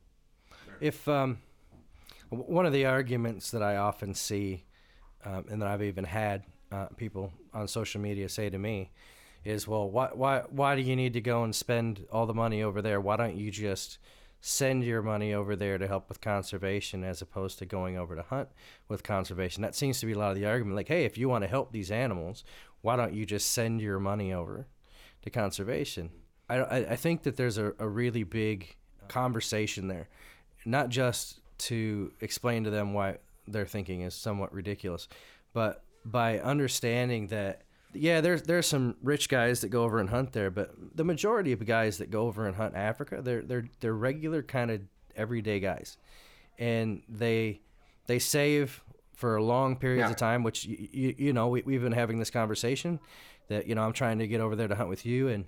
If 0.80 1.08
um, 1.08 1.40
one 2.30 2.66
of 2.66 2.74
the 2.74 2.86
arguments 2.86 3.52
that 3.52 3.64
I 3.64 3.78
often 3.78 4.14
see, 4.14 4.66
um, 5.24 5.46
and 5.50 5.62
that 5.62 5.68
I've 5.68 5.82
even 5.84 6.04
had 6.04 6.44
uh, 6.72 6.88
people 6.98 7.32
on 7.54 7.68
social 7.68 8.02
media 8.02 8.30
say 8.30 8.50
to 8.50 8.58
me, 8.58 8.92
is, 9.44 9.68
"Well, 9.68 9.90
why 9.90 10.10
why 10.14 10.42
why 10.50 10.76
do 10.76 10.82
you 10.82 10.96
need 10.96 11.14
to 11.14 11.22
go 11.22 11.44
and 11.44 11.56
spend 11.56 12.06
all 12.12 12.26
the 12.26 12.34
money 12.34 12.62
over 12.62 12.82
there? 12.82 13.00
Why 13.00 13.16
don't 13.16 13.38
you 13.38 13.50
just 13.50 13.98
send 14.42 14.84
your 14.84 15.02
money 15.02 15.34
over 15.34 15.56
there 15.56 15.78
to 15.78 15.88
help 15.88 16.10
with 16.10 16.22
conservation 16.22 17.04
as 17.04 17.22
opposed 17.22 17.60
to 17.60 17.66
going 17.66 17.98
over 17.98 18.16
to 18.16 18.24
hunt 18.24 18.50
with 18.88 19.04
conservation?" 19.04 19.62
That 19.62 19.76
seems 19.76 20.00
to 20.00 20.06
be 20.06 20.14
a 20.14 20.18
lot 20.18 20.32
of 20.32 20.38
the 20.38 20.46
argument. 20.46 20.76
Like, 20.76 20.88
hey, 20.88 21.06
if 21.06 21.18
you 21.18 21.30
want 21.30 21.44
to 21.44 21.50
help 21.50 21.72
these 21.72 21.92
animals, 21.92 22.44
why 22.82 22.96
don't 22.96 23.14
you 23.14 23.26
just 23.26 23.52
send 23.52 23.82
your 23.82 24.00
money 24.00 24.34
over 24.34 24.68
to 25.24 25.30
conservation? 25.30 26.12
I 26.50 26.62
I, 26.62 26.96
think 26.96 27.24
that 27.24 27.36
there's 27.36 27.58
a, 27.58 27.74
a 27.78 27.88
really 27.88 28.24
big 28.24 28.76
conversation 29.10 29.88
there 29.88 30.08
not 30.68 30.90
just 30.90 31.40
to 31.58 32.12
explain 32.20 32.66
to 32.66 32.70
them 32.70 32.94
why 32.94 33.18
their 33.48 33.66
thinking 33.66 34.02
is 34.02 34.14
somewhat 34.14 34.54
ridiculous, 34.54 35.08
but 35.54 35.84
by 36.04 36.40
understanding 36.40 37.28
that 37.28 37.62
yeah, 38.00 38.22
there's 38.22 38.44
there's 38.44 38.66
some 38.68 38.96
rich 39.02 39.30
guys 39.30 39.62
that 39.62 39.70
go 39.70 39.84
over 39.84 40.00
and 40.00 40.10
hunt 40.10 40.34
there, 40.34 40.50
but 40.50 40.72
the 40.96 41.04
majority 41.04 41.52
of 41.52 41.66
guys 41.66 41.98
that 42.00 42.10
go 42.12 42.22
over 42.28 42.46
and 42.48 42.56
hunt 42.56 42.76
Africa, 42.76 43.22
they're 43.22 43.42
they're 43.42 43.66
they're 43.80 43.94
regular 43.94 44.42
kind 44.44 44.72
of 44.72 44.82
everyday 45.16 45.60
guys, 45.60 45.98
and 46.58 47.02
they 47.10 47.62
they 48.08 48.20
save 48.20 48.84
for 49.14 49.42
long 49.42 49.76
periods 49.76 50.02
Yeah. 50.08 50.12
of 50.12 50.16
time. 50.18 50.44
Which 50.44 50.66
you, 50.66 50.88
you, 50.92 51.16
you 51.18 51.34
know 51.34 51.48
we, 51.48 51.62
we've 51.64 51.82
been 51.82 51.92
having 51.92 52.20
this 52.20 52.30
conversation 52.30 53.00
that 53.48 53.68
you 53.68 53.76
know 53.76 53.84
I'm 53.84 53.94
trying 53.94 54.20
to 54.20 54.28
get 54.28 54.42
over 54.42 54.56
there 54.56 54.68
to 54.68 54.76
hunt 54.76 54.90
with 54.90 55.06
you 55.06 55.28
and 55.30 55.46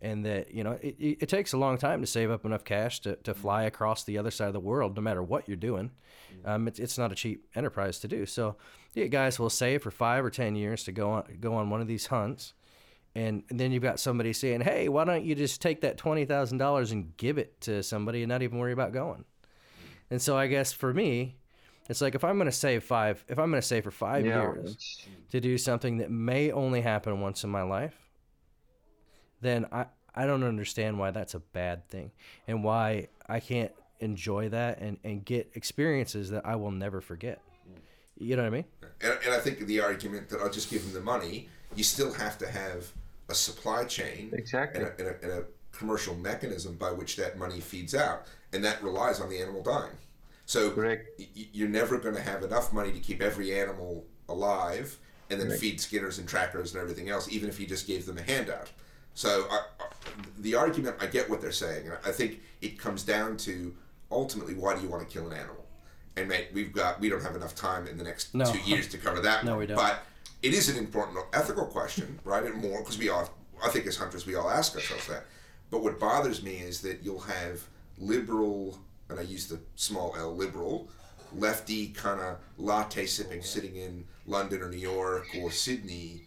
and 0.00 0.24
that 0.24 0.54
you 0.54 0.62
know 0.62 0.72
it, 0.80 0.96
it 0.98 1.18
it 1.22 1.28
takes 1.28 1.52
a 1.52 1.56
long 1.56 1.76
time 1.76 2.00
to 2.00 2.06
save 2.06 2.30
up 2.30 2.44
enough 2.44 2.64
cash 2.64 3.00
to, 3.00 3.16
to 3.16 3.32
mm-hmm. 3.32 3.40
fly 3.40 3.62
across 3.64 4.04
the 4.04 4.18
other 4.18 4.30
side 4.30 4.48
of 4.48 4.52
the 4.52 4.60
world 4.60 4.96
no 4.96 5.02
matter 5.02 5.22
what 5.22 5.48
you're 5.48 5.56
doing. 5.56 5.90
Mm-hmm. 6.32 6.48
Um, 6.48 6.68
it's, 6.68 6.78
it's 6.78 6.98
not 6.98 7.12
a 7.12 7.14
cheap 7.14 7.46
enterprise 7.54 7.98
to 8.00 8.08
do. 8.08 8.26
So 8.26 8.56
yeah, 8.94 9.06
guys 9.06 9.38
will 9.38 9.50
save 9.50 9.82
for 9.82 9.90
five 9.90 10.24
or 10.24 10.30
ten 10.30 10.54
years 10.54 10.84
to 10.84 10.92
go 10.92 11.10
on 11.10 11.24
go 11.40 11.54
on 11.54 11.70
one 11.70 11.80
of 11.80 11.88
these 11.88 12.06
hunts 12.06 12.54
and, 13.14 13.42
and 13.50 13.58
then 13.58 13.72
you've 13.72 13.82
got 13.82 13.98
somebody 13.98 14.32
saying 14.32 14.60
hey 14.60 14.88
why 14.88 15.04
don't 15.04 15.24
you 15.24 15.34
just 15.34 15.60
take 15.60 15.80
that 15.80 15.98
$20000 15.98 16.92
and 16.92 17.16
give 17.16 17.38
it 17.38 17.60
to 17.62 17.82
somebody 17.82 18.22
and 18.22 18.28
not 18.28 18.42
even 18.42 18.58
worry 18.58 18.72
about 18.72 18.92
going? 18.92 19.24
Mm-hmm. 19.24 19.92
And 20.10 20.22
so 20.22 20.36
i 20.36 20.46
guess 20.46 20.72
for 20.72 20.92
me 20.92 21.36
it's 21.88 22.00
like 22.00 22.14
if 22.14 22.22
i'm 22.22 22.36
going 22.36 22.50
to 22.50 22.52
save 22.52 22.84
five 22.84 23.24
if 23.28 23.38
i'm 23.38 23.50
going 23.50 23.60
to 23.60 23.66
save 23.66 23.84
for 23.84 23.90
five 23.90 24.26
yeah, 24.26 24.42
years 24.42 25.08
to 25.30 25.40
do 25.40 25.56
something 25.58 25.98
that 25.98 26.10
may 26.10 26.52
only 26.52 26.80
happen 26.80 27.20
once 27.20 27.44
in 27.44 27.50
my 27.50 27.62
life, 27.62 28.07
then 29.40 29.66
I, 29.72 29.86
I 30.14 30.26
don't 30.26 30.42
understand 30.42 30.98
why 30.98 31.10
that's 31.10 31.34
a 31.34 31.38
bad 31.40 31.88
thing 31.88 32.10
and 32.46 32.64
why 32.64 33.08
I 33.28 33.40
can't 33.40 33.72
enjoy 34.00 34.48
that 34.50 34.80
and, 34.80 34.98
and 35.04 35.24
get 35.24 35.50
experiences 35.54 36.30
that 36.30 36.46
I 36.46 36.56
will 36.56 36.70
never 36.70 37.00
forget. 37.00 37.40
You 38.18 38.36
know 38.36 38.42
what 38.42 38.48
I 38.48 38.50
mean? 38.50 38.64
And, 39.00 39.18
and 39.24 39.34
I 39.34 39.38
think 39.38 39.60
the 39.60 39.80
argument 39.80 40.28
that 40.30 40.40
I'll 40.40 40.50
just 40.50 40.70
give 40.70 40.82
them 40.84 40.92
the 40.92 41.00
money, 41.00 41.48
you 41.76 41.84
still 41.84 42.12
have 42.12 42.36
to 42.38 42.48
have 42.50 42.90
a 43.28 43.34
supply 43.34 43.84
chain 43.84 44.30
Exactly. 44.32 44.82
and 44.82 44.88
a, 44.90 44.96
and, 44.98 45.08
a, 45.08 45.22
and 45.22 45.32
a 45.32 45.44
commercial 45.76 46.14
mechanism 46.16 46.74
by 46.74 46.90
which 46.90 47.16
that 47.16 47.38
money 47.38 47.60
feeds 47.60 47.94
out, 47.94 48.26
and 48.52 48.64
that 48.64 48.82
relies 48.82 49.20
on 49.20 49.28
the 49.28 49.40
animal 49.40 49.62
dying. 49.62 49.92
So 50.46 50.70
Correct. 50.72 51.10
y- 51.18 51.28
y- 51.36 51.46
you're 51.52 51.68
never 51.68 51.98
going 51.98 52.14
to 52.16 52.22
have 52.22 52.42
enough 52.42 52.72
money 52.72 52.90
to 52.92 52.98
keep 52.98 53.20
every 53.22 53.56
animal 53.56 54.04
alive 54.28 54.98
and 55.30 55.38
then 55.38 55.48
Correct. 55.48 55.60
feed 55.60 55.80
skinners 55.80 56.18
and 56.18 56.26
trackers 56.26 56.74
and 56.74 56.82
everything 56.82 57.10
else, 57.10 57.30
even 57.30 57.48
if 57.48 57.60
you 57.60 57.66
just 57.66 57.86
gave 57.86 58.06
them 58.06 58.18
a 58.18 58.22
handout. 58.22 58.70
So 59.18 59.48
I, 59.50 59.56
I, 59.56 59.86
the 60.38 60.54
argument, 60.54 60.94
I 61.00 61.06
get 61.06 61.28
what 61.28 61.40
they're 61.40 61.50
saying, 61.50 61.86
and 61.88 61.96
I 62.06 62.12
think 62.12 62.40
it 62.62 62.78
comes 62.78 63.02
down 63.02 63.36
to 63.38 63.74
ultimately 64.12 64.54
why 64.54 64.76
do 64.76 64.80
you 64.82 64.88
want 64.88 65.02
to 65.06 65.12
kill 65.12 65.26
an 65.26 65.36
animal? 65.36 65.66
And 66.16 66.28
mate, 66.28 66.50
we've 66.54 66.72
got 66.72 67.00
we 67.00 67.08
don't 67.08 67.24
have 67.24 67.34
enough 67.34 67.56
time 67.56 67.88
in 67.88 67.98
the 67.98 68.04
next 68.04 68.32
No. 68.32 68.44
two 68.44 68.60
years 68.60 68.86
to 68.90 68.96
cover 68.96 69.20
that. 69.22 69.42
No, 69.44 69.52
one. 69.52 69.58
we 69.58 69.66
don't. 69.66 69.76
But 69.76 70.04
it 70.40 70.54
is 70.54 70.68
an 70.68 70.76
important 70.76 71.18
ethical 71.32 71.66
question, 71.66 72.20
right? 72.22 72.44
And 72.44 72.62
more 72.62 72.78
because 72.78 72.96
we 72.96 73.08
all, 73.08 73.28
I 73.60 73.70
think 73.70 73.86
as 73.88 73.96
hunters, 73.96 74.24
we 74.24 74.36
all 74.36 74.48
ask 74.48 74.76
ourselves 74.76 75.08
that. 75.08 75.24
But 75.68 75.82
what 75.82 75.98
bothers 75.98 76.44
me 76.44 76.58
is 76.58 76.80
that 76.82 77.00
you'll 77.02 77.18
have 77.18 77.66
liberal, 77.98 78.78
and 79.08 79.18
I 79.18 79.22
use 79.22 79.48
the 79.48 79.58
small 79.74 80.14
L, 80.16 80.32
liberal, 80.32 80.88
lefty 81.34 81.88
kind 81.88 82.20
of 82.20 82.36
latte 82.56 83.04
sipping, 83.06 83.42
sitting 83.42 83.74
in 83.74 84.04
London 84.28 84.62
or 84.62 84.68
New 84.68 84.76
York 84.76 85.26
or 85.40 85.50
Sydney, 85.50 86.22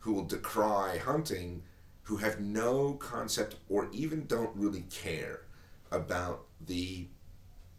who 0.00 0.12
will 0.12 0.24
decry 0.24 0.98
hunting, 0.98 1.62
who 2.06 2.16
have 2.16 2.40
no 2.40 2.94
concept 2.94 3.56
or 3.68 3.88
even 3.92 4.26
don't 4.26 4.54
really 4.54 4.84
care 4.90 5.42
about 5.90 6.46
the 6.64 7.08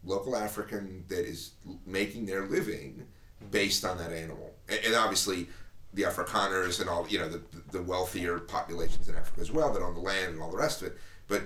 local 0.04 0.36
African 0.36 1.04
that 1.08 1.26
is 1.26 1.52
making 1.86 2.26
their 2.26 2.46
living 2.46 3.06
based 3.50 3.86
on 3.86 3.96
that 3.96 4.12
animal. 4.12 4.54
And, 4.68 4.80
and 4.84 4.94
obviously, 4.94 5.48
the 5.94 6.02
Afrikaners 6.02 6.78
and 6.80 6.90
all, 6.90 7.08
you 7.08 7.18
know, 7.18 7.28
the, 7.28 7.40
the 7.72 7.82
wealthier 7.82 8.38
populations 8.38 9.08
in 9.08 9.14
Africa 9.14 9.40
as 9.40 9.50
well 9.50 9.72
that 9.72 9.82
own 9.82 9.94
the 9.94 10.00
land 10.00 10.34
and 10.34 10.42
all 10.42 10.50
the 10.50 10.58
rest 10.58 10.82
of 10.82 10.88
it. 10.88 10.98
But 11.26 11.44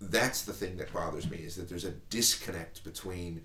that's 0.00 0.42
the 0.42 0.52
thing 0.52 0.76
that 0.76 0.92
bothers 0.92 1.28
me 1.28 1.38
is 1.38 1.56
that 1.56 1.68
there's 1.68 1.84
a 1.84 1.94
disconnect 2.10 2.84
between 2.84 3.42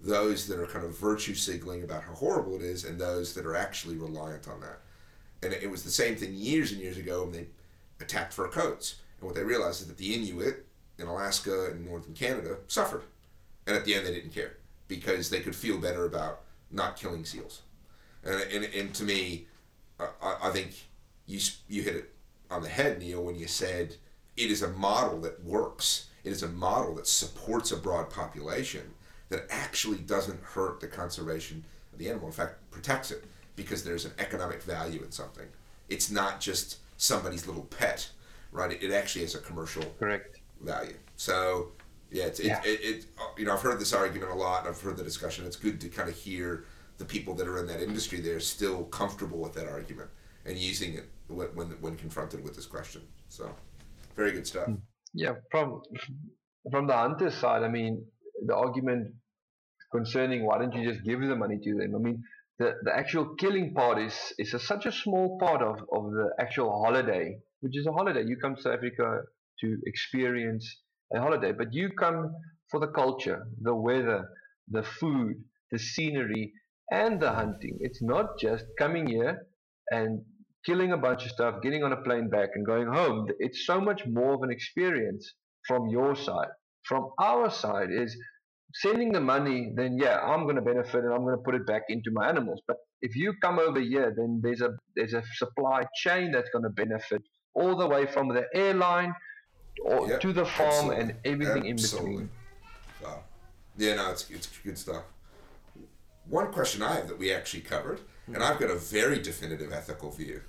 those 0.00 0.48
that 0.48 0.58
are 0.58 0.66
kind 0.66 0.84
of 0.84 0.98
virtue 0.98 1.34
signaling 1.34 1.84
about 1.84 2.02
how 2.02 2.14
horrible 2.14 2.56
it 2.56 2.62
is 2.62 2.84
and 2.84 3.00
those 3.00 3.34
that 3.34 3.46
are 3.46 3.54
actually 3.54 3.96
reliant 3.96 4.48
on 4.48 4.60
that. 4.60 4.80
And 5.40 5.52
it 5.52 5.70
was 5.70 5.84
the 5.84 5.90
same 5.90 6.16
thing 6.16 6.34
years 6.34 6.72
and 6.72 6.80
years 6.80 6.96
ago 6.96 7.22
when 7.22 7.32
they 7.32 7.46
attacked 8.00 8.32
fur 8.32 8.48
coats. 8.48 8.96
And 9.20 9.26
what 9.26 9.34
they 9.34 9.42
realized 9.42 9.82
is 9.82 9.88
that 9.88 9.96
the 9.96 10.14
Inuit 10.14 10.66
in 10.98 11.06
Alaska 11.06 11.70
and 11.70 11.86
northern 11.86 12.14
Canada 12.14 12.56
suffered. 12.66 13.02
And 13.66 13.76
at 13.76 13.84
the 13.84 13.94
end, 13.94 14.06
they 14.06 14.14
didn't 14.14 14.34
care 14.34 14.56
because 14.86 15.30
they 15.30 15.40
could 15.40 15.54
feel 15.54 15.78
better 15.78 16.04
about 16.04 16.40
not 16.70 16.96
killing 16.96 17.24
seals. 17.24 17.62
And, 18.24 18.40
and, 18.52 18.64
and 18.64 18.94
to 18.94 19.04
me, 19.04 19.46
I- 20.00 20.36
I, 20.42 20.50
think 20.50 20.74
you, 21.26 21.40
you 21.68 21.82
hit 21.82 21.96
it 21.96 22.14
on 22.50 22.62
the 22.62 22.68
head, 22.68 22.98
Niel, 22.98 23.22
when 23.22 23.38
you 23.38 23.46
said 23.46 23.96
it 24.36 24.50
is 24.50 24.62
a 24.62 24.68
model 24.68 25.20
that 25.22 25.44
works. 25.44 26.08
It 26.24 26.30
is 26.32 26.42
a 26.42 26.48
model 26.48 26.94
that 26.96 27.06
supports 27.06 27.72
a 27.72 27.76
broad 27.76 28.10
population 28.10 28.94
that 29.28 29.46
actually 29.50 29.98
doesn't 29.98 30.42
hurt 30.42 30.80
the 30.80 30.86
conservation 30.86 31.64
of 31.92 31.98
the 31.98 32.08
animal. 32.08 32.28
In 32.28 32.32
fact, 32.32 32.70
protects 32.70 33.10
it 33.10 33.24
because 33.56 33.82
there's 33.84 34.04
an 34.04 34.12
economic 34.18 34.62
value 34.62 35.02
in 35.02 35.10
something. 35.10 35.46
It's 35.88 36.10
not 36.10 36.40
just 36.40 36.78
somebody's 36.98 37.46
little 37.46 37.64
pet, 37.64 38.10
right? 38.52 38.70
It, 38.72 38.82
it 38.82 38.92
actually 38.92 39.22
has 39.22 39.34
a 39.34 39.38
commercial 39.38 39.84
Correct. 39.98 40.40
value. 40.60 40.94
So, 41.16 41.72
yeah, 42.10 42.24
it's, 42.24 42.40
it, 42.40 42.46
Yeah. 42.46 42.60
It, 42.64 42.80
it, 42.82 43.06
uh, 43.18 43.24
you 43.38 43.46
know, 43.46 43.54
I've 43.54 43.62
heard 43.62 43.80
this 43.80 43.94
argument 43.94 44.32
a 44.32 44.34
lot. 44.34 44.66
I've 44.66 44.80
heard 44.80 44.98
the 44.98 45.04
discussion. 45.04 45.46
It's 45.46 45.56
good 45.56 45.80
to 45.80 45.88
kind 45.88 46.08
of 46.10 46.14
hear 46.14 46.64
the 46.98 47.04
people 47.04 47.34
that 47.34 47.46
are 47.48 47.58
in 47.58 47.66
that 47.68 47.80
industry 47.80 48.20
They're 48.20 48.40
still 48.40 48.84
comfortable 48.84 49.38
with 49.38 49.54
that 49.54 49.68
argument 49.68 50.10
and 50.44 50.58
using 50.58 50.94
it 50.94 51.08
when, 51.28 51.48
when, 51.54 51.68
when 51.80 51.96
confronted 51.96 52.42
with 52.44 52.54
this 52.54 52.66
question. 52.66 53.02
So, 53.28 53.54
very 54.16 54.32
good 54.32 54.46
stuff. 54.46 54.68
Yeah, 55.14 55.34
from 55.50 55.80
from 56.70 56.86
the 56.86 56.92
hunter's 56.92 57.34
side, 57.34 57.62
I 57.62 57.68
mean, 57.68 58.04
the 58.44 58.54
argument 58.54 59.14
concerning 59.92 60.44
why 60.44 60.58
don't 60.58 60.72
you 60.74 60.90
just 60.90 61.04
give 61.04 61.20
the 61.20 61.36
money 61.36 61.58
to 61.62 61.74
them? 61.74 61.94
I 61.94 61.98
mean, 61.98 62.22
the, 62.58 62.74
the 62.82 62.94
actual 62.94 63.34
killing 63.36 63.72
part 63.74 63.98
is 63.98 64.14
is 64.38 64.54
a, 64.54 64.58
such 64.58 64.86
a 64.86 64.92
small 64.92 65.38
part 65.38 65.62
of, 65.62 65.76
of 65.92 66.10
the 66.10 66.30
actual 66.40 66.82
holiday, 66.84 67.38
which 67.60 67.76
is 67.76 67.86
a 67.86 67.92
holiday. 67.92 68.24
You 68.26 68.36
come 68.36 68.56
to 68.56 68.62
South 68.62 68.74
Africa 68.74 69.22
to 69.60 69.76
experience 69.86 70.82
a 71.14 71.20
holiday, 71.20 71.52
but 71.52 71.72
you 71.72 71.90
come 71.98 72.32
for 72.70 72.80
the 72.80 72.88
culture, 72.88 73.46
the 73.62 73.74
weather, 73.74 74.28
the 74.68 74.82
food, 74.82 75.34
the 75.70 75.78
scenery, 75.78 76.52
and 76.90 77.20
the 77.20 77.32
hunting. 77.32 77.78
It's 77.80 78.02
not 78.02 78.38
just 78.38 78.64
coming 78.78 79.06
here 79.06 79.46
and 79.90 80.22
killing 80.66 80.92
a 80.92 80.96
bunch 80.96 81.24
of 81.24 81.30
stuff, 81.30 81.62
getting 81.62 81.84
on 81.84 81.92
a 81.92 82.02
plane 82.02 82.28
back, 82.28 82.50
and 82.54 82.66
going 82.66 82.88
home. 82.88 83.28
It's 83.38 83.64
so 83.66 83.80
much 83.80 84.02
more 84.06 84.34
of 84.34 84.42
an 84.42 84.50
experience 84.50 85.34
from 85.66 85.88
your 85.88 86.14
side. 86.16 86.48
From 86.84 87.10
our 87.18 87.50
side 87.50 87.90
is 87.90 88.16
sending 88.74 89.12
the 89.12 89.20
money, 89.20 89.72
then 89.74 89.98
yeah, 89.98 90.20
I'm 90.20 90.44
going 90.44 90.56
to 90.56 90.62
benefit 90.62 91.04
and 91.04 91.12
I'm 91.12 91.22
going 91.22 91.36
to 91.36 91.42
put 91.42 91.54
it 91.54 91.66
back 91.66 91.82
into 91.88 92.10
my 92.10 92.28
animals. 92.28 92.60
But 92.66 92.76
if 93.02 93.16
you 93.16 93.32
come 93.42 93.58
over 93.58 93.80
here, 93.80 94.12
then 94.16 94.40
there's 94.42 94.60
a 94.60 94.76
there's 94.96 95.14
a 95.14 95.22
supply 95.36 95.82
chain 95.96 96.32
that's 96.32 96.50
going 96.50 96.64
to 96.64 96.70
benefit 96.70 97.22
all 97.54 97.76
the 97.76 97.86
way 97.86 98.06
from 98.06 98.28
the 98.28 98.44
airline 98.54 99.14
or 99.84 100.08
Yep, 100.08 100.20
to 100.20 100.32
the 100.32 100.44
farm 100.44 100.68
absolutely. 100.70 101.00
and 101.00 101.14
everything 101.24 101.70
Absolutely. 101.72 102.10
in 102.10 102.16
between. 102.16 102.30
So, 103.00 103.22
yeah, 103.76 103.94
no, 103.94 104.10
it's, 104.10 104.28
it's 104.30 104.46
good 104.64 104.78
stuff. 104.78 105.04
one 106.28 106.52
question 106.52 106.82
I 106.82 106.96
have 106.96 107.08
that 107.08 107.18
we 107.18 107.32
actually 107.32 107.62
covered, 107.62 108.00
hmm. 108.26 108.34
and 108.34 108.44
I've 108.44 108.58
got 108.58 108.70
a 108.70 108.76
very 108.76 109.20
definitive 109.20 109.72
ethical 109.72 110.10
view 110.10 110.42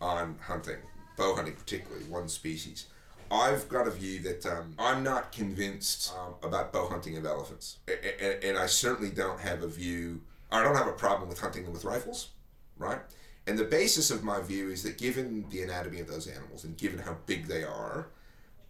on 0.00 0.36
hunting, 0.40 0.78
bow 1.16 1.34
hunting 1.34 1.54
particularly, 1.54 2.04
one 2.04 2.28
species. 2.28 2.86
I've 3.30 3.68
got 3.68 3.86
a 3.86 3.90
view 3.90 4.20
that 4.20 4.46
um, 4.46 4.74
I'm 4.78 5.02
not 5.02 5.32
convinced 5.32 6.12
um, 6.18 6.34
about 6.42 6.72
bow 6.72 6.88
hunting 6.88 7.16
of 7.16 7.26
elephants, 7.26 7.78
and, 7.86 8.42
and 8.42 8.58
I 8.58 8.66
certainly 8.66 9.10
don't 9.10 9.40
have 9.40 9.62
a 9.62 9.68
view. 9.68 10.22
I 10.50 10.62
don't 10.62 10.76
have 10.76 10.86
a 10.86 10.92
problem 10.92 11.28
with 11.28 11.40
hunting 11.40 11.64
them 11.64 11.72
with 11.72 11.84
rifles, 11.84 12.30
right? 12.78 13.00
And 13.46 13.58
the 13.58 13.64
basis 13.64 14.10
of 14.10 14.24
my 14.24 14.40
view 14.40 14.70
is 14.70 14.82
that 14.82 14.98
given 14.98 15.46
the 15.50 15.62
anatomy 15.62 16.00
of 16.00 16.06
those 16.06 16.26
animals 16.26 16.64
and 16.64 16.76
given 16.76 16.98
how 17.00 17.16
big 17.26 17.46
they 17.46 17.64
are, 17.64 18.08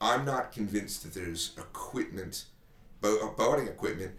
I'm 0.00 0.24
not 0.24 0.52
convinced 0.52 1.02
that 1.02 1.14
there's 1.14 1.52
equipment, 1.56 2.44
bow, 3.00 3.34
hunting 3.36 3.68
equipment, 3.68 4.12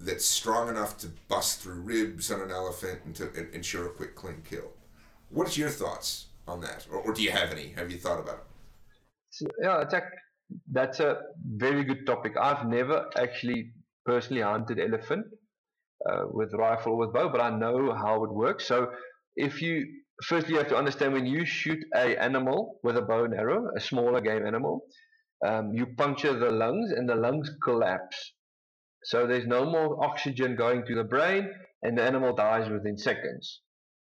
that's 0.00 0.24
strong 0.24 0.68
enough 0.68 0.98
to 0.98 1.08
bust 1.28 1.60
through 1.60 1.80
ribs 1.80 2.30
on 2.30 2.40
an 2.40 2.50
elephant 2.50 3.00
and 3.04 3.14
to 3.16 3.30
and 3.36 3.54
ensure 3.54 3.86
a 3.86 3.90
quick, 3.90 4.14
clean 4.14 4.42
kill. 4.48 4.72
What's 5.30 5.56
your 5.56 5.70
thoughts 5.70 6.26
on 6.46 6.60
that, 6.62 6.86
or, 6.90 6.98
or 6.98 7.14
do 7.14 7.22
you 7.22 7.30
have 7.30 7.50
any? 7.50 7.68
Have 7.76 7.90
you 7.90 7.98
thought 7.98 8.18
about 8.18 8.34
it? 8.34 8.44
Yeah, 9.60 9.84
Jack, 9.90 10.04
that's 10.70 11.00
a 11.00 11.20
very 11.44 11.84
good 11.84 12.06
topic. 12.06 12.34
I've 12.40 12.66
never 12.66 13.08
actually 13.16 13.72
personally 14.04 14.42
hunted 14.42 14.78
elephant 14.80 15.26
uh, 16.10 16.24
with 16.32 16.52
rifle 16.54 16.94
or 16.94 16.98
with 16.98 17.14
bow, 17.14 17.30
but 17.30 17.40
I 17.42 17.50
know 17.50 17.94
how 17.94 18.24
it 18.24 18.32
works. 18.32 18.66
So 18.66 18.92
if 19.36 19.62
you 19.62 19.86
firstly 20.24 20.54
you 20.54 20.58
have 20.58 20.68
to 20.70 20.76
understand 20.76 21.14
when 21.14 21.26
you 21.26 21.46
shoot 21.46 21.78
a 21.96 22.16
animal 22.22 22.80
with 22.84 22.96
a 22.98 23.02
bow 23.02 23.24
and 23.24 23.34
arrow, 23.34 23.70
a 23.76 23.80
smaller 23.80 24.20
game 24.20 24.46
animal, 24.46 24.86
um, 25.46 25.72
you 25.74 25.86
puncture 25.96 26.38
the 26.38 26.50
lungs 26.50 26.92
and 26.92 27.08
the 27.08 27.16
lungs 27.16 27.50
collapse. 27.64 28.34
So 29.04 29.26
there's 29.28 29.48
no 29.48 29.66
more 29.66 30.04
oxygen 30.04 30.56
going 30.56 30.86
to 30.86 30.96
the 30.96 31.04
brain 31.04 31.50
and 31.82 31.98
the 31.98 32.04
animal 32.04 32.34
dies 32.36 32.70
within 32.70 32.98
seconds. 32.98 33.61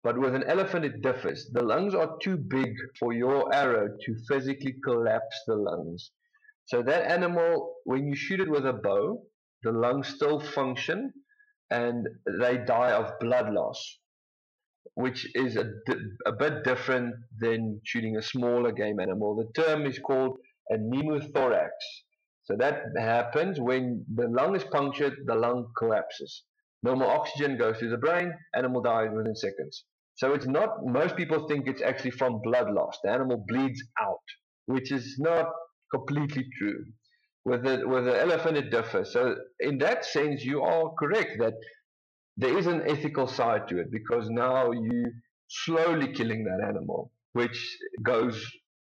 But 0.04 0.18
with 0.18 0.34
an 0.34 0.44
elephant, 0.44 0.84
it 0.84 1.02
differs. 1.02 1.50
The 1.52 1.62
lungs 1.64 1.94
are 1.94 2.16
too 2.22 2.36
big 2.36 2.72
for 2.98 3.12
your 3.12 3.52
arrow 3.54 3.88
to 3.88 4.16
physically 4.28 4.74
collapse 4.84 5.42
the 5.46 5.56
lungs. 5.56 6.12
So 6.66 6.82
that 6.82 7.10
animal, 7.10 7.76
when 7.84 8.06
you 8.06 8.14
shoot 8.14 8.40
it 8.40 8.48
with 8.48 8.66
a 8.66 8.72
bow, 8.72 9.22
the 9.62 9.72
lungs 9.72 10.08
still 10.08 10.38
function 10.40 11.12
and 11.70 12.06
they 12.40 12.58
die 12.58 12.92
of 12.92 13.18
blood 13.20 13.52
loss, 13.52 13.98
which 14.94 15.26
is 15.34 15.56
a, 15.56 15.70
a 16.26 16.32
bit 16.32 16.64
different 16.64 17.14
than 17.40 17.80
shooting 17.84 18.16
a 18.16 18.22
smaller 18.22 18.72
game 18.72 19.00
animal. 19.00 19.36
The 19.36 19.62
term 19.62 19.86
is 19.86 19.98
called 19.98 20.38
a 20.70 20.76
pneumothorax. 20.76 21.70
So 22.44 22.56
that 22.56 22.82
happens 22.98 23.60
when 23.60 24.04
the 24.14 24.28
lung 24.28 24.56
is 24.56 24.64
punctured, 24.64 25.14
the 25.26 25.34
lung 25.34 25.68
collapses. 25.76 26.44
No 26.82 26.94
more 26.94 27.10
oxygen 27.10 27.56
goes 27.56 27.78
to 27.80 27.88
the 27.88 27.96
brain, 27.96 28.32
animal 28.54 28.80
dies 28.82 29.10
within 29.12 29.34
seconds. 29.34 29.84
So 30.16 30.32
it's 30.32 30.46
not, 30.46 30.84
most 30.84 31.16
people 31.16 31.46
think 31.48 31.66
it's 31.66 31.82
actually 31.82 32.12
from 32.12 32.40
blood 32.42 32.70
loss. 32.70 32.98
The 33.02 33.10
animal 33.10 33.44
bleeds 33.46 33.82
out, 34.00 34.22
which 34.66 34.92
is 34.92 35.16
not 35.18 35.46
completely 35.92 36.46
true. 36.58 36.84
With 37.44 37.64
the, 37.64 37.86
with 37.86 38.04
the 38.04 38.20
elephant, 38.20 38.58
it 38.58 38.70
differs. 38.70 39.12
So 39.12 39.36
in 39.60 39.78
that 39.78 40.04
sense, 40.04 40.44
you 40.44 40.62
are 40.62 40.92
correct 40.98 41.38
that 41.40 41.54
there 42.36 42.56
is 42.56 42.66
an 42.66 42.82
ethical 42.88 43.26
side 43.26 43.68
to 43.68 43.78
it 43.80 43.90
because 43.90 44.28
now 44.28 44.70
you 44.70 45.04
slowly 45.48 46.12
killing 46.12 46.44
that 46.44 46.64
animal, 46.66 47.12
which 47.32 47.78
goes 48.02 48.44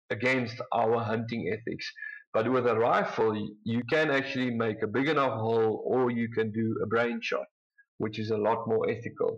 against 0.10 0.62
our 0.74 1.00
hunting 1.00 1.52
ethics. 1.52 1.92
But 2.34 2.50
with 2.50 2.68
a 2.68 2.76
rifle, 2.76 3.36
you 3.66 3.82
can 3.90 4.12
actually 4.12 4.52
make 4.52 4.82
a 4.84 4.88
big 4.88 5.10
enough 5.10 5.40
hole 5.40 5.84
or 5.86 6.12
you 6.12 6.30
can 6.30 6.52
do 6.52 6.78
a 6.84 6.88
brain 6.88 7.20
shot 7.22 7.48
which 8.02 8.18
is 8.20 8.30
a 8.32 8.38
lot 8.38 8.68
more 8.68 8.90
ethical. 8.90 9.32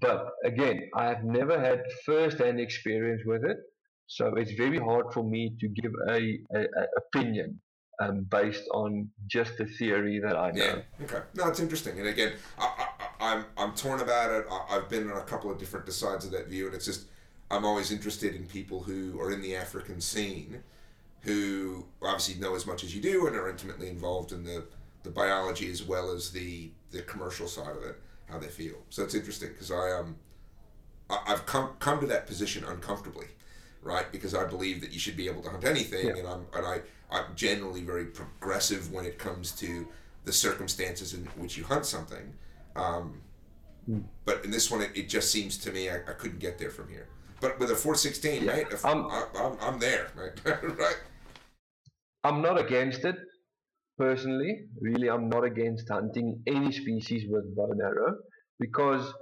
But 0.00 0.20
again, 0.44 0.78
I 0.94 1.04
have 1.12 1.24
never 1.24 1.58
had 1.58 1.82
first-hand 2.06 2.58
experience 2.60 3.22
with 3.26 3.44
it, 3.44 3.58
so 4.06 4.24
it's 4.40 4.52
very 4.52 4.78
hard 4.78 5.06
for 5.12 5.24
me 5.24 5.42
to 5.60 5.66
give 5.68 5.92
a, 6.08 6.20
a, 6.58 6.60
a 6.60 6.84
opinion 7.02 7.60
um, 8.00 8.26
based 8.30 8.66
on 8.72 9.08
just 9.26 9.58
the 9.58 9.66
theory 9.66 10.20
that 10.20 10.36
I 10.36 10.52
know. 10.52 10.64
Yeah. 10.64 11.04
Okay. 11.04 11.22
No, 11.34 11.48
it's 11.48 11.60
interesting. 11.60 11.98
And 11.98 12.08
again, 12.08 12.32
I, 12.58 12.66
I, 12.78 12.86
I'm 13.28 13.44
I'm 13.56 13.74
torn 13.74 14.00
about 14.00 14.30
it. 14.30 14.46
I, 14.50 14.76
I've 14.76 14.88
been 14.88 15.10
on 15.10 15.18
a 15.18 15.24
couple 15.32 15.50
of 15.50 15.58
different 15.58 15.92
sides 15.92 16.24
of 16.24 16.30
that 16.30 16.46
view, 16.46 16.66
and 16.66 16.74
it's 16.76 16.84
just 16.84 17.06
I'm 17.50 17.64
always 17.64 17.90
interested 17.90 18.34
in 18.34 18.46
people 18.46 18.78
who 18.82 19.20
are 19.20 19.32
in 19.32 19.42
the 19.42 19.56
African 19.56 20.00
scene, 20.00 20.62
who 21.22 21.86
obviously 22.00 22.36
know 22.40 22.54
as 22.54 22.66
much 22.66 22.84
as 22.84 22.94
you 22.94 23.02
do 23.02 23.26
and 23.26 23.34
are 23.34 23.50
intimately 23.50 23.88
involved 23.88 24.30
in 24.32 24.44
the 24.44 24.64
the 25.02 25.10
biology 25.10 25.70
as 25.70 25.82
well 25.82 26.10
as 26.10 26.30
the 26.30 26.70
the 26.90 27.02
commercial 27.02 27.46
side 27.46 27.76
of 27.76 27.82
it, 27.82 27.96
how 28.30 28.38
they 28.38 28.46
feel. 28.46 28.76
So 28.90 29.02
it's 29.02 29.14
interesting 29.14 29.50
because 29.50 29.70
I 29.70 29.92
um 29.92 30.16
I, 31.10 31.20
have 31.26 31.46
come 31.46 31.70
come 31.78 32.00
to 32.00 32.06
that 32.06 32.26
position 32.26 32.64
uncomfortably, 32.64 33.28
right? 33.82 34.10
Because 34.10 34.34
I 34.34 34.44
believe 34.44 34.80
that 34.80 34.92
you 34.92 34.98
should 34.98 35.16
be 35.16 35.28
able 35.28 35.42
to 35.42 35.50
hunt 35.50 35.64
anything, 35.64 36.08
yeah. 36.08 36.16
and 36.16 36.28
I'm 36.28 36.46
and 36.54 36.66
I 36.66 36.80
I'm 37.10 37.34
generally 37.34 37.82
very 37.82 38.06
progressive 38.06 38.92
when 38.92 39.04
it 39.04 39.18
comes 39.18 39.52
to 39.52 39.88
the 40.24 40.32
circumstances 40.32 41.14
in 41.14 41.24
which 41.36 41.56
you 41.56 41.64
hunt 41.64 41.86
something. 41.86 42.34
Um, 42.76 43.22
mm. 43.88 44.02
But 44.24 44.44
in 44.44 44.50
this 44.50 44.70
one, 44.70 44.82
it, 44.82 44.90
it 44.94 45.08
just 45.08 45.30
seems 45.30 45.56
to 45.58 45.72
me 45.72 45.88
I, 45.88 45.96
I 45.96 46.12
couldn't 46.18 46.38
get 46.38 46.58
there 46.58 46.70
from 46.70 46.88
here. 46.88 47.08
But 47.40 47.58
with 47.58 47.70
a 47.70 47.74
416, 47.76 48.44
yeah. 48.44 48.50
right? 48.50 48.66
If 48.70 48.84
I'm, 48.84 49.06
I, 49.06 49.24
I'm, 49.38 49.56
I'm 49.60 49.78
there, 49.78 50.08
right? 50.16 50.32
right? 50.78 50.96
I'm 52.24 52.42
not 52.42 52.60
against 52.60 53.04
it 53.04 53.16
personally, 53.98 54.66
really, 54.80 55.08
I'm 55.10 55.28
not 55.28 55.44
against 55.44 55.88
hunting 55.90 56.42
any 56.46 56.72
species 56.72 57.24
with 57.28 57.54
bow 57.56 57.70
and 57.72 57.80
arrow 57.82 58.14
because, 58.60 59.12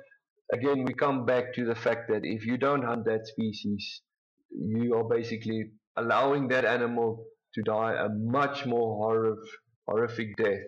again, 0.53 0.85
we 0.85 0.95
come 0.95 1.25
back 1.25 1.55
to 1.55 1.65
the 1.65 1.75
fact 1.75 2.09
that 2.11 2.23
if 2.25 2.47
you 2.47 2.57
don't 2.59 2.83
hunt 2.85 3.05
that 3.07 3.27
species, 3.27 4.03
you 4.51 4.95
are 4.95 5.05
basically 5.05 5.71
allowing 5.97 6.49
that 6.49 6.65
animal 6.65 7.25
to 7.55 7.63
die 7.63 7.95
a 7.95 8.09
much 8.11 8.67
more 8.67 8.97
horrific, 8.97 9.51
horrific 9.89 10.37
death, 10.37 10.65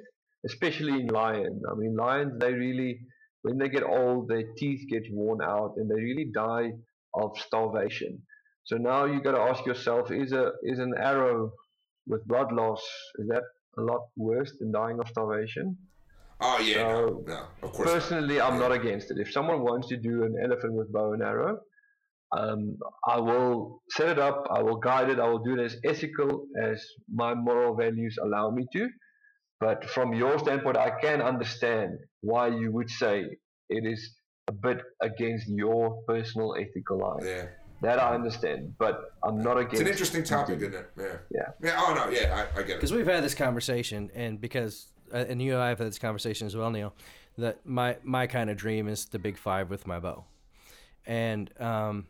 especially 0.46 1.00
in 1.00 1.06
lion. 1.08 1.60
I 1.70 1.74
mean, 1.76 1.96
lions, 1.96 2.32
they 2.40 2.52
really, 2.52 3.00
when 3.42 3.58
they 3.58 3.68
get 3.68 3.82
old, 3.84 4.28
their 4.28 4.44
teeth 4.56 4.88
get 4.90 5.04
worn 5.12 5.40
out 5.42 5.74
and 5.76 5.90
they 5.90 6.00
really 6.00 6.30
die 6.34 6.72
of 7.14 7.38
starvation. 7.38 8.22
So 8.64 8.76
now 8.76 9.06
you 9.06 9.22
got 9.22 9.32
to 9.32 9.40
ask 9.40 9.64
yourself: 9.66 10.10
Is 10.10 10.32
a 10.32 10.52
is 10.62 10.78
an 10.78 10.94
arrow 10.98 11.52
with 12.06 12.26
blood 12.26 12.52
loss 12.52 12.82
is 13.18 13.28
that 13.28 13.42
a 13.78 13.82
lot 13.82 14.02
worse 14.16 14.52
than 14.58 14.72
dying 14.72 14.98
of 15.00 15.08
starvation. 15.08 15.76
Oh 16.40 16.58
yeah, 16.60 16.74
so 16.74 16.82
no, 16.82 17.24
no, 17.26 17.44
of 17.62 17.72
course. 17.72 17.90
Personally, 17.90 18.38
not. 18.38 18.52
I'm 18.52 18.60
yeah. 18.60 18.68
not 18.68 18.72
against 18.72 19.10
it. 19.10 19.18
If 19.18 19.32
someone 19.32 19.62
wants 19.62 19.88
to 19.88 19.96
do 19.96 20.24
an 20.24 20.36
elephant 20.42 20.74
with 20.74 20.92
bow 20.92 21.12
and 21.12 21.22
arrow, 21.22 21.58
um, 22.36 22.76
I 23.06 23.18
will 23.18 23.82
set 23.90 24.08
it 24.08 24.18
up. 24.18 24.44
I 24.50 24.62
will 24.62 24.76
guide 24.76 25.10
it. 25.10 25.18
I 25.18 25.28
will 25.28 25.42
do 25.42 25.58
it 25.58 25.64
as 25.64 25.76
ethical 25.84 26.46
as 26.62 26.84
my 27.12 27.34
moral 27.34 27.74
values 27.74 28.18
allow 28.22 28.50
me 28.50 28.66
to. 28.74 28.88
But 29.60 29.84
from 29.90 30.14
your 30.14 30.38
standpoint, 30.38 30.76
I 30.76 30.90
can 31.00 31.20
understand 31.20 31.98
why 32.20 32.48
you 32.48 32.70
would 32.72 32.90
say 32.90 33.24
it 33.68 33.84
is 33.84 34.14
a 34.46 34.52
bit 34.52 34.78
against 35.02 35.48
your 35.48 36.02
personal 36.06 36.54
ethical 36.56 36.98
line. 36.98 37.26
Yeah. 37.26 37.46
That 37.80 38.00
I 38.00 38.14
understand, 38.14 38.74
but 38.78 39.12
I'm 39.22 39.40
not 39.40 39.56
against. 39.56 39.74
It's 39.74 39.82
an 39.82 39.88
interesting 39.88 40.24
topic, 40.24 40.58
isn't 40.58 40.74
it? 40.74 40.90
Yeah. 40.98 41.04
Yeah. 41.30 41.48
Yeah. 41.62 41.74
Oh 41.76 41.94
no. 41.94 42.10
Yeah, 42.10 42.46
I, 42.56 42.58
I 42.58 42.62
get 42.62 42.70
it. 42.70 42.76
Because 42.76 42.92
we've 42.92 43.06
had 43.06 43.22
this 43.22 43.34
conversation, 43.34 44.10
and 44.14 44.40
because 44.40 44.88
uh, 45.12 45.24
and 45.28 45.40
you 45.40 45.54
and 45.54 45.62
I 45.62 45.68
have 45.68 45.78
had 45.78 45.86
this 45.86 45.98
conversation 45.98 46.46
as 46.46 46.56
well, 46.56 46.70
Niel. 46.70 46.92
That 47.36 47.64
my 47.64 47.96
my 48.02 48.26
kind 48.26 48.50
of 48.50 48.56
dream 48.56 48.88
is 48.88 49.06
the 49.06 49.20
big 49.20 49.38
five 49.38 49.70
with 49.70 49.86
my 49.86 50.00
bow, 50.00 50.24
and 51.06 51.52
um, 51.60 52.06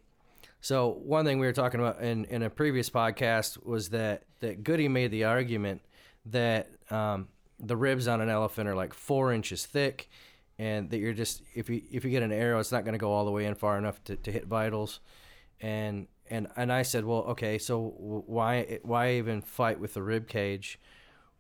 so 0.62 0.88
one 0.88 1.26
thing 1.26 1.38
we 1.38 1.46
were 1.46 1.52
talking 1.52 1.80
about 1.80 2.00
in 2.00 2.24
in 2.26 2.42
a 2.42 2.48
previous 2.48 2.88
podcast 2.88 3.62
was 3.62 3.90
that 3.90 4.22
that 4.40 4.64
Goody 4.64 4.88
made 4.88 5.10
the 5.10 5.24
argument 5.24 5.82
that 6.24 6.70
um, 6.90 7.28
the 7.60 7.76
ribs 7.76 8.08
on 8.08 8.22
an 8.22 8.30
elephant 8.30 8.68
are 8.68 8.74
like 8.74 8.94
four 8.94 9.34
inches 9.34 9.66
thick, 9.66 10.08
and 10.58 10.88
that 10.88 10.98
you're 10.98 11.12
just 11.12 11.42
if 11.54 11.68
you 11.68 11.82
if 11.92 12.06
you 12.06 12.10
get 12.10 12.22
an 12.22 12.32
arrow, 12.32 12.58
it's 12.58 12.72
not 12.72 12.84
going 12.84 12.94
to 12.94 12.98
go 12.98 13.12
all 13.12 13.26
the 13.26 13.30
way 13.30 13.44
in 13.44 13.54
far 13.54 13.76
enough 13.76 14.02
to, 14.04 14.16
to 14.16 14.32
hit 14.32 14.46
vitals 14.46 15.00
and 15.60 16.06
and 16.30 16.48
and 16.56 16.72
I 16.72 16.82
said, 16.82 17.04
well, 17.04 17.20
okay, 17.28 17.58
so 17.58 17.94
why 17.96 18.78
why 18.82 19.12
even 19.12 19.42
fight 19.42 19.80
with 19.80 19.94
the 19.94 20.02
rib 20.02 20.28
cage? 20.28 20.78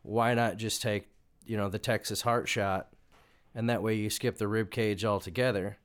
Why 0.02 0.34
not 0.34 0.56
just 0.56 0.82
take 0.82 1.08
you 1.44 1.56
know 1.56 1.68
the 1.68 1.78
Texas 1.78 2.22
heart 2.22 2.48
shot, 2.48 2.88
and 3.54 3.68
that 3.68 3.82
way 3.82 3.94
you 3.94 4.10
skip 4.10 4.38
the 4.38 4.48
rib 4.48 4.70
cage 4.70 5.04
altogether. 5.04 5.78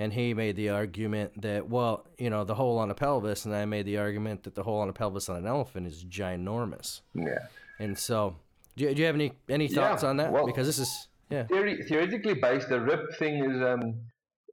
And 0.00 0.12
he 0.12 0.32
made 0.32 0.54
the 0.54 0.68
argument 0.68 1.42
that 1.42 1.68
well, 1.68 2.06
you 2.18 2.30
know, 2.30 2.44
the 2.44 2.54
hole 2.54 2.78
on 2.78 2.88
a 2.88 2.94
pelvis, 2.94 3.44
and 3.44 3.54
I 3.54 3.64
made 3.64 3.84
the 3.84 3.98
argument 3.98 4.44
that 4.44 4.54
the 4.54 4.62
hole 4.62 4.78
on 4.78 4.88
a 4.88 4.92
pelvis 4.92 5.28
on 5.28 5.36
an 5.38 5.46
elephant 5.46 5.88
is 5.88 6.04
ginormous. 6.04 7.00
Yeah. 7.14 7.48
And 7.80 7.98
so, 7.98 8.36
do 8.76 8.84
you, 8.84 8.94
do 8.94 9.00
you 9.00 9.06
have 9.06 9.16
any 9.16 9.32
any 9.48 9.66
thoughts 9.66 10.04
yeah, 10.04 10.10
on 10.10 10.18
that? 10.18 10.30
Well, 10.30 10.46
because 10.46 10.68
this 10.68 10.78
is 10.78 11.08
yeah. 11.30 11.44
Theory, 11.44 11.82
theoretically 11.82 12.34
based, 12.34 12.68
the 12.68 12.80
rib 12.80 13.00
thing 13.18 13.44
is 13.44 13.60
um 13.60 14.02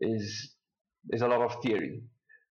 is 0.01 0.55
is 1.11 1.21
a 1.21 1.27
lot 1.27 1.41
of 1.41 1.61
theory 1.61 2.01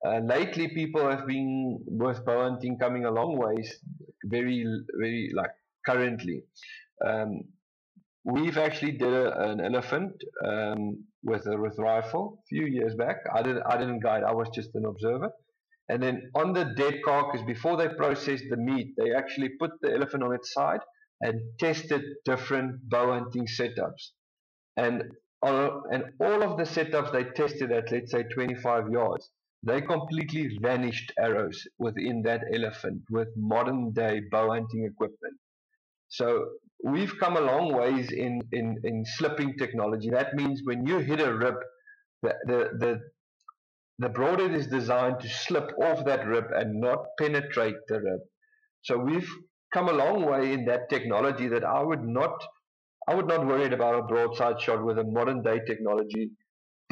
uh, 0.05 0.18
lately, 0.18 0.68
people 0.68 1.09
have 1.09 1.26
been 1.26 1.78
with 1.86 2.24
bow 2.24 2.43
hunting 2.43 2.78
coming 2.78 3.05
a 3.05 3.10
long 3.10 3.39
ways. 3.39 3.78
Very, 4.24 4.64
very 4.98 5.31
like 5.35 5.51
currently, 5.86 6.43
um, 7.05 7.43
we've 8.24 8.59
actually 8.59 8.93
did 8.93 9.12
a, 9.12 9.51
an 9.51 9.60
elephant 9.60 10.12
um, 10.44 11.05
with 11.22 11.47
a 11.47 11.56
with 11.56 11.78
rifle 11.78 12.39
a 12.39 12.47
few 12.48 12.66
years 12.66 12.94
back. 12.94 13.16
I 13.35 13.43
didn't 13.43 13.62
I 13.66 13.76
didn't 13.76 14.01
guide. 14.01 14.22
I 14.24 14.32
was 14.32 14.48
just 14.55 14.70
an 14.74 14.85
observer. 14.86 15.31
And 15.89 16.02
then 16.02 16.31
on 16.35 16.52
the 16.55 16.72
dead 16.76 17.01
carcass, 17.05 17.43
before 17.47 17.76
they 17.76 17.89
processed 17.89 18.44
the 18.48 18.56
meat, 18.56 18.94
they 18.97 19.12
actually 19.12 19.51
put 19.60 19.72
the 19.82 19.93
elephant 19.93 20.22
on 20.22 20.35
its 20.35 20.52
side 20.52 20.81
and 21.20 21.40
tested 21.59 22.02
different 22.24 22.89
bow 22.89 23.12
hunting 23.12 23.47
setups. 23.47 24.12
And 24.76 25.02
all, 25.43 25.82
and 25.93 26.05
all 26.20 26.43
of 26.43 26.56
the 26.56 26.64
setups 26.64 27.12
they 27.12 27.24
tested 27.24 27.70
at, 27.70 27.93
let's 27.93 28.12
say, 28.12 28.22
25 28.22 28.90
yards, 28.90 29.31
they 29.66 29.80
completely 29.80 30.58
vanished 30.60 31.12
arrows 31.18 31.66
within 31.78 32.22
that 32.22 32.42
elephant 32.52 33.02
with 33.10 33.28
modern 33.36 33.92
day 33.92 34.20
bow 34.30 34.50
hunting 34.50 34.84
equipment. 34.84 35.36
So 36.08 36.50
we've 36.84 37.18
come 37.18 37.36
a 37.36 37.40
long 37.40 37.72
ways 37.72 38.12
in, 38.12 38.40
in, 38.52 38.76
in 38.84 39.04
slipping 39.04 39.56
technology. 39.56 40.10
That 40.10 40.34
means 40.34 40.60
when 40.64 40.86
you 40.86 40.98
hit 40.98 41.20
a 41.20 41.34
rib, 41.34 41.54
the, 42.22 42.34
the, 42.46 42.68
the, 42.78 43.00
the 43.98 44.08
broadhead 44.08 44.54
is 44.54 44.66
designed 44.66 45.20
to 45.20 45.28
slip 45.28 45.70
off 45.82 46.04
that 46.04 46.26
rib 46.26 46.44
and 46.54 46.80
not 46.80 46.98
penetrate 47.18 47.76
the 47.88 48.00
rib. 48.00 48.20
So 48.82 48.98
we've 48.98 49.30
come 49.72 49.88
a 49.88 49.92
long 49.92 50.24
way 50.26 50.52
in 50.52 50.66
that 50.66 50.90
technology 50.90 51.48
that 51.48 51.64
I 51.64 51.82
would 51.82 52.04
not 52.04 52.32
I 53.06 53.14
would 53.14 53.28
not 53.28 53.46
worry 53.46 53.66
about 53.72 53.98
a 53.98 54.02
broadside 54.02 54.60
shot 54.62 54.82
with 54.82 54.98
a 54.98 55.04
modern 55.04 55.42
day 55.42 55.60
technology 55.66 56.30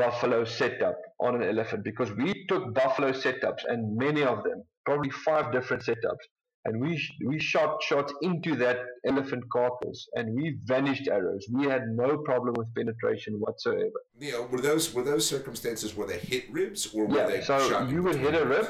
buffalo 0.03 0.45
setup 0.45 0.99
on 1.21 1.33
an 1.39 1.45
elephant 1.53 1.85
because 1.85 2.11
we 2.13 2.31
took 2.49 2.75
buffalo 2.75 3.11
setups 3.13 3.63
and 3.69 3.97
many 3.97 4.23
of 4.23 4.43
them, 4.45 4.59
probably 4.85 5.11
five 5.11 5.53
different 5.53 5.83
setups, 5.83 6.25
and 6.65 6.81
we 6.81 6.93
we 7.27 7.39
shot 7.39 7.83
shots 7.83 8.13
into 8.23 8.55
that 8.57 8.79
elephant 9.07 9.45
carcass 9.53 10.09
and 10.15 10.35
we 10.35 10.57
vanished 10.65 11.09
arrows. 11.09 11.45
We 11.53 11.65
had 11.67 11.83
no 11.89 12.19
problem 12.19 12.55
with 12.59 12.69
penetration 12.75 13.35
whatsoever. 13.45 13.99
Know, 14.21 14.43
were 14.51 14.61
those 14.61 14.95
were 14.95 15.03
those 15.03 15.27
circumstances 15.27 15.97
where 15.97 16.07
they 16.07 16.19
hit 16.19 16.45
ribs 16.53 16.83
or 16.95 17.07
were 17.07 17.17
yeah, 17.19 17.27
they 17.27 17.41
so 17.41 17.87
you 17.89 18.03
would 18.03 18.17
hit 18.17 18.35
a 18.35 18.45
rib 18.45 18.69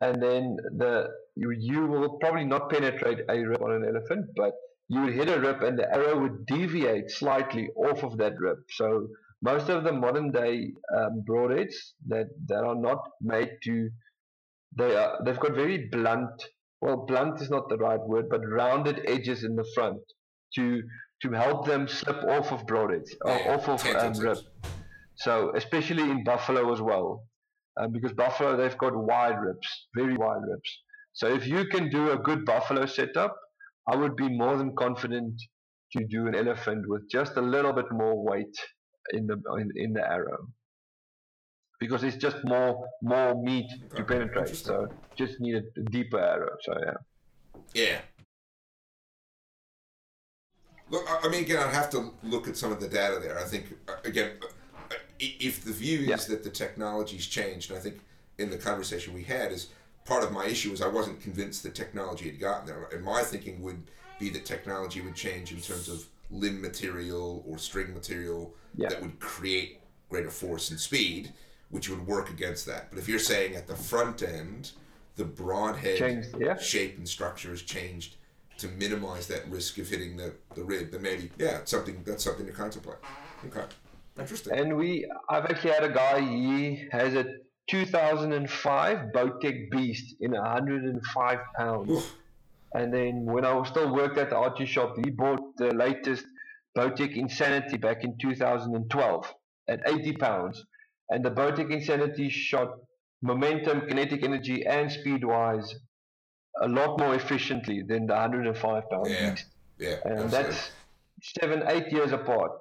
and 0.00 0.22
then 0.22 0.56
the 0.76 1.08
you, 1.36 1.50
you 1.50 1.86
will 1.86 2.18
probably 2.18 2.44
not 2.44 2.70
penetrate 2.70 3.20
a 3.28 3.38
rib 3.38 3.62
on 3.62 3.72
an 3.72 3.84
elephant, 3.84 4.26
but 4.36 4.52
you 4.88 5.02
would 5.02 5.14
hit 5.14 5.28
a 5.28 5.38
rib 5.38 5.62
and 5.62 5.78
the 5.78 5.88
arrow 5.92 6.18
would 6.22 6.46
deviate 6.46 7.10
slightly 7.10 7.68
off 7.76 8.02
of 8.02 8.16
that 8.18 8.34
rib. 8.38 8.58
So 8.70 9.08
most 9.42 9.68
of 9.68 9.84
the 9.84 9.92
modern 9.92 10.30
day 10.30 10.72
um, 10.96 11.22
broadheads 11.28 11.74
that, 12.06 12.26
that 12.46 12.64
are 12.64 12.74
not 12.74 12.98
made 13.20 13.50
to 13.64 13.88
they 14.76 14.96
are 14.96 15.18
they've 15.24 15.40
got 15.40 15.54
very 15.54 15.88
blunt 15.90 16.42
well 16.80 17.04
blunt 17.06 17.40
is 17.40 17.50
not 17.50 17.68
the 17.68 17.76
right 17.76 18.00
word 18.00 18.26
but 18.28 18.40
rounded 18.46 19.00
edges 19.06 19.44
in 19.44 19.54
the 19.54 19.66
front 19.74 20.00
to 20.54 20.82
to 21.22 21.32
help 21.32 21.66
them 21.66 21.88
slip 21.88 22.22
off 22.24 22.52
of 22.52 22.66
broadheads 22.66 23.10
Yeah, 23.24 23.54
off 23.54 23.68
of 23.68 23.84
um, 23.96 24.12
rib 24.14 24.38
so 25.16 25.52
especially 25.56 26.02
in 26.02 26.22
buffalo 26.24 26.72
as 26.72 26.80
well 26.80 27.24
um, 27.80 27.92
because 27.92 28.12
buffalo 28.12 28.56
they've 28.56 28.78
got 28.78 28.94
wide 28.94 29.40
ribs 29.40 29.88
very 29.96 30.16
wide 30.16 30.42
ribs. 30.48 30.82
So 31.14 31.26
if 31.34 31.46
you 31.48 31.64
can 31.66 31.90
do 31.90 32.12
a 32.12 32.18
good 32.18 32.44
buffalo 32.44 32.86
setup 32.86 33.34
i 33.90 33.96
would 33.96 34.16
be 34.16 34.28
more 34.28 34.56
than 34.56 34.74
confident 34.76 35.40
to 35.96 36.04
do 36.06 36.26
an 36.26 36.34
elephant 36.34 36.84
with 36.86 37.08
just 37.10 37.36
a 37.36 37.40
little 37.40 37.72
bit 37.72 37.86
more 37.90 38.22
weight 38.22 38.56
in 39.12 39.26
the 39.26 39.36
in, 39.60 39.70
in 39.76 39.92
the 39.92 40.06
arrow 40.06 40.48
because 41.80 42.02
it's 42.02 42.16
just 42.16 42.44
more 42.44 42.88
more 43.02 43.40
meat 43.42 43.70
to 43.96 44.04
penetrate. 44.04 44.56
So 44.56 44.88
just 45.16 45.40
need 45.40 45.56
a 45.56 45.62
deeper 45.90 46.18
arrow. 46.18 46.56
So 46.64 46.74
yeah, 46.84 46.94
Yeah. 47.74 48.00
Look, 50.90 51.04
I 51.08 51.28
mean, 51.28 51.44
again, 51.44 51.58
I'd 51.58 51.74
have 51.74 51.90
to 51.90 52.12
look 52.22 52.48
at 52.48 52.56
some 52.56 52.72
of 52.72 52.80
the 52.80 52.88
data 52.88 53.18
there. 53.20 53.38
I 53.38 53.44
think, 53.44 53.76
uh, 53.88 53.96
again, 54.04 54.38
uh, 54.42 54.94
if 55.18 55.62
the 55.62 55.72
view 55.72 56.00
is 56.00 56.08
Yeah. 56.08 56.16
that 56.34 56.44
the 56.44 56.50
technology's 56.50 57.26
changed, 57.26 57.70
and 57.70 57.78
I 57.78 57.82
think 57.82 58.00
in 58.38 58.48
the 58.48 58.56
conversation 58.56 59.12
we 59.12 59.24
had 59.24 59.52
is 59.52 59.68
part 60.06 60.24
of 60.24 60.32
my 60.32 60.46
issue 60.46 60.72
is 60.72 60.80
I 60.80 60.88
wasn't 60.88 61.20
convinced 61.20 61.62
that 61.64 61.74
technology 61.74 62.30
had 62.30 62.40
gotten 62.40 62.66
there, 62.66 62.84
and 62.90 63.04
my 63.04 63.22
thinking 63.22 63.60
would 63.62 63.82
be 64.18 64.30
that 64.30 64.46
technology 64.46 65.02
would 65.02 65.14
change 65.14 65.52
in 65.52 65.60
terms 65.60 65.88
of 65.88 66.06
limb 66.30 66.60
material 66.60 67.42
or 67.46 67.58
string 67.58 67.92
material 67.94 68.54
Yeah. 68.74 68.88
that 68.90 69.00
would 69.02 69.18
create 69.18 69.80
greater 70.08 70.30
force 70.30 70.70
and 70.70 70.78
speed, 70.78 71.32
which 71.70 71.88
would 71.88 72.06
work 72.06 72.30
against 72.30 72.66
that. 72.66 72.90
But 72.90 72.98
if 72.98 73.08
you're 73.08 73.18
saying 73.18 73.56
at 73.56 73.66
the 73.66 73.76
front 73.76 74.22
end, 74.22 74.72
the 75.16 75.24
broadhead 75.24 75.98
Changed, 75.98 76.28
yeah. 76.38 76.56
shape 76.58 76.96
and 76.96 77.08
structure 77.08 77.50
has 77.50 77.62
changed 77.62 78.16
to 78.58 78.68
minimize 78.68 79.26
that 79.28 79.48
risk 79.50 79.78
of 79.78 79.88
hitting 79.88 80.16
the, 80.16 80.34
the 80.54 80.64
rib, 80.64 80.90
then 80.90 81.02
maybe 81.02 81.30
yeah, 81.38 81.58
it's 81.58 81.70
something 81.70 82.02
that's 82.04 82.24
something 82.24 82.46
to 82.46 82.52
contemplate. 82.52 82.98
Okay, 83.46 83.64
interesting. 84.18 84.52
and 84.58 84.76
we 84.76 85.08
I've 85.28 85.44
actually 85.44 85.70
had 85.72 85.84
a 85.84 85.88
guy. 85.92 86.20
He 86.20 86.86
has 86.90 87.14
a 87.14 87.24
2005 87.68 88.98
Bowtech 89.14 89.70
Beast 89.70 90.16
in 90.20 90.32
105 90.32 91.38
pounds. 91.56 91.90
Oof. 91.90 92.14
And 92.74 92.92
then 92.92 93.24
when 93.24 93.44
I 93.44 93.54
was 93.54 93.68
still 93.68 93.92
worked 93.92 94.18
at 94.18 94.30
the 94.30 94.36
archery 94.36 94.66
shop, 94.66 94.94
he 95.02 95.10
bought 95.10 95.56
the 95.56 95.72
latest 95.74 96.24
Bowtech 96.76 97.16
Insanity 97.16 97.76
back 97.78 98.04
in 98.04 98.16
2012 98.18 99.34
at 99.68 99.80
80 99.86 100.12
pounds. 100.14 100.64
And 101.10 101.24
the 101.24 101.30
Bowtech 101.30 101.70
Insanity 101.72 102.28
shot 102.28 102.68
momentum, 103.22 103.86
kinetic 103.88 104.22
energy, 104.22 104.64
and 104.66 104.90
speed 104.92 105.24
wise 105.24 105.74
a 106.60 106.68
lot 106.68 106.98
more 106.98 107.14
efficiently 107.14 107.82
than 107.82 108.06
the 108.06 108.14
105 108.14 108.84
pound 108.90 109.06
Yeah. 109.06 109.30
beast. 109.30 109.46
yeah, 109.78 109.96
And 110.04 110.24
absolutely. 110.24 110.28
that's 110.30 110.72
seven, 111.22 111.62
eight 111.68 111.92
years 111.92 112.12
apart. 112.12 112.52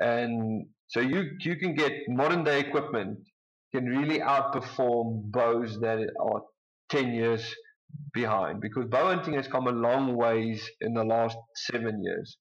And 0.00 0.66
so 0.88 1.00
you 1.00 1.30
you 1.40 1.56
can 1.56 1.74
get 1.74 1.92
modern 2.08 2.44
day 2.44 2.60
equipment 2.60 3.18
can 3.74 3.86
really 3.86 4.20
outperform 4.20 5.30
bows 5.30 5.80
that 5.80 5.98
are 6.20 6.42
10 6.90 7.12
years 7.14 7.54
behind 8.12 8.60
because 8.60 8.86
bow 8.86 9.06
hunting 9.06 9.34
has 9.34 9.46
come 9.46 9.66
a 9.66 9.72
long 9.72 10.16
ways 10.16 10.68
in 10.80 10.94
the 10.94 11.04
last 11.04 11.36
seven 11.70 12.02
years. 12.02 12.36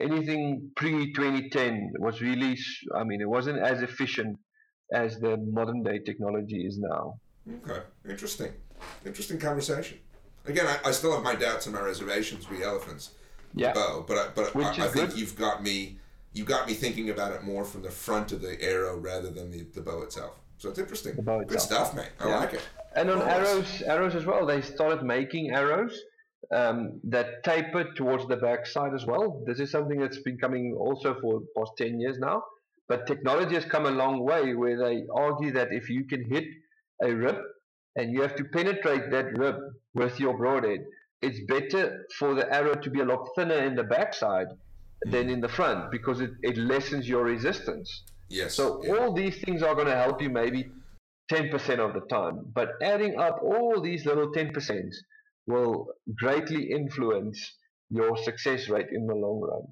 Anything 0.00 0.70
pre 0.76 1.12
2010 1.14 1.92
was 2.00 2.20
really, 2.20 2.56
I 2.94 3.04
mean, 3.04 3.20
it 3.20 3.28
wasn't 3.28 3.58
as 3.60 3.82
efficient 3.82 4.38
as 4.92 5.18
the 5.18 5.36
modern 5.38 5.82
day 5.82 5.98
technology 6.00 6.66
is 6.66 6.78
now. 6.78 7.14
Okay, 7.64 7.80
interesting, 8.08 8.52
interesting 9.04 9.38
conversation. 9.38 9.98
Again, 10.46 10.66
I, 10.66 10.88
I 10.88 10.90
still 10.92 11.12
have 11.14 11.22
my 11.22 11.34
doubts 11.34 11.66
and 11.66 11.74
my 11.74 11.80
reservations 11.80 12.48
with 12.48 12.60
elephants. 12.62 13.10
Yeah. 13.54 13.72
bow, 13.72 14.04
but 14.06 14.18
I, 14.18 14.28
but 14.34 14.54
Which 14.54 14.66
I, 14.78 14.84
I 14.84 14.88
think 14.88 15.10
good. 15.10 15.18
you've 15.18 15.36
got 15.36 15.62
me. 15.62 15.98
You 16.34 16.44
got 16.44 16.68
me 16.68 16.74
thinking 16.74 17.08
about 17.08 17.32
it 17.32 17.42
more 17.42 17.64
from 17.64 17.80
the 17.80 17.90
front 17.90 18.30
of 18.32 18.42
the 18.42 18.62
arrow 18.62 18.98
rather 18.98 19.30
than 19.30 19.50
the, 19.50 19.62
the 19.72 19.80
bow 19.80 20.02
itself. 20.02 20.34
So 20.58 20.68
it's 20.68 20.78
interesting. 20.78 21.14
Good 21.46 21.60
stuff, 21.60 21.94
mate. 21.94 22.10
I 22.20 22.28
Yeah. 22.28 22.38
like 22.40 22.52
it. 22.52 22.60
And 22.96 23.10
on 23.10 23.22
arrows, 23.22 23.82
arrows 23.82 24.14
as 24.14 24.24
well, 24.24 24.46
they 24.46 24.62
started 24.62 25.04
making 25.04 25.50
arrows 25.50 26.00
um, 26.50 27.00
that 27.04 27.44
taper 27.44 27.92
towards 27.94 28.26
the 28.26 28.36
backside 28.36 28.94
as 28.94 29.04
well. 29.04 29.42
This 29.46 29.60
is 29.60 29.70
something 29.70 30.00
that's 30.00 30.20
been 30.20 30.38
coming 30.38 30.74
also 30.78 31.16
for 31.20 31.40
the 31.40 31.46
past 31.56 31.72
10 31.78 32.00
years 32.00 32.18
now. 32.18 32.42
But 32.88 33.06
technology 33.06 33.54
has 33.54 33.64
come 33.64 33.86
a 33.86 33.90
long 33.90 34.20
way 34.20 34.54
where 34.54 34.78
they 34.78 35.04
argue 35.12 35.52
that 35.52 35.72
if 35.72 35.90
you 35.90 36.04
can 36.04 36.24
hit 36.24 36.44
a 37.02 37.12
rib 37.12 37.36
and 37.96 38.12
you 38.12 38.22
have 38.22 38.36
to 38.36 38.44
penetrate 38.44 39.10
that 39.10 39.36
rib 39.36 39.56
with 39.94 40.20
your 40.20 40.36
broadhead, 40.36 40.84
it's 41.20 41.40
better 41.48 42.06
for 42.18 42.34
the 42.34 42.52
arrow 42.52 42.74
to 42.74 42.90
be 42.90 43.00
a 43.00 43.04
lot 43.04 43.28
thinner 43.34 43.64
in 43.64 43.74
the 43.74 43.82
backside 43.82 44.48
than 45.06 45.28
in 45.28 45.40
the 45.40 45.48
front 45.48 45.90
because 45.90 46.20
it, 46.20 46.30
it 46.42 46.56
lessens 46.56 47.08
your 47.08 47.24
resistance. 47.24 48.04
Yes. 48.28 48.54
So 48.54 48.82
yeah. 48.84 48.94
all 48.94 49.12
these 49.12 49.38
things 49.40 49.62
are 49.62 49.74
going 49.74 49.86
to 49.86 49.96
help 49.96 50.22
you 50.22 50.30
maybe 50.30 50.70
10% 51.30 51.78
of 51.78 51.94
the 51.94 52.00
time. 52.08 52.40
But 52.54 52.70
adding 52.82 53.18
up 53.18 53.40
all 53.42 53.80
these 53.80 54.06
little 54.06 54.32
10% 54.32 54.90
will 55.46 55.86
greatly 56.16 56.70
influence 56.70 57.54
your 57.90 58.16
success 58.16 58.68
rate 58.68 58.88
in 58.92 59.06
the 59.06 59.14
long 59.14 59.40
run. 59.40 59.62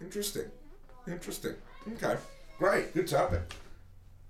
Interesting. 0.00 0.50
Interesting. 1.08 1.54
Okay. 1.94 2.16
Great. 2.58 2.92
Good 2.94 3.08
topic. 3.08 3.42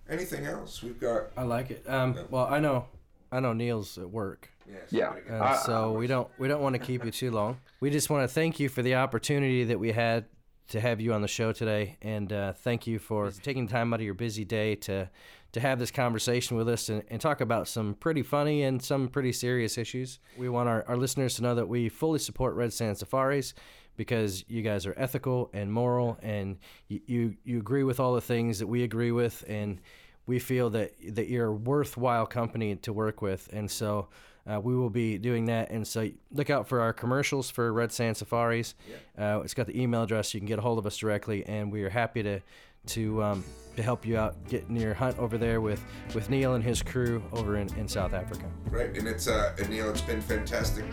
Anything 0.09 0.47
else? 0.47 0.82
We've 0.82 1.01
got. 1.01 1.31
I 1.36 1.43
like 1.43 1.70
it. 1.70 1.85
Um, 1.89 2.16
well, 2.31 2.47
I 2.47 2.60
know, 2.60 2.86
I 3.32 3.40
know 3.40 3.52
Niel's 3.52 3.98
at 3.98 4.09
work, 4.09 4.48
Yes. 4.68 4.82
Yeah. 4.90 5.09
pretty 5.10 5.27
good. 5.27 5.35
and 5.35 5.43
I- 5.43 5.56
so 5.56 5.93
we 5.93 6.06
don't 6.06 6.28
we 6.39 6.47
don't 6.48 6.60
want 6.62 6.74
to 6.74 6.78
keep 6.78 7.05
you 7.05 7.10
too 7.10 7.31
long. 7.32 7.59
We 7.81 7.90
just 7.90 8.09
want 8.09 8.23
to 8.28 8.32
thank 8.32 8.60
you 8.60 8.68
for 8.68 8.82
the 8.82 8.94
opportunity 8.94 9.64
that 9.64 9.78
we 9.81 9.90
had 9.93 10.27
to 10.68 10.80
have 10.80 11.01
you 11.01 11.12
on 11.12 11.22
the 11.22 11.28
show 11.28 11.52
today, 11.52 11.97
and 12.02 12.32
uh, 12.32 12.52
thank 12.52 12.86
you 12.86 12.98
for 12.98 13.30
taking 13.30 13.68
time 13.68 13.93
out 13.93 14.01
of 14.01 14.05
your 14.05 14.14
busy 14.14 14.44
day 14.44 14.74
to 14.76 15.09
to 15.52 15.60
have 15.60 15.78
this 15.78 15.90
conversation 15.90 16.56
with 16.56 16.68
us 16.68 16.90
and, 16.90 17.02
and 17.09 17.18
talk 17.18 17.40
about 17.40 17.66
some 17.66 17.94
pretty 17.94 18.22
funny 18.22 18.64
and 18.64 18.82
some 18.82 19.09
pretty 19.09 19.32
serious 19.32 19.78
issues. 19.78 20.18
We 20.36 20.51
want 20.51 20.68
our, 20.68 20.84
our 20.86 20.98
listeners 20.98 21.36
to 21.36 21.43
know 21.43 21.55
that 21.55 21.66
we 21.66 21.88
fully 21.88 22.18
support 22.18 22.55
Redsand 22.55 22.98
Safaris 22.98 23.55
because 23.97 24.44
you 24.48 24.60
guys 24.60 24.84
are 24.84 24.94
ethical 24.98 25.48
and 25.55 25.72
moral 25.72 26.18
and 26.20 26.59
you, 26.88 27.01
you, 27.06 27.36
you 27.44 27.59
agree 27.59 27.84
with 27.84 28.01
all 28.01 28.14
the 28.14 28.20
things 28.20 28.59
that 28.59 28.66
we 28.66 28.82
agree 28.82 29.12
with 29.12 29.44
and 29.48 29.80
we 30.26 30.38
feel 30.38 30.68
that 30.70 30.93
that 31.14 31.28
you're 31.28 31.47
a 31.47 31.55
worthwhile 31.55 32.26
company 32.26 32.76
to 32.76 32.93
work 32.93 33.22
with 33.22 33.48
and 33.52 33.70
so 33.70 34.09
uh, 34.47 34.60
we 34.60 34.74
will 34.74 34.90
be 34.90 35.18
doing 35.18 35.47
that 35.47 35.70
and 35.70 35.86
so 35.86 36.09
look 36.32 36.51
out 36.51 36.68
for 36.68 36.81
our 36.81 36.93
commercials 36.93 37.51
for 37.51 37.73
Redsand 37.73 38.16
Safaris 38.16 38.74
uh, 39.18 39.40
it's 39.44 39.55
got 39.55 39.66
the 39.66 39.81
email 39.81 40.02
address 40.02 40.35
you 40.35 40.40
can 40.40 40.47
get 40.47 40.59
a 40.59 40.62
hold 40.62 40.78
of 40.78 40.86
us 40.86 40.97
directly 40.97 41.44
and 41.47 41.73
we 41.73 41.82
are 41.82 41.90
happy 41.90 42.23
to 42.23 42.40
to 42.86 43.23
um, 43.23 43.44
to 43.77 43.82
help 43.82 44.06
you 44.06 44.16
out 44.16 44.36
getting 44.48 44.77
your 44.77 44.94
hunt 44.94 45.18
over 45.18 45.36
there 45.36 45.60
with 45.60 45.85
with 46.14 46.31
Niel 46.31 46.55
and 46.55 46.64
his 46.64 46.82
crew 46.82 47.23
over 47.32 47.56
in, 47.56 47.73
in 47.77 47.86
South 47.86 48.14
Africa. 48.14 48.47
Right, 48.70 48.97
and 48.97 49.06
it's 49.06 49.28
uh, 49.28 49.55
and 49.59 49.68
Niel, 49.68 49.90
it's 49.90 50.01
been 50.01 50.23
fantastic. 50.23 50.85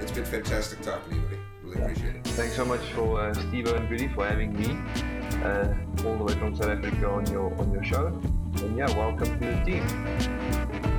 It's 0.00 0.12
been 0.12 0.24
fantastic 0.24 0.80
talking 0.82 1.10
to 1.10 1.16
you, 1.16 1.22
buddy. 1.22 1.38
Really 1.62 1.82
appreciate 1.82 2.16
it. 2.16 2.26
Thanks 2.28 2.54
so 2.54 2.64
much 2.64 2.80
for 2.92 3.20
uh, 3.20 3.34
Steve 3.34 3.68
and 3.68 3.88
Goody 3.88 4.08
for 4.08 4.26
having 4.26 4.52
me 4.52 4.78
uh, 5.44 5.74
all 6.06 6.16
the 6.16 6.24
way 6.24 6.34
from 6.34 6.54
South 6.54 6.68
Africa 6.68 7.08
on 7.08 7.26
your 7.30 7.52
on 7.58 7.72
your 7.72 7.84
show. 7.84 8.06
And 8.06 8.76
yeah, 8.76 8.90
welcome 8.96 9.38
to 9.40 9.46
the 9.46 9.62
team. 9.64 10.89